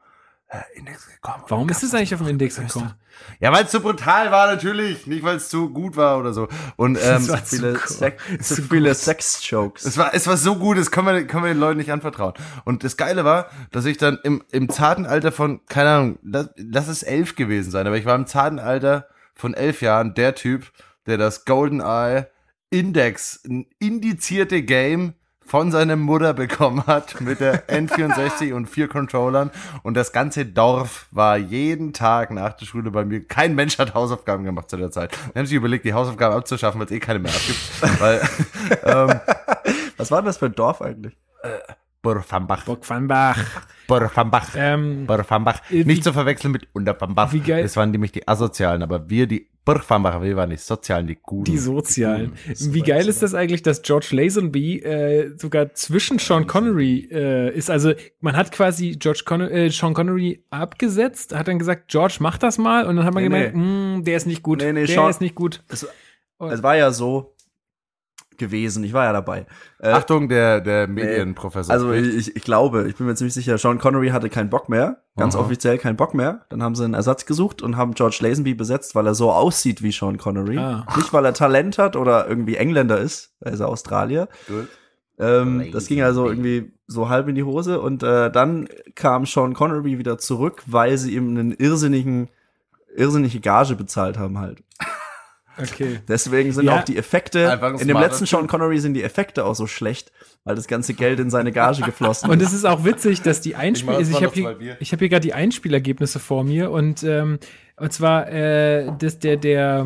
äh, 0.50 0.78
Index 0.78 1.08
gekommen. 1.08 1.44
Warum 1.48 1.68
ist 1.70 1.84
es 1.84 1.94
eigentlich 1.94 2.14
auf 2.14 2.22
dem 2.22 2.30
Index 2.30 2.56
gekommen? 2.58 2.94
Ja, 3.40 3.52
weil 3.52 3.66
es 3.66 3.72
zu 3.72 3.80
brutal 3.80 4.32
war 4.32 4.48
natürlich, 4.48 5.08
nicht 5.08 5.24
weil 5.24 5.38
es 5.38 5.50
zu 5.50 5.70
gut 5.70 5.98
war 5.98 6.20
oder 6.20 6.34
so. 6.34 6.48
Und 6.76 6.98
ähm, 7.02 7.24
zu 7.24 7.38
Viele. 7.38 7.80
Sex, 7.80 8.24
zu 8.42 8.62
viele 8.62 8.94
Sex-Jokes. 8.94 9.86
es 9.86 9.98
war 9.98 10.14
es 10.14 10.28
war 10.28 10.38
so 10.38 10.56
gut, 10.58 10.78
das 10.78 10.92
können 10.92 11.08
wir 11.08 11.28
können 11.28 11.44
wir 11.44 11.54
den 11.54 11.60
Leuten 11.60 11.78
nicht 11.78 11.92
anvertrauen. 11.92 12.34
Und 12.66 12.84
das 12.84 12.98
Geile 12.98 13.26
war, 13.26 13.50
dass 13.72 13.86
ich 13.86 13.98
dann 13.98 14.20
im 14.24 14.44
im 14.52 14.70
zarten 14.70 15.06
Alter 15.06 15.32
von 15.32 15.66
keine 15.66 15.90
Ahnung, 15.90 16.20
lass, 16.24 16.50
lass 16.56 16.88
es 16.88 17.04
elf 17.04 17.36
gewesen 17.36 17.72
sein, 17.72 17.88
aber 17.88 17.98
ich 17.98 18.06
war 18.06 18.16
im 18.16 18.28
zarten 18.28 18.60
Alter 18.60 19.08
von 19.36 19.54
elf 19.54 19.82
Jahren 19.82 20.14
der 20.14 20.36
Typ, 20.36 20.72
der 21.06 21.18
das 21.18 21.46
GoldenEye 21.46 22.28
Index, 22.70 23.44
ein 23.46 23.68
indizierte 23.80 24.64
Game 24.64 25.14
von 25.46 25.72
seiner 25.72 25.96
Mutter 25.96 26.34
bekommen 26.34 26.88
hat 26.88 27.22
mit 27.22 27.40
der 27.40 27.68
N64 27.70 28.54
und 28.54 28.68
vier 28.68 28.88
Controllern 28.88 29.52
und 29.84 29.94
das 29.94 30.12
ganze 30.12 30.46
Dorf 30.46 31.08
war 31.12 31.38
jeden 31.38 31.94
Tag 31.94 32.32
nach 32.32 32.54
der 32.54 32.66
Schule 32.66 32.90
bei 32.90 33.06
mir. 33.06 33.26
Kein 33.28 33.54
Mensch 33.54 33.78
hat 33.78 33.94
Hausaufgaben 33.94 34.44
gemacht 34.44 34.70
zu 34.70 34.78
der 34.78 34.90
Zeit. 34.90 35.12
Dann 35.34 35.42
haben 35.42 35.46
sie 35.46 35.56
überlegt, 35.56 35.86
die 35.86 35.94
Hausaufgaben 35.94 36.36
abzuschaffen, 36.36 36.80
weil 36.80 36.88
es 36.88 36.92
eh 36.92 37.00
keine 37.00 37.20
mehr 37.20 37.32
abgibt. 37.32 38.02
weil 38.02 38.22
ähm, 38.84 39.20
Was 39.98 40.10
war 40.10 40.22
denn 40.22 40.26
das 40.26 40.38
für 40.38 40.48
ein 40.48 40.56
Dorf 40.56 40.82
eigentlich? 40.82 41.16
Burfambach, 41.44 41.76
Bock 42.66 42.90
Vanbach. 42.90 43.44
Burfambach, 43.88 44.50
Ähm, 44.58 45.06
Burfambach. 45.06 45.60
Äh, 45.70 45.80
wie- 45.80 45.86
Nicht 45.86 46.04
zu 46.04 46.12
verwechseln 46.14 46.52
mit 46.52 46.68
Unterfambach. 46.74 47.32
Wie 47.34 47.40
geil- 47.40 47.64
Das 47.64 47.76
waren 47.76 47.92
nämlich 47.92 48.12
die 48.12 48.28
Asozialen, 48.28 48.82
aber 48.82 49.10
wir, 49.10 49.28
die 49.28 49.48
Burfambacher, 49.64 50.22
wir 50.22 50.36
waren 50.36 50.50
die 50.52 50.58
Sozialen, 50.58 51.08
die 51.08 51.18
Guten. 51.22 51.52
die 51.52 51.58
Sozialen. 51.58 52.34
so 52.54 52.74
Wie 52.74 52.80
weit 52.82 52.88
geil 52.88 53.08
ist 53.10 53.22
das 53.24 53.34
eigentlich, 53.34 53.62
dass 53.64 53.82
George 53.82 54.08
Lazenby 54.12 54.80
äh, 54.80 55.36
sogar 55.38 55.74
zwischen 55.74 56.18
Sean 56.20 56.46
Connery 56.48 57.08
äh, 57.12 57.56
ist? 57.56 57.70
Also 57.72 57.94
man 58.22 58.36
hat 58.36 58.52
quasi 58.52 58.92
George 59.00 59.22
Conner 59.26 59.50
äh, 59.52 59.70
Sean 59.70 59.94
Connery 59.94 60.44
abgesetzt, 60.52 61.36
hat 61.36 61.48
dann 61.48 61.60
gesagt, 61.60 61.88
George, 61.88 62.18
mach 62.20 62.38
das 62.38 62.58
mal. 62.58 62.86
Und 62.88 62.96
dann 62.98 63.06
hat 63.06 63.14
man 63.14 63.24
Nee, 63.24 63.30
gemerkt, 63.30 63.56
nee. 63.56 63.98
"Mm, 63.98 64.04
der 64.04 64.18
ist 64.18 64.26
nicht 64.28 64.44
gut. 64.44 64.60
Nee, 64.62 64.74
nee, 64.74 64.86
der 64.86 64.96
Sean- 64.96 65.10
ist 65.10 65.22
nicht 65.22 65.36
gut. 65.36 65.64
Es, 65.68 65.88
es 66.40 66.64
war 66.64 66.76
ja 66.76 66.92
so 66.92 67.35
gewesen, 68.38 68.84
ich 68.84 68.94
war 68.94 69.06
ja 69.06 69.14
dabei. 69.14 69.46
Äh, 69.80 69.90
Achtung, 69.90 70.30
der, 70.30 70.62
der 70.62 70.88
Medienprofessor. 70.88 71.74
Also 71.74 71.92
ich, 71.92 72.36
ich 72.36 72.44
glaube, 72.44 72.88
ich 72.88 72.96
bin 72.96 73.08
mir 73.08 73.16
ziemlich 73.16 73.34
sicher, 73.34 73.58
Sean 73.58 73.80
Connery 73.80 74.10
hatte 74.10 74.30
keinen 74.30 74.50
Bock 74.50 74.70
mehr, 74.70 75.04
ganz 75.16 75.36
Aha. 75.36 75.44
offiziell 75.44 75.78
keinen 75.78 75.96
Bock 75.96 76.14
mehr. 76.14 76.46
Dann 76.50 76.64
haben 76.64 76.76
sie 76.76 76.84
einen 76.84 76.94
Ersatz 76.94 77.26
gesucht 77.26 77.62
und 77.62 77.78
haben 77.78 77.94
George 77.94 78.18
Lazenby 78.22 78.54
besetzt, 78.54 78.96
weil 78.96 79.08
er 79.08 79.16
so 79.16 79.32
aussieht 79.32 79.82
wie 79.82 79.92
Sean 79.92 80.18
Connery. 80.18 80.58
Ah. 80.58 80.86
Nicht, 80.96 81.14
weil 81.14 81.26
er 81.26 81.34
Talent 81.34 81.78
hat 81.78 81.96
oder 81.96 82.28
irgendwie 82.28 82.56
Engländer 82.56 83.00
ist, 83.00 83.36
er 83.40 83.54
ist 83.54 83.62
Australier. 83.62 84.28
Gut. 84.48 84.68
Ähm, 85.18 85.72
das 85.72 85.88
ging 85.88 86.02
also 86.02 86.28
irgendwie 86.28 86.74
so 86.88 87.10
halb 87.10 87.28
in 87.28 87.36
die 87.36 87.44
Hose 87.44 87.80
und 87.80 88.04
äh, 88.04 88.30
dann 88.30 88.68
kam 88.96 89.26
Sean 89.26 89.54
Connery 89.54 89.98
wieder 89.98 90.18
zurück, 90.18 90.64
weil 90.66 90.98
sie 90.98 91.16
ihm 91.16 91.30
einen 91.30 91.52
irrsinnigen, 91.52 92.30
irrsinnige 92.96 93.40
Gage 93.40 93.76
bezahlt 93.76 94.18
haben 94.18 94.38
halt. 94.40 94.62
Okay. 95.58 96.00
Deswegen 96.08 96.52
sind 96.52 96.66
Ja. 96.66 96.80
auch 96.80 96.84
die 96.84 96.98
Effekte, 96.98 97.60
in 97.80 97.88
dem 97.88 97.98
letzten. 97.98 98.26
Sean 98.26 98.48
Connery 98.48 98.80
sind 98.80 98.94
die 98.94 99.04
Effekte 99.04 99.46
auch 99.46 99.56
so 99.56 99.68
schlecht, 99.68 100.12
weil 100.44 100.56
das 100.56 100.68
ganze 100.68 100.94
Geld 100.94 101.20
in 101.20 101.30
seine 101.30 101.52
Gage 101.52 101.82
geflossen 101.82 102.30
Und 102.30 102.42
ist. 102.42 102.50
es 102.50 102.54
ist 102.56 102.66
auch 102.66 102.84
witzig, 102.86 103.22
dass 103.22 103.42
die 103.42 103.52
Ich 103.52 103.56
mach 103.56 103.64
Einspiel, 103.64 103.94
jetzt 103.94 104.00
also 104.14 104.18
ich 104.18 104.24
habe 104.24 104.34
hier, 104.60 104.78
ich 104.80 104.92
habe 104.92 105.00
hier 105.00 105.10
gerade 105.10 105.22
die 105.22 105.34
Einspielergebnisse 105.34 106.20
vor 106.20 106.44
mir 106.44 106.72
und 106.72 107.04
ähm, 107.04 107.40
und 107.78 107.92
zwar 107.94 108.30
äh, 108.32 108.92
das, 109.00 109.20
der 109.20 109.38
der 109.38 109.86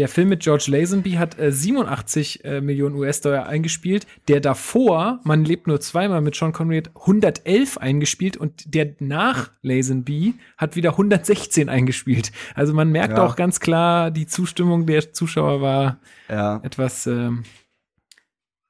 der 0.00 0.08
Film 0.08 0.30
mit 0.30 0.40
George 0.40 0.64
Lazenby 0.68 1.12
hat 1.12 1.38
äh, 1.38 1.52
87 1.52 2.44
äh, 2.44 2.60
Millionen 2.60 2.94
US-Dollar 2.96 3.46
eingespielt. 3.46 4.06
Der 4.28 4.40
davor, 4.40 5.20
man 5.24 5.44
lebt 5.44 5.66
nur 5.66 5.80
zweimal 5.80 6.20
mit 6.22 6.34
Sean 6.34 6.52
Connery, 6.52 6.78
hat 6.78 6.90
111 6.96 7.78
eingespielt 7.78 8.36
und 8.36 8.74
der 8.74 8.94
nach 8.98 9.50
Lazenby 9.62 10.34
hat 10.56 10.74
wieder 10.74 10.90
116 10.90 11.68
eingespielt. 11.68 12.32
Also 12.54 12.74
man 12.74 12.90
merkt 12.90 13.18
Ja. 13.18 13.24
auch 13.24 13.36
ganz 13.36 13.60
klar, 13.60 14.10
die 14.10 14.26
Zustimmung 14.26 14.86
der 14.86 15.12
Zuschauer 15.12 15.60
war 15.60 16.00
Ja. 16.28 16.60
etwas 16.62 17.06
ähm, 17.06 17.44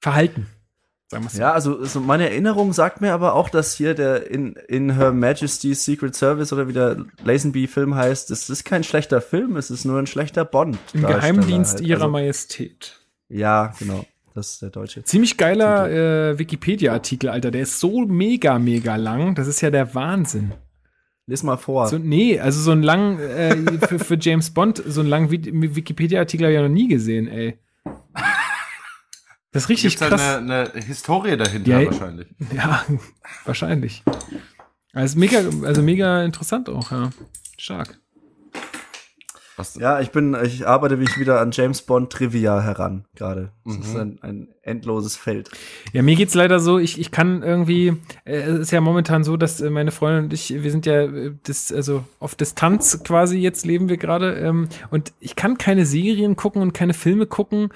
verhalten. 0.00 0.46
Sagen 1.10 1.24
wir's 1.24 1.32
so. 1.32 1.40
Ja, 1.40 1.52
also, 1.52 1.78
also 1.80 1.98
meine 1.98 2.30
Erinnerung 2.30 2.72
sagt 2.72 3.00
mir 3.00 3.12
aber 3.12 3.34
auch, 3.34 3.48
dass 3.48 3.74
hier 3.74 3.94
der 3.94 4.30
in, 4.30 4.54
in 4.68 4.94
Her 4.94 5.10
Majesty's 5.10 5.84
Secret 5.84 6.14
Service 6.14 6.52
oder 6.52 6.68
wie 6.68 6.72
der 6.72 7.04
Lazenby-Film 7.24 7.96
heißt, 7.96 8.30
es 8.30 8.48
ist 8.48 8.64
kein 8.64 8.84
schlechter 8.84 9.20
Film, 9.20 9.56
es 9.56 9.72
ist 9.72 9.84
nur 9.84 9.98
ein 9.98 10.06
schlechter 10.06 10.44
Bond. 10.44 10.78
Im 10.92 11.02
Geheimdienst 11.02 11.78
halt. 11.78 11.86
ihrer 11.86 12.02
also, 12.02 12.12
Majestät. 12.12 13.00
Ja, 13.28 13.72
genau. 13.78 14.04
Das 14.34 14.50
ist 14.52 14.62
der 14.62 14.70
deutsche. 14.70 15.02
Ziemlich 15.02 15.36
geiler 15.36 15.90
äh, 15.90 16.38
Wikipedia-Artikel, 16.38 17.28
Alter. 17.28 17.50
Der 17.50 17.62
ist 17.62 17.80
so 17.80 18.06
mega, 18.06 18.60
mega 18.60 18.94
lang. 18.94 19.34
Das 19.34 19.48
ist 19.48 19.60
ja 19.60 19.70
der 19.70 19.92
Wahnsinn. 19.96 20.52
Lies 21.26 21.42
mal 21.42 21.56
vor. 21.56 21.88
So, 21.88 21.98
nee, 21.98 22.38
also 22.38 22.60
so 22.60 22.70
ein 22.70 22.84
lang, 22.84 23.18
äh, 23.18 23.56
für, 23.88 23.98
für 23.98 24.16
James 24.20 24.50
Bond, 24.50 24.80
so 24.86 25.00
ein 25.00 25.08
lang 25.08 25.32
Wi- 25.32 25.74
Wikipedia-Artikel 25.74 26.44
habe 26.44 26.52
ich 26.52 26.56
ja 26.60 26.62
noch 26.62 26.72
nie 26.72 26.86
gesehen, 26.86 27.26
ey. 27.26 27.58
Das 29.52 29.64
ist 29.64 29.68
richtig 29.68 29.96
Gibt's 29.98 30.08
krass. 30.08 30.36
eine, 30.36 30.70
eine 30.72 30.84
Historie 30.84 31.36
dahinter 31.36 31.80
Ja, 31.80 31.86
wahrscheinlich. 31.86 32.28
Ja, 32.54 32.84
wahrscheinlich. 33.44 34.02
Also 34.92 35.18
mega, 35.18 35.38
also 35.64 35.82
mega 35.82 36.22
interessant 36.24 36.68
auch, 36.68 36.90
ja. 36.92 37.10
Stark. 37.58 37.98
Was, 39.56 39.74
ja, 39.74 40.00
ich 40.00 40.10
bin, 40.10 40.34
ich 40.42 40.66
arbeite 40.66 40.96
mich 40.96 41.18
wieder 41.18 41.38
an 41.40 41.50
James 41.52 41.82
Bond 41.82 42.10
Trivia 42.10 42.62
heran, 42.62 43.04
gerade. 43.14 43.52
Das 43.66 43.76
ist 43.76 43.92
Mhm. 43.94 44.00
ein, 44.00 44.18
ein 44.22 44.48
endloses 44.62 45.16
Feld. 45.16 45.50
Ja, 45.92 46.00
mir 46.02 46.16
geht's 46.16 46.32
leider 46.34 46.60
so, 46.60 46.78
ich, 46.78 46.98
ich 46.98 47.10
kann 47.10 47.42
irgendwie, 47.42 47.88
äh, 48.24 48.36
es 48.40 48.58
ist 48.60 48.70
ja 48.70 48.80
momentan 48.80 49.22
so, 49.22 49.36
dass 49.36 49.60
äh, 49.60 49.68
meine 49.68 49.90
Freundin 49.90 50.24
und 50.24 50.32
ich, 50.32 50.62
wir 50.62 50.70
sind 50.70 50.86
ja 50.86 51.02
äh, 51.02 51.32
das, 51.42 51.72
also 51.72 52.04
auf 52.20 52.34
Distanz 52.36 53.02
quasi 53.04 53.36
jetzt 53.38 53.66
leben 53.66 53.90
wir 53.90 53.98
gerade 53.98 54.32
ähm, 54.36 54.68
und 54.90 55.12
ich 55.20 55.36
kann 55.36 55.58
keine 55.58 55.84
Serien 55.84 56.36
gucken 56.36 56.62
und 56.62 56.72
keine 56.72 56.94
Filme 56.94 57.26
gucken 57.26 57.68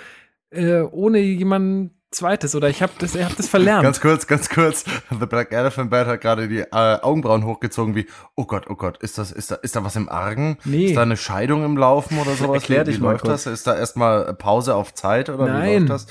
äh, 0.54 0.82
ohne 0.90 1.18
jemanden 1.18 1.90
zweites 2.14 2.54
oder 2.54 2.68
ich 2.68 2.82
habe 2.82 2.92
das, 2.98 3.14
ich 3.14 3.24
hab 3.24 3.36
das 3.36 3.48
verlernt. 3.48 3.82
Ganz 3.82 4.00
kurz, 4.00 4.26
ganz 4.26 4.48
kurz. 4.48 4.84
The 5.10 5.26
Black 5.26 5.52
Elephant 5.52 5.90
Band 5.90 6.08
hat 6.08 6.20
gerade 6.20 6.48
die 6.48 6.60
äh, 6.60 6.66
Augenbrauen 6.70 7.44
hochgezogen 7.44 7.94
wie, 7.94 8.06
oh 8.36 8.44
Gott, 8.44 8.66
oh 8.70 8.76
Gott, 8.76 8.98
ist 8.98 9.18
das, 9.18 9.32
ist 9.32 9.50
da, 9.50 9.56
ist 9.56 9.76
da 9.76 9.84
was 9.84 9.96
im 9.96 10.08
Argen? 10.08 10.58
Nee. 10.64 10.86
Ist 10.86 10.96
da 10.96 11.02
eine 11.02 11.16
Scheidung 11.16 11.64
im 11.64 11.76
Laufen 11.76 12.18
oder 12.18 12.32
sowas? 12.34 12.62
Erklär 12.62 12.82
wie, 12.82 12.90
dich 12.90 13.00
wie 13.00 13.02
mal 13.02 13.12
läuft 13.12 13.24
kurz. 13.24 13.44
das? 13.44 13.52
Ist 13.52 13.66
da 13.66 13.76
erstmal 13.76 14.32
Pause 14.34 14.74
auf 14.74 14.94
Zeit 14.94 15.28
oder 15.28 15.46
Nein. 15.46 15.64
wie 15.64 15.74
läuft 15.78 15.90
das? 15.90 16.06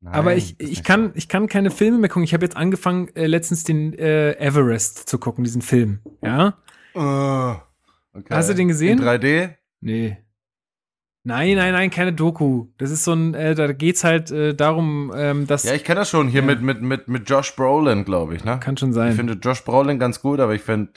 Nein, 0.00 0.14
Aber 0.14 0.36
ich, 0.36 0.60
ich 0.60 0.84
kann, 0.84 1.10
ich 1.14 1.28
kann 1.28 1.48
keine 1.48 1.70
Filme 1.70 1.98
mehr 1.98 2.08
gucken. 2.08 2.22
Ich 2.22 2.32
habe 2.32 2.44
jetzt 2.44 2.56
angefangen, 2.56 3.08
äh, 3.16 3.26
letztens 3.26 3.64
den 3.64 3.94
äh, 3.94 4.32
Everest 4.38 5.08
zu 5.08 5.18
gucken, 5.18 5.42
diesen 5.42 5.62
Film. 5.62 6.00
Ja? 6.22 6.58
Äh, 6.94 6.98
okay. 6.98 8.30
Hast 8.30 8.50
du 8.50 8.54
den 8.54 8.68
gesehen? 8.68 8.98
In 8.98 9.04
3D? 9.04 9.54
Nee. 9.80 10.18
Nein, 11.28 11.56
nein, 11.56 11.72
nein, 11.74 11.90
keine 11.90 12.14
Doku. 12.14 12.68
Das 12.78 12.90
ist 12.90 13.04
so 13.04 13.12
ein, 13.12 13.34
äh, 13.34 13.54
da 13.54 13.70
geht's 13.74 14.02
halt 14.02 14.30
äh, 14.30 14.54
darum, 14.54 15.12
ähm, 15.14 15.46
dass 15.46 15.62
Ja, 15.64 15.74
ich 15.74 15.84
kenne 15.84 16.00
das 16.00 16.08
schon 16.08 16.26
hier 16.28 16.40
Ja. 16.40 16.46
mit, 16.46 16.62
mit, 16.62 16.80
mit, 16.80 17.06
mit 17.06 17.28
Josh 17.28 17.54
Brolin, 17.54 18.06
glaube 18.06 18.34
ich, 18.34 18.44
ne? 18.44 18.58
kann 18.58 18.78
schon 18.78 18.88
Ich 18.90 18.94
sein. 18.94 19.12
finde 19.12 19.34
Josh 19.34 19.62
Brolin 19.62 19.98
ganz 19.98 20.22
gut, 20.22 20.40
aber 20.40 20.54
ich 20.54 20.62
finde 20.62 20.90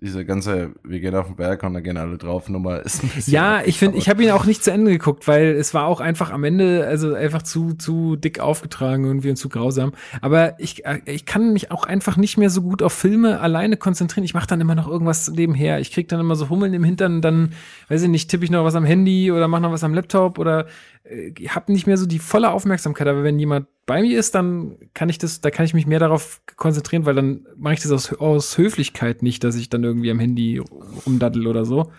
diese 0.00 0.24
ganze, 0.24 0.72
wir 0.84 1.00
gehen 1.00 1.14
auf 1.14 1.26
den 1.26 1.36
Berg 1.36 1.62
und 1.62 1.74
da 1.74 1.80
gehen 1.80 1.96
alle 1.96 2.18
drauf, 2.18 2.48
Nummer 2.48 2.80
ist 2.80 3.02
ein 3.02 3.08
bisschen. 3.08 3.32
Ja, 3.32 3.62
ich 3.64 3.78
finde, 3.78 3.96
ich 3.96 4.08
habe 4.08 4.18
habe 4.18 4.24
ihn 4.24 4.32
auch 4.32 4.46
nicht 4.46 4.64
zu 4.64 4.72
Ende 4.72 4.90
geguckt, 4.90 5.28
weil 5.28 5.54
es 5.54 5.74
war 5.74 5.86
auch 5.86 6.00
einfach 6.00 6.32
am 6.32 6.42
Ende, 6.42 6.84
also 6.88 7.14
einfach 7.14 7.42
zu, 7.42 7.74
zu 7.74 8.16
dick 8.16 8.40
aufgetragen 8.40 9.04
irgendwie 9.04 9.30
und 9.30 9.36
zu 9.36 9.48
grausam. 9.48 9.92
Aber 10.20 10.58
ich, 10.58 10.84
äh, 10.84 10.98
ich 11.04 11.24
kann 11.24 11.52
mich 11.52 11.70
auch 11.70 11.84
einfach 11.84 12.16
nicht 12.16 12.36
mehr 12.36 12.50
so 12.50 12.62
gut 12.62 12.82
auf 12.82 12.92
Filme 12.92 13.38
alleine 13.38 13.76
konzentrieren. 13.76 14.24
Ich 14.24 14.34
mache 14.34 14.48
dann 14.48 14.60
immer 14.60 14.74
noch 14.74 14.88
irgendwas 14.88 15.28
nebenher. 15.30 15.78
Ich 15.78 15.92
krieg 15.92 16.08
dann 16.08 16.18
immer 16.18 16.34
so 16.34 16.48
Hummeln 16.48 16.74
im 16.74 16.82
Hintern, 16.82 17.22
dann, 17.22 17.52
weiß 17.88 18.02
ich 18.02 18.08
nicht, 18.08 18.28
tippe 18.28 18.44
ich 18.44 18.50
noch 18.50 18.64
was 18.64 18.74
am 18.74 18.84
Handy 18.84 19.30
oder 19.30 19.46
mache 19.46 19.62
noch 19.62 19.70
was 19.70 19.84
am 19.84 19.94
Laptop 19.94 20.40
oder 20.40 20.66
äh, 21.08 21.32
habe 21.48 21.72
nicht 21.72 21.86
mehr 21.86 21.96
so 21.96 22.06
die 22.06 22.18
volle 22.18 22.50
Aufmerksamkeit. 22.50 23.08
Aber 23.08 23.22
wenn 23.22 23.38
jemand 23.38 23.66
bei 23.86 24.02
mir 24.02 24.18
ist, 24.18 24.34
dann 24.34 24.76
kann 24.94 25.08
ich 25.08 25.18
das, 25.18 25.40
da 25.40 25.50
kann 25.50 25.64
ich 25.64 25.74
mich 25.74 25.86
mehr 25.86 25.98
darauf 25.98 26.40
konzentrieren, 26.56 27.06
weil 27.06 27.14
dann 27.14 27.46
mache 27.56 27.74
ich 27.74 27.80
das 27.80 27.92
aus, 27.92 28.12
aus 28.14 28.58
Höflichkeit 28.58 29.22
nicht, 29.22 29.44
dass 29.44 29.56
ich 29.56 29.70
dann 29.70 29.84
irgendwie 29.84 30.10
am 30.10 30.18
Handy 30.18 30.62
rumdaddel 31.06 31.46
oder 31.46 31.64
so. 31.64 31.90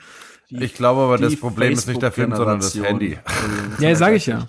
Ich 0.49 0.73
glaube 0.73 1.01
aber, 1.01 1.17
das 1.17 1.31
Die 1.31 1.35
Problem 1.35 1.73
ist 1.73 1.87
nicht 1.87 2.01
der 2.01 2.11
Film, 2.11 2.33
sondern 2.35 2.59
das. 2.59 2.75
Handy. 2.75 3.17
Das 3.25 3.35
Ja, 3.35 3.45
haben 3.45 3.79
wir 3.79 3.95
sag 3.95 4.07
gleich 4.09 4.15
ich 4.17 4.25
ja. 4.27 4.47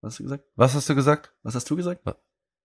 Was 0.00 0.12
hast 0.12 0.18
du 0.18 0.22
gesagt? 0.24 0.44
Was 0.56 0.74
hast 0.74 0.88
du 0.88 0.94
gesagt? 0.94 1.32
Was 1.42 1.54
hast 1.54 1.70
du 1.70 1.76
gesagt? 1.76 2.00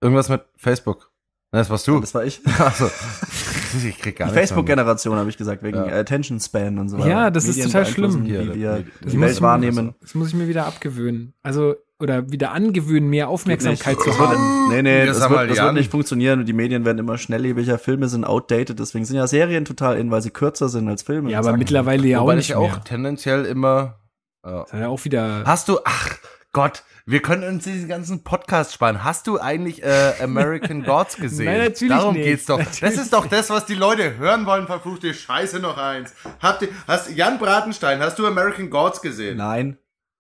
Irgendwas 0.02 0.30
mit 0.30 0.42
Facebook. 0.56 1.12
Nein, 1.52 1.62
das 1.62 1.70
warst 1.70 1.88
du. 1.88 2.00
Das 2.00 2.14
war 2.14 2.24
ich. 2.24 2.46
Achso. 2.60 2.90
Ich 3.88 3.98
krieg 4.00 4.16
gar 4.18 4.28
Die. 4.30 4.34
Facebook-Generation 4.34 5.18
habe 5.18 5.30
ich 5.30 5.38
gesagt, 5.38 5.64
wegen 5.64 5.78
Ja. 5.78 5.86
Attention 5.88 6.40
Span 6.40 6.78
und 6.80 6.90
so 6.90 6.98
weiter. 6.98 7.10
Ja, 7.10 7.30
das 7.30 7.46
ist 7.46 7.56
Medien 7.58 7.72
total 7.72 7.86
schlimm. 7.86 8.26
Wie 8.26 8.30
wir 8.30 8.44
das- 8.46 8.84
Das 9.02 9.12
die 9.12 9.18
muss 9.18 9.26
Welt 9.28 9.36
ich- 9.36 9.42
wahrnehmen. 9.42 9.96
Das 10.02 10.16
muss 10.16 10.28
ich 10.30 10.34
mir 10.36 10.48
wieder 10.48 10.66
abgewöhnen. 10.66 11.34
Also, 11.44 11.76
oder 12.00 12.30
wieder 12.30 12.52
angewöhnen, 12.52 13.10
mehr 13.10 13.30
Aufmerksamkeit 13.30 13.98
zu. 13.98 14.10
Das 14.10 14.20
haben. 14.20 14.68
Nee, 14.70 14.82
nee, 14.82 15.06
das, 15.06 15.20
mal 15.22 15.30
wird, 15.30 15.52
das 15.52 15.60
wird 15.64 15.74
nicht 15.76 15.92
funktionieren. 15.92 16.46
Die 16.46 16.52
Medien 16.54 16.84
werden 16.84 16.98
immer 17.00 17.18
schnelllebiger, 17.18 17.78
Filme 17.80 18.10
sind 18.10 18.26
outdated, 18.26 18.80
deswegen 18.80 19.06
sind 19.06 19.16
ja 19.16 19.28
Serien 19.28 19.64
total 19.64 19.98
in, 19.98 20.12
weil 20.12 20.22
sie 20.22 20.30
kürzer 20.32 20.68
sind 20.68 20.90
als 20.90 21.04
Filme. 21.04 21.32
Ja, 21.32 21.40
aber 21.40 21.52
Zack. 21.52 21.58
mittlerweile 21.60 22.06
ja 22.08 22.20
auch 22.20 22.24
Wobei 22.24 22.36
nicht 22.36 22.50
ich 22.50 22.56
auch 22.56 22.70
mehr. 22.70 22.84
tendenziell 22.84 23.46
immer. 23.46 24.00
Ja. 24.46 24.64
Das 24.64 24.74
hat 24.74 24.80
ja 24.82 24.88
auch 24.90 25.06
wieder. 25.06 25.44
Hast 25.46 25.70
du, 25.70 25.80
ach, 25.86 26.18
Gott, 26.52 26.84
wir 27.08 27.22
können 27.22 27.44
uns 27.44 27.64
diesen 27.66 27.88
ganzen 27.88 28.24
Podcast 28.24 28.74
sparen. 28.74 29.04
Hast 29.04 29.28
du 29.28 29.40
eigentlich 29.40 29.84
äh, 29.84 30.14
American 30.22 30.84
Gods 30.84 31.18
gesehen? 31.18 31.46
Nein, 31.46 31.60
natürlich 31.66 31.94
Darum 31.96 32.16
nicht. 32.16 32.24
geht's 32.24 32.46
doch. 32.46 32.58
Natürlich 32.58 32.80
das 32.80 32.98
ist 32.98 33.14
doch 33.14 33.28
das, 33.28 33.50
was 33.52 33.66
die 33.66 33.76
Leute 33.76 34.18
hören 34.18 34.46
wollen. 34.46 34.66
Verfluchte 34.66 35.14
Scheiße 35.14 35.60
noch 35.60 35.78
eins. 35.78 36.14
Habt 36.42 36.64
ihr, 36.64 36.70
hast 36.88 37.12
Jan 37.12 37.38
Bratenstein, 37.38 38.00
hast 38.00 38.18
du 38.18 38.26
American 38.26 38.70
Gods 38.70 39.02
gesehen? 39.02 39.38
Nein. 39.38 39.78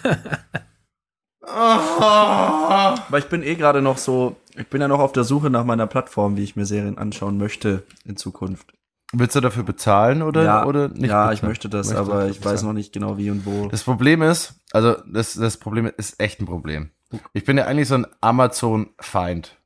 Oh. 1.49 1.49
Aber 1.49 3.17
ich 3.19 3.29
bin 3.29 3.41
eh 3.41 3.55
gerade 3.55 3.81
noch 3.81 3.97
so, 3.97 4.35
ich 4.57 4.67
bin 4.67 4.81
ja 4.81 4.89
noch 4.89 4.99
auf 4.99 5.13
der 5.13 5.23
Suche 5.23 5.49
nach 5.49 5.63
meiner 5.63 5.87
Plattform, 5.87 6.35
wie 6.35 6.43
ich 6.43 6.57
mir 6.57 6.65
Serien 6.65 6.97
anschauen 6.97 7.37
möchte 7.37 7.83
in 8.03 8.17
Zukunft. 8.17 8.73
Willst 9.13 9.35
du 9.35 9.41
dafür 9.41 9.63
bezahlen 9.63 10.21
oder, 10.21 10.43
ja, 10.43 10.65
oder 10.65 10.89
nicht? 10.89 11.03
ja 11.03 11.21
bezahlen? 11.21 11.33
ich 11.33 11.43
möchte 11.43 11.69
das, 11.69 11.87
Möchtest 11.87 12.09
aber 12.09 12.27
ich 12.27 12.37
weiß 12.37 12.53
bezahlen? 12.53 12.65
noch 12.65 12.73
nicht 12.73 12.91
genau 12.91 13.17
wie 13.17 13.29
und 13.29 13.45
wo. 13.45 13.67
Das 13.67 13.83
Problem 13.83 14.21
ist, 14.21 14.55
also 14.71 14.97
das, 15.07 15.33
das 15.33 15.57
Problem 15.57 15.89
ist 15.97 16.19
echt 16.19 16.41
ein 16.41 16.45
Problem. 16.45 16.91
Ich 17.33 17.45
bin 17.45 17.57
ja 17.57 17.65
eigentlich 17.65 17.87
so 17.87 17.95
ein 17.95 18.07
Amazon-Feind. 18.19 19.57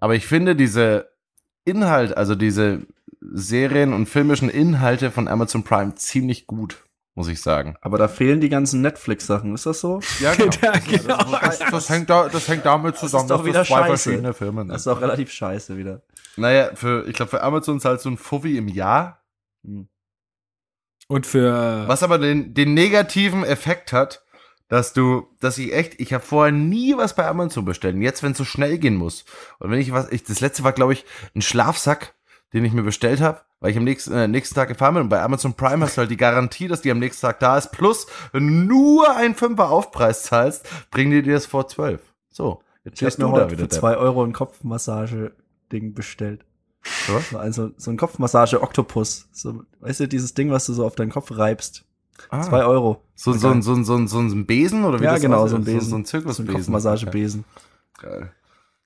Aber 0.00 0.14
ich 0.14 0.26
finde 0.26 0.54
diese 0.54 1.08
Inhalt, 1.64 2.16
also 2.16 2.34
diese 2.34 2.86
Serien 3.20 3.92
und 3.92 4.06
filmischen 4.06 4.50
Inhalte 4.50 5.10
von 5.10 5.28
Amazon 5.28 5.62
Prime 5.62 5.94
ziemlich 5.94 6.46
gut, 6.46 6.84
muss 7.14 7.28
ich 7.28 7.40
sagen. 7.42 7.76
Aber 7.80 7.98
da 7.98 8.08
fehlen 8.08 8.40
die 8.40 8.48
ganzen 8.48 8.80
Netflix-Sachen, 8.80 9.54
ist 9.54 9.66
das 9.66 9.80
so? 9.80 10.00
Ja, 10.20 10.34
genau. 10.36 10.52
Ja, 10.62 10.72
genau. 10.78 11.38
Das, 11.40 11.58
das, 11.58 11.88
hängt, 11.90 12.10
da, 12.10 12.28
das 12.28 12.48
hängt 12.48 12.64
damit 12.64 12.96
zusammen, 12.96 13.28
doch 13.28 13.44
wieder 13.44 13.64
zwei 13.64 13.88
scheiße. 13.88 13.88
verschiedene 13.88 14.34
Firmen 14.34 14.68
Das 14.68 14.82
ist 14.82 14.88
auch 14.88 15.00
relativ 15.00 15.30
scheiße 15.30 15.76
wieder. 15.76 16.02
Naja, 16.36 16.70
für, 16.74 17.06
ich 17.06 17.14
glaube, 17.14 17.30
für 17.30 17.42
Amazon 17.42 17.80
zahlst 17.80 18.04
du 18.04 18.10
ein 18.10 18.18
Fuffi 18.18 18.56
im 18.56 18.68
Jahr, 18.68 19.22
Hm. 19.64 19.88
Und 21.08 21.26
für 21.26 21.86
was 21.88 22.02
aber 22.02 22.18
den, 22.18 22.54
den 22.54 22.74
negativen 22.74 23.44
Effekt 23.44 23.92
hat, 23.92 24.24
dass 24.68 24.92
du, 24.92 25.28
dass 25.40 25.58
ich 25.58 25.74
echt, 25.74 26.00
ich 26.00 26.14
habe 26.14 26.24
vorher 26.24 26.52
nie 26.52 26.96
was 26.96 27.14
bei 27.14 27.26
Amazon 27.26 27.64
bestellt. 27.64 27.96
Jetzt, 27.96 28.22
wenn 28.22 28.32
es 28.32 28.38
so 28.38 28.44
schnell 28.44 28.78
gehen 28.78 28.96
muss. 28.96 29.24
Und 29.58 29.70
wenn 29.70 29.80
ich 29.80 29.92
was, 29.92 30.10
ich, 30.10 30.24
das 30.24 30.40
letzte 30.40 30.64
war, 30.64 30.72
glaube 30.72 30.94
ich, 30.94 31.04
ein 31.34 31.42
Schlafsack, 31.42 32.14
den 32.52 32.64
ich 32.64 32.72
mir 32.72 32.82
bestellt 32.82 33.20
habe, 33.20 33.40
weil 33.60 33.70
ich 33.70 33.76
am 33.76 33.84
nächsten, 33.84 34.12
äh, 34.12 34.28
nächsten 34.28 34.54
Tag 34.54 34.68
gefahren 34.68 34.94
bin. 34.94 35.02
Und 35.04 35.08
bei 35.08 35.22
Amazon 35.22 35.54
Prime 35.54 35.84
hast 35.84 35.96
du 35.96 36.00
halt 36.00 36.10
die 36.10 36.16
Garantie, 36.16 36.68
dass 36.68 36.82
die 36.82 36.90
am 36.90 36.98
nächsten 36.98 37.26
Tag 37.26 37.40
da 37.40 37.56
ist. 37.58 37.72
Plus, 37.72 38.06
wenn 38.32 38.46
du 38.46 38.74
nur 38.74 39.16
einen 39.16 39.34
Fünfer 39.34 39.70
Aufpreis 39.70 40.24
zahlst, 40.24 40.66
bringen 40.90 41.10
die 41.12 41.22
dir 41.22 41.34
das 41.34 41.46
vor 41.46 41.66
zwölf. 41.68 42.00
So, 42.30 42.60
jetzt 42.84 42.94
Ich 42.94 42.98
stehst 43.00 43.18
mir 43.18 43.26
du 43.26 43.32
da 43.32 43.36
heute 43.42 43.50
wieder. 43.52 43.62
für 43.64 43.68
zwei 43.68 43.96
Euro 43.96 44.24
ein 44.24 44.32
Kopfmassage-Ding 44.32 45.94
bestellt. 45.94 46.44
So? 47.06 47.38
Also 47.38 47.70
so 47.76 47.90
ein 47.90 47.96
Kopfmassage-Oktopus. 47.96 49.28
So, 49.32 49.62
weißt 49.80 50.00
du, 50.00 50.08
dieses 50.08 50.34
Ding, 50.34 50.50
was 50.50 50.66
du 50.66 50.72
so 50.72 50.84
auf 50.84 50.94
deinen 50.96 51.10
Kopf 51.10 51.30
reibst. 51.36 51.84
Ah, 52.28 52.42
Zwei 52.42 52.64
Euro. 52.64 53.02
so, 53.14 53.32
so, 53.32 53.48
ein- 53.48 53.62
so, 53.62 53.72
ein- 53.72 53.84
so, 53.84 53.96
ein- 53.96 54.06
so 54.08 54.18
ein 54.18 54.46
Besen 54.46 54.84
oder 54.84 55.00
wie 55.00 55.04
Ja, 55.04 55.12
das 55.14 55.22
genau, 55.22 55.46
so 55.46 55.56
ein 55.56 55.64
Besen. 55.64 55.80
So, 55.80 55.86
so 55.86 55.86
ein 55.86 55.90
So 55.90 55.96
ein 55.96 56.04
Zirkusbesen. 56.22 56.54
Kopfmassagebesen. 56.54 57.44
Okay. 57.98 58.08
Geil. 58.08 58.32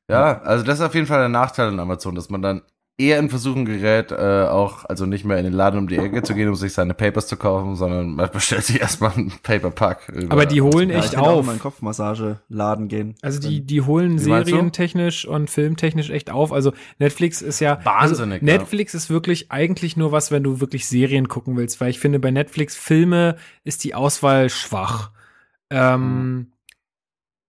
Ja, 0.08 0.40
also 0.42 0.64
das 0.64 0.78
ist 0.78 0.84
auf 0.84 0.94
jeden 0.94 1.06
Fall 1.06 1.18
der 1.18 1.28
Nachteil 1.28 1.68
an 1.68 1.80
Amazon, 1.80 2.14
dass 2.14 2.30
man 2.30 2.40
dann 2.40 2.62
eher 2.98 3.18
in 3.18 3.28
Versuchen 3.28 3.66
gerät, 3.66 4.10
äh, 4.10 4.46
auch, 4.48 4.86
also 4.86 5.04
nicht 5.04 5.24
mehr 5.24 5.36
in 5.36 5.44
den 5.44 5.52
Laden 5.52 5.78
um 5.78 5.86
die 5.86 5.98
Ecke 5.98 6.22
zu 6.22 6.34
gehen, 6.34 6.48
um 6.48 6.54
sich 6.54 6.72
seine 6.72 6.94
Papers 6.94 7.26
zu 7.26 7.36
kaufen, 7.36 7.76
sondern 7.76 8.14
man 8.14 8.30
bestellt 8.32 8.64
sich 8.64 8.80
erstmal 8.80 9.12
einen 9.12 9.32
Paperpack. 9.42 10.10
aber 10.30 10.46
die 10.46 10.62
holen 10.62 10.88
Ja, 10.88 10.98
ich 10.98 11.04
echt 11.06 11.18
auch 11.18 11.26
auf. 11.26 11.40
in 11.40 11.46
meinen 11.46 11.58
Kopfmassageladen 11.58 12.88
gehen. 12.88 13.14
Also 13.20 13.38
die, 13.38 13.60
die 13.60 13.82
holen 13.82 14.18
serientechnisch 14.18 15.26
und 15.26 15.50
filmtechnisch 15.50 16.08
echt 16.08 16.30
auf. 16.30 16.52
Also 16.52 16.72
Netflix 16.98 17.42
ist 17.42 17.60
ja 17.60 17.84
Wahnsinnig, 17.84 18.42
Also 18.42 18.46
Netflix 18.46 18.94
ist 18.94 19.10
wirklich 19.10 19.52
eigentlich 19.52 19.98
nur 19.98 20.10
was, 20.12 20.30
wenn 20.30 20.42
du 20.42 20.60
wirklich 20.60 20.86
Serien 20.86 21.28
gucken 21.28 21.56
willst, 21.56 21.80
weil 21.82 21.90
ich 21.90 22.00
finde, 22.00 22.18
bei 22.18 22.30
Netflix 22.30 22.76
Filme 22.76 23.36
ist 23.62 23.84
die 23.84 23.94
Auswahl 23.94 24.48
schwach. 24.48 25.10
Ähm, 25.68 26.52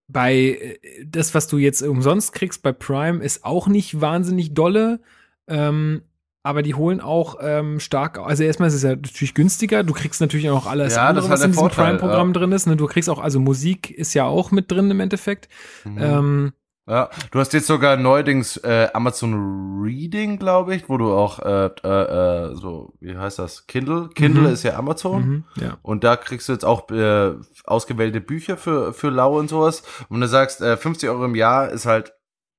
bei 0.10 0.36
äh, 0.36 0.78
das, 1.06 1.34
was 1.34 1.48
du 1.48 1.58
jetzt 1.58 1.82
umsonst 1.82 2.34
kriegst 2.34 2.64
bei 2.64 2.72
Prime, 2.74 3.24
ist 3.24 3.46
auch 3.46 3.68
nicht 3.68 4.02
wahnsinnig 4.02 4.54
dolle. 4.54 5.00
Ähm, 5.48 6.02
aber 6.44 6.62
die 6.62 6.76
holen 6.76 7.02
auch 7.02 7.38
ähm, 7.42 7.80
stark, 7.82 8.20
also 8.20 8.44
erstmal 8.44 8.70
ist 8.70 8.76
es 8.76 8.84
ja 8.84 8.92
natürlich 8.96 9.34
günstiger, 9.34 9.84
du 9.84 9.94
kriegst 9.94 10.22
natürlich 10.22 10.50
auch 10.50 10.66
alles 10.66 10.96
Ja, 10.96 11.08
andere, 11.08 11.26
was 11.30 11.42
halt 11.42 11.50
in 11.50 11.52
diesem 11.52 11.68
Prime-Programm 11.70 12.30
ja. 12.30 12.34
drin 12.34 12.52
ist. 12.54 12.68
Ne? 12.68 12.78
Du 12.78 12.86
kriegst 12.88 13.10
auch, 13.10 13.20
also 13.20 13.40
Musik 13.42 13.92
ist 13.92 14.14
ja 14.14 14.24
auch 14.26 14.52
mit 14.52 14.72
drin 14.72 14.90
im 14.90 15.00
Endeffekt. 15.02 15.50
Mhm. 15.84 15.98
Ähm, 16.00 16.54
Ja, 16.90 17.10
du 17.32 17.40
hast 17.40 17.52
jetzt 17.52 17.68
sogar 17.68 17.98
neuerdings 17.98 18.56
äh, 18.64 18.88
Amazon 18.94 19.82
Reading, 19.84 20.40
glaube 20.40 20.74
ich, 20.74 20.88
wo 20.88 20.96
du 20.98 21.12
auch 21.12 21.40
äh, 21.40 21.66
äh, 21.84 22.52
äh, 22.52 22.56
so, 22.56 22.94
wie 23.02 23.18
heißt 23.18 23.40
das? 23.40 23.68
Kindle. 23.68 24.08
Kindle 24.16 24.44
Mhm. 24.48 24.54
ist 24.54 24.64
ja 24.64 24.78
Amazon. 24.78 25.28
mhm, 25.28 25.44
ja. 25.62 25.78
Und 25.82 26.06
da 26.06 26.16
kriegst 26.16 26.48
du 26.48 26.54
jetzt 26.54 26.64
auch 26.64 26.90
äh, 26.92 27.34
ausgewählte 27.66 28.22
Bücher 28.22 28.56
für, 28.56 28.94
für 28.94 29.10
lau 29.10 29.38
und 29.38 29.50
sowas. 29.50 29.82
Und 30.08 30.12
wenn 30.16 30.22
du 30.22 30.28
sagst, 30.30 30.62
äh, 30.62 30.78
50 30.78 31.10
Euro 31.10 31.26
im 31.26 31.36
Jahr 31.36 31.68
ist 31.72 31.86
halt 31.86 32.14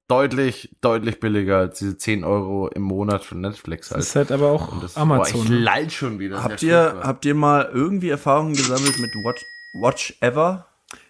deutlich, 0.09 0.75
deutlich 0.81 1.21
billiger 1.21 1.59
als 1.59 1.79
diese 1.79 1.97
10 1.97 2.25
Euro 2.25 2.69
im 2.69 2.83
Monat 2.83 3.25
für 3.25 3.37
Netflix 3.37 3.89
Das 3.91 3.95
halt. 3.97 4.05
ist 4.05 4.17
halt 4.17 4.33
aber 4.33 4.51
auch 4.51 4.73
Und 4.73 4.83
das, 4.83 4.97
Amazon. 4.97 5.41
Boah, 5.41 5.45
ich 5.45 5.49
lall 5.61 5.91
schon 5.91 6.19
wieder. 6.19 6.43
Habt 6.43 6.63
ihr, 6.63 6.97
habt 7.03 7.25
ihr 7.25 7.35
mal 7.35 7.69
irgendwie 7.73 8.09
Erfahrungen 8.11 8.55
gesammelt 8.55 8.99
mit 8.99 9.11
Watch, 9.25 9.45
Watch 9.81 10.17
Ever? 10.21 10.67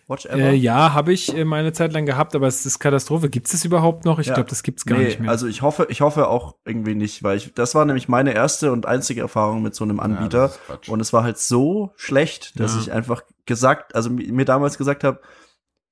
Watch 0.08 0.24
Ever? 0.26 0.38
Äh, 0.38 0.54
ja, 0.54 0.94
habe 0.94 1.12
ich 1.12 1.36
äh, 1.36 1.44
meine 1.44 1.72
Zeit 1.74 1.92
lang 1.92 2.06
gehabt, 2.06 2.34
aber 2.34 2.46
es 2.46 2.64
ist 2.66 2.78
Katastrophe. 2.78 3.28
Gibt 3.28 3.46
es 3.46 3.52
das 3.52 3.64
überhaupt 3.64 4.04
noch? 4.06 4.18
Ich 4.18 4.26
Ja. 4.28 4.34
glaube, 4.34 4.48
das 4.48 4.62
gibt's 4.62 4.84
gar 4.86 4.98
nee, 4.98 5.04
nicht 5.04 5.20
mehr. 5.20 5.30
Also 5.30 5.46
ich 5.46 5.60
hoffe, 5.62 5.86
ich 5.90 6.00
hoffe 6.00 6.28
auch 6.28 6.54
irgendwie 6.64 6.94
nicht, 6.94 7.22
weil 7.22 7.36
ich, 7.36 7.52
das 7.54 7.74
war 7.74 7.84
nämlich 7.84 8.08
meine 8.08 8.32
erste 8.34 8.72
und 8.72 8.86
einzige 8.86 9.20
Erfahrung 9.20 9.62
mit 9.62 9.74
so 9.74 9.84
einem 9.84 10.00
Anbieter. 10.00 10.48
das 10.48 10.58
Quatsch. 10.66 10.88
und 10.88 11.00
es 11.00 11.12
war 11.12 11.22
halt 11.24 11.38
so 11.38 11.92
schlecht, 11.96 12.58
dass 12.58 12.74
Ja. 12.74 12.80
ich 12.80 12.92
einfach 12.92 13.22
gesagt, 13.46 13.94
also 13.94 14.08
mi- 14.10 14.32
mir 14.32 14.44
damals 14.46 14.78
gesagt 14.78 15.04
habe, 15.04 15.20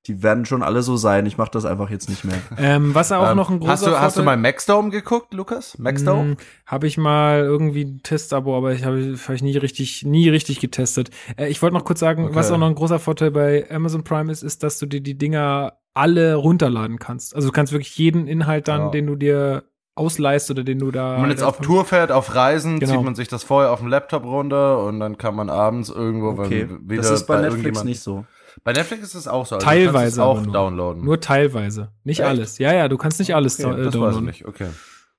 die 0.07 0.23
werden 0.23 0.45
schon 0.45 0.62
alle 0.62 0.83
so 0.83 0.97
sein. 0.97 1.27
Ich 1.27 1.37
mache 1.39 1.51
das 1.51 1.65
einfach 1.65 1.91
jetzt 1.91 2.09
nicht 2.09 2.24
mehr. 2.24 2.37
ähm, 2.59 2.95
was 2.95 3.12
auch 3.12 3.31
Ähm, 3.31 3.37
noch 3.37 3.51
ein 3.51 3.59
großer 3.61 3.73
hast 3.73 3.87
du, 3.87 3.91
hast 3.91 4.16
du 4.16 4.20
Vorteil- 4.23 4.24
mal 4.24 4.37
Maxdome 4.37 4.91
geguckt, 4.91 5.35
Lukas? 5.35 5.78
Maxdome? 5.78 6.23
Hm, 6.31 6.37
Habe 6.66 6.87
ich 6.87 6.97
mal 6.99 7.41
irgendwie 7.41 7.85
ein 7.85 8.01
Testabo, 8.03 8.57
aber 8.57 8.73
ich 8.73 8.85
habe 8.85 9.16
hab 9.16 9.35
ich 9.35 9.43
nie 9.43 9.57
richtig, 9.57 10.05
nie 10.05 10.28
richtig 10.28 10.61
getestet. 10.61 11.11
Äh, 11.37 11.49
ich 11.49 11.61
wollte 11.62 11.74
noch 11.74 11.85
kurz 11.85 12.01
sagen, 12.01 12.24
Okay. 12.27 12.35
was 12.35 12.51
auch 12.51 12.59
noch 12.59 12.69
ein 12.69 12.74
großer 12.74 12.99
Vorteil 12.99 13.31
bei 13.31 13.66
Amazon 13.70 14.05
Prime 14.05 14.31
ist, 14.31 14.43
ist, 14.43 14.62
dass 14.62 14.78
du 14.78 14.87
dir 14.87 15.01
die 15.01 15.19
Dinger 15.19 15.74
alle 15.95 16.35
runterladen 16.35 16.99
kannst. 16.99 17.35
Also 17.35 17.49
du 17.49 17.53
kannst 17.53 17.73
wirklich 17.73 17.97
jeden 17.97 18.27
Inhalt 18.27 18.69
dann, 18.69 18.81
Ja. 18.83 18.89
den 18.91 19.07
du 19.07 19.16
dir 19.16 19.65
ausleihst 19.95 20.51
oder 20.51 20.62
den 20.62 20.78
du 20.78 20.91
da. 20.91 21.15
Wenn 21.15 21.23
man 21.23 21.31
jetzt 21.31 21.43
auf 21.43 21.59
Tour 21.61 21.87
fährt, 21.87 22.12
auf 22.12 22.35
Reisen, 22.35 22.78
Genau. 22.81 22.93
zieht 22.93 23.03
man 23.03 23.15
sich 23.15 23.28
das 23.28 23.45
vorher 23.45 23.73
auf 23.73 23.78
dem 23.78 23.89
Laptop 23.89 24.24
runter 24.27 24.85
und 24.85 25.01
dann 25.01 25.16
kann 25.16 25.35
man 25.35 25.49
abends 25.49 25.89
irgendwo 25.89 26.43
Okay, 26.43 26.66
wenn 26.69 26.91
wieder 26.91 27.01
das 27.03 27.11
ist 27.12 27.27
bei, 27.27 27.37
Netflix 27.37 27.55
irgendjemand- 27.65 27.87
nicht 27.87 28.01
so. 28.01 28.27
Bei 28.65 28.73
Netflix 28.73 29.03
ist 29.05 29.15
es 29.15 29.28
auch 29.28 29.47
so. 29.47 29.57
Also 29.57 29.65
Teilweise 29.66 29.93
Du 29.93 29.99
kannst 29.99 30.12
es 30.15 30.19
auch 30.19 30.43
nur. 30.43 30.53
downloaden. 30.53 31.05
Nur 31.05 31.20
teilweise. 31.20 31.93
Nicht 32.05 32.20
Echt? 32.20 32.28
alles. 32.28 32.59
Ja, 32.59 32.73
ja, 32.74 32.89
du 32.89 32.97
kannst 32.97 33.19
nicht 33.19 33.35
alles 33.35 33.61
okay, 33.61 33.69
äh, 33.70 33.77
das 33.77 33.78
weiß 33.78 33.87
ich 33.87 33.93
downloaden. 34.01 34.24
nicht. 34.24 34.47
Okay. 34.47 34.69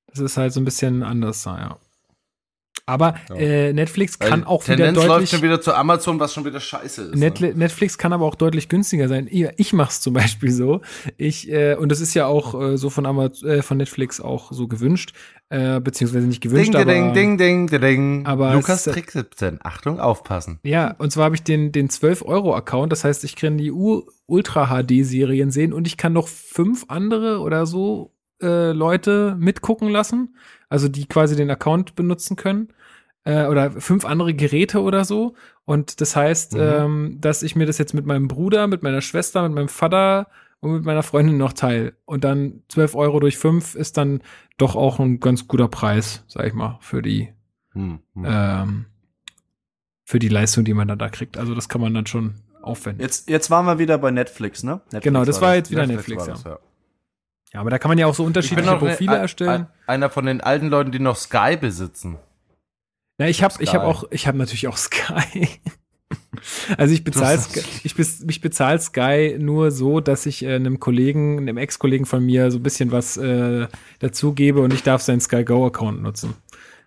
Das 0.07 0.19
ist 0.19 0.37
halt 0.37 0.53
so 0.53 0.59
ein 0.59 0.65
bisschen 0.65 1.03
anders, 1.03 1.45
ja. 1.45 1.77
Aber 2.89 3.15
Ja. 3.29 3.35
äh, 3.35 3.73
Netflix 3.73 4.17
kann 4.17 4.41
Weil 4.41 4.47
auch 4.47 4.63
wieder 4.63 4.77
Tendenz 4.77 4.97
läuft 4.97 5.09
deutlich. 5.09 5.29
schon 5.29 5.41
wieder 5.43 5.59
zu 5.61 5.73
Amazon, 5.75 6.19
was 6.21 6.33
schon 6.33 6.45
wieder 6.45 6.59
scheiße 6.61 7.01
ist. 7.03 7.15
Net 7.15 7.41
ne? 7.41 7.53
Netflix 7.53 7.97
kann 7.97 8.13
aber 8.13 8.25
auch 8.25 8.35
deutlich 8.35 8.69
günstiger 8.69 9.09
sein. 9.09 9.27
Ich, 9.29 9.45
ich 9.57 9.73
mach's 9.73 9.99
zum 10.01 10.13
Beispiel 10.15 10.51
so. 10.51 10.79
Ich 11.17 11.51
äh, 11.51 11.75
und 11.75 11.89
das 11.91 11.99
ist 11.99 12.13
ja 12.13 12.25
auch 12.27 12.59
äh, 12.59 12.77
so 12.77 12.89
von 12.89 13.05
Amaz 13.05 13.43
äh, 13.43 13.61
von 13.61 13.77
Netflix 13.77 14.21
auch 14.21 14.53
so 14.53 14.67
gewünscht, 14.69 15.11
äh, 15.49 15.79
beziehungsweise 15.81 16.27
nicht 16.27 16.41
gewünscht, 16.41 16.73
Ding, 16.73 16.81
aber 16.81 16.91
ding, 16.93 17.13
ding, 17.13 17.37
ding, 17.37 17.67
ding, 17.67 17.81
ding. 17.81 18.25
Aber 18.25 18.53
Lukas 18.53 18.87
es- 18.87 18.93
Trick 18.93 19.11
17. 19.11 19.59
Achtung, 19.63 19.99
aufpassen. 19.99 20.59
ja. 20.63 20.95
Und 20.97 21.11
zwar 21.11 21.25
habe 21.25 21.35
ich 21.35 21.43
den 21.43 21.73
den 21.73 21.89
12 21.89 22.23
Euro 22.23 22.55
Account. 22.55 22.93
Das 22.93 23.03
heißt, 23.03 23.23
ich 23.25 23.35
kann 23.35 23.57
die 23.57 23.71
U 23.71 24.03
Ultra 24.27 24.67
HD 24.67 25.03
Serien 25.05 25.51
sehen 25.51 25.73
und 25.73 25.87
ich 25.87 25.97
kann 25.97 26.13
noch 26.13 26.29
fünf 26.29 26.85
andere 26.87 27.39
oder 27.41 27.65
so 27.65 28.13
äh, 28.41 28.71
Leute 28.71 29.35
mitgucken 29.39 29.89
lassen, 29.89 30.35
also 30.69 30.87
die 30.87 31.05
quasi 31.07 31.35
den 31.35 31.49
Account 31.49 31.95
benutzen 31.95 32.35
können 32.37 32.69
äh, 33.27 33.45
oder 33.47 33.71
fünf 33.71 34.05
andere 34.05 34.33
Geräte 34.33 34.81
oder 34.81 35.03
so. 35.05 35.33
Und 35.65 35.99
das 36.01 36.15
heißt, 36.15 36.53
Mhm. 36.53 36.59
ähm, 36.61 37.17
dass 37.19 37.43
ich 37.43 37.55
mir 37.55 37.65
das 37.65 37.77
jetzt 37.77 37.93
mit 37.93 38.05
meinem 38.05 38.27
Bruder, 38.27 38.67
mit 38.67 38.83
meiner 38.83 39.01
Schwester, 39.01 39.41
mit 39.43 39.51
meinem 39.53 39.67
Vater 39.69 40.27
und 40.61 40.71
mit 40.73 40.85
meiner 40.85 41.03
Freundin 41.03 41.37
noch 41.37 41.53
teile. 41.53 41.93
Und 42.05 42.23
dann 42.23 42.63
12 42.69 42.95
Euro 42.95 43.19
durch 43.19 43.37
fünf 43.37 43.75
ist 43.75 43.97
dann 43.97 44.21
doch 44.57 44.75
auch 44.75 44.99
ein 44.99 45.19
ganz 45.19 45.47
guter 45.47 45.67
Preis, 45.67 46.23
sag 46.27 46.45
ich 46.47 46.53
mal, 46.53 46.77
für 46.81 47.01
die, 47.01 47.33
Hm, 47.73 47.99
hm. 48.15 48.25
ähm, 48.27 48.85
für 50.05 50.19
die 50.19 50.29
Leistung, 50.29 50.63
die 50.63 50.73
man 50.73 50.87
dann 50.87 50.97
da 50.99 51.09
kriegt. 51.09 51.37
Also 51.37 51.53
das 51.53 51.67
kann 51.69 51.81
man 51.81 51.93
dann 51.93 52.05
schon 52.05 52.35
aufwenden. 52.61 53.01
Jetzt, 53.01 53.29
jetzt 53.29 53.51
waren 53.51 53.65
wir 53.65 53.77
wieder 53.77 53.97
bei 53.97 54.09
Netflix, 54.09 54.63
ne? 54.63 54.75
Netflix 54.85 55.03
genau, 55.03 55.25
das 55.25 55.41
war 55.41 55.49
das. 55.49 55.57
jetzt 55.57 55.71
wieder 55.71 55.85
Netflix, 55.85 56.21
war 56.21 56.27
ja. 56.27 56.33
das, 56.33 56.43
ja. 56.45 56.59
Ja, 57.53 57.59
aber 57.61 57.69
da 57.69 57.77
kann 57.79 57.89
man 57.89 57.97
ja 57.97 58.07
auch 58.07 58.13
so 58.15 58.23
Ich 58.23 58.25
bin 58.25 58.27
unterschiedliche 58.27 58.69
noch 58.71 58.79
Profile 58.79 59.11
ein- 59.11 59.21
erstellen. 59.21 59.61
ein- 59.61 59.67
einer 59.87 60.09
von 60.09 60.25
den 60.25 60.41
alten 60.41 60.67
Leuten, 60.67 60.91
die 60.91 60.99
noch 60.99 61.15
Sky 61.17 61.55
besitzen. 61.59 62.17
Na, 63.17 63.27
ich 63.27 63.41
habe 63.43 63.55
ich 63.59 63.73
habe 63.73 63.85
auch 63.85 64.05
ich 64.11 64.27
habe 64.27 64.37
natürlich 64.37 64.67
auch 64.67 64.77
Sky. 64.77 65.47
Also 66.77 66.93
ich 66.93 67.03
bezahle 67.03 67.39
ich, 67.83 67.95
ich 67.97 68.41
bezahle 68.41 68.79
Sky 68.79 69.37
nur 69.39 69.71
so, 69.71 69.99
dass 69.99 70.25
ich 70.25 70.43
äh, 70.43 70.53
einem 70.55 70.79
Kollegen, 70.79 71.39
einem 71.39 71.57
Ex-Kollegen 71.57 72.05
von 72.05 72.23
mir 72.25 72.51
so 72.51 72.59
ein 72.59 72.63
bisschen 72.63 72.91
was 72.91 73.17
äh, 73.17 73.67
dazugebe 73.99 74.61
und 74.61 74.73
ich 74.73 74.83
darf 74.83 75.01
seinen 75.01 75.19
Sky 75.19 75.43
Go 75.43 75.65
Account 75.65 76.01
nutzen. 76.01 76.35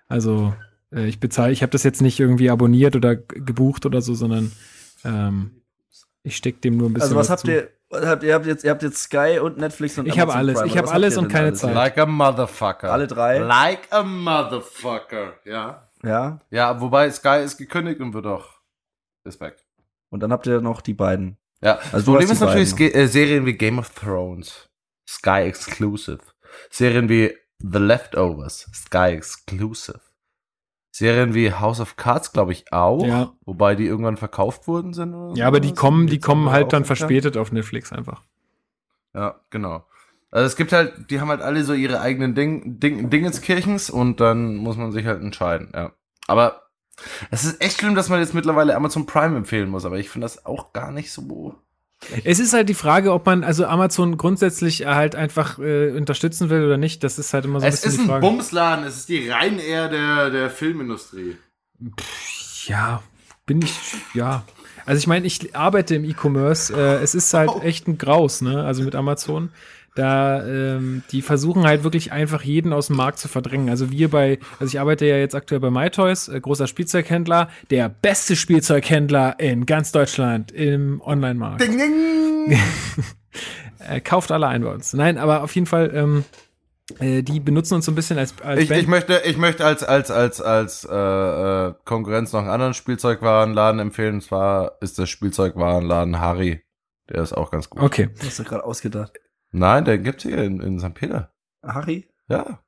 Also 0.09 0.55
äh, 0.95 1.07
ich 1.07 1.19
bezahle, 1.21 1.53
ich 1.53 1.63
habe 1.63 1.73
das 1.73 1.83
jetzt 1.83 2.01
nicht 2.01 2.21
irgendwie 2.21 2.51
abonniert 2.51 2.95
oder 2.97 3.17
gebucht 3.17 3.87
oder 3.87 4.01
so, 4.03 4.15
sondern 4.15 4.53
ähm, 5.05 5.63
Ich 6.23 6.37
steck 6.37 6.63
dem 6.63 6.77
nur 6.77 6.89
ein 6.89 6.95
bisschen. 6.95 7.09
Also 7.09 7.17
was 7.17 7.27
was 7.27 7.31
habt 7.31 7.41
zu. 7.43 7.51
ihr? 7.53 7.69
Habt, 7.93 8.23
ihr 8.23 8.35
habt 8.35 8.47
jetzt, 8.47 8.63
ihr 8.63 8.71
habt 8.71 8.85
jetzt 8.85 9.03
Sky 9.03 9.41
und 9.43 9.59
Netflix 9.59 9.99
und 9.99 10.07
Ich 10.07 10.13
hab 10.13 10.29
Amazon 10.29 10.39
alles. 10.39 10.55
Prime, 10.61 10.67
Ich 10.69 10.79
hab 10.79 10.85
was 10.87 10.93
alles 10.93 11.17
und 11.17 11.27
keine 11.29 11.49
alles? 11.49 11.61
Zeit. 11.61 11.75
Like 11.75 11.99
a 11.99 12.07
motherfucker. 12.07 12.93
Alle 12.93 13.09
drei? 13.09 13.39
Like 13.39 13.89
a 13.91 14.05
motherfucker. 14.05 15.35
Ja. 15.45 15.90
Ja. 16.03 16.41
Ja, 16.51 16.81
wobei 16.81 17.11
Sky 17.11 17.43
ist 17.43 17.57
gekündigt 17.59 18.01
und 18.01 18.15
wird 18.15 18.27
auch 18.27 18.61
ist 19.25 19.41
weg. 19.41 19.57
Und 20.11 20.21
dann 20.21 20.33
habt 20.33 20.47
ihr 20.47 20.61
noch 20.61 20.81
die 20.81 20.95
beiden. 20.95 21.37
Ja, 21.63 21.79
Also 21.93 22.13
Problem 22.13 22.31
ist 22.31 22.41
natürlich 22.41 22.79
äh, 22.81 23.07
Serien 23.07 23.45
wie 23.47 23.53
Game 23.53 23.79
of 23.79 23.91
Thrones, 23.91 24.69
Sky 25.09 25.43
Exclusive. 25.43 26.21
Serien 26.71 27.09
wie 27.09 27.37
The 27.59 27.79
Leftovers, 27.79 28.69
Sky 28.73 29.13
Exclusive. 29.13 30.01
Serien 30.91 31.35
wie 31.35 31.53
House 31.53 31.81
of 31.81 31.97
Cards, 31.97 32.33
glaube 32.33 32.53
ich, 32.53 32.73
auch. 32.73 33.05
Ja. 33.05 33.33
Wobei 33.45 33.75
die 33.75 33.87
irgendwann 33.87 34.17
verkauft 34.17 34.67
worden 34.67 34.93
sind. 34.93 35.15
Oder 35.15 35.37
Ja, 35.37 35.47
aber 35.47 35.61
die 35.61 35.75
kommen, 35.75 36.07
die 36.07 36.19
kommen 36.19 36.51
halt 36.51 36.73
dann 36.73 36.85
verspätet 36.85 37.37
auf 37.37 37.53
Netflix 37.53 37.93
einfach. 37.93 38.25
Ja, 39.15 39.41
genau. 39.51 39.85
Also 40.31 40.47
es 40.47 40.57
gibt 40.57 40.73
halt, 40.73 41.11
die 41.11 41.21
haben 41.21 41.29
halt 41.29 41.43
alle 41.43 41.65
so 41.65 41.73
ihre 41.73 42.01
eigenen 42.01 42.35
Ding, 42.35 42.79
Ding, 42.79 43.11
Dingenskirchens 43.11 43.91
und 43.91 44.21
dann 44.21 44.57
muss 44.57 44.77
man 44.77 44.93
sich 44.93 45.07
halt 45.07 45.21
entscheiden, 45.23 45.71
ja. 45.75 45.93
Aber 46.29 46.63
es 47.31 47.45
ist 47.45 47.61
echt 47.61 47.81
schlimm, 47.81 47.95
dass 47.95 48.09
man 48.09 48.21
jetzt 48.21 48.35
mittlerweile 48.35 48.77
Amazon 48.77 49.07
Prime 49.07 49.37
empfehlen 49.37 49.69
muss, 49.71 49.85
aber 49.85 49.99
ich 49.99 50.09
finde 50.11 50.27
das 50.27 50.47
auch 50.47 50.73
gar 50.73 50.93
nicht 50.93 51.11
so. 51.13 51.57
Es 52.25 52.39
ist 52.39 52.53
halt 52.55 52.69
die 52.69 52.75
Frage, 52.75 53.13
ob 53.13 53.27
man 53.27 53.45
also 53.45 53.67
Amazon 53.67 54.17
grundsätzlich 54.17 54.87
halt 54.87 55.15
einfach 55.17 55.59
äh, 55.59 55.91
unterstützen 55.91 56.49
will 56.49 56.65
oder 56.65 56.79
nicht. 56.79 57.05
Das 57.05 57.19
ist 57.19 57.35
halt 57.35 57.45
immer 57.45 57.61
so 57.61 57.67
ein 57.67 57.73
es 57.73 57.83
bisschen 57.83 58.01
ist 58.03 58.07
die 58.09 58.13
ein. 58.13 58.21
Bumsladen, 58.21 58.85
es 58.87 58.97
ist 58.97 59.09
die 59.11 59.29
Ryanair 59.31 59.89
der, 59.89 60.31
der 60.31 60.49
Filmindustrie. 60.51 61.37
Ja, 62.67 63.03
bin 63.47 63.61
ich, 63.63 63.75
ja. 64.15 64.45
Also 64.87 64.99
ich 64.99 65.07
meine, 65.07 65.27
ich 65.27 65.55
arbeite 65.55 65.95
im 65.95 66.05
E-Commerce. 66.05 66.73
Äh, 66.75 67.03
es 67.03 67.15
ist 67.15 67.33
halt 67.35 67.51
Oh. 67.55 67.61
echt 67.61 67.87
ein 67.89 67.99
Graus, 67.99 68.41
ne? 68.41 68.65
Also 68.65 68.83
mit 68.83 68.95
Amazon. 68.95 69.51
Da, 69.97 70.47
ähm, 70.47 71.03
die 71.11 71.21
versuchen 71.21 71.65
halt 71.65 71.83
wirklich 71.83 72.13
einfach 72.13 72.43
jeden 72.43 72.73
aus 72.73 72.87
dem 72.87 72.97
Markt 72.97 73.19
zu 73.19 73.29
verdrängen. 73.29 73.69
Also 73.71 73.91
wir 73.91 74.09
bei, 74.09 74.39
also 74.61 74.71
ich 74.71 74.79
arbeite 74.79 75.05
ja 75.05 75.17
jetzt 75.17 75.35
aktuell 75.35 75.61
bei 75.61 75.71
MyToys, 75.71 76.29
äh, 76.29 76.41
großer 76.41 76.69
Spielzeughändler, 76.69 77.49
der 77.71 77.89
beste 77.89 78.37
Spielzeughändler 78.37 79.41
in 79.41 79.67
ganz 79.67 79.91
Deutschland 79.91 80.53
im 80.53 81.01
Online-Markt. 81.01 81.63
Ding, 81.63 81.79
ding. 81.79 82.59
Äh, 83.79 84.01
kauft 84.01 84.31
alle 84.31 84.47
ein 84.47 84.63
bei 84.63 84.73
uns. 84.73 84.93
Nein, 84.93 85.17
aber 85.17 85.43
auf 85.43 85.55
jeden 85.55 85.67
Fall, 85.67 85.91
ähm, 85.95 86.25
äh, 86.99 87.23
die 87.23 87.41
benutzen 87.41 87.75
uns 87.75 87.87
so 87.87 87.93
ein 87.93 87.95
bisschen 87.95 88.19
als, 88.19 88.35
als 88.43 88.61
Ich, 88.61 88.71
ich 88.71 88.87
möchte, 88.87 89.23
ich 89.25 89.37
möchte 89.37 89.65
als, 89.65 89.83
als, 89.83 90.11
als, 90.11 90.41
als 90.41 90.85
äh, 90.85 90.95
äh, 90.95 91.75
Konkurrenz 91.85 92.33
noch 92.33 92.41
einen 92.41 92.51
anderen 92.51 92.75
Spielzeugwarenladen 92.75 93.81
empfehlen. 93.81 94.17
Und 94.17 94.23
zwar 94.23 94.77
ist 94.81 94.99
der 94.99 95.07
Spielzeugwarenladen 95.07 96.21
Harry. 96.21 96.63
Der 97.09 97.23
ist 97.23 97.33
auch 97.33 97.51
ganz 97.51 97.71
gut. 97.71 97.83
Okay. 97.83 98.11
Hast 98.25 98.39
du 98.39 98.45
gerade 98.45 98.65
ausgedacht? 98.65 99.19
Nein, 99.53 99.85
der 99.85 99.99
gibt's 99.99 100.23
hier 100.23 100.39
in, 100.39 100.61
in 100.61 100.79
St. 100.79 100.95
Peter. 100.95 101.33
Harry? 101.65 102.09
Ja. 102.29 102.63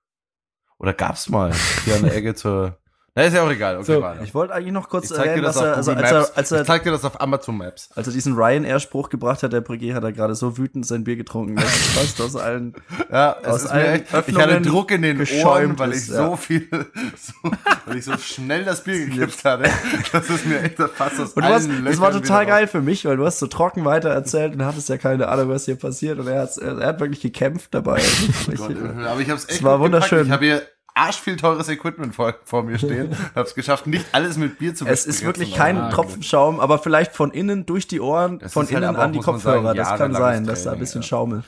Oder 0.79 0.93
gab's 0.93 1.29
mal 1.29 1.53
hier 1.85 1.97
an 1.97 2.03
der 2.03 2.15
Ecke 2.17 2.35
zur. 2.35 2.82
Na, 3.15 3.25
ist 3.25 3.35
ja 3.35 3.43
auch 3.43 3.51
egal. 3.51 3.77
Okay, 3.77 3.85
So. 3.85 4.25
Ich 4.25 4.35
wollte 4.35 4.55
eigentlich 4.55 4.73
noch 4.73 4.89
kurz 4.89 5.11
Ich 5.11 5.19
erwähnen, 5.19 5.43
das 5.43 5.59
auf 5.59 5.65
er, 5.65 5.77
also 5.77 5.93
als 5.93 6.11
er, 6.11 6.31
als 6.35 6.51
ich 6.51 6.59
er, 6.59 6.65
zeig 6.65 6.83
dir 6.85 6.93
das 6.93 7.05
auf 7.05 7.21
Amazon 7.21 7.59
Maps. 7.59 7.91
als 7.95 8.07
er 8.07 8.13
diesen 8.15 8.35
Ryanair-Spruch 8.35 9.11
gebracht 9.11 9.43
hat, 9.43 9.53
der 9.53 9.61
Brigier 9.61 9.95
hat 9.95 10.03
er 10.03 10.13
gerade 10.13 10.35
so 10.35 10.57
wütend 10.57 10.87
sein 10.87 11.05
Bier 11.05 11.17
getrunken, 11.17 11.57
dass 11.57 11.67
es 11.67 11.87
fast 11.89 12.21
aus 12.23 12.37
allen 12.37 12.75
Ja, 13.13 13.37
es 13.43 13.49
Aus 13.49 13.63
ist 13.65 13.75
mir 13.75 13.81
allen 13.81 14.03
echt, 14.03 14.29
ich 14.29 14.39
hatte 14.39 14.61
Druck 14.63 14.91
in 14.93 15.03
den 15.03 15.19
Ohren, 15.19 15.27
geschäumt 15.27 15.79
weil 15.79 15.93
ich 15.93 16.09
ja. 16.09 16.27
so 16.27 16.37
viel, 16.37 16.67
so, 17.17 17.51
weil 17.85 17.99
ich 17.99 18.05
so 18.07 18.17
schnell 18.17 18.65
das 18.65 18.83
Bier 18.83 19.05
gekippt 19.05 19.45
hatte. 19.45 19.71
Das 20.11 20.31
ist 20.31 20.47
mir 20.47 20.63
echt 20.63 20.79
fast 20.79 21.21
aus 21.21 21.35
Und 21.35 21.45
du 21.45 21.49
hast, 21.49 21.69
allen 21.69 21.85
das 21.85 22.01
war 22.01 22.13
total 22.13 22.47
geil 22.47 22.67
für 22.67 22.81
mich, 22.81 23.05
weil 23.05 23.19
du 23.19 23.27
hast 23.27 23.41
so 23.41 23.47
trocken 23.47 23.85
weiter 23.85 24.09
erzählt 24.09 24.55
und 24.55 24.65
hattest 24.65 24.89
ja 24.89 24.97
keine 24.97 25.29
Ahnung, 25.29 25.51
was 25.51 25.67
hier 25.67 25.77
passiert. 25.77 26.19
Und 26.19 26.29
er 26.29 26.41
hat, 26.41 26.57
er 26.57 26.87
hat 26.87 27.01
wirklich 27.01 27.21
gekämpft 27.21 27.75
dabei. 27.75 28.01
raus. 28.49 28.57
Gott, 28.57 29.07
Aber 29.07 29.21
ich 29.21 29.31
hab's 29.31 29.45
echt 29.45 29.59
Es 29.59 29.63
war 29.63 29.79
gut 29.79 29.93
gepackt. 29.93 30.13
wunderschön. 30.13 30.27
Ich 30.27 30.33
habe 30.33 30.45
hier 30.45 30.63
arsch 30.95 31.17
viel 31.21 31.37
teures 31.37 31.69
Equipment 31.69 32.15
vor, 32.15 32.35
vor 32.45 32.63
mir 32.63 32.79
stehen. 32.79 33.09
Hab's 33.35 33.55
geschafft, 33.55 33.87
nicht 33.87 34.05
alles 34.13 34.37
mit 34.37 34.59
Bier 34.59 34.75
zu 34.75 34.87
es 34.87 35.07
ist 35.07 35.25
wirklich 35.25 35.55
kein 35.55 35.79
aber- 35.79 35.91
Tropfen 35.95 36.23
Schaum, 36.23 36.61
aber 36.61 36.79
vielleicht 36.79 37.13
von 37.15 37.31
innen 37.31 37.65
durch 37.65 37.87
die 37.87 38.01
Ohren, 38.01 38.39
Das 38.39 38.53
von 38.53 38.67
halt 38.67 38.77
innen 38.77 38.97
auch, 38.97 39.01
an 39.01 39.13
die 39.13 39.21
Kopfhörer. 39.21 39.63
sagen, 39.63 39.77
das 39.79 39.99
kann 39.99 40.13
sein, 40.15 40.45
dass 40.47 40.65
da 40.65 40.73
ein 40.73 40.79
bisschen 40.79 41.01
ja. 41.01 41.07
schaumelt. 41.07 41.45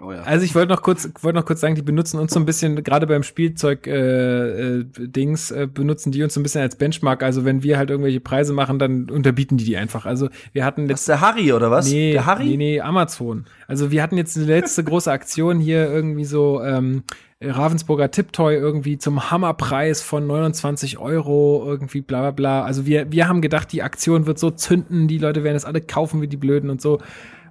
Oh 0.00 0.12
ja. 0.12 0.22
Also 0.22 0.44
ich 0.44 0.54
wollte 0.54 0.72
noch 0.72 0.82
kurz, 0.82 1.08
wollte 1.22 1.38
noch 1.38 1.44
kurz 1.46 1.60
sagen, 1.60 1.74
die 1.74 1.82
benutzen 1.82 2.18
uns 2.20 2.32
so 2.32 2.38
ein 2.38 2.46
bisschen, 2.46 2.82
gerade 2.84 3.06
beim 3.06 3.22
Spielzeug 3.24 3.86
äh, 3.86 4.78
äh, 4.78 4.84
Dings, 4.98 5.50
äh, 5.50 5.66
benutzen 5.66 6.12
die 6.12 6.22
uns 6.22 6.34
so 6.34 6.40
ein 6.40 6.42
bisschen 6.44 6.62
als 6.62 6.76
Benchmark. 6.76 7.22
Also 7.22 7.44
wenn 7.44 7.62
wir 7.62 7.78
halt 7.78 7.90
irgendwelche 7.90 8.20
Preise 8.20 8.52
machen, 8.52 8.78
dann 8.78 9.10
unterbieten 9.10 9.56
die 9.56 9.64
die 9.64 9.76
einfach. 9.76 10.06
Also 10.06 10.28
wir 10.52 10.64
hatten 10.64 10.86
Das 10.86 11.00
ist 11.00 11.08
der 11.08 11.20
Harry, 11.20 11.52
oder 11.52 11.70
was? 11.70 11.88
Nee, 11.90 12.12
der 12.12 12.26
Harry? 12.26 12.44
nee, 12.50 12.56
nee, 12.56 12.80
Amazon. 12.80 13.46
Also 13.66 13.90
wir 13.90 14.02
hatten 14.02 14.16
jetzt 14.16 14.36
die 14.36 14.40
letzte 14.40 14.84
große 14.84 15.10
Aktion 15.10 15.58
hier 15.58 15.90
irgendwie 15.90 16.24
so 16.24 16.62
ähm, 16.62 17.02
Ravensburger 17.44 18.10
Tiptoy 18.10 18.54
irgendwie 18.54 18.98
zum 18.98 19.30
Hammerpreis 19.30 20.02
von 20.02 20.26
29 20.26 20.98
Euro 20.98 21.62
irgendwie 21.66 22.00
bla 22.00 22.20
bla 22.20 22.30
bla. 22.30 22.62
Also 22.64 22.86
wir, 22.86 23.10
wir 23.12 23.28
haben 23.28 23.42
gedacht, 23.42 23.72
die 23.72 23.82
Aktion 23.82 24.26
wird 24.26 24.38
so 24.38 24.50
zünden, 24.50 25.08
die 25.08 25.18
Leute 25.18 25.44
werden 25.44 25.56
es 25.56 25.64
alle 25.64 25.80
kaufen 25.80 26.20
wie 26.22 26.28
die 26.28 26.36
Blöden 26.36 26.70
und 26.70 26.80
so. 26.80 27.00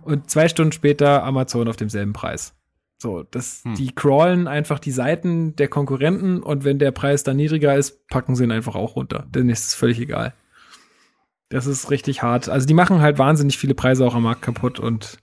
Und 0.04 0.30
zwei 0.30 0.48
Stunden 0.50 0.72
später 0.74 1.24
Amazon 1.24 1.68
auf 1.68 1.76
demselben 1.78 2.14
Preis. 2.14 2.54
So, 2.98 3.24
das, 3.24 3.62
Hm. 3.64 3.76
die 3.76 3.94
crawlen 3.94 4.48
einfach 4.48 4.80
die 4.80 4.92
Seiten 4.92 5.56
der 5.56 5.68
Konkurrenten 5.68 6.42
und 6.42 6.64
wenn 6.64 6.80
der 6.80 6.92
Preis 6.92 7.24
dann 7.24 7.38
niedriger 7.38 7.76
ist, 7.76 8.08
packen 8.08 8.36
sie 8.36 8.46
ihn 8.46 8.52
einfach 8.52 8.76
auch 8.76 8.96
runter. 8.96 9.26
Denn 9.30 9.50
ist 9.50 9.68
es 9.68 9.76
völlig 9.76 10.00
egal. 10.00 10.34
Das 11.50 11.68
ist 11.68 11.92
richtig 11.92 12.24
hart. 12.24 12.50
Also 12.50 12.66
die 12.66 12.74
machen 12.74 13.02
halt 13.02 13.20
wahnsinnig 13.20 13.58
viele 13.58 13.76
Preise 13.76 14.06
auch 14.06 14.16
am 14.16 14.24
Markt 14.24 14.42
kaputt 14.42 14.80
und 14.80 15.18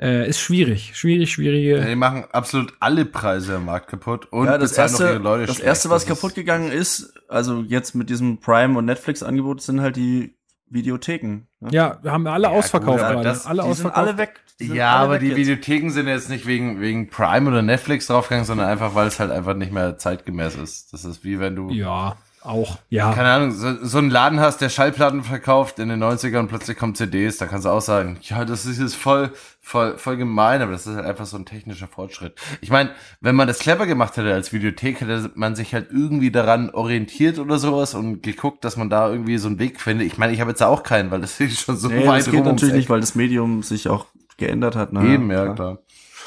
äh, 0.00 0.28
ist 0.28 0.40
schwierig. 0.40 0.92
Schwierig, 0.94 1.32
schwierige. 1.32 1.78
Ja, 1.78 1.84
die 1.86 1.96
machen 1.96 2.24
absolut 2.32 2.72
alle 2.80 3.04
Preise 3.04 3.56
am 3.56 3.64
Markt 3.66 3.88
kaputt 3.88 4.26
und 4.32 4.46
ja, 4.46 4.58
das 4.58 4.70
bezahlen 4.70 4.88
auch 4.88 4.92
erste, 5.00 5.04
ihre 5.14 5.18
Leute 5.22 5.46
das 5.46 5.56
schlecht. 5.56 5.66
erste, 5.66 5.90
was 5.90 6.04
Das 6.04 6.14
kaputt 6.20 6.34
gegangen 6.34 6.70
ist, 6.70 7.12
also 7.28 7.62
jetzt 7.66 7.94
mit 7.94 8.08
diesem 8.10 8.38
Prime 8.38 8.78
und 8.78 8.84
Netflix 8.84 9.22
Angebot, 9.22 9.60
sind 9.60 9.80
halt 9.80 9.96
die 9.96 10.34
Videotheken. 10.70 11.46
ne? 11.60 11.68
Ja, 11.70 11.98
wir 12.02 12.12
haben 12.12 12.26
alle 12.26 12.44
Ja, 12.44 12.50
ausverkauft 12.50 13.02
gut, 13.14 13.24
das- 13.24 13.46
Alle 13.46 13.62
die 13.62 13.68
sind 13.74 13.86
ausverkauft. 13.86 13.96
alle 14.08 14.18
weg. 14.18 14.40
Sind 14.58 14.74
Ja, 14.74 14.96
alle 14.96 15.04
aber 15.04 15.12
weg 15.14 15.20
die 15.20 15.26
jetzt. 15.28 15.36
Videotheken 15.38 15.90
sind 15.90 16.08
jetzt 16.08 16.28
nicht 16.28 16.46
wegen, 16.46 16.80
wegen 16.80 17.08
Prime 17.10 17.48
oder 17.48 17.62
Netflix 17.62 18.06
draufgegangen, 18.08 18.44
sondern 18.44 18.68
einfach, 18.68 18.94
weil 18.94 19.06
es 19.06 19.18
halt 19.18 19.30
einfach 19.30 19.54
nicht 19.54 19.72
mehr 19.72 19.96
zeitgemäß 19.98 20.56
ist. 20.56 20.92
Das 20.92 21.04
ist 21.04 21.24
wie 21.24 21.38
wenn 21.40 21.56
du, 21.56 21.70
Ja, 21.70 22.16
auch. 22.42 22.78
Ja. 22.88 23.12
keine 23.12 23.30
Ahnung, 23.30 23.50
so, 23.52 23.84
so 23.84 23.98
einen 23.98 24.10
Laden 24.10 24.40
hast, 24.40 24.60
der 24.60 24.68
Schallplatten 24.68 25.22
verkauft 25.22 25.78
in 25.78 25.88
den 25.88 26.02
90ern 26.02 26.40
und 26.40 26.48
plötzlich 26.48 26.76
kommen 26.76 26.94
CDs, 26.94 27.36
da 27.38 27.46
kannst 27.46 27.66
du 27.66 27.70
auch 27.70 27.80
sagen, 27.80 28.18
ja, 28.22 28.44
das 28.44 28.66
ist 28.66 28.78
jetzt 28.78 28.96
voll, 28.96 29.32
voll, 29.60 29.98
voll 29.98 30.16
gemein, 30.16 30.62
aber 30.62 30.72
das 30.72 30.86
ist 30.86 30.96
halt 30.96 31.06
einfach 31.06 31.26
so 31.26 31.36
ein 31.36 31.44
technischer 31.44 31.88
Fortschritt. 31.88 32.34
Ich 32.60 32.70
meine, 32.70 32.90
wenn 33.20 33.34
man 33.34 33.48
das 33.48 33.58
clever 33.58 33.86
gemacht 33.86 34.16
hätte 34.16 34.32
als 34.32 34.52
Videothek, 34.52 35.00
hätte 35.00 35.30
man 35.34 35.56
sich 35.56 35.74
halt 35.74 35.88
irgendwie 35.90 36.30
daran 36.30 36.70
orientiert 36.70 37.38
oder 37.38 37.58
sowas 37.58 37.94
und 37.94 38.22
geguckt, 38.22 38.64
dass 38.64 38.76
man 38.76 38.90
da 38.90 39.10
irgendwie 39.10 39.38
so 39.38 39.48
einen 39.48 39.58
Weg 39.58 39.80
findet. 39.80 40.06
Ich 40.06 40.18
meine, 40.18 40.32
ich 40.32 40.40
habe 40.40 40.50
jetzt 40.50 40.62
auch 40.62 40.82
keinen, 40.82 41.10
weil 41.10 41.20
das 41.20 41.38
ist 41.40 41.60
schon 41.60 41.76
so 41.76 41.88
Nee, 41.88 42.06
weit 42.06 42.20
das 42.20 42.30
geht 42.30 42.40
rum 42.40 42.46
natürlich 42.46 42.74
nicht, 42.74 42.90
weil 42.90 43.00
das 43.00 43.14
Medium 43.14 43.62
sich 43.62 43.88
auch 43.88 44.06
geändert 44.36 44.76
hat. 44.76 44.92
Ne? 44.92 45.14
Eben, 45.14 45.30
ja, 45.30 45.52
klar. 45.52 45.78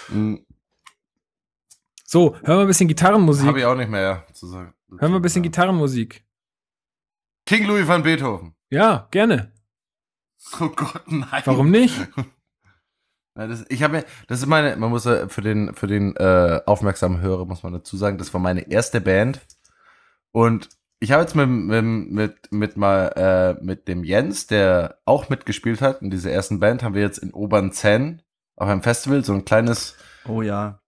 Mhm. 0.10 0.46
So, 2.12 2.36
hören 2.44 2.58
wir 2.58 2.62
ein 2.62 2.68
bisschen 2.68 2.90
Gitarrenmusik. 2.90 3.48
Habe 3.48 3.60
ich 3.60 3.66
auch 3.66 3.76
nicht 3.76 3.90
mehr 3.90 4.28
zu 4.34 4.46
sagen. 4.46 4.74
Hören 5.00 5.14
wir 5.14 5.20
ein 5.20 5.22
bisschen 5.22 5.44
Gitarrenmusik. 5.44 6.26
King 7.46 7.66
Louis 7.68 7.88
van 7.88 8.04
Beethoven. 8.04 8.54
Ja, 8.70 9.08
gerne. 9.12 9.54
Oh 10.60 10.68
Gott, 10.68 11.04
nein. 11.08 11.42
Warum 11.46 11.72
nicht? 11.72 11.96
Das, 13.34 13.66
ich 13.70 13.82
habe 13.82 13.94
mir, 13.94 14.06
das 14.28 14.40
ist 14.40 14.46
meine, 14.46 14.76
man 14.76 14.90
muss 14.90 15.06
ja 15.06 15.30
für 15.30 15.42
den 15.42 15.74
für 15.74 15.88
den 15.88 16.18
äh, 16.18 16.60
aufmerksamen 16.66 17.22
Hörer 17.22 17.46
muss 17.46 17.64
man 17.64 17.72
dazu 17.72 17.96
sagen, 17.96 18.18
das 18.18 18.34
war 18.34 18.42
meine 18.42 18.70
erste 18.70 19.00
Band 19.00 19.40
und 20.34 20.68
ich 21.00 21.14
habe 21.14 21.22
jetzt 21.22 21.34
mit 21.34 21.48
mit 21.48 22.12
mit 22.12 22.52
mit 22.52 22.76
mal 22.76 23.08
äh, 23.16 23.64
mit 23.64 23.88
dem 23.88 24.04
Jens, 24.04 24.48
der 24.48 25.00
auch 25.06 25.30
mitgespielt 25.30 25.82
hat 25.82 26.02
in 26.02 26.10
dieser 26.10 26.30
ersten 26.30 26.60
Band, 26.60 26.84
haben 26.84 26.94
wir 26.94 27.04
jetzt 27.04 27.20
in 27.20 27.34
Obernzenn 27.34 28.22
auf 28.58 28.68
einem 28.68 28.84
Festival 28.84 29.24
so 29.24 29.34
ein 29.34 29.46
kleines 29.46 29.96
Oh 30.28 30.42
ja. 30.42 30.81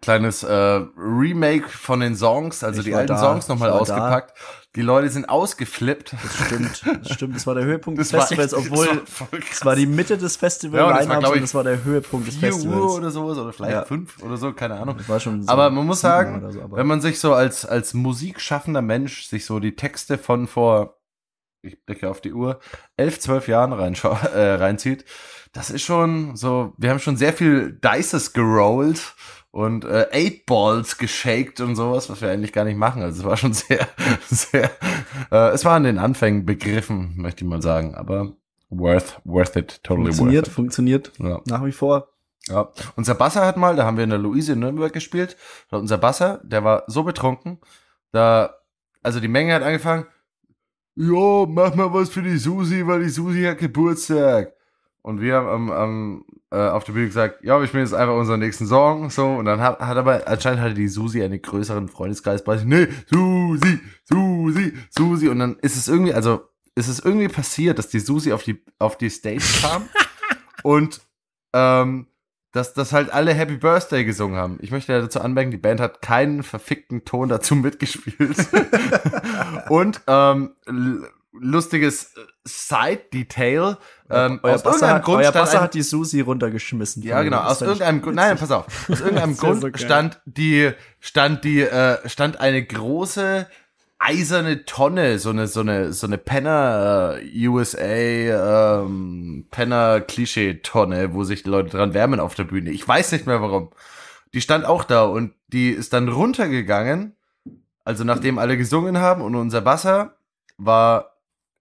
Kleines 0.00 0.42
äh, 0.42 0.52
Remake 0.96 1.68
von 1.68 2.00
den 2.00 2.16
Songs, 2.16 2.64
also 2.64 2.80
Ich 2.80 2.86
die 2.86 2.94
alten 2.94 3.12
da, 3.14 3.18
Songs 3.18 3.46
nochmal 3.48 3.70
ausgepackt. 3.70 4.36
Die 4.74 4.82
Leute 4.82 5.08
sind 5.08 5.28
ausgeflippt. 5.28 6.12
Das 6.12 6.46
stimmt. 6.46 6.82
Das 7.04 7.12
stimmt. 7.14 7.36
Das 7.36 7.46
war 7.46 7.54
der 7.54 7.64
Höhepunkt 7.64 7.98
des 8.00 8.10
Das 8.10 8.28
Festivals, 8.28 8.52
echt- 8.52 8.70
obwohl 8.70 9.02
es 9.50 9.64
war 9.64 9.74
die 9.76 9.86
Mitte 9.86 10.18
des 10.18 10.36
Festival 10.36 10.80
Ja, 10.80 10.98
das 10.98 11.08
war, 11.08 11.34
ich, 11.34 11.40
das 11.40 11.54
war 11.54 11.64
der 11.64 11.82
Höhepunkt 11.84 12.26
des 12.26 12.36
4 12.36 12.48
Uhr 12.48 12.54
Festivals. 12.54 12.92
oder 12.94 13.10
sowas 13.10 13.38
oder 13.38 13.52
vielleicht 13.52 13.72
Ja. 13.72 13.84
5 13.84 14.22
oder 14.22 14.36
so, 14.36 14.52
keine 14.52 14.74
Ahnung. 14.74 14.96
Das 14.98 15.08
war 15.08 15.20
schon 15.20 15.42
so 15.44 15.48
Aber 15.48 15.70
man 15.70 15.86
muss 15.86 16.00
sagen, 16.00 16.50
so, 16.50 16.70
wenn 16.72 16.86
man 16.86 17.00
sich 17.00 17.18
so 17.20 17.32
als, 17.32 17.64
als 17.64 17.94
musikschaffender 17.94 18.82
Mensch 18.82 19.26
sich 19.28 19.46
so 19.46 19.60
die 19.60 19.76
Texte 19.76 20.18
von 20.18 20.46
vor, 20.46 20.98
ich 21.62 21.82
blicke 21.86 22.10
auf 22.10 22.20
die 22.20 22.32
Uhr, 22.34 22.58
elf, 22.96 23.18
zwölf 23.20 23.48
Jahren 23.48 23.72
reinschau 23.72 24.10
äh, 24.34 24.54
reinzieht, 24.54 25.04
das 25.52 25.70
ist 25.70 25.82
schon 25.82 26.36
so, 26.36 26.74
wir 26.76 26.90
haben 26.90 26.98
schon 26.98 27.16
sehr 27.16 27.32
viel 27.32 27.72
Dices 27.82 28.34
gerollt 28.34 29.14
und 29.56 29.86
äh, 29.86 30.06
Eight 30.12 30.44
Balls 30.44 30.98
geshaked 30.98 31.62
und 31.62 31.76
sowas, 31.76 32.10
was 32.10 32.20
wir 32.20 32.30
eigentlich 32.30 32.52
gar 32.52 32.64
nicht 32.64 32.76
machen. 32.76 33.00
Also 33.00 33.20
es 33.20 33.24
war 33.24 33.38
schon 33.38 33.52
sehr, 33.54 33.88
sehr, 34.28 34.70
äh, 35.32 35.48
es 35.54 35.64
war 35.64 35.76
an 35.76 35.84
den 35.84 35.98
Anfängen 35.98 36.44
begriffen, 36.44 37.14
möchte 37.16 37.42
ich 37.42 37.48
mal 37.48 37.62
sagen. 37.62 37.94
Aber 37.94 38.36
Worth, 38.68 39.18
worth 39.24 39.56
it, 39.56 39.82
totally 39.82 40.08
Funktioniert, 40.08 40.46
worth 40.46 40.54
funktioniert 40.54 41.08
it. 41.08 41.20
Ja. 41.20 41.40
nach 41.46 41.64
wie 41.64 41.72
vor. 41.72 42.08
Ja. 42.48 42.70
Unser 42.96 43.14
Basser 43.14 43.46
hat 43.46 43.56
mal, 43.56 43.76
da 43.76 43.86
haben 43.86 43.96
wir 43.96 44.04
in 44.04 44.10
der 44.10 44.18
Luise 44.18 44.52
in 44.52 44.58
Nürnberg 44.58 44.92
gespielt. 44.92 45.38
Unser 45.70 45.96
Basser, 45.96 46.42
der 46.44 46.62
war 46.62 46.84
so 46.86 47.02
betrunken, 47.02 47.58
da, 48.12 48.56
also 49.02 49.20
die 49.20 49.28
Menge 49.28 49.54
hat 49.54 49.62
angefangen, 49.62 50.04
ja, 50.96 51.46
mach 51.48 51.74
mal 51.74 51.94
was 51.94 52.10
für 52.10 52.22
die 52.22 52.36
Susi, 52.36 52.86
weil 52.86 53.04
die 53.04 53.08
Susi 53.08 53.44
hat 53.44 53.58
Geburtstag. 53.58 54.52
Und 55.06 55.20
wir 55.20 55.36
haben 55.36 55.46
am, 55.46 55.70
am, 55.70 56.24
äh, 56.50 56.56
auf 56.56 56.82
der 56.82 56.94
Bühne 56.94 57.06
gesagt, 57.06 57.44
ja, 57.44 57.60
wir 57.60 57.68
spielen 57.68 57.84
jetzt 57.84 57.94
einfach 57.94 58.16
unseren 58.16 58.40
nächsten 58.40 58.66
Song, 58.66 59.08
so. 59.08 59.24
Und 59.34 59.44
dann 59.44 59.60
hat, 59.60 59.78
hat 59.78 59.96
aber, 59.96 60.26
anscheinend 60.26 60.60
hatte 60.60 60.74
die 60.74 60.88
Susi 60.88 61.22
einen 61.22 61.40
größeren 61.40 61.86
Freundeskreis 61.86 62.42
bei 62.42 62.56
sich. 62.56 62.66
Nee, 62.66 62.88
Susi, 63.08 63.78
Susi, 64.02 64.72
Susi. 64.90 65.28
Und 65.28 65.38
dann 65.38 65.60
ist 65.60 65.76
es 65.76 65.86
irgendwie, 65.86 66.12
also, 66.12 66.48
ist 66.74 66.88
es 66.88 66.98
irgendwie 66.98 67.28
passiert, 67.28 67.78
dass 67.78 67.86
die 67.88 68.00
Susi 68.00 68.32
auf 68.32 68.42
die, 68.42 68.60
auf 68.80 68.98
die 68.98 69.08
Stage 69.08 69.44
kam 69.60 69.88
und, 70.64 71.00
ähm, 71.52 72.08
dass, 72.50 72.74
dass 72.74 72.92
halt 72.92 73.12
alle 73.12 73.32
Happy 73.32 73.58
Birthday 73.58 74.04
gesungen 74.04 74.36
haben. 74.36 74.58
Ich 74.60 74.72
möchte 74.72 74.92
ja 74.92 75.00
dazu 75.00 75.20
anmerken, 75.20 75.52
die 75.52 75.56
Band 75.56 75.78
hat 75.78 76.02
keinen 76.02 76.42
verfickten 76.42 77.04
Ton 77.04 77.28
dazu 77.28 77.54
mitgespielt. 77.54 78.36
und 79.68 80.00
ähm, 80.08 80.56
lustiges 81.40 82.14
Side-Detail. 82.44 83.76
Ähm, 84.08 84.40
euer 84.42 84.54
aus 84.54 84.62
Basser, 84.62 84.74
irgendeinem 84.76 84.96
hat, 84.96 85.04
Grund 85.04 85.16
euer 85.18 85.30
stand 85.30 85.44
Basser 85.44 85.60
hat 85.60 85.74
die 85.74 85.82
Susi 85.82 86.20
runtergeschmissen. 86.20 87.02
ja, 87.02 87.22
genau. 87.22 87.40
Aus 87.40 87.60
irgendeinem 87.60 88.02
Grund, 88.02 88.16
nein, 88.16 88.36
pass 88.36 88.50
auf. 88.50 88.66
Aus 88.88 89.00
irgendeinem 89.00 89.36
Grund 89.36 89.62
so 89.62 89.68
stand 89.74 90.20
die, 90.24 90.70
stand 91.00 91.44
die, 91.44 91.60
äh, 91.60 92.08
stand 92.08 92.40
eine 92.40 92.64
große 92.64 93.46
eiserne 93.98 94.64
Tonne, 94.64 95.18
so 95.18 95.30
eine, 95.30 95.46
so 95.46 95.60
eine, 95.60 95.92
so 95.92 96.06
eine 96.06 96.18
Penner 96.18 97.18
äh, 97.18 97.48
USA 97.48 98.82
ähm, 98.84 99.46
Penner 99.50 100.00
Klischee 100.00 100.60
Tonne, 100.62 101.14
wo 101.14 101.24
sich 101.24 101.42
die 101.42 101.50
Leute 101.50 101.70
dran 101.70 101.94
wärmen 101.94 102.20
auf 102.20 102.34
der 102.34 102.44
Bühne. 102.44 102.70
Ich 102.70 102.86
weiß 102.86 103.12
nicht 103.12 103.26
mehr 103.26 103.40
warum. 103.40 103.70
Die 104.34 104.40
stand 104.40 104.64
auch 104.64 104.84
da 104.84 105.04
und 105.04 105.32
die 105.48 105.70
ist 105.70 105.92
dann 105.92 106.08
runtergegangen. 106.08 107.16
Also 107.84 108.04
nachdem 108.04 108.38
alle 108.38 108.56
gesungen 108.56 108.98
haben 108.98 109.22
und 109.22 109.34
unser 109.34 109.60
Basser 109.60 110.16
war 110.58 111.15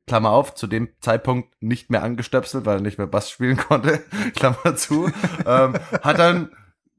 Klammer 0.08 0.32
auf, 0.32 0.54
zu 0.54 0.68
dem 0.68 0.90
Zeitpunkt 1.00 1.50
nicht 1.62 1.90
mehr 1.90 2.04
angestöpselt, 2.04 2.66
weil 2.66 2.78
er 2.78 2.82
nicht 2.82 2.98
mehr 2.98 3.08
Bass 3.08 3.30
spielen 3.30 3.58
konnte, 3.58 4.04
Klammer 4.36 4.76
zu, 4.76 5.12
ähm, 5.46 5.74
hat 6.02 6.20
dann 6.20 6.50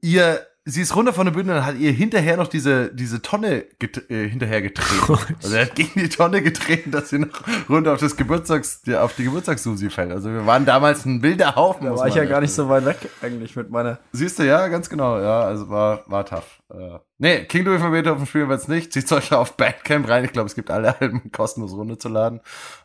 ihr, 0.01 0.45
sie 0.65 0.81
ist 0.81 0.95
runter 0.95 1.13
von 1.13 1.25
der 1.25 1.31
Bühne 1.31 1.55
und 1.55 1.65
hat 1.65 1.77
ihr 1.77 1.91
hinterher 1.91 2.35
noch 2.35 2.47
diese, 2.47 2.93
diese 2.93 3.21
Tonne 3.21 3.65
get, 3.79 4.09
äh, 4.11 4.27
hinterher 4.27 4.61
getreten. 4.61 5.17
Also 5.41 5.55
er 5.55 5.65
hat 5.65 5.75
gegen 5.75 5.99
die 5.99 6.09
Tonne 6.09 6.41
getreten, 6.41 6.91
dass 6.91 7.09
sie 7.09 7.19
noch 7.19 7.29
runter 7.69 7.93
auf 7.93 7.99
das 7.99 8.17
Geburtstags, 8.17 8.81
ja, 8.85 9.01
auf 9.01 9.15
die 9.15 9.23
Geburtstagssusi 9.23 9.89
fällt. 9.89 10.11
Also 10.11 10.29
wir 10.29 10.45
waren 10.45 10.65
damals 10.65 11.05
ein 11.05 11.23
wilder 11.23 11.55
Haufen. 11.55 11.85
Da 11.85 11.95
war 11.95 12.07
ich 12.07 12.15
ja 12.15 12.25
gar 12.25 12.41
nicht 12.41 12.53
so 12.53 12.67
weit 12.67 12.85
weg 12.85 12.97
eigentlich 13.21 13.55
mit 13.55 13.69
meiner. 13.69 13.99
Siehst 14.11 14.39
du, 14.39 14.43
ja, 14.43 14.67
ganz 14.67 14.89
genau, 14.89 15.19
ja, 15.19 15.41
also 15.41 15.69
war, 15.69 16.03
war 16.07 16.25
tough. 16.25 16.61
Äh, 16.69 16.99
nee, 17.17 17.45
King 17.45 17.63
Louis 17.65 17.81
von 17.81 17.91
Beethoven 17.91 18.25
spielen 18.25 18.49
wir 18.49 18.55
jetzt 18.55 18.67
nicht. 18.67 18.91
Zieht 18.91 19.11
euch 19.11 19.31
auf 19.33 19.55
Bandcamp 19.55 20.07
rein. 20.07 20.25
Ich 20.25 20.33
glaube, 20.33 20.47
es 20.47 20.55
gibt 20.55 20.69
alle 20.69 20.99
Alben 20.99 21.31
kostenlos 21.31 21.73
runterzuladen. 21.73 22.39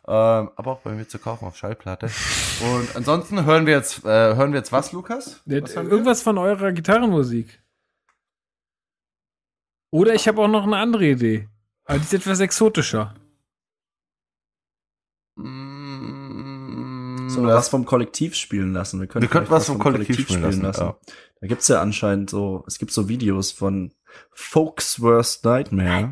Ähm, 0.07 0.49
aber 0.55 0.71
auch 0.71 0.79
bei 0.79 0.91
mir 0.91 1.07
zu 1.07 1.19
kaufen 1.19 1.45
auf 1.45 1.57
Schallplatte. 1.57 2.09
Und 2.61 2.95
ansonsten 2.95 3.45
hören 3.45 3.65
wir 3.65 3.73
jetzt, 3.73 4.05
äh, 4.05 4.35
hören 4.35 4.53
wir 4.53 4.59
jetzt 4.59 4.71
was, 4.71 4.91
Lukas? 4.91 5.41
Was? 5.45 5.75
Irgendwas 5.75 6.21
von 6.21 6.37
eurer 6.37 6.71
Gitarrenmusik. 6.71 7.61
Oder 9.91 10.13
ich 10.15 10.27
habe 10.27 10.41
auch 10.41 10.47
noch 10.47 10.63
eine 10.63 10.77
andere 10.77 11.05
Idee. 11.05 11.49
Aber 11.85 11.99
die 11.99 12.05
ist 12.05 12.13
etwas 12.13 12.39
exotischer. 12.39 13.13
So, 17.33 17.43
was 17.43 17.69
vom 17.69 17.85
Kollektiv 17.85 18.35
spielen 18.35 18.73
lassen. 18.73 18.99
Wir, 18.99 19.07
können 19.07 19.23
Wir 19.23 19.29
könnten 19.29 19.51
was 19.51 19.65
vom 19.65 19.79
Kollektiv 19.79 20.19
spielen 20.21 20.41
lassen, 20.41 20.63
ja. 20.63 20.95
Da 21.41 21.47
gibt's 21.47 21.67
ja 21.67 21.81
anscheinend 21.81 22.29
so, 22.29 22.63
es 22.67 22.79
gibt 22.79 22.91
so 22.91 23.09
Videos 23.09 23.51
von 23.51 23.91
Folks 24.31 25.01
Worst 25.01 25.43
Nightmare. 25.45 26.11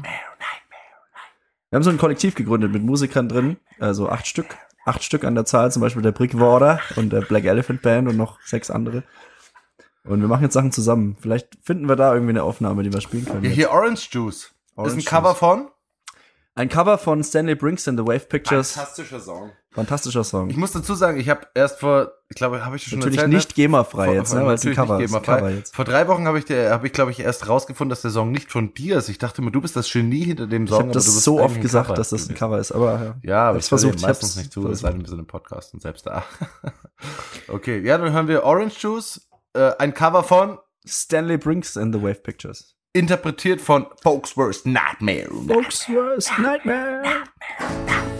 Wir 1.69 1.77
haben 1.77 1.83
so 1.83 1.89
ein 1.89 1.97
Kollektiv 1.97 2.35
gegründet 2.35 2.71
mit 2.73 2.83
Musikern 2.83 3.29
drin, 3.29 3.57
also 3.79 4.09
acht 4.09 4.27
Stück. 4.27 4.57
Acht 4.83 5.03
Stück 5.03 5.23
an 5.23 5.35
der 5.35 5.45
Zahl, 5.45 5.71
zum 5.71 5.81
Beispiel 5.81 6.01
der 6.01 6.11
Brickwater 6.11 6.79
und 6.95 7.13
der 7.13 7.21
Black 7.21 7.45
Elephant 7.45 7.81
Band 7.83 8.09
und 8.09 8.17
noch 8.17 8.41
sechs 8.41 8.71
andere. 8.71 9.03
Und 10.03 10.19
wir 10.21 10.27
machen 10.27 10.43
jetzt 10.43 10.53
Sachen 10.53 10.71
zusammen. 10.71 11.15
Vielleicht 11.19 11.57
finden 11.61 11.87
wir 11.87 11.95
da 11.95 12.13
irgendwie 12.13 12.31
eine 12.31 12.43
Aufnahme, 12.43 12.81
die 12.83 12.91
wir 12.91 13.01
spielen 13.01 13.25
können. 13.25 13.43
Ja, 13.43 13.51
hier 13.51 13.71
Orange 13.71 14.09
Juice. 14.11 14.51
Orange 14.75 14.97
ist 14.97 15.03
ein 15.03 15.05
Cover 15.05 15.29
Juice. 15.29 15.37
von? 15.37 15.71
Ein 16.53 16.67
Cover 16.67 16.97
von 16.97 17.23
Stanley 17.23 17.55
Bringston, 17.55 17.97
The 17.97 18.03
Wave 18.05 18.27
Pictures. 18.27 18.73
Fantastischer 18.73 19.21
Song. 19.21 19.51
Fantastischer 19.71 20.25
Song. 20.25 20.49
Ich 20.49 20.57
muss 20.57 20.73
dazu 20.73 20.95
sagen, 20.95 21.17
ich 21.17 21.29
habe 21.29 21.47
erst 21.55 21.79
vor, 21.79 22.11
ich 22.27 22.35
glaube, 22.35 22.65
habe 22.65 22.75
ich 22.75 22.83
schon 22.83 22.99
Natürlich 22.99 23.19
erzählt, 23.19 23.29
ne? 23.31 23.35
nicht 23.37 23.55
GEMA-frei 23.55 24.05
Vor- 24.07 24.13
jetzt, 24.15 24.33
ne, 24.33 24.45
weil 24.45 24.55
es 24.55 24.65
ein 24.65 24.73
Cover 24.75 24.99
ist. 24.99 25.09
GEMA-frei. 25.11 25.35
Cover 25.37 25.49
jetzt. 25.49 25.73
Vor 25.73 25.85
drei 25.85 26.09
Wochen 26.09 26.27
habe 26.27 26.39
ich, 26.39 26.49
habe 26.49 26.85
ich 26.87 26.91
glaube 26.91 27.11
ich, 27.11 27.21
erst 27.21 27.47
rausgefunden, 27.47 27.89
dass 27.89 28.01
der 28.01 28.11
Song 28.11 28.33
nicht 28.33 28.51
von 28.51 28.73
dir 28.73 28.97
ist. 28.97 29.07
Ich 29.07 29.17
dachte 29.17 29.41
mir, 29.41 29.51
du 29.51 29.61
bist 29.61 29.77
das 29.77 29.89
Genie 29.89 30.25
hinter 30.25 30.45
dem 30.45 30.65
Ich 30.65 30.69
Song. 30.71 30.79
habe 30.79 30.89
aber 30.89 30.93
das 30.93 31.05
so 31.23 31.39
oft 31.39 31.55
ein 31.55 31.61
gesagt, 31.61 31.87
Cover. 31.87 31.95
dass 31.95 32.09
das 32.09 32.27
ein 32.27 32.35
Cover 32.35 32.59
ist, 32.59 32.73
aber 32.73 32.93
ja. 33.01 33.15
Ja, 33.23 33.49
aber 33.49 33.59
ich 33.59 33.65
versucht, 33.65 33.91
versuche 33.93 33.95
ich 33.95 34.01
meistens 34.19 34.35
nicht 34.35 34.51
zu, 34.51 34.67
es 34.67 34.81
sei 34.81 34.91
denn, 34.91 35.01
wir 35.01 35.07
sind 35.07 35.19
im 35.19 35.27
Podcast 35.27 35.73
und 35.73 35.81
selbst 35.81 36.05
da. 36.05 36.25
okay, 37.47 37.79
ja, 37.79 37.97
dann 37.97 38.11
hören 38.11 38.27
wir 38.27 38.43
Orange 38.43 38.75
Juice, 38.77 39.29
äh, 39.53 39.71
ein 39.79 39.93
Cover 39.93 40.23
von, 40.23 40.57
Stanley 40.85 41.37
Bringston, 41.37 41.93
The 41.93 42.01
Wave 42.01 42.15
Pictures. 42.15 42.75
Interpretiert 42.93 43.61
von 43.61 43.87
Folks 44.01 44.35
Worst 44.35 44.65
Nightmare. 44.65 45.29
Folks 45.47 45.87
Worst 45.87 46.31
Nightmare. 46.37 47.23
It's 47.59 48.10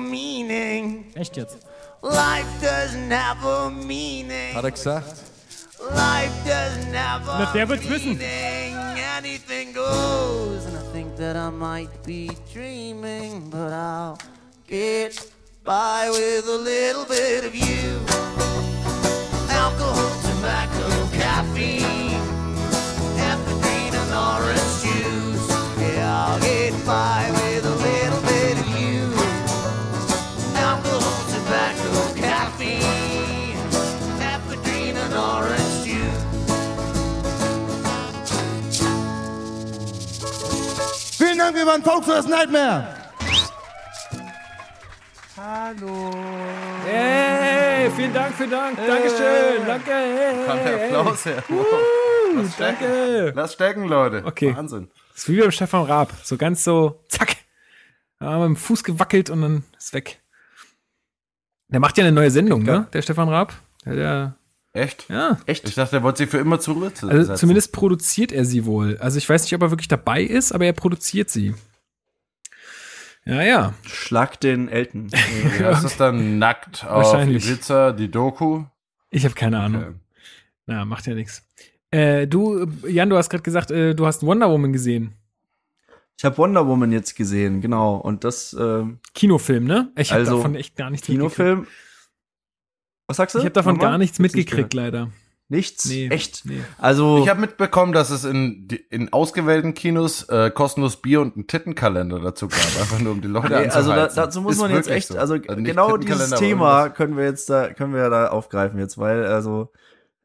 meaning. 0.00 1.04
Echt 1.14 1.36
jetzt? 1.36 1.56
Life 2.02 2.46
doesn't 2.60 3.10
have 3.10 3.44
a 3.44 3.70
meaning. 3.70 4.54
Hat 4.54 4.64
er 4.64 4.70
gesagt? 4.70 5.22
Life 5.80 6.32
doesn't 6.44 6.94
have 6.94 7.28
a 7.28 7.38
Na, 7.38 7.52
der 7.52 7.68
wird's 7.68 7.88
wissen. 7.88 8.16
meaning. 8.16 8.76
Anything 9.18 9.72
goes. 9.74 10.64
And 10.66 10.76
I 10.76 10.92
think 10.92 11.16
that 11.16 11.36
I 11.36 11.50
might 11.50 11.90
be 12.04 12.30
dreaming, 12.52 13.48
but 13.50 13.72
I'll 13.72 14.18
get 14.66 15.32
by 15.64 16.08
with 16.10 16.46
a 16.48 16.58
little 16.58 17.04
bit 17.04 17.44
of 17.44 17.54
you. 17.54 18.00
Alcohol, 19.48 20.10
tobacco, 20.22 20.88
caffeine, 21.12 22.20
ephedrine, 23.16 23.94
and 23.94 24.12
orange 24.12 24.82
juice. 24.82 25.48
Yeah, 25.78 26.26
I'll 26.26 26.40
get 26.40 26.72
by 26.84 27.41
Dank, 41.42 41.56
wir 41.56 41.66
waren 41.66 41.82
Folks 41.82 42.06
for 42.06 42.22
Nightmare. 42.22 42.86
Hey, 46.84 47.90
vielen 47.90 48.14
Dank, 48.14 48.34
vielen 48.36 48.50
Dank. 48.50 48.76
Dankeschön. 48.76 49.66
Danke. 49.66 49.90
Hey, 49.90 50.46
Kommt 50.46 50.64
der 50.64 50.78
hey, 50.78 50.94
Applaus 50.94 51.24
her. 51.24 51.42
Wow. 51.48 51.66
Lass 52.36 52.54
stecken. 52.54 52.84
Danke. 52.84 53.32
Lass 53.34 53.52
stecken, 53.54 53.88
Leute. 53.88 54.22
Okay. 54.24 54.54
Wahnsinn. 54.56 54.88
Das 55.12 55.22
ist 55.22 55.28
wie 55.30 55.40
beim 55.40 55.50
Stefan 55.50 55.84
Raab. 55.84 56.12
So 56.22 56.36
ganz 56.36 56.62
so, 56.62 57.02
zack. 57.08 57.36
Ja, 58.20 58.38
mit 58.38 58.46
dem 58.46 58.56
Fuß 58.56 58.84
gewackelt 58.84 59.28
und 59.28 59.42
dann 59.42 59.64
ist 59.76 59.94
weg. 59.94 60.20
Der 61.68 61.80
macht 61.80 61.98
ja 61.98 62.04
eine 62.04 62.12
neue 62.12 62.30
Sendung, 62.30 62.62
ne? 62.62 62.86
Der 62.92 63.02
Stefan 63.02 63.28
Raab. 63.28 63.52
Der, 63.84 63.94
der, 63.96 64.36
Echt? 64.74 65.06
ja. 65.10 65.38
Ich 65.46 65.62
dachte, 65.62 65.96
er 65.96 66.02
wollte 66.02 66.18
sich 66.18 66.30
für 66.30 66.38
immer 66.38 66.58
zurücksetzen. 66.58 67.10
Also 67.10 67.34
zumindest 67.34 67.72
produziert 67.72 68.32
er 68.32 68.44
sie 68.44 68.64
wohl. 68.64 68.96
Also 68.98 69.18
ich 69.18 69.28
weiß 69.28 69.42
nicht, 69.42 69.54
ob 69.54 69.62
er 69.62 69.70
wirklich 69.70 69.88
dabei 69.88 70.22
ist, 70.22 70.52
aber 70.52 70.64
er 70.64 70.72
produziert 70.72 71.28
sie. 71.28 71.54
Ja, 73.24 73.42
ja. 73.42 73.74
Schlag 73.86 74.40
den 74.40 74.68
Elton. 74.68 75.12
Wie 75.58 75.64
heißt 75.64 75.84
das 75.84 75.96
dann? 75.96 76.38
Nackt 76.38 76.84
auf. 76.86 77.14
Ibiza, 77.14 77.92
die 77.92 78.10
Doku? 78.10 78.64
Ich 79.10 79.24
habe 79.24 79.34
keine 79.34 79.60
Ahnung. 79.60 79.82
Okay. 79.82 79.94
Na, 80.66 80.84
macht 80.84 81.06
ja 81.06 81.14
nichts. 81.14 81.46
Äh, 81.90 82.26
du, 82.26 82.66
Jan, 82.88 83.10
du 83.10 83.16
hast 83.16 83.28
gerade 83.28 83.42
gesagt, 83.42 83.70
äh, 83.70 83.94
du 83.94 84.06
hast 84.06 84.24
Wonder 84.24 84.50
Woman 84.50 84.72
gesehen. 84.72 85.14
Ich 86.16 86.24
habe 86.24 86.38
Wonder 86.38 86.66
Woman 86.66 86.92
jetzt 86.92 87.14
gesehen, 87.14 87.60
genau. 87.60 87.96
Und 87.96 88.24
das 88.24 88.56
ähm, 88.58 88.98
Kinofilm, 89.14 89.64
ne? 89.64 89.92
Ich 89.96 90.10
habe 90.12 90.20
Also, 90.20 90.36
davon 90.36 90.54
echt 90.54 90.76
gar 90.76 90.88
nichts 90.90 91.08
mitgekriegt. 91.08 91.68
Was 93.06 93.16
sagst 93.16 93.34
du? 93.34 93.38
Ich 93.38 93.44
habe 93.44 93.52
davon 93.52 93.74
Nochmal? 93.74 93.92
gar 93.92 93.98
nichts 93.98 94.18
mitgekriegt, 94.18 94.74
leider. 94.74 95.10
Nichts? 95.52 95.84
Nee. 95.84 96.08
Echt? 96.08 96.46
Nee. 96.46 96.62
Also, 96.78 97.18
Ich 97.18 97.28
habe 97.28 97.40
mitbekommen, 97.40 97.92
dass 97.92 98.08
es 98.08 98.24
in, 98.24 98.68
in 98.88 99.12
ausgewählten 99.12 99.74
Kinos 99.74 100.22
äh, 100.30 100.50
kostenlos 100.50 101.02
Bier 101.02 101.20
und 101.20 101.34
einen 101.36 101.46
Tittenkalender 101.46 102.20
dazu 102.20 102.48
gab, 102.48 102.58
einfach 102.80 103.00
nur 103.00 103.12
um 103.12 103.20
die 103.20 103.28
Leute 103.28 103.48
nee, 103.48 103.68
also 103.68 103.90
da, 103.90 104.06
dazu 104.06 104.40
muss 104.40 104.54
Ist 104.54 104.62
man 104.62 104.70
jetzt 104.70 104.88
echt, 104.88 105.08
so. 105.08 105.18
also, 105.18 105.34
nicht 105.34 105.46
genau 105.46 105.98
dieses 105.98 106.30
Thema 106.30 106.88
können 106.88 107.18
wir 107.18 107.24
jetzt 107.24 107.50
da, 107.50 107.70
können 107.74 107.92
wir 107.92 108.08
da 108.08 108.28
aufgreifen 108.28 108.78
jetzt, 108.78 108.96
weil, 108.96 109.26
also, 109.26 109.70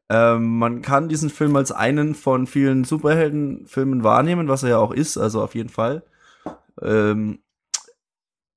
ähm, 0.08 0.58
man 0.58 0.80
kann 0.80 1.10
diesen 1.10 1.28
Film 1.28 1.54
als 1.56 1.72
einen 1.72 2.14
von 2.14 2.46
vielen 2.46 2.84
Superheldenfilmen 2.84 4.04
wahrnehmen, 4.04 4.48
was 4.48 4.62
er 4.62 4.70
ja 4.70 4.78
auch 4.78 4.92
ist, 4.92 5.18
also 5.18 5.42
auf 5.42 5.54
jeden 5.54 5.68
Fall. 5.68 6.04
Ähm, 6.80 7.40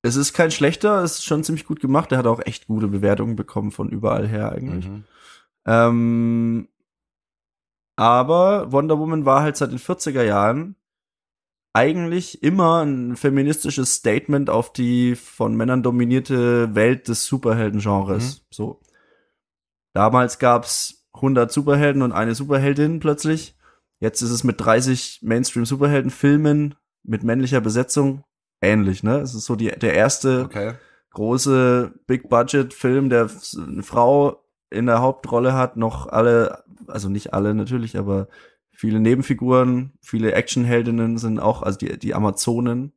es 0.03 0.15
ist 0.15 0.34
kein 0.34 0.52
schlechter, 0.52 1.03
es 1.03 1.19
ist 1.19 1.26
schon 1.26 1.44
ziemlich 1.44 1.65
gut 1.65 1.80
gemacht. 1.80 2.11
Er 2.11 2.18
hat 2.18 2.28
auch 2.28 2.40
echt 2.44 2.68
gute 2.68 2.88
Bewertungen 2.88 3.36
bekommen 3.36 3.72
von 3.72 3.90
überall 3.90 4.28
her 4.28 4.52
eigentlich. 4.52 4.88
Mhm. 4.88 5.03
Ähm, 5.65 6.68
aber 7.95 8.72
Wonder 8.72 8.98
Woman 8.98 9.26
war 9.26 9.44
halt 9.44 9.57
seit 9.57 9.72
den 9.72 9.80
40er 9.80 10.23
Jahren 10.23 10.76
eigentlich 11.73 12.44
immer 12.44 12.84
ein 12.84 13.15
feministisches 13.15 13.95
Statement 13.95 14.49
auf 14.49 14.73
die 14.73 15.15
von 15.15 15.56
Männern 15.56 15.84
dominierte 15.84 16.76
Welt 16.76 17.07
des 17.07 17.26
Superhelden-Genres. 17.26 18.45
So. 18.49 18.82
Damals 19.94 20.40
gab's 20.40 21.07
100 21.14 21.52
Superhelden 21.52 22.02
und 22.02 22.11
eine 22.11 22.36
Superheldin 22.36 22.99
plötzlich. 22.99 23.56
Jetzt 23.99 24.22
ist 24.22 24.32
es 24.32 24.44
mit 24.44 24.60
30 24.60 25.19
Mainstream-Superhelden-Filmen 25.22 26.76
mit 27.03 27.23
männlicher 27.23 27.61
Besetzung 27.61 28.23
ähnlich, 28.62 29.04
ne? 29.04 29.20
Es 29.20 29.34
ist 29.36 29.46
so 29.46 29.56
die, 29.56 29.68
der 29.70 29.94
erste 29.94 30.44
Okay. 30.46 30.74
große 31.12 31.94
Big-Budget-Film, 32.08 33.10
der 33.10 33.30
eine 33.58 33.84
Frau 33.84 34.44
in 34.70 34.86
der 34.86 35.02
Hauptrolle 35.02 35.54
hat, 35.54 35.76
noch 35.78 36.08
alle, 36.08 36.64
also 36.88 37.10
nicht 37.10 37.34
alle 37.34 37.54
natürlich, 37.54 37.98
aber 37.98 38.28
viele 38.72 39.00
Nebenfiguren, 39.00 39.94
viele 40.02 40.34
Actionheldinnen 40.34 41.18
sind 41.18 41.40
auch, 41.40 41.62
also 41.62 41.78
die, 41.78 42.00
die 42.00 42.14
Amazonen, 42.14 42.94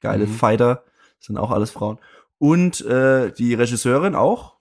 geile 0.00 0.26
Mhm. 0.26 0.30
Fighter, 0.30 0.84
sind 1.20 1.38
auch 1.38 1.50
alles 1.50 1.70
Frauen. 1.70 1.98
Und 2.38 2.84
äh, 2.84 3.32
die 3.32 3.54
Regisseurin 3.54 4.14
auch, 4.14 4.56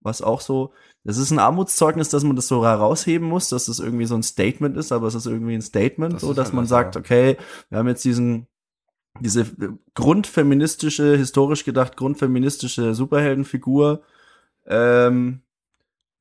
was 0.00 0.22
auch 0.22 0.40
so, 0.40 0.72
das 1.04 1.18
ist 1.18 1.30
ein 1.30 1.38
Armutszeugnis, 1.40 2.08
dass 2.08 2.22
man 2.22 2.36
das 2.36 2.46
so 2.48 2.64
herausheben 2.64 3.26
muss, 3.26 3.48
dass 3.48 3.66
das 3.66 3.80
irgendwie 3.80 4.06
so 4.06 4.14
ein 4.14 4.22
Statement 4.22 4.76
ist, 4.76 4.92
aber 4.92 5.08
es 5.08 5.14
ist 5.14 5.26
irgendwie 5.26 5.54
ein 5.54 5.62
Statement, 5.62 6.14
Das 6.14 6.22
so 6.22 6.32
dass 6.32 6.46
halt 6.46 6.54
man 6.54 6.66
sagt, 6.66 6.94
ja. 6.94 7.00
okay, 7.00 7.36
wir 7.68 7.78
haben 7.78 7.88
jetzt 7.88 8.04
diesen 8.04 8.46
diese 9.20 9.46
grundfeministische, 9.94 11.16
historisch 11.16 11.64
gedacht 11.64 11.96
grundfeministische 11.96 12.94
Superheldenfigur. 12.94 14.02
Ähm, 14.66 15.40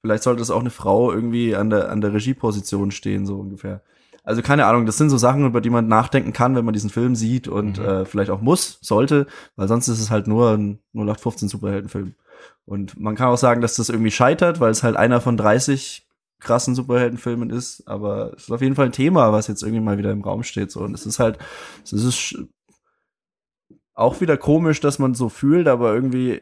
vielleicht 0.01 0.23
sollte 0.23 0.41
es 0.41 0.51
auch 0.51 0.59
eine 0.61 0.69
Frau 0.69 1.11
irgendwie 1.11 1.55
an 1.55 1.69
der, 1.69 1.91
an 1.91 2.01
der 2.01 2.13
Regieposition 2.13 2.91
stehen, 2.91 3.25
so 3.25 3.35
ungefähr. 3.39 3.81
Also 4.23 4.41
keine 4.41 4.65
Ahnung, 4.65 4.85
das 4.85 4.97
sind 4.97 5.09
so 5.09 5.17
Sachen, 5.17 5.45
über 5.45 5.61
die 5.61 5.69
man 5.69 5.87
nachdenken 5.87 6.33
kann, 6.33 6.55
wenn 6.55 6.65
man 6.65 6.73
diesen 6.73 6.89
Film 6.89 7.15
sieht 7.15 7.47
und 7.47 7.79
Mhm. 7.79 7.85
äh, 7.85 8.05
vielleicht 8.05 8.29
auch 8.29 8.41
muss, 8.41 8.77
sollte, 8.81 9.25
weil 9.55 9.67
sonst 9.69 9.87
ist 9.87 10.01
es 10.01 10.11
halt 10.11 10.27
nur 10.27 10.51
ein 10.51 10.79
0815 10.93 11.47
Superheldenfilm. 11.47 12.13
Und 12.65 12.99
man 12.99 13.15
kann 13.15 13.29
auch 13.29 13.37
sagen, 13.37 13.61
dass 13.61 13.75
das 13.77 13.87
irgendwie 13.89 14.11
scheitert, 14.11 14.59
weil 14.59 14.71
es 14.71 14.83
halt 14.83 14.97
einer 14.97 15.21
von 15.21 15.37
30 15.37 16.05
krassen 16.39 16.75
Superheldenfilmen 16.75 17.49
ist, 17.49 17.87
aber 17.87 18.33
es 18.35 18.43
ist 18.43 18.51
auf 18.51 18.61
jeden 18.61 18.75
Fall 18.75 18.87
ein 18.87 18.91
Thema, 18.91 19.31
was 19.31 19.47
jetzt 19.47 19.63
irgendwie 19.63 19.81
mal 19.81 19.97
wieder 19.97 20.11
im 20.11 20.21
Raum 20.21 20.43
steht. 20.43 20.71
So. 20.71 20.81
Und 20.81 20.93
es 20.93 21.05
ist 21.05 21.19
halt, 21.19 21.39
es 21.83 21.93
ist 21.93 22.37
auch 23.97 24.21
wieder 24.21 24.37
komisch, 24.37 24.79
dass 24.79 24.99
man 24.99 25.13
so 25.15 25.27
fühlt, 25.29 25.67
aber 25.67 25.93
irgendwie 25.93 26.41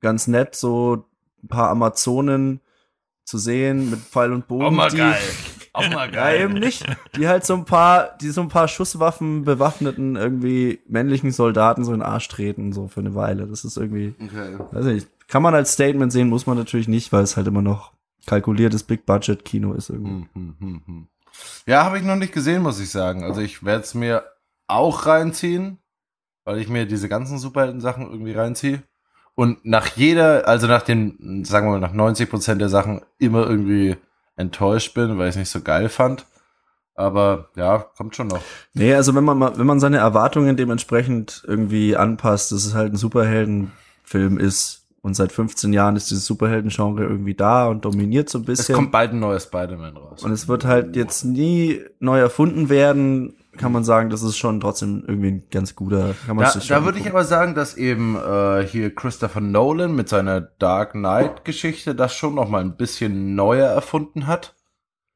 ganz 0.00 0.26
nett, 0.26 0.54
so 0.54 1.04
ein 1.42 1.48
paar 1.48 1.70
Amazonen 1.70 2.60
zu 3.24 3.38
sehen 3.38 3.90
mit 3.90 4.00
Pfeil 4.00 4.32
und 4.32 4.48
Bogen. 4.48 4.64
Auch 4.64 4.70
mal 4.70 4.90
die, 4.90 4.96
geil. 4.96 5.16
Auch 5.74 5.88
mal 5.90 6.06
Ja, 6.12 6.12
geil. 6.22 6.40
eben 6.40 6.54
nicht. 6.54 6.84
Die 7.16 7.28
halt 7.28 7.44
so 7.44 7.54
ein 7.54 7.64
paar, 7.66 8.16
die 8.20 8.30
so 8.30 8.40
ein 8.40 8.48
paar 8.48 8.68
Schusswaffen 8.68 9.44
bewaffneten 9.44 10.16
irgendwie 10.16 10.80
männlichen 10.88 11.30
Soldaten 11.30 11.84
so 11.84 11.92
in 11.92 12.00
den 12.00 12.06
Arsch 12.08 12.28
treten, 12.28 12.72
so 12.72 12.88
für 12.88 13.00
eine 13.00 13.14
Weile. 13.14 13.46
Das 13.46 13.64
ist 13.64 13.76
irgendwie, 13.76 14.14
Okay. 14.18 14.56
weiß 14.72 14.84
nicht, 14.86 15.08
kann 15.28 15.42
man 15.42 15.54
als 15.54 15.74
Statement 15.74 16.10
sehen, 16.10 16.28
muss 16.30 16.46
man 16.46 16.56
natürlich 16.56 16.88
nicht, 16.88 17.12
weil 17.12 17.22
es 17.22 17.36
halt 17.36 17.46
immer 17.46 17.60
noch 17.62 17.92
kalkuliertes 18.24 18.82
Big-Budget-Kino 18.84 19.74
ist 19.74 19.90
irgendwie. 19.90 20.26
Hm, 20.32 20.54
hm, 20.58 20.82
hm. 20.86 21.08
Ja, 21.66 21.84
habe 21.84 21.98
ich 21.98 22.04
noch 22.04 22.16
nicht 22.16 22.32
gesehen, 22.32 22.62
muss 22.62 22.80
ich 22.80 22.90
sagen. 22.90 23.22
Also 23.24 23.40
ich 23.42 23.62
werde 23.62 23.84
es 23.84 23.94
mir 23.94 24.24
auch 24.66 25.04
reinziehen, 25.06 25.78
weil 26.48 26.58
ich 26.60 26.70
mir 26.70 26.86
diese 26.86 27.10
ganzen 27.10 27.36
Superhelden-Sachen 27.36 28.10
irgendwie 28.10 28.32
reinziehe. 28.32 28.82
Und 29.34 29.66
nach 29.66 29.86
jeder, 29.96 30.48
also 30.48 30.66
nach 30.66 30.80
den, 30.80 31.44
sagen 31.44 31.66
wir 31.66 31.72
mal, 31.72 31.78
nach 31.80 31.92
90 31.92 32.30
Prozent 32.30 32.58
der 32.62 32.70
Sachen 32.70 33.02
immer 33.18 33.46
irgendwie 33.46 33.96
enttäuscht 34.34 34.94
bin, 34.94 35.18
weil 35.18 35.28
ich 35.28 35.34
es 35.34 35.38
nicht 35.38 35.50
so 35.50 35.60
geil 35.60 35.90
fand. 35.90 36.24
Aber 36.94 37.50
ja, 37.54 37.84
kommt 37.98 38.16
schon 38.16 38.28
noch. 38.28 38.40
Nee, 38.72 38.94
also 38.94 39.14
wenn 39.14 39.24
man 39.24 39.36
mal, 39.36 39.58
wenn 39.58 39.66
man 39.66 39.78
seine 39.78 39.98
Erwartungen 39.98 40.56
dementsprechend 40.56 41.44
irgendwie 41.46 41.96
anpasst, 41.96 42.50
dass 42.50 42.64
es 42.64 42.72
halt 42.74 42.94
ein 42.94 42.96
Superheldenfilm 42.96 44.38
ist 44.38 44.86
und 45.02 45.14
seit 45.14 45.32
15 45.32 45.72
Jahren 45.74 45.96
ist 45.96 46.10
dieses 46.10 46.24
Superhelden-Genre 46.24 47.02
irgendwie 47.04 47.34
da 47.34 47.68
und 47.68 47.84
dominiert 47.84 48.30
so 48.30 48.38
ein 48.38 48.42
Es 48.42 48.46
bisschen. 48.46 48.74
kommt 48.74 48.90
bald 48.92 49.12
ein 49.12 49.20
neues 49.20 49.44
Spider-Man 49.44 49.98
raus. 49.98 50.24
und 50.24 50.32
es 50.32 50.48
wird 50.48 50.64
halt 50.64 50.96
jetzt 50.96 51.24
nie 51.24 51.82
neu 52.00 52.18
erfunden 52.18 52.70
werden, 52.70 53.34
kann 53.58 53.72
man 53.72 53.84
sagen, 53.84 54.08
das 54.08 54.22
ist 54.22 54.38
schon 54.38 54.60
trotzdem 54.60 55.04
irgendwie 55.06 55.28
ein 55.28 55.42
ganz 55.50 55.74
guter. 55.76 56.14
Kann 56.26 56.36
man 56.36 56.46
Da, 56.46 56.50
sich 56.52 56.68
da 56.68 56.84
würde 56.84 56.98
ich 56.98 57.08
aber 57.10 57.24
sagen, 57.24 57.54
dass 57.54 57.76
eben 57.76 58.16
äh, 58.16 58.64
hier 58.66 58.94
Christopher 58.94 59.40
Nolan 59.42 59.94
mit 59.94 60.08
seiner 60.08 60.40
Dark 60.40 60.92
Knight-Geschichte 60.92 61.94
das 61.94 62.14
schon 62.14 62.34
noch 62.34 62.48
mal 62.48 62.62
ein 62.62 62.76
bisschen 62.76 63.34
neuer 63.34 63.68
erfunden 63.68 64.26
hat. 64.26 64.54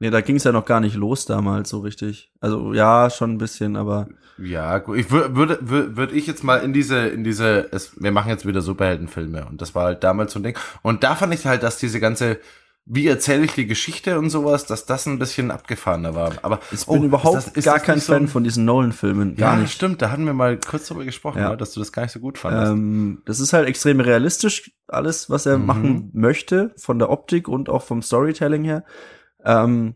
Nee, 0.01 0.11
da 0.11 0.21
ging 0.21 0.37
es 0.37 0.45
ja 0.45 0.51
noch 0.53 0.65
gar 0.65 0.81
nicht 0.81 0.97
los 0.97 1.27
damals 1.27 1.71
so 1.71 1.79
richtig. 1.79 2.33
Also 2.41 2.75
ja, 2.75 3.09
schon 3.09 3.33
ein 3.35 3.39
bisschen, 3.39 3.77
aber 3.77 4.09
Ja, 4.37 4.79
gut. 4.79 4.97
Ich 4.99 5.07
wür- 5.07 5.37
würde 5.37 5.59
würde 5.63 5.97
würde 5.97 6.15
ich 6.15 6.27
jetzt 6.27 6.43
mal 6.43 6.57
in 6.57 6.73
diese 6.73 7.07
in 7.07 7.23
diese 7.23 7.69
es, 7.73 7.93
wir 8.03 8.11
machen 8.11 8.29
jetzt 8.29 8.45
wieder 8.45 8.63
Superheldenfilme 8.63 9.47
und 9.47 9.61
das 9.63 9.77
war 9.77 9.85
halt 9.85 10.03
damals 10.03 10.33
so 10.33 10.41
ein 10.41 10.43
Ding 10.43 10.59
und 10.83 11.05
da 11.05 11.15
fand 11.15 11.33
ich 11.33 11.47
halt, 11.47 11.63
dass 11.63 11.79
diese 11.79 12.01
ganze 12.01 12.39
wie 12.85 13.07
erzähle 13.07 13.45
ich 13.45 13.53
die 13.53 13.67
Geschichte 13.67 14.19
und 14.19 14.29
sowas, 14.31 14.67
dass 14.67 14.87
das 14.87 15.07
ein 15.07 15.19
bisschen 15.21 15.51
abgefahrener 15.53 16.15
war. 16.17 16.33
Aber 16.43 16.59
Ich 16.73 16.89
oh, 16.89 16.95
bin 16.95 17.05
überhaupt 17.05 17.39
ist 17.39 17.47
das- 17.49 17.57
ist 17.59 17.65
gar 17.65 17.79
kein 17.79 18.01
so 18.01 18.13
Fan 18.13 18.25
ein- 18.25 18.29
von 18.29 18.43
diesen 18.43 18.65
Nolan-Filmen. 18.65 19.37
Ja, 19.37 19.55
nicht. 19.57 19.73
stimmt, 19.73 20.03
da 20.03 20.11
hatten 20.11 20.25
wir 20.27 20.33
mal 20.35 20.59
kurz 20.59 20.89
drüber 20.89 21.05
gesprochen, 21.05 21.39
Ja. 21.39 21.51
ja. 21.51 21.57
dass 21.57 21.73
du 21.73 21.81
das 21.81 21.93
gar 21.93 22.03
nicht 22.03 22.13
so 22.13 22.19
gut 22.21 22.39
fandest. 22.39 22.73
Ähm, 22.73 23.23
das 23.25 23.39
ist 23.39 23.53
halt 23.53 23.69
extrem 23.69 24.01
realistisch, 24.01 24.73
alles, 24.89 25.31
was 25.31 25.47
er 25.47 25.59
Mhm. 25.59 25.67
machen 25.67 26.11
möchte, 26.13 26.73
von 26.77 26.99
der 26.99 27.11
Optik 27.11 27.47
und 27.47 27.69
auch 27.69 27.83
vom 27.83 28.03
Storytelling 28.03 28.65
her. 28.65 28.85
Ähm, 29.45 29.95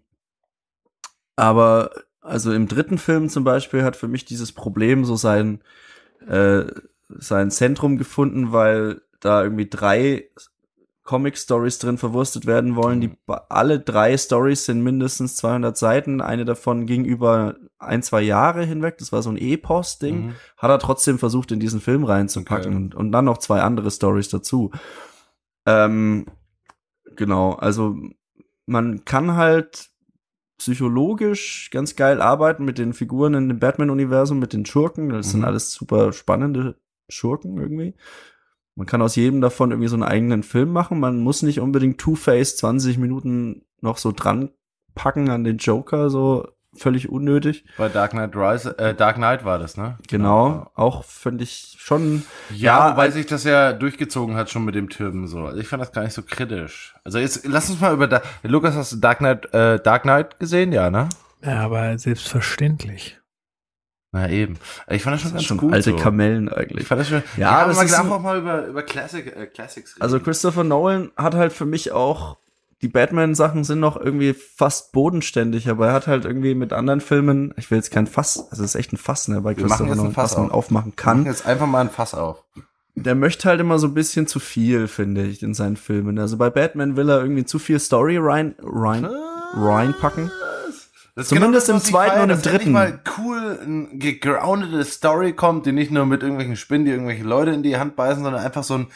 aber 1.36 1.90
also 2.20 2.52
im 2.52 2.66
dritten 2.68 2.98
Film 2.98 3.28
zum 3.28 3.44
Beispiel 3.44 3.82
hat 3.82 3.96
für 3.96 4.08
mich 4.08 4.24
dieses 4.24 4.52
Problem 4.52 5.04
so 5.04 5.16
sein, 5.16 5.62
äh, 6.28 6.64
sein 7.08 7.50
Zentrum 7.50 7.98
gefunden, 7.98 8.52
weil 8.52 9.02
da 9.20 9.42
irgendwie 9.42 9.68
drei 9.68 10.28
Comic-Stories 11.06 11.78
drin 11.78 11.96
verwurstet 11.96 12.44
werden 12.44 12.76
wollen. 12.76 13.00
Die 13.00 13.08
ba- 13.26 13.46
alle 13.48 13.80
drei 13.80 14.16
Stories 14.18 14.66
sind 14.66 14.82
mindestens 14.82 15.36
200 15.36 15.76
Seiten. 15.76 16.20
Eine 16.20 16.44
davon 16.44 16.84
ging 16.84 17.04
über 17.06 17.54
ein, 17.78 18.02
zwei 18.02 18.20
Jahre 18.20 18.64
hinweg. 18.64 18.98
Das 18.98 19.12
war 19.12 19.22
so 19.22 19.30
ein 19.30 19.38
Epos-Ding 19.38 20.26
Mhm. 20.26 20.34
hat 20.58 20.70
er 20.70 20.78
trotzdem 20.78 21.18
versucht, 21.18 21.52
in 21.52 21.60
diesen 21.60 21.80
Film 21.80 22.04
reinzupacken 22.04 22.66
Okay. 22.66 22.76
und, 22.76 22.94
und 22.94 23.12
dann 23.12 23.24
noch 23.24 23.38
zwei 23.38 23.62
andere 23.62 23.90
Stories 23.90 24.28
dazu. 24.28 24.70
Ähm, 25.66 26.26
genau, 27.16 27.52
also 27.54 27.96
man 28.66 29.04
kann 29.04 29.34
halt 29.36 29.88
psychologisch 30.58 31.70
ganz 31.70 31.96
geil 31.96 32.20
arbeiten 32.22 32.64
mit 32.64 32.78
den 32.78 32.92
Figuren 32.94 33.34
in 33.34 33.48
dem 33.48 33.58
Batman-Universum, 33.58 34.38
mit 34.38 34.52
den 34.52 34.64
Schurken. 34.66 35.10
Das 35.10 35.30
sind 35.30 35.40
Mhm. 35.40 35.46
alles 35.46 35.70
super 35.72 36.12
spannende 36.12 36.76
Schurken 37.08 37.58
irgendwie. 37.58 37.94
Man 38.76 38.86
kann 38.86 39.02
aus 39.02 39.16
jedem 39.16 39.40
davon 39.40 39.70
irgendwie 39.72 39.88
so 39.88 39.96
einen 39.96 40.02
eigenen 40.04 40.42
Film 40.42 40.72
machen. 40.72 41.00
Man 41.00 41.18
muss 41.20 41.42
nicht 41.42 41.60
unbedingt 41.60 41.98
Two-Face 41.98 42.56
20 42.58 42.98
Minuten 42.98 43.62
noch 43.80 43.96
so 43.98 44.12
dran 44.12 44.50
packen 44.94 45.28
an 45.30 45.44
den 45.44 45.56
Joker, 45.58 46.08
so 46.10 46.48
völlig 46.74 47.08
unnötig. 47.08 47.64
Bei 47.78 47.88
Dark 47.88 48.10
Knight 48.10 48.36
Rise, 48.36 48.78
äh, 48.78 48.94
Dark 48.94 49.16
Knight 49.16 49.46
war 49.46 49.58
das, 49.58 49.78
ne? 49.78 49.96
Genau, 50.08 50.70
auch 50.74 51.04
finde 51.04 51.42
ich 51.44 51.74
schon 51.78 52.22
Ja, 52.50 52.56
Ja, 52.86 52.92
wobei 52.92 53.04
al- 53.04 53.12
sich 53.12 53.24
das 53.24 53.44
ja 53.44 53.72
durchgezogen 53.72 54.36
hat 54.36 54.50
schon 54.50 54.64
mit 54.66 54.74
dem 54.74 54.90
Türmen 54.90 55.26
so. 55.26 55.44
Also 55.46 55.58
ich 55.58 55.68
fand 55.68 55.80
das 55.80 55.92
gar 55.92 56.02
nicht 56.02 56.12
so 56.12 56.22
kritisch. 56.22 56.94
Also 57.02 57.18
jetzt 57.18 57.46
lass 57.46 57.70
uns 57.70 57.80
mal 57.80 57.94
über 57.94 58.06
da 58.06 58.20
Lukas, 58.42 58.74
hast 58.74 58.92
du 58.92 58.96
Dark 58.96 59.18
Knight, 59.18 59.52
äh, 59.54 59.80
Dark 59.80 60.02
Knight 60.02 60.38
gesehen? 60.38 60.72
Ja, 60.72 60.90
ne? 60.90 61.08
Ja, 61.42 61.60
aber 61.60 61.98
selbstverständlich. 61.98 63.18
Na 64.16 64.30
eben. 64.30 64.56
Ich 64.88 65.02
fand 65.02 65.14
das 65.14 65.20
schon 65.22 65.30
Das 65.32 65.38
ganz 65.40 65.44
schon 65.44 65.58
gut. 65.58 65.72
alte 65.74 65.90
so. 65.90 65.96
Kamellen 65.96 66.48
Ich 66.48 66.56
eigentlich. 66.56 66.86
fand 66.86 67.00
das 67.02 67.08
schon. 67.08 67.22
Ja, 67.36 67.50
aber 67.50 67.68
das 67.68 67.76
man 67.76 67.88
darf 67.88 68.10
auch 68.10 68.20
mal 68.22 68.38
über 68.38 68.66
über 68.66 68.82
Classic, 68.82 69.26
äh, 69.26 69.46
Classics 69.46 69.92
reden. 69.94 70.02
Also 70.02 70.20
Christopher 70.20 70.64
Nolan 70.64 71.10
hat 71.16 71.34
halt 71.34 71.52
für 71.52 71.66
mich 71.66 71.92
auch 71.92 72.38
die 72.82 72.88
Batman-Sachen 72.88 73.64
sind 73.64 73.80
noch 73.80 73.96
irgendwie 73.96 74.34
fast 74.34 74.92
bodenständig, 74.92 75.68
aber 75.70 75.88
er 75.88 75.92
hat 75.94 76.06
halt 76.06 76.24
irgendwie 76.26 76.54
mit 76.54 76.72
anderen 76.74 77.00
Filmen, 77.00 77.54
ich 77.56 77.70
will 77.70 77.78
jetzt 77.78 77.90
kein 77.90 78.06
Fass, 78.06 78.36
also 78.50 78.62
es 78.64 78.74
ist 78.74 78.74
echt 78.74 78.92
ein 78.92 78.98
Fass, 78.98 79.28
ne, 79.28 79.40
bei 79.40 79.56
Wir 79.56 79.64
Christopher 79.64 79.94
Nolan, 79.96 80.12
Fass 80.12 80.32
was 80.32 80.36
man 80.38 80.46
auf. 80.50 80.52
aufmachen 80.66 80.92
Wir 80.92 81.04
machen 81.06 81.22
kann. 81.22 81.24
jetzt 81.24 81.46
einfach 81.46 81.66
mal 81.66 81.80
ein 81.80 81.90
Fass 81.90 82.14
auf. 82.14 82.44
Der 82.94 83.14
möchte 83.14 83.48
halt 83.48 83.60
immer 83.60 83.78
so 83.78 83.86
ein 83.86 83.94
bisschen 83.94 84.26
zu 84.26 84.40
viel, 84.40 84.88
finde 84.88 85.24
ich, 85.24 85.42
in 85.42 85.52
seinen 85.54 85.76
Filmen. 85.76 86.18
Also 86.18 86.36
bei 86.36 86.48
Batman 86.50 86.96
will 86.96 87.08
er 87.10 87.20
irgendwie 87.20 87.44
zu 87.44 87.58
viel 87.58 87.78
Story 87.78 88.16
rein, 88.18 88.54
rein, 88.62 89.06
reinpacken. 89.54 90.30
Das 91.16 91.28
Zumindest 91.28 91.68
im 91.70 91.76
was 91.76 91.84
ich 91.84 91.90
zweiten 91.90 92.12
feier, 92.14 92.22
und 92.24 92.30
im 92.30 92.42
dritten. 92.42 92.72
mal 92.72 93.00
cool 93.18 93.58
eine 93.62 93.88
gegroundete 93.98 94.84
Story 94.84 95.32
kommt, 95.32 95.64
die 95.66 95.72
nicht 95.72 95.90
nur 95.90 96.04
mit 96.06 96.22
irgendwelchen 96.22 96.56
Spinnen, 96.56 96.84
die 96.84 96.92
irgendwelche 96.92 97.24
Leute 97.24 97.50
in 97.52 97.62
die 97.62 97.78
Hand 97.78 97.96
beißen, 97.96 98.22
sondern 98.22 98.44
einfach 98.44 98.62
so 98.64 98.74
ein 98.78 98.86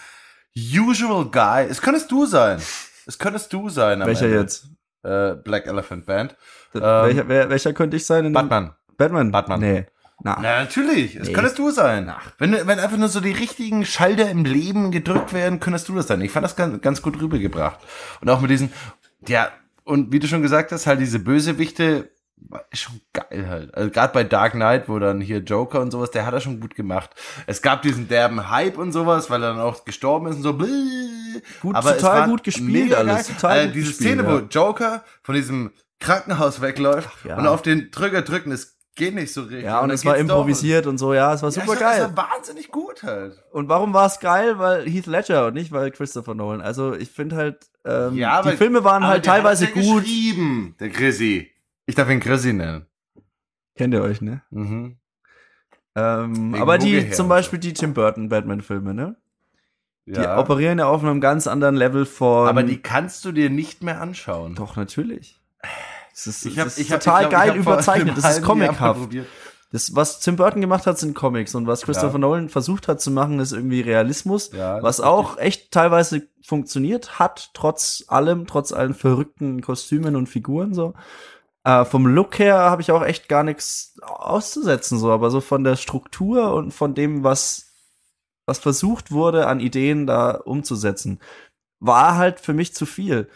usual 0.56 1.24
guy. 1.30 1.64
Es 1.68 1.80
könntest 1.80 2.10
du 2.12 2.26
sein. 2.26 2.60
Es 3.06 3.18
könntest 3.18 3.52
du 3.52 3.68
sein. 3.70 4.02
am 4.02 4.06
Welcher 4.08 4.26
Ende. 4.26 4.38
jetzt? 4.38 4.66
Äh, 5.02 5.34
Black 5.34 5.66
Elephant 5.66 6.04
Band. 6.04 6.36
welcher, 6.74 7.26
wer, 7.28 7.48
welcher 7.48 7.72
könnte 7.72 7.96
ich 7.96 8.04
sein? 8.04 8.30
Batman. 8.32 8.74
Batman? 8.98 9.30
Batman. 9.32 9.60
Nee. 9.60 9.86
Na. 10.22 10.38
Na, 10.42 10.60
natürlich. 10.60 11.16
Es 11.16 11.28
Nee. 11.28 11.32
könntest 11.32 11.58
du 11.58 11.70
sein. 11.70 12.12
Wenn, 12.36 12.52
wenn 12.52 12.78
einfach 12.78 12.98
nur 12.98 13.08
so 13.08 13.20
die 13.20 13.32
richtigen 13.32 13.86
Schalter 13.86 14.28
im 14.28 14.44
Leben 14.44 14.90
gedrückt 14.90 15.32
werden, 15.32 15.58
könntest 15.60 15.88
du 15.88 15.94
das 15.94 16.08
sein. 16.08 16.20
Ich 16.20 16.30
fand 16.32 16.44
das 16.44 16.56
ganz, 16.56 16.82
ganz 16.82 17.00
gut 17.00 17.18
rübergebracht. 17.18 17.80
Und 18.20 18.28
auch 18.28 18.42
mit 18.42 18.50
diesen, 18.50 18.70
ja, 19.26 19.48
und 19.90 20.12
wie 20.12 20.20
du 20.20 20.28
schon 20.28 20.42
gesagt 20.42 20.72
hast, 20.72 20.86
halt 20.86 21.00
diese 21.00 21.18
Bösewichte, 21.18 22.10
ist 22.70 22.80
schon 22.82 23.00
geil 23.12 23.48
halt. 23.48 23.74
Also 23.74 23.90
gerade 23.90 24.12
bei 24.12 24.24
Dark 24.24 24.52
Knight, 24.52 24.88
wo 24.88 24.98
dann 24.98 25.20
hier 25.20 25.38
Joker 25.38 25.80
und 25.80 25.90
sowas, 25.90 26.10
der 26.10 26.24
hat 26.24 26.32
er 26.32 26.40
schon 26.40 26.60
gut 26.60 26.74
gemacht. 26.74 27.10
Es 27.46 27.60
gab 27.60 27.82
diesen 27.82 28.08
derben 28.08 28.50
Hype 28.50 28.78
und 28.78 28.92
sowas, 28.92 29.30
weil 29.30 29.42
er 29.42 29.50
dann 29.50 29.60
auch 29.60 29.84
gestorben 29.84 30.28
ist 30.28 30.36
und 30.36 30.42
so. 30.42 30.54
Bläh. 30.54 30.68
Gut, 31.60 31.74
Aber 31.76 31.96
total 31.96 32.28
gut 32.28 32.44
gespielt 32.44 32.94
alles, 32.94 33.28
total 33.28 33.66
gut 33.66 33.74
diese 33.74 33.88
gespielt, 33.88 34.20
Szene, 34.20 34.22
ja. 34.22 34.32
wo 34.32 34.46
Joker 34.46 35.04
von 35.22 35.34
diesem 35.34 35.72
Krankenhaus 35.98 36.60
wegläuft 36.60 37.10
ja. 37.24 37.36
und 37.36 37.46
auf 37.46 37.62
den 37.62 37.90
Drücker 37.90 38.22
drücken, 38.22 38.50
das 38.50 38.78
geht 39.00 39.14
nicht 39.16 39.32
so 39.32 39.42
richtig. 39.42 39.64
Ja, 39.64 39.80
und 39.80 39.88
dann 39.88 39.94
es 39.96 40.04
war 40.04 40.14
geht's 40.14 40.28
doch. 40.28 40.34
improvisiert 40.36 40.86
und 40.86 40.98
so, 40.98 41.12
ja, 41.12 41.34
es 41.34 41.42
war 41.42 41.50
Ja, 41.50 41.60
super 41.60 41.72
es 41.74 41.80
geil. 41.80 42.02
Es 42.08 42.16
war 42.16 42.28
wahnsinnig 42.30 42.70
gut 42.70 43.02
halt. 43.02 43.42
Und 43.50 43.68
warum 43.68 43.92
war 43.92 44.06
es 44.06 44.20
geil? 44.20 44.58
Weil 44.60 44.86
Heath 44.88 45.06
Ledger 45.06 45.46
und 45.48 45.54
nicht 45.54 45.72
weil 45.72 45.90
Christopher 45.90 46.34
Nolan. 46.34 46.60
Also 46.60 46.94
ich 46.94 47.10
finde 47.10 47.34
halt, 47.36 47.68
ähm, 47.84 48.14
Ja, 48.16 48.32
aber- 48.38 48.52
die 48.52 48.56
Filme 48.56 48.84
waren 48.84 49.04
halt 49.06 49.24
teilweise 49.24 49.64
ja 49.64 49.70
gut. 49.72 50.04
geschrieben, 50.04 50.76
der 50.78 50.90
Chrissy. 50.90 51.50
Ich 51.86 51.94
darf 51.96 52.08
ihn 52.08 52.20
Chrissy 52.20 52.52
nennen. 52.52 52.86
Kennt 53.74 53.94
ihr 53.94 54.02
euch, 54.02 54.20
ne? 54.20 54.42
Mhm. 54.50 54.96
Ähm, 55.96 56.54
aber 56.54 56.78
die, 56.78 57.00
her 57.00 57.12
zum 57.12 57.24
und 57.26 57.30
Beispiel 57.30 57.58
die 57.58 57.72
Tim 57.72 57.94
Burton 57.94 58.28
Batman-Filme, 58.28 58.94
ne? 58.94 59.16
Die 60.06 60.12
Ja. 60.20 60.38
operieren 60.38 60.78
ja 60.78 60.86
auf 60.86 61.02
einem 61.02 61.20
ganz 61.20 61.46
anderen 61.46 61.74
Level 61.76 62.06
von. 62.06 62.48
aber 62.48 62.62
die 62.62 62.80
kannst 62.80 63.24
du 63.24 63.32
dir 63.32 63.50
nicht 63.50 63.82
mehr 63.82 64.00
anschauen. 64.00 64.54
Doch, 64.54 64.76
natürlich. 64.76 65.40
Das 66.24 66.36
ist, 66.36 66.46
Ich 66.46 66.58
hab, 66.58 66.64
das 66.66 66.78
ist 66.78 66.86
ich 66.86 66.92
hab, 66.92 67.00
total 67.00 67.22
ich 67.24 67.28
glaub, 67.28 67.42
geil 67.42 67.56
überzeichnet. 67.56 68.16
Das 68.16 68.38
ist 68.38 68.42
comichaft. 68.42 69.08
Das, 69.72 69.94
was 69.94 70.18
Tim 70.18 70.34
Burton 70.34 70.60
gemacht 70.60 70.86
hat, 70.86 70.98
sind 70.98 71.14
Comics. 71.14 71.54
Und 71.54 71.66
was 71.66 71.82
Christopher 71.82 72.14
Ja. 72.14 72.18
Nolan 72.18 72.48
versucht 72.48 72.88
hat 72.88 73.00
zu 73.00 73.10
machen, 73.12 73.38
ist 73.38 73.52
irgendwie 73.52 73.80
Realismus. 73.80 74.50
Ja, 74.52 74.82
was 74.82 75.00
auch 75.00 75.38
echt 75.38 75.70
teilweise 75.70 76.26
funktioniert 76.44 77.20
hat, 77.20 77.50
trotz 77.54 78.04
allem, 78.08 78.46
trotz 78.48 78.72
allen 78.72 78.94
verrückten 78.94 79.60
Kostümen 79.62 80.16
und 80.16 80.28
Figuren 80.28 80.74
so. 80.74 80.94
Äh, 81.62 81.84
vom 81.84 82.06
Look 82.06 82.38
her 82.38 82.56
habe 82.56 82.82
ich 82.82 82.90
auch 82.90 83.04
echt 83.04 83.28
gar 83.28 83.44
nichts 83.44 83.94
auszusetzen, 84.02 84.98
so, 84.98 85.12
aber 85.12 85.30
so 85.30 85.40
von 85.40 85.62
der 85.62 85.76
Struktur 85.76 86.54
und 86.54 86.72
von 86.72 86.94
dem, 86.94 87.22
was, 87.22 87.66
was 88.46 88.58
versucht 88.58 89.12
wurde, 89.12 89.46
an 89.46 89.60
Ideen 89.60 90.06
da 90.06 90.32
umzusetzen, 90.32 91.20
war 91.78 92.16
halt 92.16 92.40
für 92.40 92.54
mich 92.54 92.74
zu 92.74 92.86
viel. 92.86 93.28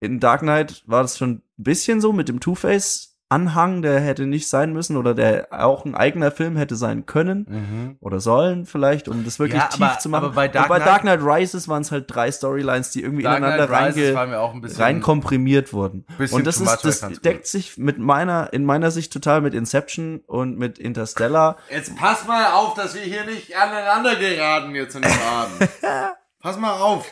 In 0.00 0.18
Dark 0.20 0.40
Knight 0.40 0.82
war 0.86 1.02
das 1.02 1.18
schon 1.18 1.30
ein 1.30 1.42
bisschen 1.58 2.00
so 2.00 2.12
mit 2.12 2.28
dem 2.28 2.40
Two-Face. 2.40 3.06
Anhang, 3.32 3.80
der 3.80 4.00
hätte 4.00 4.26
nicht 4.26 4.48
sein 4.48 4.72
müssen 4.72 4.96
oder 4.96 5.14
der 5.14 5.46
auch 5.52 5.84
ein 5.84 5.94
eigener 5.94 6.32
Film 6.32 6.56
hätte 6.56 6.74
sein 6.74 7.06
können 7.06 7.46
Mhm. 7.48 7.96
oder 8.00 8.18
sollen 8.18 8.66
vielleicht, 8.66 9.06
um 9.06 9.24
das 9.24 9.38
wirklich 9.38 9.60
Ja, 9.62 9.68
tief 9.68 9.80
aber- 9.80 10.00
zu 10.00 10.08
machen. 10.08 10.24
aber 10.24 10.34
bei 10.34 10.48
Dark 10.48 10.66
bei 10.66 10.78
Knight- 10.78 10.88
Dark 10.88 11.00
Knight 11.02 11.20
Rises 11.22 11.68
waren 11.68 11.82
es 11.82 11.92
halt 11.92 12.06
drei 12.12 12.32
Storylines, 12.32 12.90
die 12.90 13.04
irgendwie 13.04 13.22
Dark 13.22 13.38
ineinander 13.38 13.70
reinge 13.70 14.14
war 14.14 14.26
mir 14.26 14.40
auch 14.40 14.52
ein 14.52 14.60
bisschen- 14.60 14.82
rein 14.82 15.00
komprimiert 15.00 15.72
wurden. 15.72 16.06
Und 16.32 16.44
das 16.44 16.60
ist, 16.60 16.84
das 16.84 17.00
deckt 17.20 17.46
sich 17.46 17.78
mit 17.78 18.00
meiner, 18.00 18.52
in 18.52 18.64
meiner 18.64 18.90
Sicht 18.90 19.12
total 19.12 19.42
mit 19.42 19.54
Inception 19.54 20.22
und 20.26 20.58
mit 20.58 20.80
Interstellar. 20.80 21.56
Jetzt 21.70 21.94
pass 21.94 22.26
mal 22.26 22.46
auf, 22.54 22.74
dass 22.74 22.96
wir 22.96 23.02
hier 23.02 23.24
nicht 23.26 23.56
aneinander 23.56 24.16
geraten 24.16 24.74
jetzt 24.74 24.96
in 24.96 25.02
dem 25.02 25.12
Abend. 25.12 25.68
pass 26.40 26.58
mal 26.58 26.72
auf. 26.80 27.08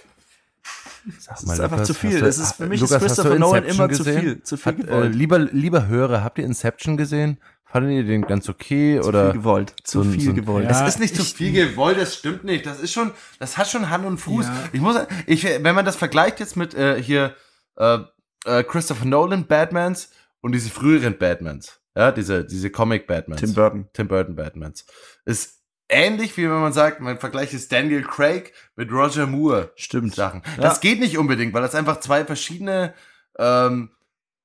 Das 1.27 1.43
ist 1.43 1.61
einfach 1.61 1.83
zu 1.83 1.95
viel. 1.95 2.21
Das 2.21 2.39
ist, 2.39 2.55
für 2.57 2.67
mich 2.67 2.83
ist 2.83 2.91
Lukas, 2.91 3.03
hast 3.03 3.17
Christopher 3.17 3.35
du 3.35 3.41
Nolan 3.41 3.65
immer 3.65 3.91
zu 3.91 4.05
gesehen? 4.05 4.21
viel, 4.21 4.43
zu 4.43 4.57
viel 4.57 4.73
Hat, 4.73 4.79
äh, 4.81 4.83
gewollt. 4.85 5.15
lieber, 5.15 5.39
lieber 5.39 5.87
Hörer, 5.87 6.23
habt 6.25 6.39
ihr 6.39 6.45
Inception 6.45 6.97
gesehen? 6.97 7.39
Fandet 7.65 7.93
ihr 7.93 8.05
den 8.05 8.23
ganz 8.23 8.49
okay 8.49 8.99
zu 9.01 9.09
oder? 9.09 9.27
viel 9.27 9.41
gewollt. 9.41 9.75
Zu 9.85 10.03
so 10.03 10.11
viel 10.11 10.23
so 10.23 10.35
gewollt. 10.35 10.65
Ja. 10.65 10.71
Es 10.87 10.95
ist 10.95 11.01
nicht 11.01 11.15
zu 11.15 11.23
viel 11.23 11.53
gewollt, 11.53 11.99
das 11.99 12.17
stimmt 12.17 12.45
nicht. 12.45 12.65
Das 12.65 12.81
ist 12.81 12.93
schon, 12.93 13.11
das 13.39 13.59
hat 13.59 13.69
schon 13.69 13.91
Hand 13.91 14.07
und 14.07 14.19
Fuß. 14.19 14.47
Ich 14.73 14.81
muss, 14.81 14.97
ich, 15.27 15.45
wenn 15.45 15.75
man 15.75 15.85
das 15.85 15.97
vergleicht 15.97 16.41
jetzt 16.41 16.57
mit 16.57 16.75
äh, 16.75 17.03
hier 17.03 17.35
äh, 17.77 17.99
äh, 18.47 18.65
Christopher 18.65 19.05
Nolan 19.05 19.47
Batmans 19.47 20.11
und 20.41 20.53
diese 20.53 20.71
früheren 20.71 21.19
Batmans, 21.19 21.79
ja, 21.95 22.11
diese 22.11 22.45
diese 22.45 22.71
Comic 22.71 23.07
Batmans, 23.07 23.41
Tim 23.41 23.53
Burton. 23.53 23.89
Tim 23.93 24.09
Burton 24.09 24.35
Batmans, 24.35 24.87
ist 25.27 25.58
ähnlich 25.89 26.37
wie 26.37 26.45
wenn 26.45 26.61
man 26.61 26.73
sagt, 26.73 27.01
man 27.01 27.19
vergleicht 27.19 27.53
jetzt 27.53 27.73
Daniel 27.73 28.03
Craig 28.03 28.53
mit 28.77 28.91
Roger 28.93 29.27
Moore 29.27 29.73
Stimmt. 29.77 30.15
Sachen. 30.15 30.43
Ja. 30.57 30.63
Das 30.63 30.81
geht 30.81 31.01
nicht 31.01 31.19
unbedingt, 31.19 31.55
weil 31.55 31.63
das 31.63 31.75
einfach 31.75 32.01
zwei 32.01 32.25
verschiedene 32.25 32.95
ähm, 33.39 33.91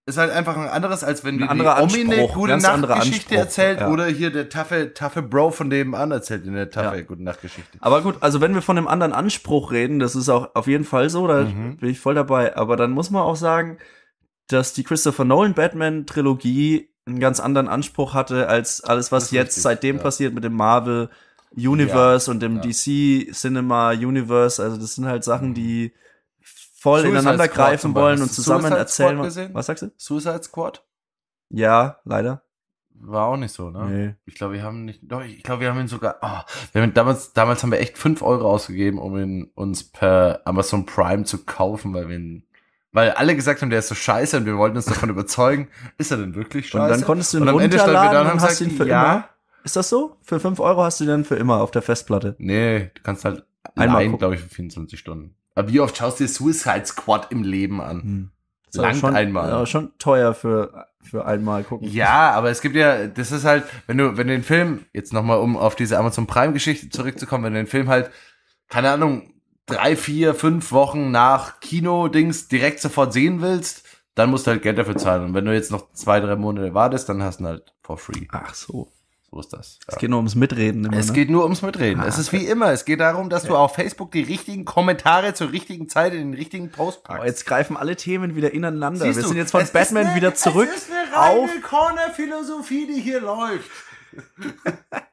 ist 0.06 0.18
halt 0.18 0.32
einfach 0.32 0.58
ein 0.58 0.68
anderes, 0.68 1.04
als 1.04 1.24
wenn 1.24 1.42
Ein 1.42 1.58
die, 1.60 1.66
Omi 1.66 2.14
eine 2.14 2.28
gute 2.28 2.58
Nachtgeschichte 2.58 3.38
erzählt 3.38 3.80
ja. 3.80 3.90
oder 3.90 4.06
hier 4.08 4.32
der 4.32 4.50
taffe, 4.50 4.94
taffe 4.94 5.22
Bro 5.22 5.52
von 5.52 5.70
dem 5.70 5.96
an 5.96 6.12
erzählt 6.12 6.46
in 6.46 6.54
der 6.54 6.70
taffe 6.70 6.98
Ja. 6.98 7.04
gute 7.04 7.24
Nachtgeschichte. 7.24 7.78
Aber 7.80 8.02
gut, 8.02 8.18
also 8.20 8.42
wenn 8.42 8.54
wir 8.54 8.62
von 8.62 8.78
einem 8.78 8.88
anderen 8.90 9.14
Anspruch 9.14 9.72
reden, 9.72 10.00
das 10.00 10.16
ist 10.18 10.28
auch 10.28 10.56
auf 10.56 10.68
jeden 10.68 10.84
Fall 10.84 11.10
so, 11.10 11.26
da 11.28 11.44
Mhm. 11.44 11.78
bin 11.78 11.90
ich 11.90 12.02
voll 12.02 12.16
dabei. 12.16 12.58
Aber 12.58 12.76
dann 12.76 12.92
muss 12.92 13.12
man 13.12 13.22
auch 13.22 13.38
sagen, 13.38 13.78
dass 14.50 14.74
die 14.74 14.84
Christopher 14.84 15.24
Nolan 15.24 15.54
Batman 15.54 16.06
Trilogie 16.06 16.90
einen 17.06 17.20
ganz 17.22 17.40
anderen 17.40 17.70
Anspruch 17.70 18.14
hatte 18.14 18.50
als 18.50 18.84
alles, 18.84 19.14
was 19.14 19.26
ist 19.26 19.32
jetzt 19.32 19.48
richtig, 19.52 19.64
seitdem 19.64 19.98
ja. 19.98 20.04
passiert 20.04 20.34
mit 20.34 20.44
dem 20.44 20.54
Marvel 20.54 21.10
Universe 21.56 22.30
und 22.30 22.42
dem 22.42 22.58
ja. 22.58 22.62
DC 22.62 23.34
Cinema 23.34 23.92
Universe. 23.92 24.62
Also 24.62 24.78
das 24.78 24.96
sind 24.96 25.06
halt 25.06 25.24
Sachen, 25.24 25.54
die 25.54 25.94
voll 26.42 27.02
Suicide 27.02 27.20
ineinander 27.20 27.46
Squad 27.46 27.56
greifen 27.56 27.96
wollen 27.96 28.22
und 28.22 28.32
zusammen 28.32 28.64
Suicide 28.64 28.80
erzählen. 28.80 29.22
Gesehen? 29.22 29.54
Was 29.54 29.68
sagst 29.68 29.84
du? 29.84 29.92
Suicide 29.98 30.44
Squad? 30.44 30.84
Ja, 31.50 32.00
leider. 32.04 32.44
War 32.96 33.28
auch 33.28 33.38
nicht 33.38 33.54
so, 33.54 33.70
ne? 33.70 33.86
Nee. 33.86 34.16
Ich 34.26 34.36
glaube, 34.36 34.54
wir 34.54 34.64
haben 34.64 34.86
nicht, 34.86 35.02
doch, 35.04 35.24
ich 35.24 35.44
glaube, 35.44 35.62
wir 35.62 35.70
haben 35.70 35.80
ihn 35.80 35.88
sogar, 35.88 36.18
ah, 36.22 36.46
wir 36.72 36.82
haben 36.82 36.90
ihn 36.90 36.94
damals, 36.94 37.34
damals 37.34 37.62
haben 37.62 37.72
wir 37.72 37.80
echt 37.80 37.98
fünf 37.98 38.22
Euro 38.22 38.50
ausgegeben, 38.50 38.98
um 38.98 39.18
ihn 39.18 39.52
uns 39.56 39.84
per 39.84 40.42
Amazon 40.46 40.86
Prime 40.86 41.26
zu 41.26 41.44
kaufen, 41.44 41.94
weil 41.94 42.08
wir 42.08 42.16
ihn, 42.16 42.46
weil 42.92 43.12
alle 43.12 43.36
gesagt 43.36 43.62
haben, 43.62 43.70
der 43.70 43.80
ist 43.80 43.90
so 43.90 43.96
scheiße 43.96 44.38
und 44.38 44.46
wir 44.46 44.58
wollten 44.58 44.78
uns 44.78 44.86
davon 44.86 45.10
überzeugen, 45.10 45.68
ist 45.98 46.12
er 46.12 46.18
denn 46.18 46.36
wirklich 46.36 46.70
scheiße? 46.70 46.84
Und 46.84 46.90
dann 46.92 47.06
konntest 47.06 47.34
du 47.34 47.38
ihn 47.38 47.44
Und 47.44 47.50
am 47.50 47.60
Ende 47.60 47.78
standen 47.78 47.94
wir 47.94 48.00
runterladen 48.00 48.14
da 48.14 48.22
und 48.22 48.26
und 48.26 48.32
haben 48.32 48.42
hast 48.42 48.60
gesagt, 48.60 48.72
ihn 48.72 48.78
für 48.78 48.88
ja. 48.88 49.14
immer. 49.14 49.30
Ist 49.64 49.76
das 49.76 49.90
so? 49.90 50.18
Für 50.22 50.40
5 50.40 50.60
Euro 50.60 50.84
hast 50.84 51.00
du 51.00 51.06
den 51.06 51.26
für 51.26 51.36
immer 51.36 51.62
auf 51.62 51.72
der 51.72 51.82
Festplatte. 51.82 52.36
Nee, 52.38 52.92
du 52.94 53.02
kannst 53.02 53.26
halt 53.26 53.46
Einmal 53.76 54.04
gucken. 54.06 54.20
glaube 54.20 54.36
ich, 54.36 54.42
für 54.42 54.50
24 54.50 55.00
Stunden. 55.00 55.36
Aber 55.56 55.70
wie 55.70 55.80
oft 55.80 55.96
schaust 55.96 56.20
du 56.20 56.26
dir 56.26 56.30
Suicide 56.30 56.86
Squad 56.86 57.32
im 57.32 57.44
Leben 57.44 57.82
an? 57.82 58.02
Hm. 58.02 58.30
Langt 58.76 58.98
schon, 58.98 59.16
einmal. 59.16 59.52
aber 59.52 59.68
schon 59.68 59.92
teuer 60.00 60.34
für, 60.34 60.88
für 61.04 61.26
einmal 61.26 61.64
gucken. 61.64 61.88
Ja, 61.88 62.32
aber 62.32 62.50
es 62.50 62.60
gibt 62.60 62.76
ja, 62.76 63.06
das 63.06 63.32
ist 63.32 63.46
halt, 63.46 63.66
wenn 63.86 64.00
du, 64.00 64.18
wenn 64.18 64.28
du 64.28 64.34
den 64.34 64.44
Film, 64.44 64.86
jetzt 64.94 65.14
nochmal 65.14 65.38
um 65.38 65.58
auf 65.58 65.76
diese 65.76 65.98
Amazon 66.00 66.26
Prime-Geschichte 66.26 66.90
zurückzukommen, 66.90 67.44
wenn 67.44 67.54
du 67.54 67.60
den 67.60 67.68
Film 67.68 67.88
halt, 67.88 68.10
keine 68.70 68.90
Ahnung, 68.90 69.34
drei, 69.68 69.96
vier, 69.96 70.34
fünf 70.34 70.72
Wochen 70.72 71.12
nach 71.12 71.60
Kino-Dings 71.60 72.48
direkt 72.48 72.80
sofort 72.80 73.14
sehen 73.14 73.42
willst, 73.42 73.88
dann 74.16 74.32
musst 74.32 74.48
du 74.48 74.52
halt 74.52 74.64
Geld 74.64 74.78
dafür 74.78 74.98
zahlen. 74.98 75.26
Und 75.26 75.34
wenn 75.34 75.46
du 75.46 75.54
jetzt 75.54 75.72
noch 75.72 75.92
zwei, 75.94 76.20
drei 76.20 76.36
Monate 76.36 76.74
wartest, 76.74 77.10
dann 77.10 77.22
hast 77.22 77.40
du 77.40 77.44
ihn 77.44 77.48
halt 77.48 77.74
for 77.82 77.98
free. 77.98 78.28
Ach 78.32 78.54
so. 78.54 78.92
So 79.34 79.40
ist 79.40 79.52
das. 79.52 79.80
Es 79.88 79.96
Ja. 79.96 79.98
geht 80.00 80.10
nur 80.12 80.18
ums 80.20 80.36
Mitreden. 80.36 80.86
Immer, 80.86 80.96
Es 80.96 81.08
ne? 81.08 81.14
geht 81.14 81.32
nur 81.32 81.44
ums 81.44 81.64
Mitreden. 81.64 82.00
Ah, 82.04 82.06
es 82.06 82.20
ist 82.20 82.32
wie 82.34 82.46
immer. 82.46 82.72
Es 82.72 82.86
geht 82.86 83.00
darum, 83.00 83.32
dass 83.32 83.46
du 83.46 83.56
auf 83.56 83.74
Facebook 83.74 84.12
die 84.12 84.22
richtigen 84.22 84.64
Kommentare 84.64 85.34
zur 85.34 85.52
richtigen 85.52 85.90
Zeit 85.90 86.14
in 86.14 86.20
den 86.20 86.34
richtigen 86.36 86.70
Post 86.70 87.00
Oh, 87.00 87.08
packst. 87.08 87.26
jetzt 87.26 87.46
greifen 87.48 87.76
alle 87.76 87.96
Themen 87.96 88.36
wieder 88.36 88.54
ineinander. 88.54 89.06
Siehst 89.06 89.16
Wir 89.18 89.24
du, 89.24 89.30
sind 89.30 89.38
jetzt 89.38 89.50
von 89.50 89.62
es 89.62 89.72
Batman 89.72 90.06
eine- 90.06 90.16
wieder 90.16 90.36
zurück 90.36 90.70
Es 90.72 90.84
ist 90.84 90.92
eine 90.92 91.18
auf. 91.18 91.50
reine 91.50 91.62
Corner-Philosophie, 91.62 92.86
die 92.86 93.02
hier 93.02 93.22
läuft. 93.22 93.72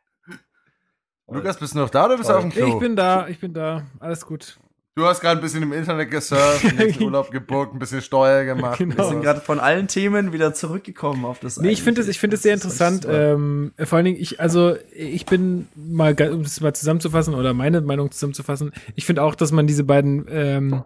Lukas, 1.26 1.58
bist 1.58 1.74
du 1.74 1.78
noch 1.78 1.88
da 1.90 2.04
oder 2.04 2.18
bist 2.18 2.28
du 2.28 2.34
auf 2.34 2.42
dem 2.42 2.50
Klo? 2.50 2.66
Ich 2.74 2.78
bin 2.78 2.96
da, 2.96 3.26
ich 3.26 3.38
bin 3.40 3.54
da. 3.54 3.86
Alles 4.00 4.26
gut. 4.26 4.58
Du 4.96 5.06
hast 5.06 5.20
gerade 5.20 5.40
ein 5.40 5.42
bisschen 5.42 5.62
im 5.62 5.72
Internet 5.72 6.10
gesurft, 6.10 6.64
ein 6.64 6.76
bisschen 6.76 7.02
Urlaub 7.04 7.30
gebucht, 7.30 7.72
ein 7.72 7.78
bisschen 7.78 8.02
Steuer 8.02 8.44
gemacht. 8.44 8.78
Genau. 8.78 8.96
Wir 8.96 9.04
sind 9.04 9.22
gerade 9.22 9.40
von 9.40 9.60
allen 9.60 9.88
Themen 9.88 10.32
wieder 10.32 10.54
zurückgekommen 10.54 11.24
auf 11.24 11.40
das. 11.40 11.58
Nee, 11.58 11.70
ich 11.70 11.82
finde 11.82 12.00
es, 12.00 12.08
ich 12.08 12.18
finde 12.18 12.36
es 12.36 12.42
sehr 12.42 12.54
interessant. 12.54 13.06
Ähm, 13.08 13.72
vor 13.78 13.96
allen 13.96 14.04
Dingen, 14.04 14.20
ich, 14.20 14.40
also 14.40 14.76
ich 14.92 15.26
bin 15.26 15.68
mal, 15.74 16.14
um 16.30 16.42
es 16.42 16.60
mal 16.60 16.74
zusammenzufassen 16.74 17.34
oder 17.34 17.54
meine 17.54 17.80
Meinung 17.80 18.10
zusammenzufassen. 18.10 18.72
Ich 18.94 19.06
finde 19.06 19.22
auch, 19.22 19.34
dass 19.34 19.52
man 19.52 19.66
diese 19.66 19.84
beiden 19.84 20.26
ähm, 20.28 20.84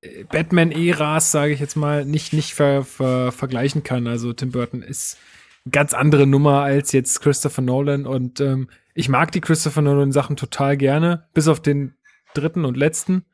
äh, 0.00 0.24
Batman-Äras, 0.24 1.32
sage 1.32 1.52
ich 1.52 1.60
jetzt 1.60 1.76
mal, 1.76 2.04
nicht 2.04 2.32
nicht 2.32 2.54
ver, 2.54 2.84
ver, 2.84 3.32
vergleichen 3.32 3.82
kann. 3.82 4.06
Also 4.06 4.32
Tim 4.32 4.50
Burton 4.50 4.82
ist 4.82 5.18
eine 5.64 5.72
ganz 5.72 5.94
andere 5.94 6.26
Nummer 6.26 6.62
als 6.62 6.92
jetzt 6.92 7.20
Christopher 7.20 7.62
Nolan 7.62 8.06
und 8.06 8.40
ähm, 8.40 8.68
ich 8.94 9.08
mag 9.08 9.32
die 9.32 9.40
Christopher 9.40 9.82
Nolan 9.82 10.12
Sachen 10.12 10.36
total 10.36 10.76
gerne, 10.76 11.28
bis 11.32 11.48
auf 11.48 11.60
den 11.60 11.94
dritten 12.34 12.64
und 12.64 12.76
letzten. 12.76 13.24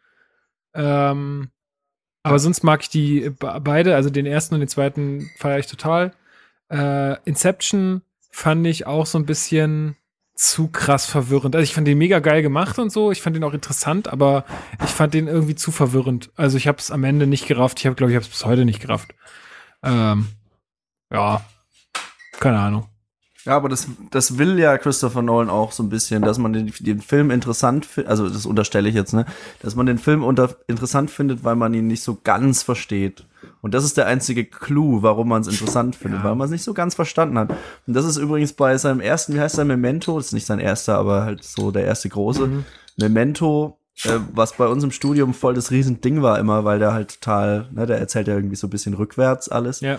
Ähm, 0.75 1.51
aber 2.23 2.39
sonst 2.39 2.65
mag 2.65 2.83
ich 2.83 2.89
die 2.89 3.31
be- 3.31 3.61
beide, 3.63 3.95
also 3.95 4.11
den 4.11 4.27
ersten 4.27 4.55
und 4.55 4.61
den 4.61 4.69
zweiten 4.69 5.31
feiere 5.37 5.59
ich 5.59 5.67
total. 5.67 6.13
Äh, 6.71 7.17
Inception 7.25 8.03
fand 8.31 8.67
ich 8.67 8.87
auch 8.87 9.07
so 9.07 9.19
ein 9.19 9.27
bisschen 9.27 9.97
zu 10.35 10.69
krass 10.69 11.07
verwirrend. 11.07 11.57
Also 11.57 11.63
ich 11.63 11.73
fand 11.73 11.89
den 11.89 11.97
mega 11.97 12.19
geil 12.19 12.43
gemacht 12.43 12.79
und 12.79 12.91
so. 12.91 13.11
Ich 13.11 13.23
fand 13.23 13.37
den 13.37 13.45
auch 13.45 13.55
interessant, 13.55 14.09
aber 14.09 14.45
ich 14.85 14.91
fand 14.91 15.15
den 15.15 15.29
irgendwie 15.29 15.55
zu 15.55 15.73
verwirrend. 15.73 16.31
Also 16.37 16.59
ich 16.59 16.69
habe 16.69 16.79
es 16.79 16.91
am 16.91 17.05
Ende 17.05 17.27
nicht 17.27 17.47
gerafft. 17.47 17.79
Ich 17.79 17.87
habe, 17.87 17.97
glaube 17.97 18.11
ich, 18.11 18.17
habe 18.17 18.25
es 18.25 18.31
bis 18.31 18.45
heute 18.45 18.67
nicht 18.67 18.81
gerafft. 18.81 19.15
Ähm, 19.83 20.29
ja, 21.11 21.43
keine 22.39 22.59
Ahnung. 22.59 22.89
Ja, 23.47 23.57
aber 23.57 23.69
das, 23.69 23.87
das 24.11 24.39
will 24.39 24.59
ja 24.59 24.77
Christopher 24.77 25.23
Nolan 25.23 25.51
auch 25.51 25.71
so 25.71 25.85
ein 25.85 25.89
bisschen, 25.89 26.23
dass 26.23 26.37
man 26.37 26.53
den, 26.53 26.73
den 26.81 27.01
Film 27.01 27.31
interessant 27.31 27.87
findet, 27.87 28.11
also 28.11 28.29
das 28.29 28.45
unterstelle 28.45 28.89
ich 28.89 28.95
jetzt, 28.97 29.15
ne, 29.15 29.25
dass 29.63 29.77
man 29.77 29.87
den 29.87 29.99
Film 29.99 30.25
unter, 30.25 30.57
interessant 30.67 31.13
findet, 31.13 31.45
weil 31.45 31.55
man 31.55 31.73
ihn 31.73 31.87
nicht 31.87 32.03
so 32.03 32.19
ganz 32.25 32.65
versteht. 32.65 33.25
Und 33.63 33.73
das 33.73 33.85
ist 33.85 33.97
der 33.97 34.07
einzige 34.07 34.45
Clou, 34.45 35.03
warum 35.03 35.29
man 35.29 35.43
es 35.43 35.49
interessant 35.49 35.95
findet, 35.95 36.25
weil 36.25 36.35
man 36.35 36.47
es 36.47 36.51
nicht 36.51 36.65
so 36.65 36.75
ganz 36.75 36.97
verstanden 36.97 37.39
hat. 37.39 37.51
Und 37.87 37.95
das 37.95 38.05
ist 38.05 38.17
übrigens 38.17 38.53
bei 38.53 38.77
seinem 38.79 39.01
ersten, 39.01 39.35
wie 39.35 39.41
heißt 39.41 39.59
der 39.59 39.65
Memento? 39.65 40.17
Das 40.17 40.27
ist 40.27 40.33
nicht 40.33 40.47
sein 40.47 40.59
erster, 40.59 40.99
aber 40.99 41.23
halt 41.25 41.45
so 41.45 41.71
der 41.71 41.85
erste 41.85 42.09
große. 42.09 42.65
Memento, 42.97 43.79
äh, 44.05 44.19
was 44.33 44.55
bei 44.55 44.67
uns 44.67 44.83
im 44.83 44.91
Studium 44.91 45.35
voll 45.35 45.55
das 45.55 45.71
Riesending 45.71 46.23
war 46.23 46.39
immer, 46.41 46.65
weil 46.65 46.81
der 46.81 46.93
halt 46.93 47.21
total, 47.21 47.69
ne, 47.73 47.87
der 47.87 47.99
erzählt 47.99 48.27
ja 48.27 48.35
irgendwie 48.35 48.57
so 48.57 48.67
ein 48.67 48.71
bisschen 48.71 48.95
rückwärts 48.95 49.49
alles. 49.49 49.81
Ja. 49.81 49.99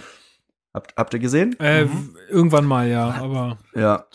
Habt, 0.78 0.94
habt 0.96 1.14
ihr 1.16 1.20
gesehen? 1.20 1.60
Äh, 1.60 1.88
Irgendwann 2.30 2.66
mal, 2.66 2.88
ja, 2.88 3.10
aber 3.20 3.58
Ja. 3.74 4.06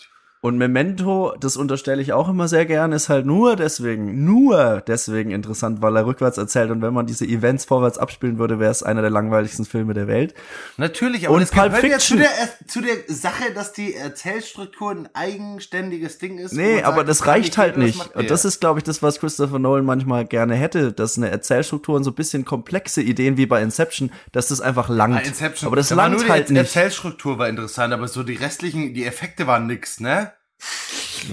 Und 0.44 0.59
Memento, 0.59 1.36
das 1.39 1.56
unterstelle 1.56 2.02
ich 2.02 2.12
auch 2.12 2.28
immer 2.28 2.48
sehr 2.48 2.66
gern, 2.66 2.90
ist 2.90 3.09
halt 3.09 3.27
nur 3.27 3.55
deswegen, 3.55 4.24
nur 4.24 4.82
deswegen 4.85 5.31
interessant, 5.31 5.82
weil 5.82 5.94
er 5.97 6.05
rückwärts 6.05 6.36
erzählt. 6.36 6.73
Und 6.73 6.82
wenn 6.82 6.93
man 6.93 7.06
diese 7.06 7.24
Events 7.24 7.64
vorwärts 7.64 7.97
abspielen 7.97 8.39
würde, 8.40 8.59
wäre 8.59 8.73
es 8.73 8.82
einer 8.82 9.02
der 9.02 9.10
langweiligsten 9.10 9.64
Filme 9.64 9.94
der 9.94 10.09
Welt. 10.09 10.35
Natürlich, 10.78 11.27
aber 11.28 11.36
Und 11.36 11.43
das 11.43 11.52
Pulp 11.52 11.66
gehört 11.69 11.85
ja 11.85 11.98
zu 12.01 12.16
Fiction. 12.16 12.19
der, 12.19 12.66
zu 12.66 12.81
der 12.81 12.97
Sache, 13.06 13.55
dass 13.55 13.73
die 13.73 13.94
Erzählstruktur 13.94 14.90
ein 14.90 15.09
eigenständiges 15.14 16.19
Ding 16.19 16.39
ist. 16.39 16.55
Nee, 16.55 16.82
aber 16.82 16.97
sagt, 16.97 17.09
das 17.10 17.27
reicht 17.28 17.56
halt 17.56 17.77
nicht. 17.77 18.12
Und 18.16 18.28
das 18.28 18.44
ist, 18.44 18.59
glaube 18.59 18.81
ich, 18.81 18.85
das, 18.85 19.01
was 19.01 19.20
Christopher 19.20 19.60
Nolan 19.60 19.85
manchmal 19.85 20.24
gerne 20.24 20.56
hätte, 20.56 20.93
dass 20.93 21.16
eine 21.16 21.31
Erzählstruktur 21.31 21.94
und 21.94 22.02
so 22.02 22.10
ein 22.10 22.14
bisschen 22.14 22.44
komplexe 22.44 23.01
Ideen 23.01 23.36
wie 23.36 23.47
bei 23.47 23.62
Inception, 23.62 24.10
dass 24.32 24.48
das 24.48 24.60
einfach 24.60 24.89
langt. 24.89 25.19
Ah, 25.19 25.20
Inception, 25.20 25.69
aber 25.69 25.77
das 25.77 25.90
da 25.90 25.94
langt 25.94 26.16
nur 26.16 26.24
die 26.24 26.31
halt 26.31 26.47
Er- 26.48 26.52
nicht. 26.55 26.62
Erzählstruktur 26.74 27.39
war 27.39 27.48
interessant, 27.48 27.94
aber 27.94 28.09
so 28.09 28.24
die 28.24 28.35
restlichen, 28.35 28.93
die 28.93 29.05
Effekte 29.06 29.47
waren 29.47 29.69
nix, 29.69 30.01
ne? 30.01 30.31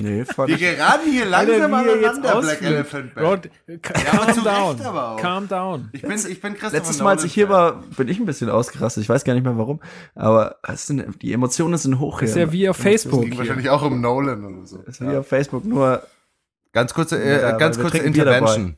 Nee, 0.02 0.24
Wir 0.26 0.50
ich. 0.50 0.60
geraten 0.60 1.12
hier 1.12 1.26
langsam 1.26 1.74
er 1.74 1.80
aneinander, 1.80 2.42
Black. 2.42 2.62
Elephant 2.62 3.16
Band. 3.16 3.50
Ja, 3.68 4.22
aber 4.22 4.34
zu 4.34 4.42
down. 4.42 4.76
Recht 4.76 4.86
aber 4.86 5.10
auch. 5.12 5.18
Calm 5.18 5.48
down. 5.48 5.90
Ich 5.94 6.02
bin, 6.02 6.12
ich 6.12 6.42
bin 6.42 6.54
Christopher 6.54 6.72
Letztes 6.78 7.00
Mal, 7.00 7.12
als 7.12 7.24
ich 7.24 7.34
hier 7.34 7.50
war, 7.50 7.84
bin 7.98 8.08
ich 8.08 8.20
ein 8.20 8.26
bisschen 8.26 8.50
ausgerastet. 8.50 9.04
Ich 9.04 9.10
weiß 9.10 9.24
gar 9.24 9.34
nicht 9.34 9.44
mehr 9.44 9.58
warum. 9.58 9.82
Aber 10.16 10.58
es 10.68 10.88
sind, 10.88 11.22
die 11.22 11.34
Emotionen 11.34 11.78
sind 11.78 12.00
hoch. 12.00 12.22
Ist 12.22 12.36
ja 12.36 12.52
wie 12.52 12.70
auf 12.70 12.78
Facebook. 12.78 13.24
Ging 13.24 13.38
wahrscheinlich 13.38 13.70
auch 13.70 13.82
um 13.82 14.00
Nolan 14.00 14.46
oder 14.46 14.66
so. 14.66 14.80
ist 14.80 15.02
wie 15.02 15.16
auf 15.18 15.28
Facebook, 15.28 15.66
nur 15.66 16.04
Ganz 16.72 16.94
kurze, 16.94 17.18
Ja, 17.18 17.56
äh, 17.56 17.58
ganz 17.58 17.80
kurze 17.80 17.98
Intervention. 17.98 18.78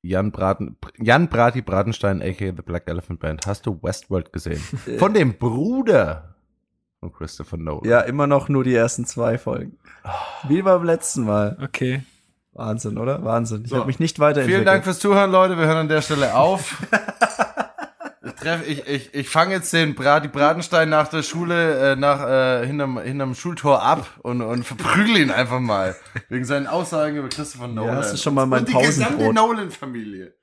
Jan 0.00 0.30
Braten, 0.30 0.76
Jan 0.96 1.28
Brati 1.28 1.60
Bratenstein, 1.60 2.22
aka 2.22 2.46
The 2.56 2.62
Black 2.62 2.88
Elephant 2.88 3.20
Band. 3.20 3.46
Hast 3.46 3.66
du 3.66 3.82
Westworld 3.82 4.32
gesehen? 4.32 4.60
Von 4.98 5.12
dem 5.12 5.34
Bruder 5.34 6.36
von 7.00 7.12
Christopher 7.12 7.56
Nolan. 7.56 7.88
Ja, 7.88 8.00
immer 8.00 8.26
noch 8.26 8.48
nur 8.48 8.64
die 8.64 8.74
ersten 8.74 9.04
zwei 9.06 9.38
Folgen. 9.38 9.78
Wie 10.48 10.62
beim 10.62 10.84
letzten 10.84 11.24
Mal. 11.24 11.56
Okay. 11.62 12.02
Wahnsinn, 12.52 12.98
oder? 12.98 13.24
Wahnsinn. 13.24 13.62
Ich 13.64 13.70
So. 13.70 13.76
habe 13.76 13.86
mich 13.86 14.00
nicht 14.00 14.18
weiterentwickelt. 14.18 14.54
Vielen 14.56 14.66
Dank 14.66 14.84
fürs 14.84 14.98
Zuhören, 14.98 15.30
Leute. 15.30 15.56
Wir 15.56 15.66
hören 15.66 15.76
an 15.76 15.88
der 15.88 16.02
Stelle 16.02 16.34
auf. 16.34 16.82
Ich 18.20 18.34
treff, 18.34 18.68
ich, 18.68 18.86
ich, 18.86 19.14
ich 19.14 19.28
fange 19.28 19.54
jetzt 19.54 19.72
den 19.72 19.94
Brat, 19.94 20.22
die 20.24 20.28
Bratenstein 20.28 20.88
nach 20.88 21.08
der 21.08 21.22
Schule, 21.22 21.92
äh, 21.92 21.96
nach, 21.96 22.28
äh, 22.28 22.66
hinterm, 22.66 22.98
hinterm 23.00 23.34
Schultor 23.34 23.82
ab 23.82 24.06
und, 24.22 24.42
und 24.42 24.64
verprügel 24.64 25.16
ihn 25.16 25.30
einfach 25.30 25.60
mal. 25.60 25.96
Wegen 26.28 26.44
seinen 26.44 26.66
Aussagen 26.66 27.16
über 27.16 27.28
Christopher 27.28 27.68
Nolan. 27.68 27.96
hast 27.96 28.12
du 28.12 28.16
schon 28.16 28.34
mal 28.34 28.44
mein 28.46 28.60
Und 28.60 28.68
die 28.68 28.72
gesamte 28.74 29.14
Pausenbrot. 29.14 29.34
Nolan-Familie. 29.34 30.34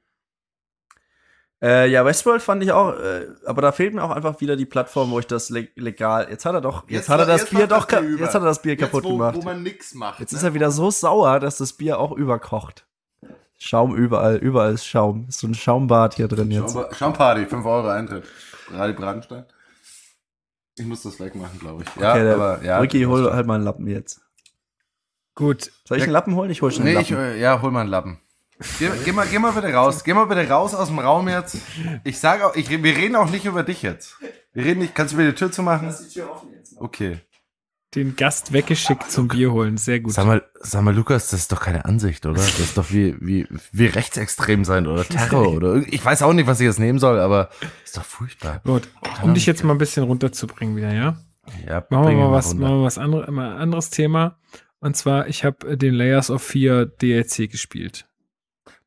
Äh, 1.65 1.87
ja, 1.89 2.05
Westworld 2.05 2.43
fand 2.43 2.61
ich 2.61 2.71
auch, 2.71 2.93
äh, 2.99 3.25
aber 3.47 3.63
da 3.63 3.71
fehlt 3.71 3.95
mir 3.95 4.03
auch 4.03 4.11
einfach 4.11 4.39
wieder 4.39 4.55
die 4.55 4.67
Plattform, 4.67 5.09
wo 5.09 5.17
ich 5.17 5.25
das 5.25 5.49
le 5.49 5.67
legal. 5.75 6.27
Jetzt 6.29 6.45
hat 6.45 6.53
er 6.53 6.61
doch, 6.61 6.87
jetzt, 6.87 7.09
hat 7.09 7.19
er 7.19 7.25
das 7.25 7.49
Bier 7.49 7.65
doch, 7.65 7.85
das 7.85 8.03
über. 8.03 8.23
jetzt 8.23 8.35
hat 8.35 8.43
er 8.43 8.45
das 8.45 8.61
Bier 8.61 8.73
Jetzt, 8.73 8.81
kaputt 8.81 9.03
wo, 9.03 9.13
gemacht. 9.13 9.35
Wo 9.37 9.41
man 9.41 9.63
nix 9.63 9.95
macht. 9.95 10.19
Jetzt 10.19 10.31
ne? 10.33 10.37
ist 10.37 10.43
er 10.43 10.53
wieder 10.53 10.69
so 10.69 10.91
sauer, 10.91 11.39
dass 11.39 11.57
das 11.57 11.73
Bier 11.73 11.97
auch 11.99 12.11
überkocht. 12.11 12.85
Schaum 13.57 13.95
überall, 13.95 14.35
überall 14.35 14.73
ist 14.73 14.85
Schaum. 14.85 15.25
Ist 15.27 15.39
so 15.39 15.47
ein 15.47 15.55
Schaumbad 15.55 16.13
hier 16.15 16.27
drin 16.27 16.51
jetzt. 16.51 16.73
Schaum- 16.73 16.93
Schaumparty, 16.93 17.47
5 17.47 17.65
Euro 17.65 17.87
Eintritt. 17.87 18.25
Radi 18.71 18.93
Bratenstein. 18.93 19.45
Ich 20.77 20.85
muss 20.85 21.01
das 21.03 21.19
wegmachen, 21.19 21.57
glaube 21.59 21.83
ich. 21.83 22.01
Ja, 22.01 22.11
okay, 22.11 22.29
aber 22.31 22.61
ja. 22.63 22.79
Ricky, 22.79 23.03
hol 23.05 23.31
halt 23.33 23.47
mal 23.47 23.55
einen 23.55 23.63
Lappen 23.63 23.87
jetzt. 23.87 24.21
Gut. 25.33 25.71
Soll 25.85 25.97
ich 25.97 26.03
einen 26.03 26.11
Lappen 26.11 26.35
holen? 26.35 26.51
Ich 26.51 26.61
hol 26.61 26.69
schon 26.71 26.83
einen 26.85 26.95
Nee, 26.95 27.01
ich, 27.01 27.09
Lappen. 27.09 27.23
äh, 27.25 27.39
ja, 27.39 27.61
hol 27.61 27.71
mal 27.71 27.81
einen 27.81 27.89
Lappen. 27.89 28.19
Geh, 28.79 28.89
geh, 29.03 29.11
mal, 29.11 29.27
geh 29.27 29.37
mal 29.39 29.51
bitte 29.51 29.73
raus. 29.73 30.03
Geh 30.03 30.13
mal 30.13 30.25
bitte 30.25 30.47
raus 30.49 30.73
aus 30.73 30.87
dem 30.87 30.99
Raum 30.99 31.27
jetzt. 31.27 31.57
Ich 32.03 32.19
sage 32.19 32.45
auch, 32.45 32.55
ich, 32.55 32.69
wir 32.69 32.83
reden 32.95 33.15
auch 33.15 33.29
nicht 33.29 33.45
über 33.45 33.63
dich 33.63 33.81
jetzt. 33.81 34.15
Wir 34.53 34.63
reden 34.65 34.79
nicht, 34.79 34.95
kannst 34.95 35.13
du 35.13 35.17
mir 35.17 35.25
die 35.27 35.35
Tür 35.35 35.51
zumachen? 35.51 35.93
Okay. 36.77 37.19
Den 37.93 38.15
Gast 38.15 38.51
weggeschickt 38.51 39.09
zum 39.09 39.27
Bier 39.29 39.51
holen. 39.51 39.77
Sehr 39.77 40.01
gut. 40.01 40.13
Sag 40.13 40.25
mal, 40.25 40.43
sag 40.59 40.83
mal, 40.83 40.93
Lukas, 40.93 41.29
das 41.29 41.41
ist 41.41 41.51
doch 41.51 41.61
keine 41.61 41.85
Ansicht, 41.85 42.25
oder? 42.25 42.35
Das 42.35 42.59
ist 42.59 42.77
doch 42.77 42.91
wie, 42.91 43.15
wie, 43.21 43.47
wie 43.71 43.85
rechtsextrem 43.85 44.65
sein 44.65 44.87
oder 44.87 45.05
Terror 45.05 45.53
oder 45.53 45.75
ich 45.77 46.03
weiß 46.03 46.21
auch 46.23 46.33
nicht, 46.33 46.47
was 46.47 46.59
ich 46.59 46.65
jetzt 46.65 46.79
nehmen 46.79 46.99
soll, 46.99 47.19
aber 47.19 47.49
ist 47.85 47.95
doch 47.95 48.03
furchtbar. 48.03 48.61
Gut. 48.65 48.89
Um 49.21 49.33
dich 49.33 49.45
jetzt 49.45 49.63
mal 49.63 49.73
ein 49.73 49.77
bisschen 49.77 50.03
runterzubringen 50.03 50.75
wieder, 50.75 50.93
ja? 50.93 51.17
Ja, 51.67 51.85
Machen 51.89 52.07
wir 52.09 52.15
mal 52.15 52.31
was, 52.31 52.49
runter. 52.51 52.61
machen 52.63 52.79
wir 52.79 52.85
was 52.85 52.97
andere, 52.97 53.31
mal 53.31 53.51
ein 53.53 53.61
anderes 53.61 53.89
Thema. 53.91 54.39
Und 54.79 54.97
zwar, 54.97 55.27
ich 55.27 55.45
habe 55.45 55.77
den 55.77 55.93
Layers 55.93 56.29
of 56.29 56.41
Fear 56.43 56.85
DLC 56.85 57.49
gespielt. 57.49 58.07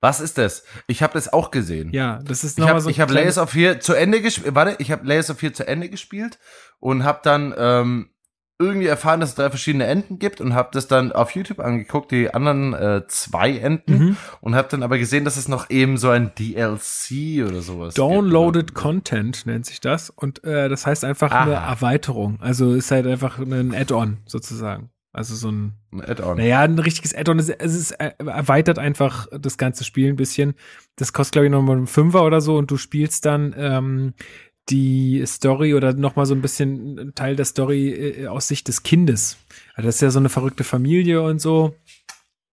Was 0.01 0.20
ist 0.20 0.39
das? 0.39 0.62
Ich 0.87 1.03
habe 1.03 1.15
das 1.15 1.33
auch 1.33 1.51
gesehen. 1.51 1.91
Ja, 1.93 2.20
das 2.25 2.45
ist 2.45 2.53
Ich 2.53 2.59
nochmal 2.59 2.75
habe 2.75 2.81
so 2.83 2.89
ein 2.89 2.93
ich 2.93 3.01
hab 3.01 3.09
kleines- 3.11 3.37
Layers 3.37 3.39
of 3.39 3.51
Fear 3.51 3.81
zu 3.81 3.95
Ende 3.95 4.20
gespielt. 4.23 4.55
Warte, 4.55 4.77
ich 4.79 4.93
habe 4.93 5.07
Layers 5.07 5.29
of 5.31 5.39
Fear 5.39 5.53
zu 5.53 5.66
Ende 5.66 5.89
gespielt 5.89 6.39
und 6.79 7.03
habe 7.05 7.19
dann 7.25 7.53
ähm, 7.59 8.11
irgendwie 8.61 8.87
erfahren, 8.89 9.20
dass 9.20 9.31
es 9.31 9.35
drei 9.37 9.51
verschiedene 9.51 9.87
Enden 9.87 10.19
gibt 10.19 10.41
und 10.41 10.53
habe 10.55 10.70
das 10.73 10.89
dann 10.89 11.12
auf 11.12 11.31
YouTube 11.33 11.61
angeguckt, 11.61 12.11
die 12.11 12.33
anderen 12.35 12.75
äh, 12.75 13.03
zwei 13.09 13.57
Enden 13.57 13.99
Mhm. 13.99 14.16
und 14.41 14.55
habe 14.57 14.66
dann 14.69 14.83
aber 14.83 14.99
gesehen, 14.99 15.25
dass 15.25 15.37
es 15.37 15.47
noch 15.49 15.70
eben 15.70 15.97
so 15.97 16.11
ein 16.11 16.33
DLC 16.39 17.45
oder 17.47 17.61
sowas 17.62 17.95
Downloaded 17.95 18.69
gibt. 18.69 18.75
Content 18.79 19.47
nennt 19.47 19.65
sich 19.66 19.81
das 19.81 20.11
und 20.11 20.43
äh, 20.45 20.69
das 20.69 20.87
heißt 20.87 21.05
einfach 21.05 21.31
Aha. 21.31 21.43
eine 21.43 21.55
Erweiterung. 21.55 22.39
Also 22.41 22.75
ist 22.75 22.91
halt 22.91 23.07
einfach 23.07 23.39
ein 23.39 23.75
Add-on 23.75 24.19
sozusagen. 24.27 24.91
Also 25.19 25.35
so 25.35 25.51
ein, 25.51 25.73
Ein 25.93 26.03
Add-on. 26.03 26.36
naja, 26.36 26.61
ein 26.61 26.78
richtiges 26.78 27.15
Add-on. 27.15 27.39
Es, 27.40 27.49
es 27.49 27.90
äh, 27.93 28.12
erweitert 28.19 28.78
einfach 28.78 29.27
das 29.39 29.59
ganze 29.59 29.82
Spiel 29.85 30.09
ein 30.09 30.16
bisschen. 30.16 30.55
Das 30.97 31.12
kostet, 31.12 31.32
glaube 31.32 31.47
ich, 31.47 31.53
nochmal 31.53 31.77
einen 31.77 31.86
Fünfer 31.89 32.24
oder 32.24 32.40
so 32.40 32.57
und 32.57 32.70
du 32.70 32.77
spielst 32.77 33.24
dann 33.27 33.55
ähm, 33.59 34.15
die 34.69 35.24
Story 35.27 35.74
oder 35.74 35.93
nochmal 35.95 36.27
so 36.27 36.35
ein 36.35 36.40
bisschen 36.43 36.99
ein 36.99 37.15
Teil 37.15 37.35
der 37.36 37.47
Story 37.47 37.89
äh, 37.90 38.27
aus 38.28 38.49
Sicht 38.49 38.69
des 38.69 38.82
Kindes. 38.85 39.39
Also 39.74 39.89
das 39.89 39.97
ist 39.97 40.03
ja 40.03 40.11
so 40.11 40.19
eine 40.20 40.28
verrückte 40.28 40.62
Familie 40.65 41.20
und 41.23 41.40
so. 41.40 41.74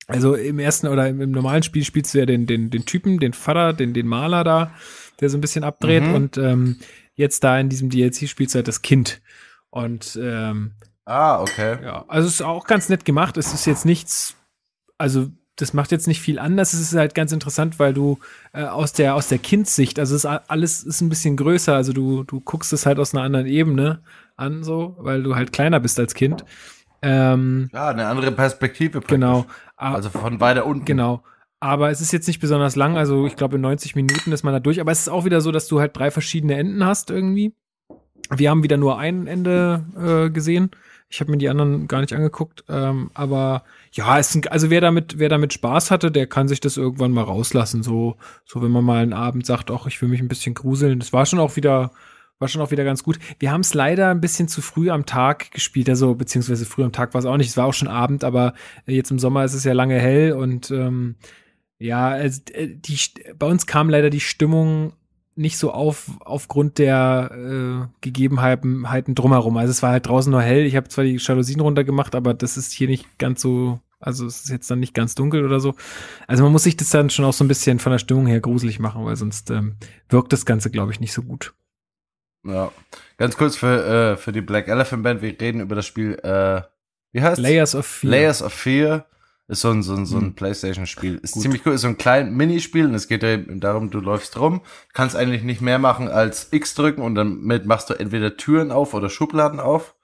Also 0.08 0.36
im 0.36 0.60
ersten 0.60 0.88
oder 0.88 1.08
im, 1.08 1.22
im 1.22 1.32
normalen 1.32 1.64
Spiel 1.64 1.84
spielst 1.84 2.14
du 2.14 2.20
ja 2.20 2.26
den, 2.26 2.46
den, 2.48 2.70
den 2.70 2.86
Typen, 2.86 3.20
den 3.20 3.34
Vater, 3.34 3.74
den, 3.74 3.94
den 3.94 4.08
Maler 4.08 4.44
da, 4.44 4.72
der 5.20 5.30
so 5.30 5.38
ein 5.38 5.42
bisschen 5.42 5.64
abdreht 5.64 6.04
Mhm. 6.04 6.14
und 6.16 6.38
ähm, 6.38 6.78
jetzt 7.16 7.44
da 7.44 7.60
in 7.60 7.70
diesem 7.70 7.90
DLC 7.90 8.28
spielst 8.28 8.56
du 8.56 8.58
halt 8.58 8.68
das 8.68 8.82
Kind. 8.82 9.22
Und 9.70 10.18
ähm, 10.22 10.72
Ah, 11.06 11.40
okay. 11.42 11.78
ja, 11.84 12.04
also 12.08 12.28
es 12.28 12.36
ist 12.36 12.42
auch 12.42 12.66
ganz 12.66 12.90
nett 12.90 13.06
gemacht. 13.06 13.38
Es 13.38 13.54
ist 13.54 13.66
jetzt 13.66 13.86
nichts, 13.86 14.36
also 14.98 15.28
das 15.56 15.74
macht 15.74 15.92
jetzt 15.92 16.08
nicht 16.08 16.20
viel 16.20 16.40
anders. 16.40 16.74
Es 16.74 16.80
ist 16.82 16.96
halt 16.96 17.16
ganz 17.16 17.32
interessant, 17.32 17.80
weil 17.80 17.94
du 17.94 18.20
äh, 18.54 18.64
aus 18.64 18.92
der 18.94 19.16
aus 19.16 19.28
der 19.28 19.38
Kindssicht, 19.38 20.00
also 20.00 20.16
es 20.16 20.26
ist 20.26 20.30
alles 20.48 20.84
ist 20.84 21.02
ein 21.02 21.10
bisschen 21.10 21.38
größer. 21.38 21.76
Also 21.76 21.94
du 21.94 22.24
du 22.24 22.40
guckst 22.42 22.74
es 22.74 22.86
halt 22.86 23.00
aus 23.00 23.14
einer 23.14 23.24
anderen 23.24 23.46
Ebene 23.46 24.02
an, 24.36 24.64
so, 24.64 24.96
weil 25.00 25.22
du 25.24 25.36
halt 25.36 25.54
kleiner 25.54 25.80
bist 25.80 26.00
als 26.00 26.14
Kind. 26.16 26.44
Ähm, 27.02 27.70
Ja, 27.72 27.90
eine 27.90 28.08
andere 28.08 28.32
Perspektive. 28.32 29.00
praktisch. 29.00 29.16
genau. 29.16 29.46
A- 29.78 29.94
Also 29.94 30.10
von 30.10 30.40
weiter 30.40 30.66
unten. 30.66 30.86
Genau. 30.86 31.24
Aber 31.60 31.90
es 31.90 32.02
ist 32.02 32.12
jetzt 32.12 32.28
nicht 32.28 32.40
besonders 32.40 32.76
lang, 32.76 32.98
also 32.98 33.26
ich 33.28 33.36
glaube 33.36 33.56
in 33.56 33.62
90 33.62 33.96
Minuten 33.96 34.32
ist 34.32 34.44
man 34.44 34.54
da 34.54 34.60
durch. 34.60 34.82
Aber 34.82 34.92
es 34.92 35.02
ist 35.02 35.10
auch 35.10 35.24
wieder 35.26 35.40
so, 35.42 35.52
dass 35.52 35.68
du 35.68 35.80
halt 35.80 35.96
drei 35.96 36.12
verschiedene 36.12 36.56
Enden 36.56 36.84
hast 36.86 37.12
irgendwie. 37.12 37.54
Wir 38.36 38.50
haben 38.50 38.64
wieder 38.64 38.78
nur 38.78 38.98
ein 38.98 39.28
Ende 39.28 39.86
äh, 40.28 40.30
gesehen. 40.32 40.72
Ich 41.16 41.22
habe 41.22 41.32
mir 41.32 41.38
die 41.38 41.48
anderen 41.48 41.88
gar 41.88 42.02
nicht 42.02 42.12
angeguckt. 42.12 42.66
Ähm, 42.68 43.10
aber 43.14 43.64
ja, 43.94 44.20
es 44.20 44.34
sind, 44.34 44.52
also 44.52 44.70
wer 44.70 44.82
damit, 44.82 45.18
wer 45.18 45.30
damit 45.30 45.54
Spaß 45.54 45.90
hatte, 45.90 46.12
der 46.12 46.28
kann 46.28 46.50
sich 46.50 46.60
das 46.60 46.76
irgendwann 46.76 47.14
mal 47.14 47.24
rauslassen. 47.24 47.84
So, 47.84 48.18
so 48.44 48.62
wenn 48.62 48.72
man 48.72 48.84
mal 48.84 49.02
einen 49.02 49.14
Abend 49.14 49.46
sagt, 49.46 49.72
ach, 49.72 49.88
ich 49.88 50.02
will 50.02 50.10
mich 50.10 50.20
ein 50.20 50.28
bisschen 50.28 50.56
gruseln. 50.56 51.00
Das 51.00 51.14
war 51.14 51.26
schon 51.26 51.40
auch 51.40 51.56
wieder, 51.56 51.92
war 52.38 52.50
schon 52.50 52.62
auch 52.62 52.72
wieder 52.72 52.84
ganz 52.84 53.02
gut. 53.02 53.18
Wir 53.40 53.54
haben 53.54 53.62
es 53.62 53.74
leider 53.74 54.10
ein 54.10 54.20
bisschen 54.20 54.50
zu 54.50 54.62
früh 54.62 54.90
am 54.90 55.06
Tag 55.06 55.52
gespielt, 55.52 55.88
also 55.88 56.16
beziehungsweise 56.16 56.66
früh 56.66 56.84
am 56.84 56.92
Tag 56.92 57.14
war 57.14 57.20
es 57.20 57.26
auch 57.26 57.38
nicht. 57.38 57.48
Es 57.48 57.56
war 57.56 57.68
auch 57.68 57.74
schon 57.74 57.88
Abend, 57.88 58.26
aber 58.26 58.54
jetzt 58.86 59.10
im 59.10 59.20
Sommer 59.20 59.46
ist 59.46 59.54
es 59.54 59.64
ja 59.64 59.72
lange 59.72 59.98
hell 59.98 60.34
und 60.34 60.70
ähm, 60.70 61.16
ja, 61.80 62.10
also, 62.10 62.42
äh, 62.52 62.76
die, 62.76 63.00
bei 63.40 63.48
uns 63.48 63.68
kam 63.68 63.90
leider 63.90 64.10
die 64.10 64.20
Stimmung 64.20 64.92
nicht 65.36 65.58
so 65.58 65.72
auf 65.72 66.10
aufgrund 66.22 66.78
der 66.78 67.32
äh, 67.34 67.88
Gegebenheiten 68.02 68.90
Heiten 68.90 69.16
drumherum. 69.16 69.58
Also 69.58 69.72
es 69.72 69.84
war 69.84 69.92
halt 69.92 70.08
draußen 70.08 70.32
nur 70.32 70.42
hell. 70.42 70.66
Ich 70.66 70.76
habe 70.76 70.88
zwar 70.88 71.04
die 71.04 71.18
Jalousien 71.18 71.60
runtergemacht, 71.60 72.16
aber 72.16 72.34
das 72.34 72.58
ist 72.58 72.72
hier 72.72 72.88
nicht 72.88 73.20
ganz 73.20 73.42
so, 73.42 73.80
also 74.00 74.26
es 74.26 74.46
ist 74.46 74.50
jetzt 74.50 74.72
dann 74.72 74.80
nicht 74.80 74.94
ganz 74.94 75.14
dunkel 75.14 75.44
oder 75.44 75.60
so. 75.60 75.76
Also 76.28 76.44
man 76.44 76.52
muss 76.52 76.64
sich 76.64 76.78
das 76.78 76.90
dann 76.90 77.10
schon 77.10 77.26
auch 77.26 77.34
so 77.34 77.44
ein 77.44 77.50
bisschen 77.50 77.80
von 77.80 77.92
der 77.92 78.00
Stimmung 78.00 78.28
her 78.28 78.40
gruselig 78.40 78.80
machen, 78.80 79.06
weil 79.06 79.18
sonst 79.18 79.52
ähm, 79.52 79.76
wirkt 80.10 80.32
das 80.32 80.46
Ganze, 80.46 80.72
glaube 80.72 80.94
ich, 80.94 81.00
nicht 81.02 81.14
so 81.14 81.22
gut. 81.22 81.54
Ja. 82.46 82.72
Ganz 83.18 83.36
kurz 83.36 83.58
für, 83.58 84.14
äh, 84.14 84.18
für 84.18 84.32
die 84.32 84.42
Black 84.42 84.68
Elephant 84.68 85.04
Band, 85.04 85.22
wir 85.22 85.40
reden 85.40 85.60
über 85.60 85.76
das 85.76 85.86
Spiel, 85.86 86.14
äh, 86.24 86.62
wie 87.12 87.22
heißt 87.22 87.42
Layers 87.42 87.76
of 87.76 87.86
Fear. 87.86 88.12
Layers 88.12 88.42
of 88.42 88.54
Fear 88.54 89.06
ist 89.48 89.62
so 89.62 89.70
ein, 89.70 89.84
so 89.84 89.96
ein, 89.96 90.06
so 90.06 90.18
ein 90.18 90.24
Hm. 90.24 90.36
Playstation-Spiel. 90.36 91.20
Ist 91.22 91.40
ziemlich 91.40 91.66
cool, 91.66 91.74
ist 91.74 91.82
so 91.82 91.88
ein 91.88 91.98
kleines 91.98 92.34
Minispiel 92.34 92.86
und 92.86 92.96
es 92.96 93.08
geht 93.08 93.24
eben 93.24 93.60
darum, 93.60 93.92
du 93.92 94.00
läufst 94.00 94.40
rum, 94.40 94.62
kannst 94.94 95.16
eigentlich 95.16 95.44
nicht 95.44 95.62
mehr 95.62 95.78
machen 95.78 96.08
als 96.08 96.48
X 96.52 96.74
drücken 96.74 97.02
und 97.02 97.16
damit 97.16 97.66
machst 97.66 97.90
du 97.90 97.94
entweder 97.94 98.38
Türen 98.38 98.72
auf 98.72 98.94
oder 98.94 99.10
Schubladen 99.10 99.60
auf. 99.60 99.96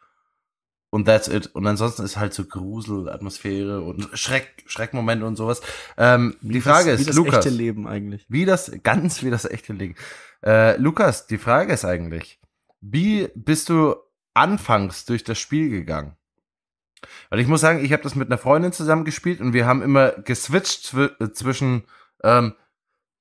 Und 0.93 1.05
that's 1.05 1.29
it. 1.29 1.47
Und 1.55 1.65
ansonsten 1.65 2.03
ist 2.03 2.17
halt 2.17 2.33
so 2.33 2.43
Grusel, 2.43 3.09
Atmosphäre 3.09 3.81
und 3.81 4.09
Schreck, 4.13 4.63
Schreckmomente 4.67 5.25
und 5.25 5.37
sowas. 5.37 5.61
Ähm, 5.97 6.35
die 6.41 6.59
Frage 6.59 6.91
das, 6.91 6.99
wie 6.99 7.01
ist, 7.03 7.09
das 7.09 7.15
Lukas, 7.15 7.45
echte 7.45 7.49
Leben 7.49 7.87
eigentlich. 7.87 8.25
wie 8.27 8.43
das, 8.43 8.71
ganz 8.83 9.23
wie 9.23 9.29
das 9.29 9.45
echte 9.45 9.71
Leben. 9.71 9.95
Äh, 10.45 10.75
Lukas, 10.77 11.27
die 11.27 11.37
Frage 11.37 11.71
ist 11.71 11.85
eigentlich, 11.85 12.41
wie 12.81 13.29
bist 13.35 13.69
du 13.69 13.95
anfangs 14.33 15.05
durch 15.05 15.23
das 15.23 15.39
Spiel 15.39 15.69
gegangen? 15.69 16.17
Weil 17.29 17.39
ich 17.39 17.47
muss 17.47 17.61
sagen, 17.61 17.83
ich 17.83 17.93
habe 17.93 18.03
das 18.03 18.15
mit 18.15 18.29
einer 18.29 18.37
Freundin 18.37 18.73
zusammen 18.73 19.05
gespielt 19.05 19.41
und 19.41 19.53
wir 19.53 19.65
haben 19.65 19.81
immer 19.81 20.11
geswitcht 20.11 20.83
zw 20.85 21.09
äh, 21.19 21.31
zwischen, 21.31 21.83
ähm, 22.23 22.53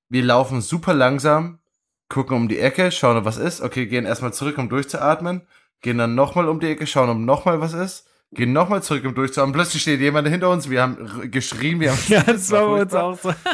wir 0.08 0.22
laufen 0.22 0.60
super 0.60 0.94
langsam, 0.94 1.60
gucken 2.08 2.36
um 2.36 2.48
die 2.48 2.58
Ecke, 2.58 2.90
schauen, 2.90 3.16
ob 3.16 3.24
was 3.24 3.38
ist, 3.38 3.60
okay, 3.60 3.86
gehen 3.86 4.04
erstmal 4.04 4.32
zurück, 4.32 4.58
um 4.58 4.68
durchzuatmen, 4.68 5.46
gehen 5.80 5.98
dann 5.98 6.14
nochmal 6.14 6.48
um 6.48 6.60
die 6.60 6.68
Ecke, 6.68 6.86
schauen, 6.86 7.08
ob 7.08 7.18
nochmal 7.18 7.60
was 7.60 7.72
ist, 7.72 8.09
gehen 8.32 8.52
nochmal 8.52 8.82
zurück, 8.82 9.04
um 9.04 9.14
durchzuatmen, 9.14 9.52
plötzlich 9.52 9.82
steht 9.82 10.00
jemand 10.00 10.28
hinter 10.28 10.50
uns, 10.50 10.70
wir 10.70 10.82
haben 10.82 11.30
geschrien, 11.30 11.80
wir 11.80 11.90
haben 11.92 11.98
Ja, 12.08 12.22
das 12.22 12.50
war 12.50 12.66
bei 12.66 12.82
uns 12.82 12.94
auch 12.94 13.18
so. 13.20 13.34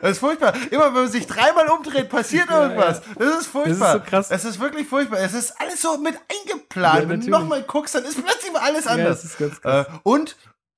Das 0.00 0.12
ist 0.12 0.18
furchtbar. 0.18 0.54
Immer 0.70 0.86
wenn 0.86 1.02
man 1.04 1.08
sich 1.08 1.26
dreimal 1.26 1.68
umdreht, 1.68 2.08
passiert 2.08 2.50
irgendwas. 2.50 3.00
Das 3.18 3.40
ist 3.40 3.46
furchtbar. 3.46 3.94
Das 3.94 3.94
ist 3.96 4.04
so 4.04 4.10
krass. 4.10 4.30
Es 4.30 4.44
ist 4.44 4.60
wirklich 4.60 4.86
furchtbar. 4.86 5.18
Es 5.18 5.34
ist 5.34 5.54
alles 5.60 5.80
so 5.82 5.96
mit 5.98 6.14
eingeplant. 6.30 7.02
Ja, 7.04 7.08
wenn 7.08 7.20
du 7.20 7.30
nochmal 7.30 7.62
guckst, 7.62 7.94
dann 7.94 8.04
ist 8.04 8.22
plötzlich 8.22 8.52
alles 8.54 8.84
Ja, 8.84 8.90
anders. 8.92 9.22
das 9.22 9.30
ist 9.32 9.38
ganz 9.38 9.56
äh, 9.58 9.60
krass. 9.60 9.86
und 10.02 10.36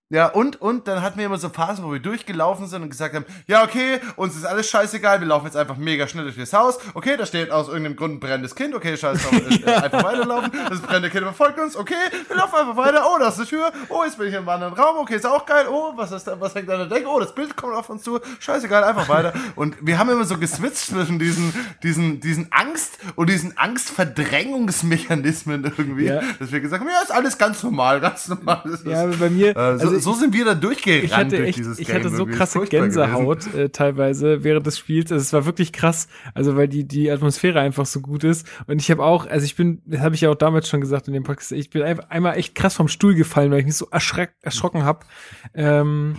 ja, 0.09 0.27
und, 0.29 0.61
und 0.61 0.87
dann 0.87 1.03
hatten 1.03 1.19
wir 1.19 1.27
immer 1.27 1.39
so 1.39 1.49
Phasen, 1.49 1.85
wo 1.85 1.93
wir 1.93 1.99
durchgelaufen 1.99 2.67
sind 2.69 2.83
und 2.83 2.91
gesagt 2.91 3.15
haben, 3.15 3.25
ja, 3.47 3.65
okay, 3.65 3.99
uns 4.15 4.37
ist 4.37 4.45
alles 4.45 4.69
scheißegal, 4.71 5.19
wir 5.21 5.27
laufen 5.27 5.47
jetzt 5.47 5.57
einfach 5.57 5.77
mega 5.77 6.07
schnell 6.07 6.23
durch 6.25 6.37
das 6.37 6.53
Haus. 6.53 6.79
Okay, 6.95 7.17
da 7.17 7.27
steht 7.27 7.51
aus 7.51 7.67
irgendeinem 7.69 7.97
Grund 7.97 8.15
ein 8.15 8.21
brennendes 8.21 8.55
Kind. 8.55 8.75
Okay, 8.75 8.97
scheiß 8.97 9.21
drauf, 9.23 9.33
äh, 9.33 9.65
einfach 9.73 10.05
weiterlaufen. 10.05 10.53
Das 10.69 10.81
brennende 10.81 11.11
Kind 11.11 11.25
verfolgt 11.25 11.59
uns. 11.59 11.77
Okay, 11.77 11.95
wir 12.29 12.37
laufen 12.37 12.55
einfach 12.55 12.77
weiter. 12.77 13.05
Oh, 13.07 13.19
da 13.19 13.29
ist 13.29 13.39
eine 13.39 13.47
Tür. 13.47 13.73
Oh, 13.89 14.05
jetzt 14.05 14.17
bin 14.19 14.29
ich 14.29 14.33
in 14.35 14.39
einem 14.39 14.49
anderen 14.49 14.75
Raum. 14.75 14.99
Okay, 14.99 15.17
ist 15.17 15.27
auch 15.27 15.45
geil. 15.45 15.67
Oh, 15.69 15.93
was 15.97 16.13
ist 16.13 16.25
da, 16.29 16.41
was 16.41 16.55
hängt 16.55 16.71
an 16.71 16.79
der 16.79 16.87
Decke? 16.89 17.09
Oh, 17.09 17.19
das 17.19 17.35
Bild 17.35 17.57
kommt 17.57 17.75
auf 17.75 17.91
uns 17.91 18.03
zu. 18.05 18.21
Scheißegal, 18.39 18.85
einfach 18.85 19.09
weiter. 19.09 19.33
Und 19.57 19.75
wir 19.81 19.99
haben 19.99 20.09
immer 20.11 20.25
so 20.25 20.39
geswitcht 20.39 20.77
zwischen 20.87 21.19
diesen, 21.19 21.53
diesen, 21.83 22.21
diesen 22.21 22.47
Angst 22.53 22.99
und 23.17 23.29
diesen 23.29 23.59
Angstverdrängungsmechanismen 23.59 25.65
irgendwie, 25.65 26.07
Ja. 26.07 26.21
dass 26.39 26.53
wir 26.53 26.61
gesagt 26.61 26.83
haben, 26.83 26.91
ja, 26.91 27.01
ist 27.03 27.13
alles 27.13 27.39
ganz 27.39 27.63
normal, 27.63 28.01
ganz 28.01 28.29
normal. 28.29 28.61
Das 28.65 28.75
ist, 28.81 28.87
Ja, 28.87 29.03
aber 29.03 29.17
bei 29.17 29.31
mir, 29.31 29.57
äh, 29.57 29.79
so, 29.79 29.96
also 29.97 30.13
so 30.13 30.19
sind 30.21 30.33
wir 30.35 30.45
da 30.45 30.55
durchgerannt 30.55 31.05
ich 31.05 31.17
hatte 31.17 31.37
durch 31.37 31.49
echt, 31.49 31.59
dieses 31.59 31.79
ich 31.79 31.87
Game. 31.89 31.97
hatte 31.97 32.09
so. 32.11 32.27
Ist 32.27 32.37
krasse. 32.37 32.61
Gänsehaut 32.61 33.53
äh, 33.55 33.69
teilweise 33.71 34.45
während 34.45 34.67
des 34.67 34.79
Spiels. 34.79 35.11
Also 35.13 35.23
es 35.23 35.33
war 35.33 35.45
wirklich 35.47 35.73
krass, 35.73 36.09
also 36.35 36.57
weil 36.57 36.69
die 36.69 36.87
die 36.87 37.11
Atmosphäre 37.11 37.61
einfach 37.61 37.87
so 37.87 38.01
gut 38.01 38.25
ist. 38.25 38.47
Und 38.67 38.81
ich 38.81 38.91
habe 38.91 39.05
auch, 39.05 39.27
also 39.27 39.45
ich 39.45 39.57
bin, 39.57 39.83
das 39.87 40.01
habe 40.01 40.15
ich 40.15 40.21
ja 40.21 40.31
auch 40.31 40.35
damals 40.37 40.69
schon 40.69 40.81
gesagt 40.81 41.09
in 41.09 41.15
dem 41.15 41.23
Podcast, 41.25 41.53
ich 41.53 41.71
bin 41.71 41.83
einfach 41.83 42.11
einmal 42.11 42.37
echt 42.37 42.55
krass 42.55 42.75
vom 42.75 42.89
Stuhl 42.89 43.15
gefallen, 43.15 43.51
weil 43.51 43.61
ich 43.61 43.67
mich 43.67 43.77
so 43.77 43.89
erschreck, 43.91 44.35
erschrocken 44.43 44.85
habe. 44.85 45.01
Ähm, 45.55 46.17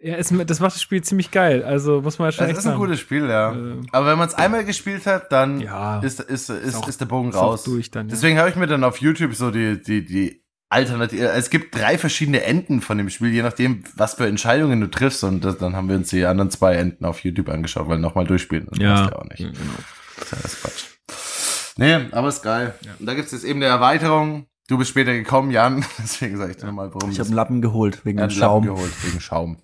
ja, 0.00 0.16
es, 0.16 0.28
das 0.46 0.60
macht 0.60 0.74
das 0.74 0.82
Spiel 0.82 1.02
ziemlich 1.02 1.30
geil. 1.30 1.62
Also 1.64 2.02
muss 2.02 2.18
man 2.18 2.30
schon 2.30 2.44
Es 2.44 2.52
ist 2.52 2.58
ein 2.58 2.62
sagen. 2.72 2.78
gutes 2.78 3.00
Spiel, 3.00 3.26
ja. 3.26 3.52
Ähm. 3.52 3.86
Aber 3.90 4.06
wenn 4.06 4.18
man 4.18 4.28
es 4.28 4.34
einmal 4.34 4.64
gespielt 4.64 5.06
hat, 5.06 5.32
dann 5.32 5.60
Ja. 5.60 6.00
ist, 6.00 6.20
ist, 6.20 6.50
ist, 6.50 6.74
auch- 6.76 6.88
ist 6.88 7.00
der 7.00 7.06
Bogen 7.06 7.30
ist 7.30 7.36
raus. 7.36 7.64
durch 7.64 7.90
dann, 7.90 8.08
ja. 8.08 8.10
Deswegen 8.14 8.38
habe 8.38 8.50
ich 8.50 8.56
mir 8.56 8.66
dann 8.66 8.84
auf 8.84 8.98
YouTube 8.98 9.34
so 9.34 9.50
die, 9.50 9.80
die, 9.82 10.04
die 10.04 10.43
Alternative. 10.74 11.28
Es 11.28 11.50
gibt 11.50 11.74
drei 11.74 11.96
verschiedene 11.98 12.42
Enden 12.42 12.80
von 12.80 12.98
dem 12.98 13.08
Spiel, 13.10 13.32
je 13.32 13.42
nachdem, 13.42 13.84
was 13.96 14.14
für 14.14 14.26
Entscheidungen 14.26 14.80
du 14.80 14.90
triffst. 14.90 15.24
Und 15.24 15.44
das, 15.44 15.56
dann 15.58 15.74
haben 15.76 15.88
wir 15.88 15.96
uns 15.96 16.10
die 16.10 16.24
anderen 16.26 16.50
zwei 16.50 16.74
Enden 16.74 17.04
auf 17.04 17.20
YouTube 17.20 17.48
angeschaut, 17.48 17.88
weil 17.88 17.98
nochmal 17.98 18.26
durchspielen. 18.26 18.66
Das 18.70 18.78
Ja. 18.78 18.94
passt 18.96 19.10
ja 19.10 19.16
auch 19.18 19.24
nicht. 19.24 19.40
Das 20.16 20.24
ist 20.26 20.32
ja 20.32 20.38
das 20.42 20.60
Quatsch. 20.60 20.84
Nee, 21.76 21.98
aber 22.12 22.28
ist 22.28 22.42
geil. 22.42 22.74
Und 23.00 23.06
da 23.06 23.14
gibt's 23.14 23.32
jetzt 23.32 23.44
eben 23.44 23.58
eine 23.60 23.66
Erweiterung. 23.70 24.46
Du 24.68 24.78
bist 24.78 24.90
später 24.90 25.12
gekommen, 25.12 25.50
Jan. 25.50 25.84
Deswegen 25.98 26.36
sage 26.38 26.52
ich 26.52 26.56
dir 26.58 26.66
nochmal, 26.66 26.92
warum 26.94 27.10
Ich 27.10 27.18
habe 27.18 27.26
einen 27.28 27.36
Lappen 27.36 27.62
geholt 27.62 28.04
wegen 28.04 28.18
dem 28.18 28.24
hat 28.24 28.30
einen 28.30 28.40
Lappen 28.40 28.64
Schaum. 28.64 28.76
geholt 28.76 28.92
wegen 29.04 29.20
Schaum. 29.20 29.56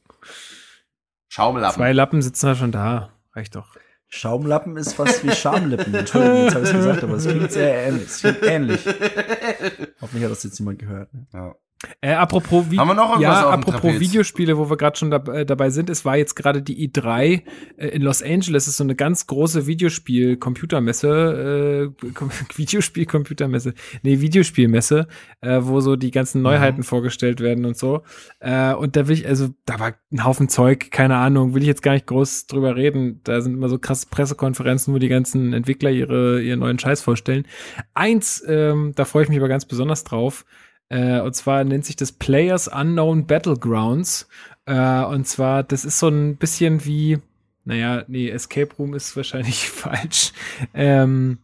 Schaumlappen. 1.28 1.76
Zwei 1.76 1.92
Lappen 1.92 2.22
sitzen 2.22 2.46
da 2.46 2.54
schon 2.54 2.72
da. 2.72 3.10
Reicht 3.34 3.54
doch. 3.54 3.76
Schaumlappen 4.10 4.76
ist 4.76 4.94
fast 4.94 5.24
wie 5.24 5.30
Schamlippen. 5.30 5.94
Entschuldigung, 5.94 6.44
jetzt 6.44 6.54
habe 6.56 6.64
ich 6.66 6.72
gesagt, 6.72 7.04
aber 7.04 7.14
es 7.14 7.26
klingt 7.26 7.52
sehr 7.52 7.86
ähnlich. 7.86 8.08
Es 8.08 8.20
klingt 8.20 8.42
ähnlich. 8.42 8.84
Hoffentlich 10.00 10.24
hat 10.24 10.32
das 10.32 10.42
jetzt 10.42 10.58
jemand 10.58 10.80
gehört. 10.80 11.14
Ne? 11.14 11.26
Ja. 11.32 11.54
Äh, 12.02 12.12
apropos, 12.12 12.70
Vi 12.70 12.76
Haben 12.76 12.88
wir 12.88 12.94
noch 12.94 13.18
ja, 13.20 13.48
apropos? 13.48 13.98
Videospiele, 13.98 14.58
wo 14.58 14.68
wir 14.68 14.76
gerade 14.76 14.98
schon 14.98 15.10
dab 15.10 15.28
äh, 15.28 15.46
dabei 15.46 15.70
sind, 15.70 15.88
es 15.88 16.04
war 16.04 16.16
jetzt 16.16 16.36
gerade 16.36 16.60
die 16.60 16.86
E3 16.86 17.42
äh, 17.78 17.88
in 17.88 18.02
Los 18.02 18.22
Angeles, 18.22 18.68
ist 18.68 18.76
so 18.76 18.84
eine 18.84 18.94
ganz 18.94 19.26
große 19.26 19.66
Videospiel-Computermesse, 19.66 21.94
äh, 22.04 22.10
Com 22.12 22.30
Videospiel-Computermesse, 22.54 23.72
nee, 24.02 24.20
Videospielmesse, 24.20 25.08
äh, 25.40 25.60
wo 25.62 25.80
so 25.80 25.96
die 25.96 26.10
ganzen 26.10 26.42
Neuheiten 26.42 26.82
vorgestellt 26.82 27.40
werden 27.40 27.64
und 27.64 27.78
so. 27.78 28.02
Äh, 28.40 28.74
und 28.74 28.96
da 28.96 29.08
will 29.08 29.16
ich, 29.16 29.26
also 29.26 29.48
da 29.64 29.80
war 29.80 29.94
ein 30.12 30.24
Haufen 30.24 30.50
Zeug, 30.50 30.90
keine 30.90 31.16
Ahnung, 31.16 31.54
will 31.54 31.62
ich 31.62 31.68
jetzt 31.68 31.82
gar 31.82 31.92
nicht 31.92 32.06
groß 32.06 32.46
drüber 32.46 32.76
reden. 32.76 33.22
Da 33.24 33.40
sind 33.40 33.54
immer 33.54 33.70
so 33.70 33.78
krasse 33.78 34.06
Pressekonferenzen, 34.10 34.92
wo 34.92 34.98
die 34.98 35.08
ganzen 35.08 35.54
Entwickler 35.54 35.90
ihre, 35.90 36.42
ihren 36.42 36.60
neuen 36.60 36.78
Scheiß 36.78 37.00
vorstellen. 37.00 37.46
Eins, 37.94 38.44
ähm, 38.46 38.92
da 38.96 39.06
freue 39.06 39.22
ich 39.22 39.30
mich 39.30 39.38
aber 39.38 39.48
ganz 39.48 39.64
besonders 39.64 40.04
drauf. 40.04 40.44
Äh, 40.90 41.20
und 41.20 41.34
zwar 41.34 41.64
nennt 41.64 41.86
sich 41.86 41.96
das 41.96 42.12
Players 42.12 42.68
Unknown 42.68 43.26
Battlegrounds. 43.26 44.28
Äh, 44.66 45.04
und 45.04 45.26
zwar, 45.26 45.62
das 45.62 45.84
ist 45.84 45.98
so 45.98 46.08
ein 46.08 46.36
bisschen 46.36 46.84
wie, 46.84 47.18
naja, 47.64 48.04
nee, 48.08 48.28
Escape 48.28 48.74
Room 48.78 48.94
ist 48.94 49.16
wahrscheinlich 49.16 49.68
falsch. 49.70 50.32
Ähm, 50.74 51.38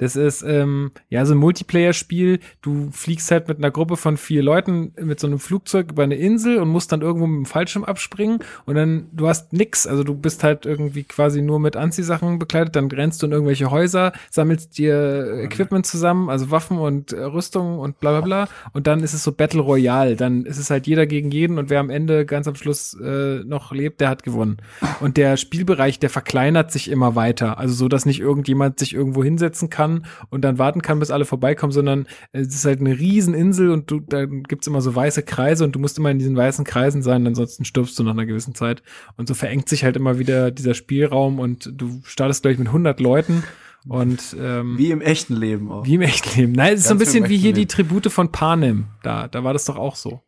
das 0.00 0.16
ist 0.16 0.42
ähm, 0.42 0.92
ja 1.10 1.26
so 1.26 1.34
ein 1.34 1.38
Multiplayer-Spiel. 1.38 2.40
Du 2.62 2.88
fliegst 2.90 3.30
halt 3.30 3.48
mit 3.48 3.58
einer 3.58 3.70
Gruppe 3.70 3.98
von 3.98 4.16
vier 4.16 4.42
Leuten 4.42 4.94
mit 4.98 5.20
so 5.20 5.26
einem 5.26 5.38
Flugzeug 5.38 5.90
über 5.90 6.04
eine 6.04 6.14
Insel 6.14 6.56
und 6.56 6.68
musst 6.68 6.90
dann 6.90 7.02
irgendwo 7.02 7.26
mit 7.26 7.36
dem 7.36 7.44
Fallschirm 7.44 7.84
abspringen 7.84 8.38
und 8.64 8.76
dann 8.76 9.08
du 9.12 9.28
hast 9.28 9.52
nix. 9.52 9.86
Also 9.86 10.02
du 10.02 10.14
bist 10.14 10.42
halt 10.42 10.64
irgendwie 10.64 11.04
quasi 11.04 11.42
nur 11.42 11.60
mit 11.60 11.76
Anziehsachen 11.76 12.38
bekleidet. 12.38 12.76
Dann 12.76 12.90
rennst 12.90 13.20
du 13.20 13.26
in 13.26 13.32
irgendwelche 13.32 13.70
Häuser, 13.70 14.12
sammelst 14.30 14.78
dir 14.78 15.38
Equipment 15.42 15.84
zusammen, 15.84 16.30
also 16.30 16.50
Waffen 16.50 16.78
und 16.78 17.12
äh, 17.12 17.20
Rüstung 17.20 17.78
und 17.78 18.00
bla 18.00 18.12
bla 18.12 18.20
bla. 18.22 18.48
Und 18.72 18.86
dann 18.86 19.00
ist 19.00 19.12
es 19.12 19.22
so 19.22 19.32
Battle 19.32 19.60
Royale. 19.60 20.16
Dann 20.16 20.46
ist 20.46 20.58
es 20.58 20.70
halt 20.70 20.86
jeder 20.86 21.06
gegen 21.06 21.30
jeden 21.30 21.58
und 21.58 21.68
wer 21.68 21.78
am 21.78 21.90
Ende 21.90 22.24
ganz 22.24 22.48
am 22.48 22.54
Schluss 22.54 22.94
äh, 22.98 23.44
noch 23.44 23.72
lebt, 23.72 24.00
der 24.00 24.08
hat 24.08 24.22
gewonnen. 24.22 24.56
Und 25.00 25.18
der 25.18 25.36
Spielbereich, 25.36 25.98
der 25.98 26.08
verkleinert 26.08 26.72
sich 26.72 26.90
immer 26.90 27.16
weiter. 27.16 27.58
Also 27.58 27.74
so, 27.74 27.88
dass 27.88 28.06
nicht 28.06 28.20
irgendjemand 28.20 28.78
sich 28.78 28.94
irgendwo 28.94 29.22
hinsetzen 29.22 29.68
kann 29.68 29.89
und 30.30 30.42
dann 30.42 30.58
warten 30.58 30.82
kann, 30.82 30.98
bis 30.98 31.10
alle 31.10 31.24
vorbeikommen, 31.24 31.72
sondern 31.72 32.06
es 32.32 32.48
ist 32.54 32.64
halt 32.64 32.80
eine 32.80 32.98
Rieseninsel 32.98 33.70
und 33.70 33.90
du, 33.90 34.00
da 34.00 34.24
gibt's 34.26 34.66
immer 34.66 34.80
so 34.80 34.94
weiße 34.94 35.22
Kreise 35.22 35.64
und 35.64 35.72
du 35.74 35.78
musst 35.78 35.98
immer 35.98 36.10
in 36.10 36.18
diesen 36.18 36.36
weißen 36.36 36.64
Kreisen 36.64 37.02
sein, 37.02 37.26
ansonsten 37.26 37.64
stirbst 37.64 37.98
du 37.98 38.02
nach 38.02 38.12
einer 38.12 38.26
gewissen 38.26 38.54
Zeit. 38.54 38.82
Und 39.16 39.28
so 39.28 39.34
verengt 39.34 39.68
sich 39.68 39.84
halt 39.84 39.96
immer 39.96 40.18
wieder 40.18 40.50
dieser 40.50 40.74
Spielraum 40.74 41.38
und 41.38 41.70
du 41.74 42.00
startest, 42.04 42.42
glaube 42.42 42.52
ich, 42.54 42.58
mit 42.58 42.68
100 42.68 43.00
Leuten 43.00 43.42
und 43.88 44.36
ähm, 44.38 44.76
Wie 44.78 44.90
im 44.90 45.00
echten 45.00 45.34
Leben 45.36 45.70
auch. 45.72 45.86
wie 45.86 45.94
im 45.94 46.02
echten 46.02 46.38
Leben. 46.38 46.52
Nein, 46.52 46.74
es 46.74 46.80
ist 46.80 46.88
so 46.88 46.94
ein 46.94 46.98
bisschen 46.98 47.28
wie 47.28 47.38
hier 47.38 47.52
die 47.52 47.60
Leben. 47.60 47.68
Tribute 47.70 48.12
von 48.12 48.30
Panem. 48.30 48.86
Da, 49.02 49.26
da 49.28 49.42
war 49.44 49.52
das 49.54 49.64
doch 49.64 49.76
auch 49.76 49.96
so. 49.96 50.20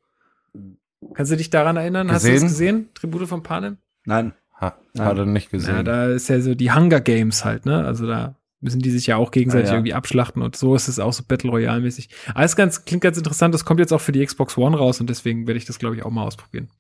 Kannst 1.15 1.33
du 1.33 1.37
dich 1.37 1.51
daran 1.51 1.77
erinnern? 1.77 2.11
Hast 2.11 2.25
du 2.25 2.33
das 2.33 2.43
Gesehen? 2.43 2.49
gesehen? 2.49 2.89
Tribute 2.95 3.27
von 3.29 3.43
Panem? 3.43 3.77
Nein, 4.05 4.33
Ha, 4.61 4.77
Nein. 4.95 5.07
hat 5.07 5.19
er 5.19 5.27
nicht 5.27 5.51
gesehen. 5.51 5.75
Ja, 5.75 5.83
da 5.83 6.07
ist 6.07 6.29
ja 6.29 6.41
so 6.41 6.55
die 6.55 6.71
Hunger 6.73 7.01
Games 7.01 7.45
halt, 7.45 7.67
ne? 7.67 7.85
Also 7.85 8.07
da 8.07 8.37
müssen 8.63 8.81
die 8.81 8.91
sich 8.91 9.07
ja 9.07 9.17
auch 9.17 9.31
gegenseitig 9.31 9.69
Ah, 9.69 9.73
ja. 9.73 9.79
irgendwie 9.79 9.95
abschlachten 9.95 10.43
und 10.43 10.57
so 10.57 10.75
ist 10.75 10.89
es 10.89 10.99
auch 10.99 11.13
so 11.13 11.25
Battle 11.27 11.51
Royale 11.51 11.81
mäßig. 11.81 12.09
Alles 12.35 12.57
ganz, 12.57 12.85
klingt 12.85 13.03
ganz 13.03 13.19
interessant. 13.19 13.53
Das 13.53 13.65
kommt 13.65 13.81
jetzt 13.81 13.93
auch 13.93 14.01
für 14.01 14.13
die 14.13 14.25
Xbox 14.25 14.57
One 14.57 14.77
raus 14.77 15.01
und 15.01 15.11
deswegen 15.11 15.47
werde 15.47 15.59
ich 15.59 15.65
das, 15.65 15.79
glaube 15.79 15.97
ich, 15.97 16.05
auch 16.05 16.11
mal 16.11 16.25
ausprobieren. 16.25 16.71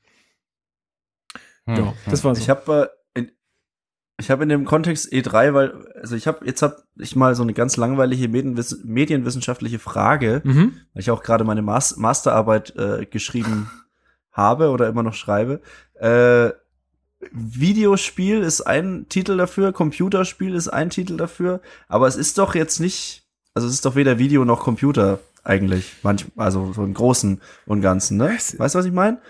Hm, 1.67 1.77
Ja, 1.77 1.87
hm. 1.89 1.93
das 2.09 2.25
war 2.25 2.35
so. 2.35 2.41
ich 2.41 2.49
habe 2.49 2.91
äh, 3.15 3.19
in, 3.21 3.33
ich 4.19 4.31
habe 4.31 4.43
in 4.45 4.49
dem 4.49 4.65
Kontext 4.65 5.13
E3, 5.13 5.55
weil 5.55 5.87
also 6.01 6.17
ich 6.17 6.27
habe 6.27 6.47
jetzt 6.47 6.63
habe 6.63 6.77
ich 6.97 7.17
mal 7.17 7.35
so 7.35 7.43
eine 7.43 7.53
ganz 7.53 7.77
langweilige 7.77 8.29
Medienwiss 8.29 8.83
medienwissenschaftliche 8.85 9.79
Frage, 9.79 10.41
mhm. 10.45 10.77
weil 10.95 11.01
ich 11.01 11.11
auch 11.11 11.23
gerade 11.23 11.45
meine 11.45 11.63
Mas 11.63 11.97
Masterarbeit 11.97 12.75
äh, 12.77 13.07
geschrieben 13.07 13.71
habe 14.33 14.71
oder 14.71 14.89
immer 14.89 15.03
noch 15.03 15.15
schreibe. 15.15 15.61
Äh, 15.95 16.51
Videospiel 17.31 18.43
ist 18.43 18.63
ein 18.63 19.07
Titel 19.09 19.37
dafür, 19.37 19.73
Computerspiel 19.73 20.55
ist 20.55 20.69
ein 20.69 20.91
Titel 20.91 21.17
dafür, 21.17 21.61
aber 21.89 22.07
es 22.09 22.17
ist 22.17 22.39
doch 22.39 22.55
jetzt 22.55 22.81
nicht, 22.81 23.25
also 23.55 23.69
es 23.69 23.75
ist 23.75 23.85
doch 23.85 23.95
weder 23.95 24.19
Video 24.19 24.45
noch 24.45 24.61
Computer 24.61 25.21
eigentlich, 25.45 25.93
manchmal, 26.03 26.47
also 26.47 26.73
so 26.73 26.85
im 26.85 26.95
Großen 26.95 27.41
und 27.67 27.81
Ganzen, 27.81 28.17
ne? 28.17 28.31
Weißt 28.31 28.75
du, 28.75 28.79
was 28.79 28.85
ich 28.87 28.93
meine? 28.93 29.21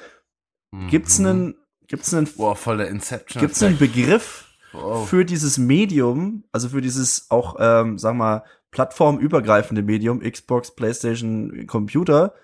Mhm. 0.71 0.89
Gibt's 0.89 1.21
einen, 1.21 1.55
gibt's 1.87 2.13
einen, 2.15 2.27
Boah, 2.37 2.57
voll 2.57 2.79
der 2.79 2.89
Inception. 2.89 3.41
gibt's 3.41 3.63
einen 3.63 3.79
Begriff 3.79 4.49
Wow. 4.73 5.07
für 5.07 5.25
dieses 5.27 5.59
Medium, 5.59 6.45
also 6.51 6.71
für 6.71 6.81
dieses 6.81 7.31
auch, 7.31 7.57
ähm, 7.59 7.99
sag 7.99 8.15
mal, 8.15 8.43
plattformübergreifende 8.71 9.83
Medium, 9.83 10.21
Xbox, 10.21 10.75
PlayStation, 10.75 11.67
Computer, 11.67 12.35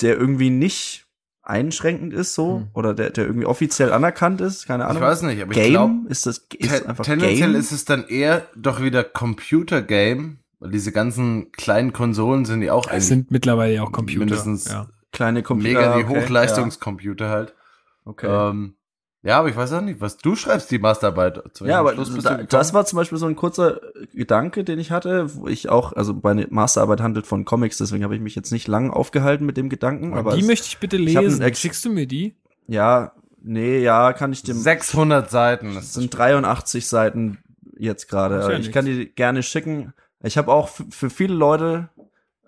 der 0.00 0.16
irgendwie 0.16 0.50
nicht 0.50 1.05
einschränkend 1.46 2.12
ist 2.12 2.34
so 2.34 2.58
Hm. 2.60 2.68
oder 2.74 2.94
der, 2.94 3.10
der 3.10 3.26
irgendwie 3.26 3.46
offiziell 3.46 3.92
anerkannt 3.92 4.40
ist, 4.40 4.66
keine 4.66 4.84
Ich 4.84 4.90
Ahnung. 4.90 5.02
weiß 5.02 5.22
nicht, 5.22 5.40
aber 5.42 5.52
ich 5.52 5.56
Game 5.58 5.70
glaube, 5.70 5.94
ist 6.08 6.26
das 6.26 6.38
ist 6.58 6.72
es 6.72 6.86
einfach 6.86 7.04
tendenziell 7.04 7.50
Game. 7.52 7.60
ist 7.60 7.72
es 7.72 7.84
dann 7.84 8.06
eher 8.08 8.46
doch 8.56 8.82
wieder 8.82 9.04
Computer-Game, 9.04 10.38
weil 10.60 10.70
diese 10.70 10.92
ganzen 10.92 11.52
kleinen 11.52 11.92
Konsolen 11.92 12.44
sind 12.44 12.62
ja 12.62 12.72
auch 12.72 12.86
Es 12.86 12.92
eigentlich 12.92 13.04
sind 13.06 13.30
mittlerweile 13.30 13.74
ja 13.74 13.82
auch 13.82 13.92
Computer. 13.92 14.20
mindestens 14.20 14.66
ja. 14.68 14.88
kleine 15.12 15.42
Computer. 15.42 15.68
mega 15.80 15.96
die 15.98 16.04
okay, 16.04 16.22
Hochleistungscomputer 16.22 17.28
halt. 17.28 17.50
Ja, 17.50 18.10
okay. 18.10 18.50
Ähm, 18.50 18.75
ja, 19.26 19.38
aber 19.38 19.48
ich 19.48 19.56
weiß 19.56 19.72
auch 19.72 19.80
nicht, 19.80 20.00
was 20.00 20.16
du 20.16 20.36
schreibst, 20.36 20.70
die 20.70 20.78
Masterarbeit. 20.78 21.42
Ja, 21.64 21.80
aber 21.80 21.94
da, 21.94 22.42
das 22.44 22.72
war 22.74 22.86
zum 22.86 22.96
Beispiel 22.98 23.18
so 23.18 23.26
ein 23.26 23.36
kurzer 23.36 23.80
Gedanke, 24.14 24.62
den 24.64 24.78
ich 24.78 24.90
hatte, 24.90 25.34
wo 25.36 25.48
ich 25.48 25.68
auch, 25.68 25.92
also 25.92 26.14
meine 26.22 26.46
Masterarbeit 26.48 27.00
handelt 27.00 27.26
von 27.26 27.44
Comics, 27.44 27.78
deswegen 27.78 28.04
habe 28.04 28.14
ich 28.14 28.20
mich 28.20 28.34
jetzt 28.36 28.52
nicht 28.52 28.68
lang 28.68 28.90
aufgehalten 28.90 29.44
mit 29.44 29.56
dem 29.56 29.68
Gedanken. 29.68 30.14
aber 30.14 30.34
die 30.34 30.40
es- 30.40 30.46
möchte 30.46 30.66
ich 30.68 30.78
bitte 30.78 30.96
ich 30.96 31.12
lesen. 31.14 31.42
Ex- 31.42 31.60
Schickst 31.60 31.84
du 31.84 31.90
mir 31.90 32.06
die? 32.06 32.36
ja, 32.68 33.12
nee, 33.42 33.78
ja, 33.80 34.12
kann 34.12 34.32
ich 34.32 34.42
dem. 34.42 34.56
600 34.56 35.30
Seiten. 35.30 35.74
Das 35.74 35.94
sind 35.94 36.10
83 36.16 36.86
Seiten 36.88 37.38
jetzt 37.78 38.08
gerade. 38.08 38.40
Ja 38.40 38.50
ich 38.58 38.72
kann 38.72 38.84
die 38.86 39.06
gerne 39.14 39.42
schicken. 39.42 39.92
Ich 40.22 40.38
habe 40.38 40.50
auch 40.52 40.68
für 40.90 41.10
viele 41.10 41.34
Leute 41.34 41.88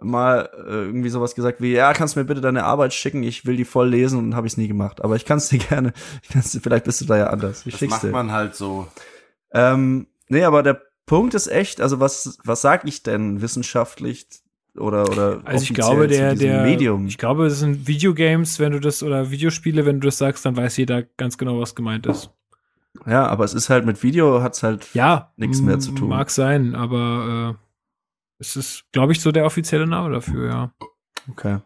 mal 0.00 0.48
äh, 0.56 0.70
irgendwie 0.70 1.08
sowas 1.08 1.34
gesagt 1.34 1.60
wie, 1.60 1.72
ja, 1.72 1.92
kannst 1.92 2.14
du 2.14 2.20
mir 2.20 2.26
bitte 2.26 2.40
deine 2.40 2.64
Arbeit 2.64 2.94
schicken, 2.94 3.22
ich 3.22 3.46
will 3.46 3.56
die 3.56 3.64
voll 3.64 3.88
lesen 3.88 4.18
und 4.18 4.36
habe 4.36 4.46
ich 4.46 4.54
es 4.54 4.56
nie 4.56 4.68
gemacht. 4.68 5.02
Aber 5.02 5.16
ich 5.16 5.24
kann 5.24 5.38
es 5.38 5.48
dir 5.48 5.58
gerne, 5.68 5.92
ich 6.22 6.28
kann's 6.28 6.52
dir, 6.52 6.60
vielleicht 6.60 6.84
bist 6.84 7.00
du 7.00 7.04
da 7.04 7.16
ja 7.16 7.26
anders. 7.28 7.66
Ich 7.66 7.72
das 7.72 7.78
schick's 7.80 7.90
macht 7.92 8.02
dir. 8.04 8.10
man 8.10 8.32
halt 8.32 8.54
so. 8.54 8.86
Ähm, 9.52 10.06
nee, 10.28 10.44
aber 10.44 10.62
der 10.62 10.82
Punkt 11.06 11.34
ist 11.34 11.48
echt, 11.48 11.80
also 11.80 12.00
was, 12.00 12.38
was 12.44 12.60
sag 12.60 12.86
ich 12.86 13.02
denn 13.02 13.40
wissenschaftlich 13.40 14.26
oder, 14.76 15.08
oder 15.10 15.40
Also 15.44 15.64
ich 15.64 15.74
glaube, 15.74 16.02
zu 16.02 16.08
der, 16.08 16.34
der, 16.34 16.62
Medium? 16.62 17.06
ich 17.06 17.18
glaube, 17.18 17.46
es 17.46 17.58
sind 17.58 17.88
Videogames, 17.88 18.60
wenn 18.60 18.72
du 18.72 18.80
das, 18.80 19.02
oder 19.02 19.30
Videospiele, 19.30 19.86
wenn 19.86 20.00
du 20.00 20.06
das 20.06 20.18
sagst, 20.18 20.44
dann 20.46 20.56
weiß 20.56 20.76
jeder 20.76 21.02
ganz 21.16 21.38
genau, 21.38 21.58
was 21.58 21.74
gemeint 21.74 22.06
ist. 22.06 22.30
Ja, 23.06 23.26
aber 23.26 23.44
es 23.44 23.54
ist 23.54 23.70
halt 23.70 23.86
mit 23.86 24.02
Video 24.02 24.42
hat's 24.42 24.62
halt, 24.62 24.88
Ja, 24.94 25.32
Nichts 25.36 25.60
mehr 25.60 25.78
zu 25.78 25.92
tun. 25.92 26.08
Mag 26.08 26.30
sein, 26.30 26.74
aber 26.74 27.56
äh, 27.56 27.67
es 28.38 28.56
ist, 28.56 28.84
glaube 28.92 29.12
ich, 29.12 29.20
so 29.20 29.32
der 29.32 29.44
offizielle 29.44 29.86
Name 29.86 30.10
dafür, 30.14 30.48
ja. 30.48 30.72
okay. 31.30 31.58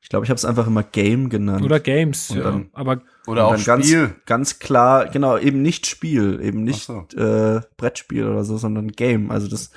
Ich 0.00 0.08
glaube, 0.08 0.24
ich 0.24 0.30
habe 0.30 0.36
es 0.36 0.44
einfach 0.44 0.68
immer 0.68 0.84
Game 0.84 1.30
genannt. 1.30 1.64
Oder 1.64 1.80
Games, 1.80 2.30
Und 2.30 2.36
ja. 2.36 2.44
dann- 2.44 2.68
aber 2.74 3.02
Oder 3.26 3.46
auch 3.46 3.56
dann 3.60 3.82
Spiel. 3.82 4.06
Ganz, 4.08 4.24
ganz 4.26 4.58
klar, 4.60 5.06
genau, 5.08 5.36
eben 5.36 5.62
nicht 5.62 5.86
Spiel, 5.88 6.40
eben 6.40 6.62
nicht 6.62 6.88
Ach 6.90 7.12
äh, 7.14 7.60
Brettspiel 7.76 8.28
oder 8.28 8.44
so, 8.44 8.56
sondern 8.56 8.88
Game. 8.92 9.32
Also 9.32 9.48
das, 9.48 9.72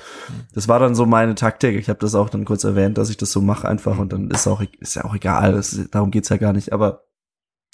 das 0.54 0.68
war 0.68 0.78
dann 0.80 0.94
so 0.94 1.08
meine 1.08 1.34
Taktik. 1.34 1.76
Ich 1.80 1.90
habe 1.90 1.98
das 2.00 2.14
auch 2.14 2.30
dann 2.30 2.46
kurz 2.46 2.64
erwähnt, 2.64 3.00
dass 3.00 3.10
ich 3.10 3.18
das 3.18 3.32
so 3.32 3.42
mache 3.42 3.68
einfach 3.68 3.98
und 3.98 4.14
dann 4.14 4.30
ist 4.30 4.46
auch 4.46 4.62
ist 4.80 4.96
ja 4.96 5.06
auch 5.06 5.16
egal. 5.16 5.54
Das, 5.54 5.74
ist- 5.74 5.96
darum 5.96 6.12
geht's 6.12 6.30
ja 6.30 6.38
gar 6.38 6.54
nicht. 6.54 6.74
Aber 6.74 7.06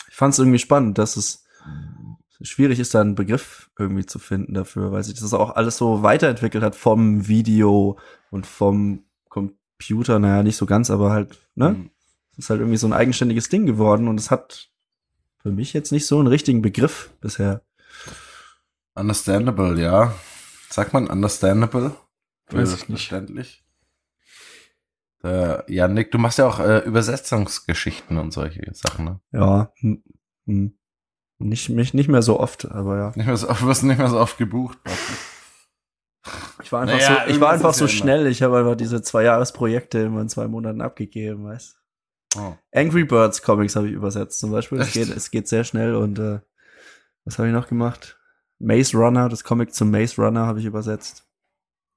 ich 0.07 0.15
fand 0.15 0.31
es 0.33 0.39
irgendwie 0.39 0.59
spannend, 0.59 0.97
dass 0.99 1.17
es 1.17 1.43
schwierig 2.41 2.79
ist, 2.79 2.93
da 2.93 3.01
einen 3.01 3.15
Begriff 3.15 3.69
irgendwie 3.77 4.05
zu 4.05 4.19
finden 4.19 4.53
dafür, 4.53 4.91
weil 4.93 5.03
sich 5.03 5.19
das 5.19 5.33
auch 5.33 5.55
alles 5.55 5.77
so 5.77 6.03
weiterentwickelt 6.03 6.63
hat 6.63 6.75
vom 6.75 7.27
Video 7.27 7.97
und 8.33 8.47
vom 8.47 9.05
Computer. 9.29 10.17
Naja, 10.17 10.41
nicht 10.41 10.57
so 10.57 10.65
ganz, 10.65 10.89
aber 10.89 11.11
halt, 11.11 11.39
ne? 11.53 11.69
Mhm. 11.69 11.89
Es 12.31 12.45
ist 12.45 12.49
halt 12.49 12.61
irgendwie 12.61 12.77
so 12.77 12.87
ein 12.87 12.93
eigenständiges 12.93 13.47
Ding 13.47 13.67
geworden 13.67 14.07
und 14.07 14.19
es 14.19 14.31
hat 14.31 14.71
für 15.37 15.51
mich 15.51 15.71
jetzt 15.73 15.91
nicht 15.91 16.07
so 16.07 16.17
einen 16.17 16.27
richtigen 16.27 16.63
Begriff 16.63 17.11
bisher. 17.21 17.61
Understandable, 18.95 19.79
ja. 19.79 20.15
Sagt 20.69 20.93
man 20.93 21.07
understandable? 21.07 21.95
Weiß 22.49 22.73
ich 22.73 22.89
nicht. 22.89 23.07
Verständlich. 23.07 23.63
Äh, 25.23 25.71
ja, 25.71 25.87
Nick, 25.87 26.11
du 26.11 26.17
machst 26.17 26.39
ja 26.39 26.47
auch 26.47 26.59
äh, 26.59 26.79
Übersetzungsgeschichten 26.79 28.17
und 28.17 28.33
solche 28.33 28.61
Sachen, 28.73 29.05
ne? 29.05 29.19
Ja, 29.31 29.71
hm, 29.75 30.03
hm. 30.47 30.73
nicht, 31.37 31.69
mich 31.69 31.93
nicht 31.93 32.09
mehr 32.09 32.23
so 32.23 32.39
oft, 32.39 32.65
aber 32.65 32.97
ja. 32.97 33.11
Nicht 33.15 33.27
mehr 33.27 33.37
so, 33.37 33.47
du 33.47 33.61
wirst 33.67 33.83
nicht 33.83 33.99
mehr 33.99 34.09
so 34.09 34.19
oft 34.19 34.39
gebucht. 34.39 34.79
Ich 36.61 36.71
war 36.71 36.81
einfach 36.81 36.95
Naja, 36.95 37.23
so, 37.25 37.31
ich 37.33 37.39
war 37.41 37.51
einfach 37.51 37.73
so 37.73 37.85
ja 37.85 37.89
schnell. 37.89 38.27
Ich 38.27 38.41
habe 38.41 38.57
einfach 38.57 38.75
diese 38.75 39.01
zwei 39.01 39.23
Jahresprojekte 39.23 39.99
immer 39.99 40.21
in 40.21 40.29
zwei 40.29 40.47
Monaten 40.47 40.81
abgegeben, 40.81 41.43
weißt. 41.45 41.77
Oh. 42.37 42.53
Angry 42.73 43.03
Birds 43.03 43.41
Comics 43.41 43.75
habe 43.75 43.87
ich 43.87 43.93
übersetzt 43.93 44.39
zum 44.39 44.51
Beispiel. 44.51 44.79
Es 44.79 44.93
geht, 44.93 45.09
es 45.09 45.29
geht 45.31 45.47
sehr 45.47 45.63
schnell 45.63 45.95
und 45.95 46.17
äh, 46.19 46.39
was 47.25 47.37
habe 47.37 47.47
ich 47.49 47.53
noch 47.53 47.67
gemacht? 47.67 48.17
Maze 48.59 48.97
Runner, 48.97 49.29
das 49.29 49.43
Comic 49.43 49.73
zum 49.73 49.91
Maze 49.91 50.21
Runner 50.21 50.45
habe 50.47 50.59
ich 50.59 50.65
übersetzt. 50.65 51.27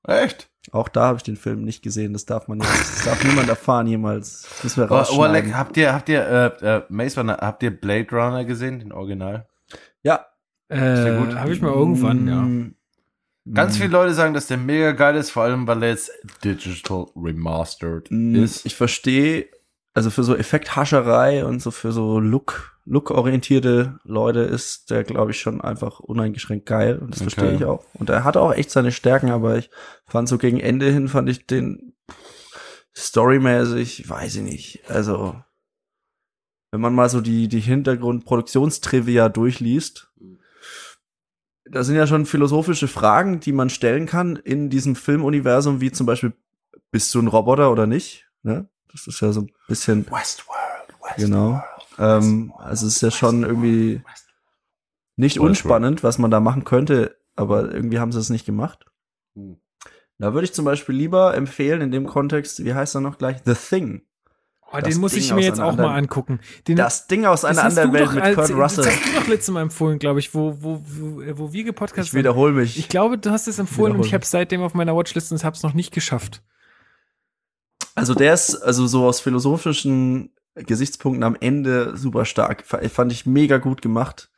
Echt? 0.07 0.51
Auch 0.73 0.89
da 0.89 1.07
habe 1.07 1.17
ich 1.19 1.23
den 1.23 1.37
Film 1.37 1.63
nicht 1.63 1.83
gesehen. 1.83 2.13
Das 2.13 2.27
darf 2.27 2.49
man 2.49 2.59
nicht. 2.59 2.71
Das 2.71 3.05
darf 3.05 3.25
niemand 3.25 3.49
erfahren 3.49 3.87
jemals. 3.87 4.43
Das 4.43 4.65
müssen 4.65 4.83
wir 4.83 4.91
Oh, 4.91 4.97
rausschneiden. 4.97 5.31
Oleg, 5.47 5.55
habt 5.55 5.77
ihr, 5.77 5.93
habt 5.95 6.09
ihr, 6.09 6.27
äh, 6.61 6.77
äh, 6.77 6.83
Mace 6.89 7.19
Runner, 7.19 7.39
habt 7.41 7.63
ihr 7.63 7.71
Blade 7.71 8.09
Runner 8.11 8.45
gesehen, 8.45 8.81
den 8.81 8.93
Original? 8.93 9.49
ja. 10.03 10.27
Äh, 10.69 11.19
gut. 11.19 11.37
Habe 11.37 11.53
ich 11.53 11.63
mal 11.63 11.73
irgendwann, 11.73 12.27
ja. 12.27 12.76
Ganz 13.55 13.77
viele 13.77 13.91
Leute 13.91 14.13
sagen, 14.15 14.35
dass 14.35 14.47
der 14.49 14.57
mega 14.57 14.93
geil 14.93 15.15
ist, 15.17 15.31
vor 15.31 15.45
allem 15.45 15.67
weil 15.67 15.83
er 15.83 15.91
jetzt 15.91 16.11
digital 16.45 17.07
remastered 17.15 18.11
Mm, 18.11 18.35
ist. 18.37 18.67
Ich 18.67 18.75
verstehe, 18.75 19.47
also 19.95 20.11
für 20.11 20.25
so 20.25 20.35
Effekthascherei 20.37 21.45
und 21.45 21.63
so 21.63 21.71
für 21.71 21.93
so 21.93 22.19
Look, 22.19 22.77
Look-orientierte 22.85 23.99
Leute 24.05 24.41
ist 24.41 24.91
der, 24.91 25.05
glaube 25.05 25.31
ich, 25.33 25.41
schon 25.41 25.61
einfach 25.61 26.01
uneingeschränkt 26.01 26.67
geil. 26.67 26.99
Und 26.99 27.11
das 27.15 27.21
Okay. 27.23 27.31
verstehe 27.31 27.57
ich 27.57 27.65
auch. 27.65 27.85
Und 27.95 28.11
er 28.11 28.25
hat 28.25 28.37
auch 28.37 28.53
echt 28.53 28.71
seine 28.71 28.93
Stärken, 28.93 29.31
aber 29.31 29.57
ich 29.59 29.71
fand 30.07 30.29
so 30.29 30.39
gegen 30.39 30.61
Ende 30.61 30.91
hin, 30.91 31.09
fand 31.09 31.29
ich 31.29 31.47
den 31.47 31.95
storymäßig, 32.97 34.09
weiß 34.09 34.37
ich 34.37 34.43
nicht. 34.43 34.91
Also, 34.91 35.37
wenn 36.71 36.81
man 36.81 36.95
mal 36.95 37.09
so 37.09 37.21
die, 37.21 37.49
die 37.49 37.61
Hintergrund-Produktionstrivia 37.61 39.29
durchliest, 39.29 40.11
da 41.71 41.85
sind 41.85 41.97
ja 41.97 42.07
schon 42.07 42.27
philosophische 42.27 42.89
Fragen, 42.89 43.41
die 43.41 43.53
man 43.53 43.71
stellen 43.71 44.07
kann 44.07 44.37
in 44.37 44.71
diesem 44.71 44.97
Filmuniversum, 44.97 45.81
wie 45.81 45.93
zum 45.93 46.07
Beispiel, 46.07 46.33
bist 46.91 47.15
du 47.15 47.21
ein 47.21 47.27
Roboter 47.29 47.71
oder 47.71 47.87
nicht? 47.87 48.29
Ne? 48.43 48.69
Das 48.93 49.07
ist 49.07 49.21
ja 49.21 49.33
so 49.33 49.43
ein 49.43 49.53
bisschen, 49.69 50.07
Westworld, 50.11 50.89
Westworld. 50.89 51.17
genau. 51.17 51.63
Ähm, 51.99 52.53
also 52.59 52.87
es 52.87 52.97
ist 52.97 53.03
ja 53.03 53.11
schon 53.11 53.43
irgendwie 53.43 54.03
nicht 55.17 55.37
Westworld. 55.37 55.51
unspannend, 55.51 56.05
was 56.05 56.19
man 56.19 56.31
da 56.31 56.41
machen 56.41 56.65
könnte, 56.65 57.17
aber 57.35 57.73
irgendwie 57.73 57.99
haben 57.99 58.13
sie 58.13 58.21
es 58.21 58.31
nicht 58.31 58.47
gemacht. 58.47 58.87
Hm. 59.35 59.59
Da 60.19 60.33
würde 60.33 60.47
ich 60.47 60.55
zum 60.55 60.65
Beispiel 60.65 60.95
lieber 60.95 61.35
empfehlen, 61.35 61.83
in 61.83 61.91
dem 61.91 62.07
Kontext, 62.07 62.65
wie 62.65 62.73
heißt 62.73 62.95
er 62.95 63.03
noch 63.03 63.19
gleich? 63.19 63.39
The 63.45 63.55
Thing. 63.55 64.06
Oh, 64.73 64.81
den 64.81 64.99
muss 64.99 65.13
Ding 65.13 65.21
ich 65.21 65.33
mir 65.33 65.43
jetzt 65.43 65.61
auch 65.61 65.77
mal 65.77 65.85
anderen- 65.85 65.95
angucken. 65.95 66.41
Den, 66.67 66.77
Das 66.77 67.07
Ding 67.07 67.25
aus 67.25 67.45
einer 67.45 67.63
anderen 67.63 67.93
Welt 67.93 68.13
mit 68.13 68.23
als- 68.23 68.35
Kurt 68.35 68.51
Russell. 68.51 68.85
Das 68.85 68.95
hast 68.97 69.07
du 69.07 69.21
doch 69.21 69.27
letztes 69.29 69.53
Mal 69.55 69.63
empfohlen, 69.63 69.99
glaube 69.99 70.19
ich, 70.19 70.35
wo, 70.35 70.57
wo, 70.61 70.83
wo, 70.85 71.23
wo 71.39 71.53
wir 71.53 71.65
gepodcastet 71.65 72.13
Ich 72.13 72.15
wiederhole 72.19 72.53
mich. 72.53 72.77
Ich 72.79 72.89
glaube, 72.89 73.17
du 73.17 73.31
hast 73.31 73.47
es 73.47 73.59
empfohlen 73.59 73.95
und 73.97 74.05
ich 74.05 74.13
habe 74.13 74.23
es 74.25 74.31
seitdem 74.31 74.63
auf 74.63 74.75
meiner 74.75 74.95
Watchlist 74.97 75.31
und 75.33 75.43
habe 75.45 75.55
es 75.57 75.63
noch 75.63 75.73
nicht 75.73 75.93
geschafft. 75.95 76.43
Also 77.95 78.15
der 78.15 78.35
ist 78.35 78.57
also 78.57 78.87
so 78.87 79.07
aus 79.07 79.21
philosophischen 79.21 80.31
Gesichtspunkten 80.55 81.23
am 81.23 81.37
Ende 81.39 81.97
super 81.97 82.25
stark. 82.25 82.65
Fand 82.67 83.13
ich 83.13 83.25
mega 83.27 83.59
gut 83.59 83.83
gemacht. 83.83 84.31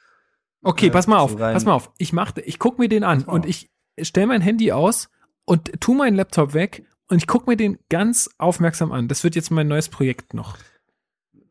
Okay, 0.62 0.86
Ja, 0.86 0.92
pass 0.92 1.06
mal 1.06 1.18
auf, 1.18 1.32
so 1.32 1.36
rein- 1.38 1.54
pass 1.54 1.64
mal 1.64 1.72
auf. 1.74 1.90
Ich 1.98 2.12
mach, 2.12 2.32
ich 2.44 2.58
guck 2.58 2.78
mir 2.78 2.88
den 2.88 3.04
an 3.04 3.22
und 3.24 3.46
ich 3.46 3.70
stell 4.00 4.26
mein 4.26 4.40
Handy 4.42 4.72
aus 4.72 5.08
und 5.44 5.80
tu 5.80 5.94
meinen 5.94 6.16
Laptop 6.16 6.52
weg 6.54 6.84
und 7.08 7.16
ich 7.18 7.26
guck 7.26 7.46
mir 7.46 7.56
den 7.56 7.78
ganz 7.88 8.30
aufmerksam 8.38 8.92
an. 8.92 9.08
Das 9.08 9.24
wird 9.24 9.34
jetzt 9.34 9.50
mein 9.50 9.68
neues 9.68 9.88
Projekt 9.88 10.34
noch. 10.34 10.56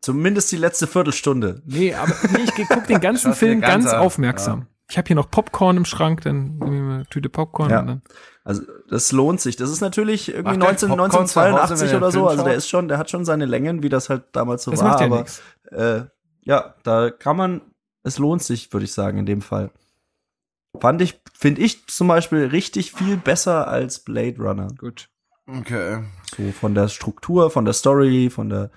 Zumindest 0.02 0.52
die 0.52 0.58
letzte 0.58 0.88
Viertelstunde. 0.88 1.62
Nee, 1.66 1.94
aber 1.94 2.14
nee, 2.32 2.44
ich 2.44 2.68
guck 2.68 2.86
den 2.88 3.00
ganzen 3.02 3.34
Film 3.34 3.62
ganz 3.62 3.86
ganz 3.86 3.94
an, 3.96 4.00
aufmerksam. 4.02 4.68
Ich 4.90 4.98
habe 4.98 5.08
hier 5.08 5.16
noch 5.18 5.30
Popcorn 5.30 5.76
im 5.78 5.86
Schrank, 5.86 6.22
dann 6.22 6.58
nehme 6.60 6.76
ich 6.76 6.82
mir 6.82 6.94
eine 6.96 7.06
Tüte 7.08 7.30
Popcorn 7.30 7.70
Ja. 7.72 7.80
und 7.82 7.88
dann. 7.88 8.02
Also 8.46 8.62
das 8.90 9.12
lohnt 9.12 9.42
sich. 9.42 9.58
Das 9.58 9.70
ist 9.70 9.82
natürlich 9.82 10.30
irgendwie 10.30 10.58
Macht 10.58 10.82
der 10.82 10.88
19, 10.88 10.90
Popcorn 10.90 11.28
zu 11.28 11.42
Hause, 11.42 11.48
1982 11.62 11.82
wenn 11.82 11.94
ihr 11.94 11.98
oder 11.98 12.12
so. 12.12 12.28
Also 12.28 12.44
der 12.46 12.54
ist 12.56 12.70
schon, 12.70 12.88
der 12.88 12.98
hat 12.98 13.10
schon 13.10 13.26
seine 13.26 13.46
Längen, 13.46 13.84
wie 13.84 13.90
das 13.90 14.10
halt 14.10 14.24
damals 14.32 14.64
so 14.64 14.72
Das 14.72 14.80
war. 14.82 14.90
macht 14.92 15.00
ja 15.02 15.06
aber 15.08 15.18
nichts. 15.18 15.42
äh, 15.72 16.04
ja, 16.44 16.76
da 16.84 17.10
kann 17.10 17.36
man, 17.36 17.62
es 18.04 18.18
lohnt 18.20 18.42
sich, 18.44 18.72
würde 18.72 18.86
ich 18.86 18.94
sagen, 18.94 19.18
in 19.18 19.26
dem 19.26 19.42
Fall. 19.42 19.72
Fand 20.80 21.02
ich, 21.02 21.20
finde 21.34 21.62
ich 21.62 21.88
zum 21.88 22.08
Beispiel 22.08 22.46
richtig 22.46 22.94
viel 22.94 23.18
besser 23.18 23.68
als 23.68 24.00
Blade 24.00 24.38
Runner. 24.40 24.68
Gut. 24.78 25.10
Okay. 25.48 26.04
So 26.36 26.52
von 26.52 26.76
der 26.76 26.88
Struktur, 26.90 27.50
von 27.52 27.66
der 27.66 27.74
Story, 27.74 28.30
von 28.30 28.50
der, 28.50 28.72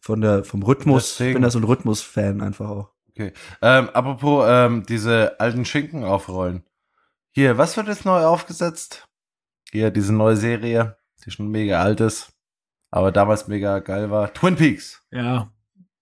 von 0.00 0.20
der, 0.20 0.44
vom 0.44 0.62
Rhythmus. 0.62 1.12
Ich 1.12 1.16
Deswegen- 1.18 1.34
bin 1.34 1.42
da 1.42 1.50
so 1.50 1.58
ein 1.58 1.64
Rhythmus-Fan 1.64 2.40
einfach 2.40 2.68
auch. 2.68 2.90
Okay. 3.10 3.32
Ähm, 3.62 3.88
apropos 3.90 4.44
ähm, 4.48 4.84
diese 4.86 5.38
alten 5.40 5.64
Schinken 5.64 6.04
aufrollen. 6.04 6.64
Hier, 7.30 7.58
was 7.58 7.76
wird 7.76 7.88
jetzt 7.88 8.04
neu 8.04 8.24
aufgesetzt? 8.24 9.08
Hier, 9.70 9.90
diese 9.90 10.12
neue 10.12 10.36
Serie, 10.36 10.96
die 11.24 11.30
schon 11.30 11.48
mega 11.50 11.80
alt 11.80 12.00
ist, 12.00 12.32
aber 12.90 13.10
damals 13.12 13.48
mega 13.48 13.78
geil 13.80 14.10
war. 14.10 14.32
Twin 14.34 14.56
Peaks. 14.56 15.02
Ja. 15.10 15.50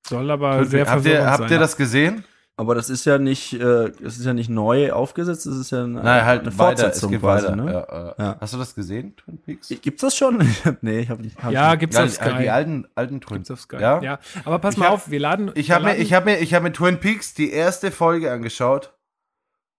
Soll 0.06 0.30
aber 0.30 0.58
Twin 0.58 0.68
sehr 0.68 0.84
Peaks. 0.84 0.90
Habt 0.96 1.06
ihr, 1.06 1.30
habt 1.30 1.50
ihr 1.50 1.58
das 1.58 1.76
gesehen? 1.76 2.24
Aber 2.62 2.74
das 2.76 2.88
ist 2.88 3.04
ja 3.04 3.18
nicht, 3.18 3.54
äh, 3.54 3.88
es 4.04 4.18
ist 4.18 4.24
ja 4.24 4.32
nicht 4.32 4.48
neu 4.48 4.92
aufgesetzt, 4.92 5.46
es 5.46 5.56
ist 5.56 5.70
ja 5.72 5.82
eine, 5.84 6.00
Nein, 6.02 6.24
halt 6.24 6.42
eine 6.42 6.56
weiter. 6.58 6.82
Fortsetzung 6.82 7.10
geht 7.10 7.20
quasi, 7.20 7.46
weiter. 7.48 7.56
ne? 7.56 7.72
Ja, 7.72 7.80
äh, 8.10 8.14
Ja. 8.22 8.36
Hast 8.40 8.54
du 8.54 8.58
das 8.58 8.74
gesehen, 8.74 9.16
Twin 9.16 9.38
Peaks? 9.38 9.68
Gibt's 9.82 10.00
das 10.02 10.16
schon? 10.16 10.38
Nee, 10.80 11.00
ich 11.00 11.10
habe 11.10 11.22
nicht. 11.22 11.42
Hab 11.42 11.50
Ja, 11.52 11.70
nicht. 11.70 11.80
gibt's 11.80 11.96
Ja, 11.96 12.04
auf 12.04 12.08
die, 12.10 12.14
Sky. 12.14 12.42
die 12.42 12.50
alten, 12.50 12.86
alten 12.94 13.20
Twin 13.20 13.38
Gibt's 13.38 13.50
auf 13.50 13.60
Sky. 13.60 13.76
Ja? 13.80 14.00
Ja. 14.00 14.18
Aber 14.44 14.58
pass 14.60 14.74
Ich 14.74 14.78
mal 14.80 14.86
hab- 14.86 14.94
auf, 14.94 15.10
wir 15.10 15.18
laden. 15.20 15.50
Ich 15.54 15.70
habe 15.72 15.84
mir, 15.84 15.96
ich 15.96 16.12
habe 16.14 16.26
mir, 16.30 16.38
ich 16.38 16.54
habe 16.54 16.62
mir 16.64 16.72
Twin 16.72 17.00
Peaks 17.00 17.34
die 17.34 17.50
erste 17.50 17.90
Folge 17.90 18.30
angeschaut 18.30 18.92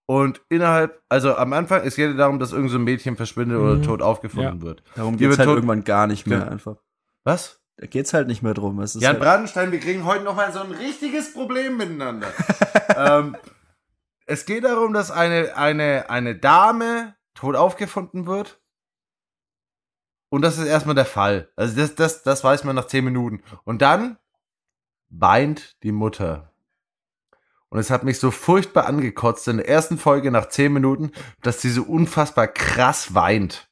und 0.05 0.41
innerhalb, 0.49 1.01
also 1.09 1.35
am 1.35 1.53
Anfang, 1.53 1.81
es 1.85 1.95
geht 1.95 2.19
darum, 2.19 2.39
dass 2.39 2.51
irgendein 2.51 2.71
so 2.71 2.77
ein 2.79 2.83
Mädchen 2.83 3.15
verschwindet 3.15 3.57
Mhm. 3.57 3.63
oder 3.65 3.81
tot 3.81 4.01
aufgefunden 4.01 4.61
wird. 4.61 4.83
Darum 4.95 5.17
geht's 5.17 5.37
halt 5.37 5.47
tot- 5.47 5.55
irgendwann 5.55 5.83
gar 5.85 6.07
nicht 6.07 6.27
mehr 6.27 6.39
Ja. 6.39 6.47
einfach. 6.49 6.75
Was? 7.23 7.61
Da 7.83 7.87
geht's 7.87 8.13
halt 8.13 8.29
nicht 8.29 8.41
mehr 8.41 8.53
drum. 8.53 8.79
Es 8.79 8.93
Jan 8.93 9.15
halt, 9.15 9.19
Brandenstein, 9.19 9.73
wir 9.73 9.79
kriegen 9.81 10.05
heute 10.05 10.23
noch 10.23 10.37
mal 10.37 10.53
so 10.53 10.61
ein 10.61 10.71
richtiges 10.71 11.33
Problem 11.33 11.75
miteinander. 11.75 12.27
ähm, 12.95 13.35
es 14.25 14.45
geht 14.45 14.63
darum, 14.63 14.93
dass 14.93 15.11
eine, 15.11 15.57
eine, 15.57 16.09
eine 16.09 16.33
Dame 16.33 17.17
tot 17.33 17.57
aufgefunden 17.57 18.25
wird. 18.25 18.61
Und 20.29 20.43
das 20.43 20.57
ist 20.57 20.65
erstmal 20.65 20.95
der 20.95 21.03
Fall. 21.03 21.49
Also 21.57 21.75
das, 21.75 21.95
das, 21.95 22.23
das 22.23 22.41
weiß 22.41 22.63
man 22.63 22.77
nach 22.77 22.87
zehn 22.87 23.03
Minuten. 23.03 23.43
Und 23.65 23.81
dann 23.81 24.17
weint 25.09 25.75
die 25.83 25.91
Mutter. 25.91 26.53
Und 27.67 27.79
es 27.79 27.89
hat 27.89 28.05
mich 28.05 28.17
so 28.17 28.31
furchtbar 28.31 28.85
angekotzt 28.85 29.49
in 29.49 29.57
der 29.57 29.67
ersten 29.67 29.97
Folge 29.97 30.31
nach 30.31 30.47
zehn 30.47 30.71
Minuten, 30.71 31.11
dass 31.41 31.61
sie 31.61 31.69
so 31.69 31.83
unfassbar 31.83 32.47
krass 32.47 33.13
weint. 33.13 33.67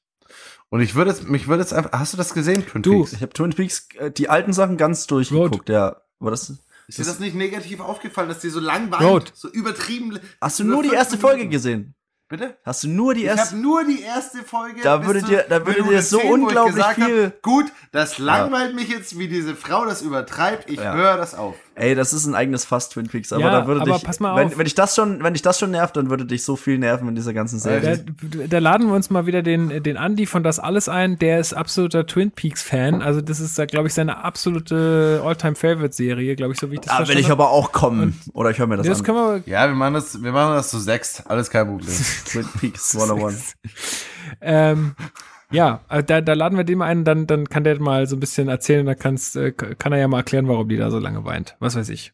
Und 0.73 0.79
ich 0.81 0.95
würde 0.95 1.11
jetzt, 1.11 1.27
mich 1.27 1.47
würde 1.49 1.61
jetzt 1.63 1.73
einfach, 1.73 1.91
hast 1.91 2.13
du 2.13 2.17
das 2.17 2.33
gesehen, 2.33 2.65
Twin 2.65 2.81
Du, 2.81 2.99
Peaks? 3.01 3.13
ich 3.13 3.21
habe 3.21 3.33
Twin 3.33 3.51
Peaks 3.53 3.87
äh, 3.99 4.09
die 4.09 4.29
alten 4.29 4.53
Sachen 4.53 4.77
ganz 4.77 5.05
durchgeguckt, 5.05 5.67
ja. 5.69 5.97
Aber 6.19 6.31
das 6.31 6.49
Ist 6.87 6.97
dir 6.97 7.03
das 7.03 7.19
nicht 7.19 7.35
negativ 7.35 7.81
aufgefallen, 7.81 8.29
dass 8.29 8.39
die 8.39 8.49
so 8.49 8.59
lang? 8.61 8.91
Road. 8.93 9.31
So 9.35 9.49
übertrieben. 9.49 10.17
Hast 10.39 10.59
du 10.59 10.63
nur 10.63 10.81
die 10.81 10.89
erste 10.93 11.17
Minuten? 11.17 11.27
Folge 11.29 11.49
gesehen? 11.49 11.93
Bitte? 12.29 12.55
Hast 12.63 12.85
du 12.85 12.87
nur 12.87 13.13
die 13.13 13.23
Ich 13.25 13.29
habe 13.29 13.39
erste 13.39 13.57
nur 13.57 13.83
die 13.83 14.01
erste 14.01 14.43
Folge. 14.43 14.79
Da 14.81 15.05
würde 15.05 15.21
dir- 15.21 15.45
da 15.49 15.65
würde 15.67 15.83
dir 15.83 16.01
so 16.01 16.17
10, 16.19 16.29
wo 16.29 16.35
ich 16.37 16.41
unglaublich 16.43 16.85
viel- 16.95 17.25
Hab, 17.25 17.41
gut, 17.41 17.65
das 17.91 18.17
langweilt 18.19 18.73
mich 18.73 18.87
jetzt, 18.87 19.19
wie 19.19 19.27
diese 19.27 19.53
Frau 19.57 19.83
das 19.85 20.01
übertreibt. 20.01 20.69
Ich 20.69 20.79
Ja. 20.79 20.93
höre 20.93 21.17
das 21.17 21.35
auf. 21.35 21.55
Ey, 21.73 21.95
das 21.95 22.11
ist 22.11 22.25
ein 22.25 22.35
eigenes 22.35 22.65
Fass 22.65 22.89
Twin 22.89 23.07
Peaks, 23.07 23.31
aber 23.31 23.43
Ja, 23.43 23.51
da 23.61 23.65
würde 23.67 23.81
aber 23.81 23.93
dich 23.93 24.03
pass 24.03 24.19
mal 24.19 24.35
wenn, 24.35 24.47
auf. 24.47 24.57
wenn 24.57 24.65
dich 24.65 24.75
das 24.75 24.93
schon, 24.93 25.23
wenn 25.23 25.31
dich 25.33 25.41
das 25.41 25.57
schon 25.57 25.71
nervt, 25.71 25.95
dann 25.95 26.09
würde 26.09 26.25
dich 26.25 26.43
so 26.43 26.57
viel 26.57 26.77
nerven 26.77 27.07
in 27.07 27.15
dieser 27.15 27.33
ganzen 27.33 27.55
Da, 27.59 27.79
Serie. 27.79 28.03
da 28.49 28.59
laden 28.59 28.87
wir 28.87 28.93
uns 28.93 29.09
mal 29.09 29.25
wieder 29.25 29.41
den, 29.41 29.81
den 29.81 29.95
Andi 29.95 30.25
von 30.25 30.43
Das 30.43 30.59
Alles 30.59 30.89
ein. 30.89 31.17
Der 31.19 31.39
ist 31.39 31.53
absoluter 31.53 32.05
Twin 32.05 32.31
Peaks-Fan. 32.31 33.01
Also, 33.01 33.21
das 33.21 33.39
ist, 33.39 33.55
glaube 33.69 33.87
ich, 33.87 33.93
seine 33.93 34.21
absolute 34.23 35.21
All-Time-Favorite-Serie, 35.23 36.35
glaube 36.35 36.53
ich, 36.53 36.59
so 36.59 36.69
wie 36.71 36.75
ich 36.75 36.81
das 36.81 36.87
Da 36.89 36.99
will 36.99 37.05
verstanden 37.05 37.25
ich 37.25 37.31
aber 37.31 37.49
auch 37.51 37.71
kommen. 37.71 38.19
Oder 38.33 38.49
ich 38.51 38.59
höre 38.59 38.67
mir 38.67 38.75
das, 38.77 38.87
Das 38.87 38.99
an. 38.99 39.05
können 39.05 39.17
wir. 39.17 39.51
Ja, 39.51 39.67
wir 39.67 39.75
machen 39.75 39.93
das, 39.93 40.21
wir 40.21 40.31
machen 40.33 40.53
das 40.55 40.69
zu 40.69 40.77
sechs. 40.79 41.25
Alles 41.25 41.49
kein 41.49 41.67
Problem. 41.67 41.95
Twin 42.25 42.47
Peaks 42.59 42.95
101. 42.99 43.53
Ähm, 44.41 44.93
ja, 45.51 45.81
äh, 45.89 46.03
da, 46.03 46.21
da 46.21 46.33
laden 46.33 46.57
wir 46.57 46.63
den 46.63 46.79
mal 46.79 46.85
ein, 46.85 47.03
dann, 47.03 47.27
dann 47.27 47.47
kann 47.47 47.63
der 47.63 47.79
mal 47.79 48.07
so 48.07 48.15
ein 48.15 48.19
bisschen 48.19 48.47
erzählen, 48.47 48.85
dann 48.85 48.97
kannst, 48.97 49.35
äh, 49.35 49.51
kann 49.51 49.91
er 49.91 49.99
ja 49.99 50.07
mal 50.07 50.17
erklären, 50.17 50.47
warum 50.47 50.67
die 50.67 50.77
da 50.77 50.89
so 50.89 50.99
lange 50.99 51.25
weint. 51.25 51.55
Was 51.59 51.75
weiß 51.75 51.89
ich. 51.89 52.13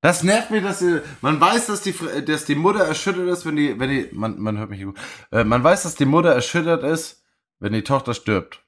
Das 0.00 0.22
nervt 0.22 0.50
mich, 0.50 0.62
dass 0.62 0.78
die, 0.78 1.00
man 1.20 1.40
weiß, 1.40 1.66
dass 1.66 1.82
die, 1.82 1.94
dass 2.26 2.44
die 2.44 2.54
Mutter 2.54 2.84
erschüttert 2.84 3.28
ist, 3.28 3.46
wenn 3.46 3.56
die, 3.56 3.78
wenn 3.78 3.90
die, 3.90 4.08
man, 4.12 4.38
man 4.38 4.58
hört 4.58 4.70
mich 4.70 4.82
gut. 4.82 4.96
Äh, 5.32 5.44
man 5.44 5.64
weiß, 5.64 5.84
dass 5.84 5.94
die 5.94 6.04
Mutter 6.04 6.30
erschüttert 6.30 6.84
ist, 6.84 7.24
wenn 7.58 7.72
die 7.72 7.82
Tochter 7.82 8.14
stirbt. 8.14 8.62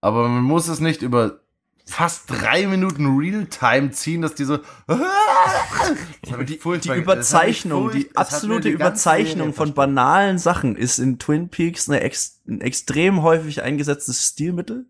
Aber 0.00 0.28
man 0.28 0.42
muss 0.42 0.68
es 0.68 0.80
nicht 0.80 1.02
über 1.02 1.40
fast 1.86 2.24
drei 2.26 2.66
Minuten 2.66 3.16
Realtime 3.16 3.92
ziehen, 3.92 4.22
dass 4.22 4.34
die 4.34 4.44
so, 4.44 4.58
das 4.88 6.38
Die, 6.46 6.58
die 6.58 6.90
Überzeichnung, 6.90 7.92
die 7.92 8.14
absolute 8.14 8.68
die 8.68 8.74
Überzeichnung 8.74 9.54
von 9.54 9.72
banalen 9.72 10.38
Sachen 10.38 10.76
ist 10.76 10.98
in 10.98 11.18
Twin 11.18 11.48
Peaks 11.48 11.88
eine 11.88 12.00
ex 12.00 12.40
ein 12.48 12.60
extrem 12.60 13.22
häufig 13.22 13.62
eingesetztes 13.62 14.26
Stilmittel. 14.26 14.86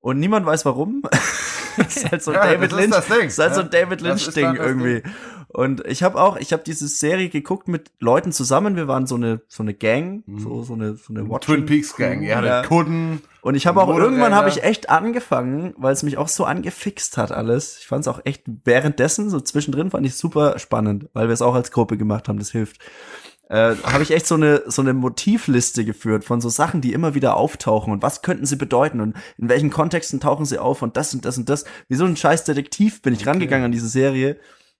Und 0.00 0.20
niemand 0.20 0.46
weiß 0.46 0.64
warum. 0.64 1.02
das 1.76 1.96
ist 1.96 2.10
halt 2.10 2.22
so 2.22 2.30
ein 2.30 2.36
Ja, 2.36 2.52
David 2.52 2.72
Lynch. 2.72 2.90
das 2.90 3.06
Ding, 3.08 3.26
ist 3.26 3.38
halt 3.38 3.54
so 3.54 3.60
ein 3.60 3.70
ja. 3.72 3.80
David 3.80 4.00
Lynch 4.00 4.28
Ding 4.28 4.54
irgendwie. 4.54 5.02
Und 5.50 5.86
ich 5.86 6.02
habe 6.02 6.20
auch, 6.20 6.36
ich 6.36 6.52
habe 6.52 6.62
diese 6.62 6.86
Serie 6.88 7.30
geguckt 7.30 7.68
mit 7.68 7.90
Leuten 8.00 8.32
zusammen. 8.32 8.76
Wir 8.76 8.86
waren 8.86 9.06
so 9.06 9.14
eine 9.14 9.40
so 9.48 9.62
eine 9.62 9.72
Gang, 9.72 10.22
so 10.36 10.62
so 10.62 10.74
eine 10.74 10.96
so 10.96 11.12
eine 11.12 11.20
Twin 11.20 11.30
Watching 11.30 11.66
Peaks 11.66 11.96
Gang, 11.96 12.22
ja, 12.22 12.36
Ja. 12.36 12.40
der 12.42 12.62
Kudden. 12.68 13.22
Und 13.40 13.54
ich 13.54 13.66
habe 13.66 13.80
auch 13.80 13.88
irgendwann 13.96 14.34
habe 14.34 14.50
ich 14.50 14.62
echt 14.62 14.90
angefangen, 14.90 15.74
weil 15.78 15.94
es 15.94 16.02
mich 16.02 16.18
auch 16.18 16.28
so 16.28 16.44
angefixt 16.44 17.16
hat 17.16 17.32
alles. 17.32 17.78
Ich 17.80 17.86
fand 17.86 18.02
es 18.02 18.08
auch 18.08 18.20
echt 18.24 18.42
währenddessen 18.64 19.30
so 19.30 19.40
zwischendrin 19.40 19.90
fand 19.90 20.04
ich 20.06 20.16
super 20.16 20.58
spannend, 20.58 21.08
weil 21.14 21.28
wir 21.28 21.32
es 21.32 21.40
auch 21.42 21.54
als 21.54 21.70
Gruppe 21.70 21.96
gemacht 21.96 22.28
haben. 22.28 22.38
Das 22.38 22.50
hilft. 22.50 22.78
äh, 23.48 23.74
habe 23.84 24.02
ich 24.02 24.10
echt 24.10 24.26
so 24.26 24.34
eine 24.34 24.64
so 24.66 24.82
eine 24.82 24.92
Motivliste 24.92 25.86
geführt 25.86 26.24
von 26.24 26.42
so 26.42 26.50
Sachen, 26.50 26.82
die 26.82 26.92
immer 26.92 27.14
wieder 27.14 27.36
auftauchen 27.38 27.90
und 27.94 28.02
was 28.02 28.20
könnten 28.20 28.44
sie 28.44 28.56
bedeuten 28.56 29.00
und 29.00 29.16
in 29.38 29.48
welchen 29.48 29.70
Kontexten 29.70 30.20
tauchen 30.20 30.44
sie 30.44 30.58
auf 30.58 30.82
und 30.82 30.98
das 30.98 31.14
und 31.14 31.24
das 31.24 31.38
und 31.38 31.48
das. 31.48 31.64
Wie 31.88 31.94
so 31.96 32.04
ein 32.04 32.16
scheiß 32.18 32.44
Detektiv 32.44 33.00
bin 33.00 33.14
ich 33.14 33.26
rangegangen 33.26 33.64
an 33.64 33.72
diese 33.72 33.88
Serie 33.88 34.36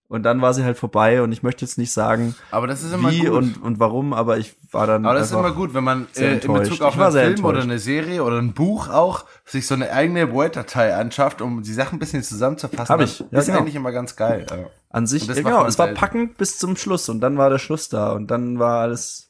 und 0.09 0.23
dann 0.23 0.41
war 0.41 0.55
sie 0.55 0.65
halt 0.65 0.79
vorbei 0.79 1.23
und 1.23 1.33
ich 1.33 1.43
möchte 1.43 1.65
jetzt 1.65 1.77
nicht 1.79 1.93
sagen, 1.93 2.35
Aber 2.51 2.67
das 2.67 2.83
ist 2.83 2.93
immer 2.95 3.11
wie 3.11 3.21
gut. 3.21 3.31
und 3.31 3.63
und 3.63 3.79
warum, 3.79 4.13
aber 4.13 4.39
ich 4.39 4.57
war 4.73 4.87
dann 4.87 5.05
Aber 5.05 5.19
das 5.19 5.31
ist 5.31 5.33
immer 5.37 5.53
gut, 5.53 5.75
wenn 5.75 5.85
man 5.85 6.07
äh, 6.17 6.39
in. 6.39 6.53
Bezug 6.53 6.81
auf 6.81 6.99
einen 6.99 7.13
Film 7.13 7.45
oder 7.45 7.59
enttäuscht. 7.59 7.63
eine 7.63 7.79
Serie 7.79 8.25
oder 8.25 8.39
ein 8.39 8.55
Buch 8.55 8.89
auch 8.89 9.27
sich 9.45 9.67
so 9.67 9.75
eine 9.75 9.93
eigene 9.93 10.33
Word-Datei 10.33 10.95
anschafft, 10.95 11.43
um 11.43 11.63
die 11.63 11.73
Sachen 11.73 11.97
ein 11.97 11.99
bisschen 11.99 12.23
zusammenzufassen. 12.23 12.89
Hab 12.89 13.01
ich. 13.01 13.21
Ja, 13.31 13.39
ist 13.39 13.47
genau. 13.47 13.59
eigentlich 13.59 13.75
immer 13.77 13.93
ganz 13.93 14.17
geil. 14.17 14.47
Ja. 14.51 14.57
an 14.91 15.07
sich 15.07 15.27
das 15.27 15.37
ja, 15.37 15.43
genau, 15.43 15.67
es 15.67 15.79
war 15.79 15.89
packend 15.89 16.39
bis 16.39 16.59
zum 16.59 16.77
Schluss 16.77 17.09
und 17.09 17.21
dann 17.21 17.37
war 17.37 17.51
der 17.51 17.59
Schluss 17.59 17.89
da 17.89 18.13
und 18.13 18.31
dann 18.31 18.59
war 18.59 18.81
alles 18.81 19.28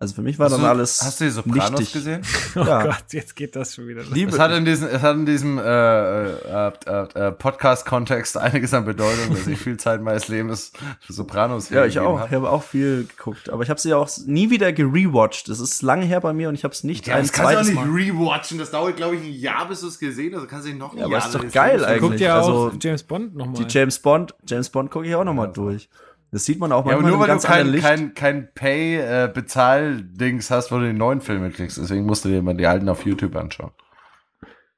also 0.00 0.14
für 0.14 0.22
mich 0.22 0.38
war 0.38 0.46
Hast 0.46 0.52
dann 0.54 0.62
du, 0.62 0.66
alles 0.66 1.02
hast 1.02 1.20
du 1.20 1.24
die 1.24 1.30
Sopranos 1.30 1.78
nichtig. 1.78 1.92
gesehen? 1.92 2.22
Oh 2.56 2.60
Ja. 2.64 2.82
Gott, 2.84 3.04
jetzt 3.12 3.36
geht 3.36 3.54
das 3.54 3.74
schon 3.74 3.86
wieder 3.86 4.02
los. 4.02 4.10
Liebe 4.12 4.32
Es 4.32 4.38
hat 4.38 4.50
in 4.50 4.64
diesem, 4.64 4.88
es 4.88 5.02
hat 5.02 5.14
in 5.14 5.26
diesem 5.26 5.58
äh, 5.58 5.62
äh, 5.62 6.72
äh, 6.86 7.02
äh, 7.28 7.32
Podcast-Kontext 7.32 8.36
einiges 8.38 8.72
an 8.74 8.84
Bedeutung, 8.86 9.30
dass 9.34 9.46
ich 9.46 9.58
viel 9.58 9.76
Zeit 9.76 10.02
meines 10.02 10.28
Lebens 10.28 10.72
für 11.00 11.12
Sopranos 11.12 11.68
Ja, 11.70 11.84
ich 11.84 11.98
auch. 12.00 12.18
hab. 12.18 12.28
Ich 12.28 12.34
habe 12.34 12.50
auch 12.50 12.62
viel 12.62 13.06
geguckt, 13.06 13.50
aber 13.50 13.62
ich 13.62 13.70
habe 13.70 13.78
sie 13.78 13.92
auch 13.94 14.08
nie 14.26 14.50
wieder 14.50 14.72
gerewatcht. 14.72 15.48
Das 15.48 15.60
ist 15.60 15.82
lange 15.82 16.06
her 16.06 16.20
bei 16.20 16.32
mir 16.32 16.48
und 16.48 16.54
ich 16.54 16.64
habe 16.64 16.72
es 16.72 16.82
nicht 16.82 17.06
Ja, 17.06 17.14
ein 17.16 17.22
das 17.22 17.32
kannst 17.32 17.52
du 17.52 17.58
auch 17.58 17.62
zweites 17.62 17.68
nicht 17.68 17.86
Mal. 17.86 18.24
rewatchen. 18.24 18.58
Das 18.58 18.70
dauert, 18.70 18.96
glaube 18.96 19.16
ich, 19.16 19.22
ein 19.22 19.32
Jahr, 19.32 19.68
bis 19.68 19.82
du 19.82 19.88
es 19.88 19.98
gesehen 19.98 20.34
hast. 20.34 20.42
Du 20.42 20.46
kannst 20.48 20.66
dich 20.66 20.74
noch 20.76 20.92
ein 20.94 20.98
Ja, 20.98 21.04
aber 21.04 21.18
Jahr 21.18 21.26
ist 21.26 21.34
doch 21.34 21.52
geil 21.52 21.84
eigentlich. 21.84 22.00
Guckt 22.00 22.20
ja 22.20 22.36
Also, 22.38 22.68
auch 22.68 22.72
James 22.80 23.02
Bond 23.02 23.36
nochmal. 23.36 23.64
Die 23.64 23.72
James 23.72 23.98
Bond, 23.98 24.34
James 24.48 24.70
Bond 24.70 24.90
gucke 24.90 25.06
ich 25.06 25.14
auch 25.14 25.24
noch 25.24 25.34
mal 25.34 25.46
durch. 25.46 25.88
Das 26.32 26.44
sieht 26.44 26.58
man 26.60 26.70
auch 26.72 26.86
Ja, 26.86 26.92
aber 26.92 27.02
manchmal 27.02 27.10
nur 27.10 27.14
in 27.16 27.20
weil 27.20 27.26
du 27.26 27.32
ganz 27.32 27.44
anderen 27.44 27.64
kein, 27.64 27.72
Licht. 27.72 27.84
kein, 27.84 28.14
kein 28.14 28.54
Pay-Bezahl-Dings 28.54 30.50
hast, 30.50 30.70
wo 30.70 30.78
du 30.78 30.86
die 30.86 30.92
neuen 30.96 31.20
Filme 31.20 31.50
kriegst. 31.50 31.78
Deswegen 31.78 32.04
musst 32.06 32.24
du 32.24 32.28
dir 32.28 32.40
mal 32.42 32.54
die 32.54 32.66
alten 32.66 32.88
auf 32.88 33.04
YouTube 33.04 33.34
anschauen. 33.36 33.72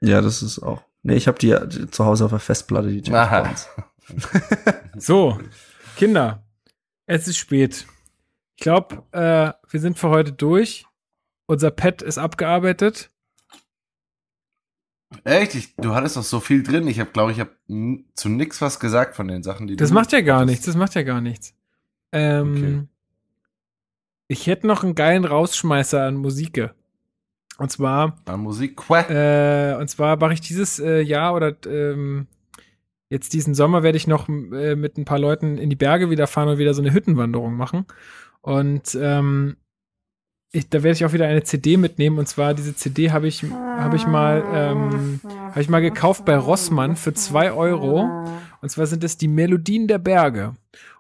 ja, 0.01 0.21
das 0.21 0.43
ist 0.43 0.59
auch. 0.61 0.83
Nee, 1.03 1.15
ich 1.17 1.27
habe 1.29 1.39
die, 1.39 1.55
die 1.69 1.91
zu 1.91 2.05
Hause 2.05 2.25
auf 2.25 2.31
der 2.31 2.39
Festplatte, 2.41 2.89
die 2.89 3.01
James 3.01 3.19
Aha. 3.21 3.41
Bonds. 3.43 3.69
So, 4.99 5.39
Kinder, 5.97 6.45
es 7.07 7.29
ist 7.29 7.39
spät. 7.39 7.87
Ich 8.57 8.63
glaube, 8.63 9.03
äh, 9.13 9.53
wir 9.71 9.81
sind 9.81 9.99
für 9.99 10.11
heute 10.11 10.33
durch. 10.33 10.87
Unser 11.47 11.71
Pad 11.71 12.03
ist 12.03 12.19
abgearbeitet. 12.19 13.11
Echt? 15.25 15.55
Ich, 15.55 15.77
du 15.77 15.95
hattest 15.95 16.17
doch 16.17 16.23
so 16.23 16.41
viel 16.41 16.63
drin. 16.63 16.87
Ich 16.89 17.01
habe, 17.01 17.11
glaube 17.11 17.33
ich, 17.33 17.41
habe 17.41 17.51
zu 18.15 18.29
nix 18.29 18.61
was 18.61 18.81
gesagt 18.81 19.15
von 19.17 19.29
den 19.29 19.43
Sachen, 19.43 19.67
die 19.67 19.77
Das 19.77 19.89
du 19.91 19.95
macht 19.95 20.13
ja 20.13 20.21
gar 20.21 20.45
nichts. 20.45 20.67
Das 20.67 20.77
macht 20.77 20.95
ja 20.95 21.03
gar 21.03 21.21
nichts. 21.21 21.55
Ähm, 22.13 22.53
Okay. 22.53 22.89
Ich 24.29 24.47
hätte 24.47 24.67
noch 24.67 24.83
einen 24.83 24.95
geilen 24.95 25.27
Rausschmeißer 25.27 26.03
an 26.05 26.17
Musik. 26.17 26.71
Und 27.59 27.71
zwar, 27.71 28.17
An 28.25 28.41
Musik. 28.41 28.81
Äh, 28.89 29.75
und 29.79 29.89
zwar 29.89 30.17
mache 30.17 30.33
ich 30.33 30.41
dieses 30.41 30.79
äh, 30.79 31.03
Jahr 31.03 31.35
oder 31.35 31.55
ähm, 31.67 32.29
jetzt 33.11 33.35
diesen 33.35 33.55
Sommer 33.55 33.83
werde 33.83 33.99
ich 33.99 34.07
noch 34.07 34.31
äh, 34.31 34.75
mit 34.75 34.97
ein 34.97 35.05
paar 35.05 35.19
Leuten 35.19 35.59
in 35.59 35.69
die 35.69 35.77
Berge 35.77 36.09
wieder 36.09 36.27
fahren 36.27 36.49
und 36.49 36.57
wieder 36.59 36.73
so 36.73 36.81
eine 36.81 36.95
Hüttenwanderung 36.95 37.55
machen. 37.55 37.85
Und 38.41 38.97
ähm, 38.99 39.57
ich, 40.53 40.69
da 40.69 40.83
werde 40.83 40.95
ich 40.95 41.05
auch 41.05 41.13
wieder 41.13 41.27
eine 41.27 41.43
CD 41.43 41.77
mitnehmen. 41.79 42.19
Und 42.19 42.29
zwar 42.29 42.55
diese 42.55 42.77
CD 42.77 43.11
habe 43.11 43.27
ich, 43.27 43.43
habe 43.43 43.97
ich 43.97 44.07
mal, 44.07 44.45
ähm, 44.53 45.21
habe 45.25 45.61
ich 45.61 45.69
mal 45.69 45.81
gekauft 45.81 46.25
bei 46.25 46.37
Rossmann 46.37 46.97
für 46.97 47.15
zwei 47.15 47.53
Euro. 47.53 48.09
Und 48.61 48.69
zwar 48.69 48.87
sind 48.87 49.03
es 49.03 49.17
die 49.17 49.29
Melodien 49.29 49.89
der 49.89 49.99
Berge. 49.99 50.55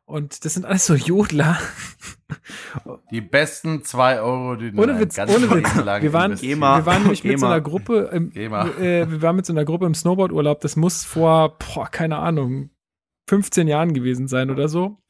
Und 0.04 0.44
das 0.44 0.54
sind 0.54 0.64
alles 0.66 0.86
so 0.86 0.94
Jodler. 0.94 1.58
Die 3.10 3.20
besten 3.20 3.84
zwei 3.84 4.20
Euro, 4.20 4.56
die 4.56 4.72
du 4.72 4.82
Ohne 4.82 4.92
in 4.92 5.00
Witz, 5.00 5.18
ohne 5.18 5.50
Witz. 5.50 5.74
Wir 5.76 6.12
waren, 6.12 6.34
GEMA. 6.34 6.78
wir 6.78 6.86
waren 6.86 7.02
nämlich 7.02 7.22
mit 7.24 7.38
so 7.38 7.46
einer 7.46 7.60
Gruppe 7.60 8.10
im, 8.12 8.32
äh, 8.32 8.50
wir 9.10 9.22
waren 9.22 9.36
mit 9.36 9.44
so 9.44 9.52
einer 9.52 9.66
Gruppe 9.66 9.84
im 9.84 9.94
Snowboardurlaub. 9.94 10.60
Das 10.60 10.76
muss 10.76 11.04
vor, 11.04 11.58
boah, 11.58 11.88
keine 11.88 12.16
Ahnung, 12.16 12.70
15 13.28 13.68
Jahren 13.68 13.92
gewesen 13.92 14.28
sein 14.28 14.50
oder 14.50 14.68
so. 14.68 15.01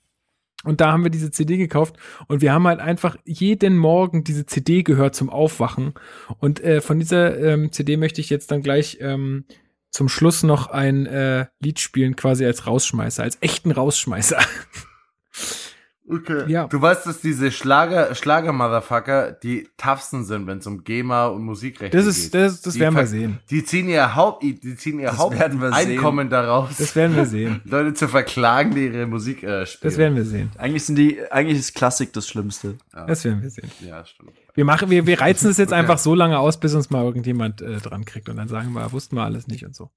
Und 0.65 0.81
da 0.81 0.93
haben 0.93 1.05
wir 1.05 1.11
diese 1.11 1.31
CD 1.31 1.57
gekauft 1.57 1.97
und 2.29 2.41
wir 2.41 2.53
haben 2.53 2.67
halt 2.67 2.81
einfach 2.81 3.17
jeden 3.25 3.77
Morgen 3.77 4.25
diese 4.25 4.47
CD 4.47 4.83
gehört 4.83 5.15
zum 5.15 5.31
Aufwachen. 5.31 5.95
Und 6.39 6.61
äh, 6.63 6.81
von 6.81 6.99
dieser 6.99 7.39
ähm, 7.39 7.73
CD 7.73 7.97
möchte 7.97 8.21
ich 8.21 8.31
jetzt 8.31 8.51
dann 8.51 8.63
gleich 8.63 8.99
ähm, 9.01 9.45
zum 9.91 10.09
Schluss 10.09 10.43
noch 10.43 10.69
ein 10.69 11.07
äh, 11.07 11.47
Lied 11.61 11.81
spielen, 11.81 12.17
quasi 12.17 12.45
als 12.47 12.67
Rausschmeißer, 12.67 13.23
als 13.23 13.39
echten 13.41 13.71
Rausschmeißer. 13.71 14.39
Okay. 16.09 16.51
Ja. 16.51 16.67
Du 16.67 16.83
weißt, 16.83 17.07
dass 17.07 17.21
diese 17.21 17.53
Schlager, 17.53 18.15
Schlager-Motherfucker 18.15 19.33
die 19.33 19.69
toughsten 19.77 20.25
sind, 20.25 20.47
wenn 20.47 20.59
es 20.59 20.67
um 20.67 20.83
GEMA 20.85 21.27
und 21.27 21.45
Musikrechte 21.45 21.97
Das 21.97 22.07
geht. 22.07 22.15
ist, 22.25 22.35
das, 22.35 22.61
das 22.61 22.75
Die 22.75 22.81
werden 22.81 22.97
wir 22.97 23.07
sehen. 23.07 23.39
Die 23.51 23.65
ziehen 23.65 23.89
ihr 23.89 24.15
Haupt, 24.17 24.43
die 24.43 24.77
ziehen 24.77 24.99
ihr 24.99 25.17
Haupteinkommen 25.17 26.29
daraus, 26.29 26.77
Das 26.79 26.97
werden 26.97 27.15
wir 27.17 27.27
sehen. 27.27 27.61
Leute 27.65 27.95
zu 27.95 28.09
verklagen, 28.09 28.75
die 28.75 28.87
ihre 28.87 29.07
Musik 29.07 29.43
äh, 29.45 29.65
spielen. 29.65 29.91
Das 29.91 29.99
werden 29.99 30.17
wir 30.17 30.25
sehen. 30.25 30.51
Eigentlich 30.59 30.85
sind 30.85 30.97
die, 30.97 31.21
eigentlich 31.31 31.59
ist 31.59 31.75
Klassik 31.75 32.13
das 32.13 32.27
Schlimmste. 32.29 32.75
Das 32.93 33.25
werden 33.25 33.41
wir 33.43 33.51
sehen. 33.51 33.71
Ja, 33.81 34.05
stimmt. 34.05 34.33
Wir 34.55 34.65
machen, 34.67 34.91
wir, 34.91 35.07
wir 35.07 35.21
reizen 35.21 35.49
es 35.51 35.57
jetzt 35.57 35.73
einfach 35.73 35.99
so 35.99 36.15
lange 36.15 36.39
aus, 36.39 36.61
bis 36.61 36.75
uns 36.75 36.91
mal 36.91 37.05
irgendjemand 37.05 37.63
äh, 37.63 37.79
dran 37.79 38.05
kriegt 38.05 38.29
und 38.29 38.37
dann 38.37 38.49
sagen 38.49 38.73
wir, 38.73 38.93
wussten 38.93 39.17
wir 39.17 39.23
alles 39.23 39.47
nicht 39.47 39.65
und 39.65 39.75
so. 39.75 39.91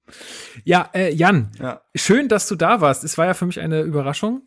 Ja, 0.64 0.88
äh, 0.94 1.12
Jan, 1.12 1.50
Ja. 1.60 1.82
schön, 1.94 2.28
dass 2.28 2.48
du 2.48 2.54
da 2.56 2.80
warst. 2.80 3.04
Es 3.04 3.18
war 3.18 3.26
ja 3.26 3.34
für 3.34 3.44
mich 3.46 3.60
eine 3.60 3.82
Überraschung. 3.82 4.42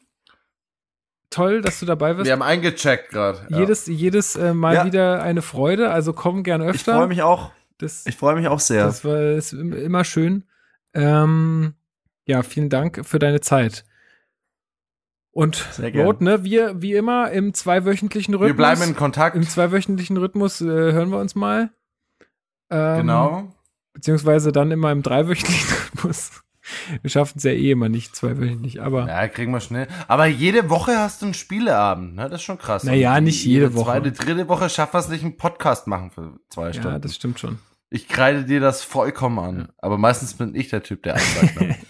Toll, 1.30 1.62
dass 1.62 1.80
du 1.80 1.86
dabei 1.86 2.14
bist. 2.16 2.26
Wir 2.26 2.34
haben 2.34 2.42
eingecheckt 2.42 3.10
gerade. 3.10 3.46
Ja. 3.50 3.60
Jedes, 3.60 3.86
jedes 3.86 4.36
äh, 4.36 4.54
Mal 4.54 4.74
Ja. 4.76 4.86
wieder 4.86 5.22
eine 5.22 5.42
Freude. 5.44 5.92
Also 5.92 6.14
komm 6.14 6.44
gern 6.44 6.62
Ich 6.62 6.68
öfter. 6.70 6.96
freue 6.96 7.08
mich 7.08 7.22
auch. 7.22 7.52
Das, 7.78 8.06
Ich 8.08 8.18
freue 8.18 8.36
mich 8.36 8.48
auch 8.48 8.60
sehr. 8.60 8.86
das 8.86 9.06
war 9.06 9.20
ist 9.22 9.54
im- 9.54 9.74
immer 9.74 10.04
schön. 10.04 10.44
Ähm, 10.94 11.76
ja, 12.26 12.42
vielen 12.44 12.70
Dank 12.70 13.06
für 13.06 13.20
deine 13.20 13.42
Zeit. 13.42 13.86
Und. 15.32 15.66
Rot, 15.96 16.22
ne, 16.22 16.44
wir 16.44 16.82
wie 16.82 16.96
immer 16.96 17.32
im 17.32 17.54
zweiwöchentlichen 17.54 18.34
Rhythmus. 18.34 18.50
Wir 18.50 18.56
bleiben 18.58 18.82
in 18.82 18.96
Kontakt. 18.96 19.36
Im 19.36 19.48
zweiwöchentlichen 19.48 20.18
Rhythmus 20.18 20.60
äh, 20.62 20.66
hören 20.66 21.12
wir 21.12 21.20
uns 21.20 21.36
mal. 21.36 21.70
Ähm, 22.72 22.98
genau. 23.02 23.56
Beziehungsweise 23.94 24.52
dann 24.52 24.72
immer 24.72 24.92
im 24.92 25.04
dreiwöchentlichen 25.04 25.70
Rhythmus. 25.94 26.32
Wir 27.02 27.10
schaffen 27.10 27.38
es 27.38 27.44
ja 27.44 27.52
eh 27.52 27.72
immer 27.72 27.90
nicht 27.90 28.16
zweiwöchentlich, 28.16 28.82
aber 28.82 29.08
Ja, 29.08 29.28
kriegen 29.28 29.52
wir 29.52 29.60
schnell. 29.62 29.88
Aber 30.08 30.26
jede 30.28 30.70
Woche 30.70 30.98
hast 30.98 31.22
du 31.22 31.26
einen 31.28 31.34
Spieleabend, 31.34 32.16
ne? 32.16 32.24
Das 32.30 32.42
ist 32.42 32.46
schon 32.46 32.58
krass. 32.58 32.84
Naja, 32.84 33.18
Und 33.18 33.26
nicht 33.26 33.46
jede 33.46 33.74
Woche. 33.74 33.92
Zweite, 33.92 34.12
dritte 34.12 34.48
Woche 34.48 34.70
schaffen 34.70 34.94
wir 34.94 35.00
es 35.00 35.10
nicht, 35.10 35.24
einen 35.24 35.38
Podcast 35.38 35.88
machen 35.88 36.12
für 36.12 36.34
zwei 36.50 36.68
ja, 36.68 36.74
Stunden. 36.74 37.02
das 37.02 37.16
stimmt 37.16 37.40
schon. 37.40 37.60
ich 37.90 38.08
kreide 38.08 38.44
dir 38.46 38.60
das 38.60 38.84
vollkommen 38.84 39.40
an. 39.40 39.70
Aber 39.80 39.98
meistens 39.98 40.34
bin 40.36 40.54
ich 40.56 40.70
der 40.70 40.84
Typ, 40.84 41.04
der 41.04 41.16
anzeigt. 41.16 41.60
ne? 41.62 41.76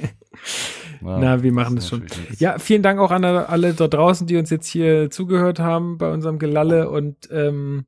Ja, 1.01 1.17
Na, 1.17 1.43
wir 1.43 1.53
machen 1.53 1.77
das 1.77 1.89
das 1.89 1.89
schon. 1.89 2.05
Ja, 2.39 2.59
vielen 2.59 2.83
Dank 2.83 2.99
auch 2.99 3.11
an 3.11 3.23
alle 3.23 3.73
da 3.73 3.87
draußen, 3.87 4.27
die 4.27 4.35
uns 4.35 4.49
jetzt 4.49 4.67
hier 4.67 5.09
zugehört 5.09 5.59
haben 5.59 5.97
bei 5.97 6.11
unserem 6.11 6.39
Gelalle 6.39 6.89
und 6.89 7.29
ähm, 7.31 7.85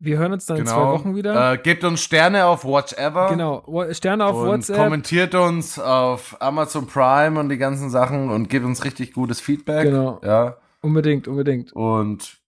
wir 0.00 0.18
hören 0.18 0.32
uns 0.32 0.46
dann 0.46 0.58
in 0.58 0.66
zwei 0.66 0.86
Wochen 0.86 1.16
wieder. 1.16 1.52
Äh, 1.52 1.58
gebt 1.58 1.82
uns 1.84 2.00
Sterne 2.02 2.46
auf 2.46 2.64
Watch 2.64 2.92
Ever. 2.92 3.28
genau, 3.30 3.64
Sterne 3.92 4.26
auf 4.26 4.36
und 4.36 4.46
WhatsApp. 4.46 4.76
kommentiert 4.76 5.34
uns 5.34 5.78
auf 5.78 6.40
Amazon 6.40 6.86
Prime 6.86 7.38
und 7.38 7.48
die 7.48 7.58
ganzen 7.58 7.90
Sachen 7.90 8.30
und 8.30 8.48
gebt 8.48 8.64
uns 8.64 8.84
richtig 8.84 9.12
gutes 9.12 9.40
Feedback. 9.40 9.84
Genau. 9.84 10.20
Ja. 10.22 10.58
Unbedingt, 10.80 11.26
unbedingt. 11.26 11.72
Und 11.72 12.38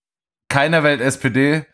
keiner 0.48 0.84
wählt 0.84 1.00
SPD. 1.00 1.64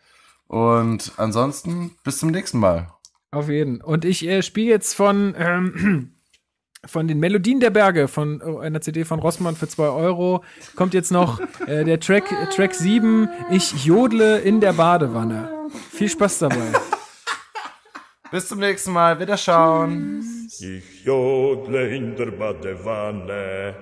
Und 0.47 1.11
ansonsten 1.17 1.91
bis 2.03 2.17
zum 2.19 2.29
nächsten 2.31 2.59
Mal. 2.59 2.87
Auf 3.31 3.49
jeden. 3.49 3.81
Und 3.81 4.05
ich 4.05 4.25
äh, 4.27 4.41
spiele 4.41 4.69
jetzt 4.69 4.93
von, 4.93 5.35
ähm, 5.37 6.13
von 6.85 7.07
den 7.07 7.19
Melodien 7.19 7.59
der 7.59 7.69
Berge 7.69 8.07
von 8.07 8.41
äh, 8.41 8.65
einer 8.65 8.81
CD 8.81 9.03
von 9.03 9.19
Rossmann 9.19 9.55
für 9.55 9.67
2 9.67 9.89
Euro. 9.89 10.43
Kommt 10.75 10.93
jetzt 10.93 11.11
noch 11.11 11.41
äh, 11.67 11.83
der 11.83 11.99
Track, 11.99 12.23
Track 12.55 12.73
7, 12.73 13.29
Ich 13.51 13.85
jodle 13.85 14.39
in 14.39 14.61
der 14.61 14.73
Badewanne. 14.73 15.56
Viel 15.91 16.09
Spaß 16.09 16.39
dabei. 16.39 16.71
Bis 18.31 18.47
zum 18.47 18.59
nächsten 18.59 18.91
Mal. 18.91 19.19
Wiederschauen. 19.19 20.47
Ich 20.59 21.05
jodle 21.05 21.95
in 21.95 22.15
der 22.15 22.31
Badewanne. 22.31 23.75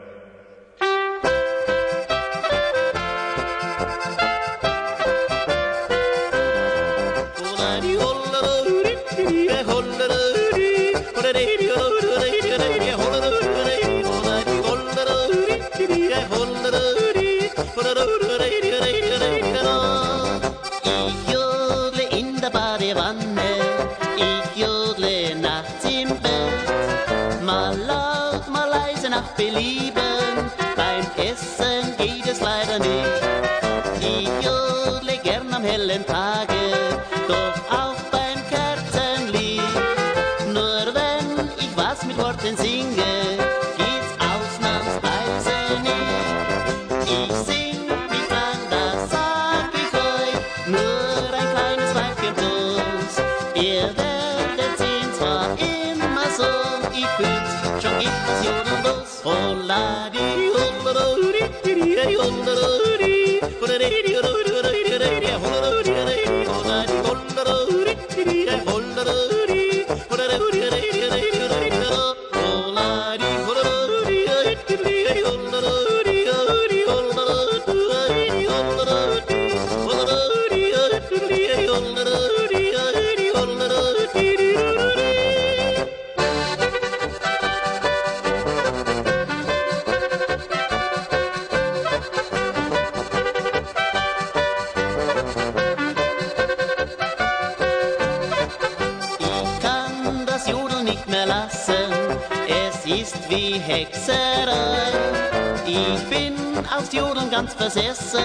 Jodeln 107.26 107.32
ganz 107.32 107.54
versessen, 107.54 108.22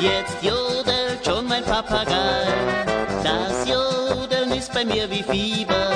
jetzt 0.00 0.42
jodelt 0.42 1.24
schon 1.24 1.46
mein 1.46 1.64
Papagei. 1.64 2.46
Das 3.22 3.68
Jodeln 3.68 4.52
ist 4.52 4.72
bei 4.72 4.84
mir 4.84 5.10
wie 5.10 5.22
Fieber, 5.22 5.90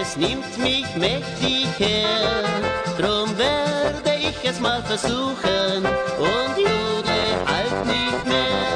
es 0.00 0.16
nimmt 0.16 0.56
mich 0.58 0.86
mächtig 0.96 1.68
her. 1.78 2.44
Drum 2.98 3.36
werde 3.38 4.14
ich 4.18 4.48
es 4.48 4.60
mal 4.60 4.82
versuchen 4.82 5.84
und 6.18 6.56
jodle 6.56 7.24
halt 7.46 7.86
nicht 7.86 8.26
mehr. 8.26 8.66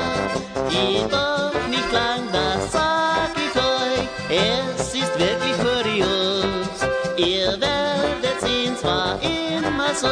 Jedoch 0.70 1.68
nicht 1.68 1.92
lang, 1.92 2.22
das 2.32 2.72
sag 2.72 3.30
ich 3.36 3.54
euch, 3.56 4.08
es 4.30 4.94
ist 4.94 5.18
wirklich 5.18 5.56
kurios. 5.58 6.78
Ihr 7.16 7.60
werdet 7.60 8.40
sehen, 8.40 8.76
zwar 8.76 9.18
immer 9.22 9.94
so, 9.94 10.08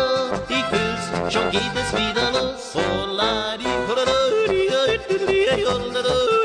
ich 0.49 0.65
fühl's, 0.65 0.96
schon 1.31 1.51
geht 1.51 1.63
es 1.75 1.93
wieder 1.93 2.31
los. 2.33 2.75
Oh, 2.75 3.07
la, 3.13 3.57
di, 3.57 3.65
ho, 3.65 3.95
la, 3.95 4.05
la, 4.05 4.13
di, 4.49 5.65
oh, 5.67 6.36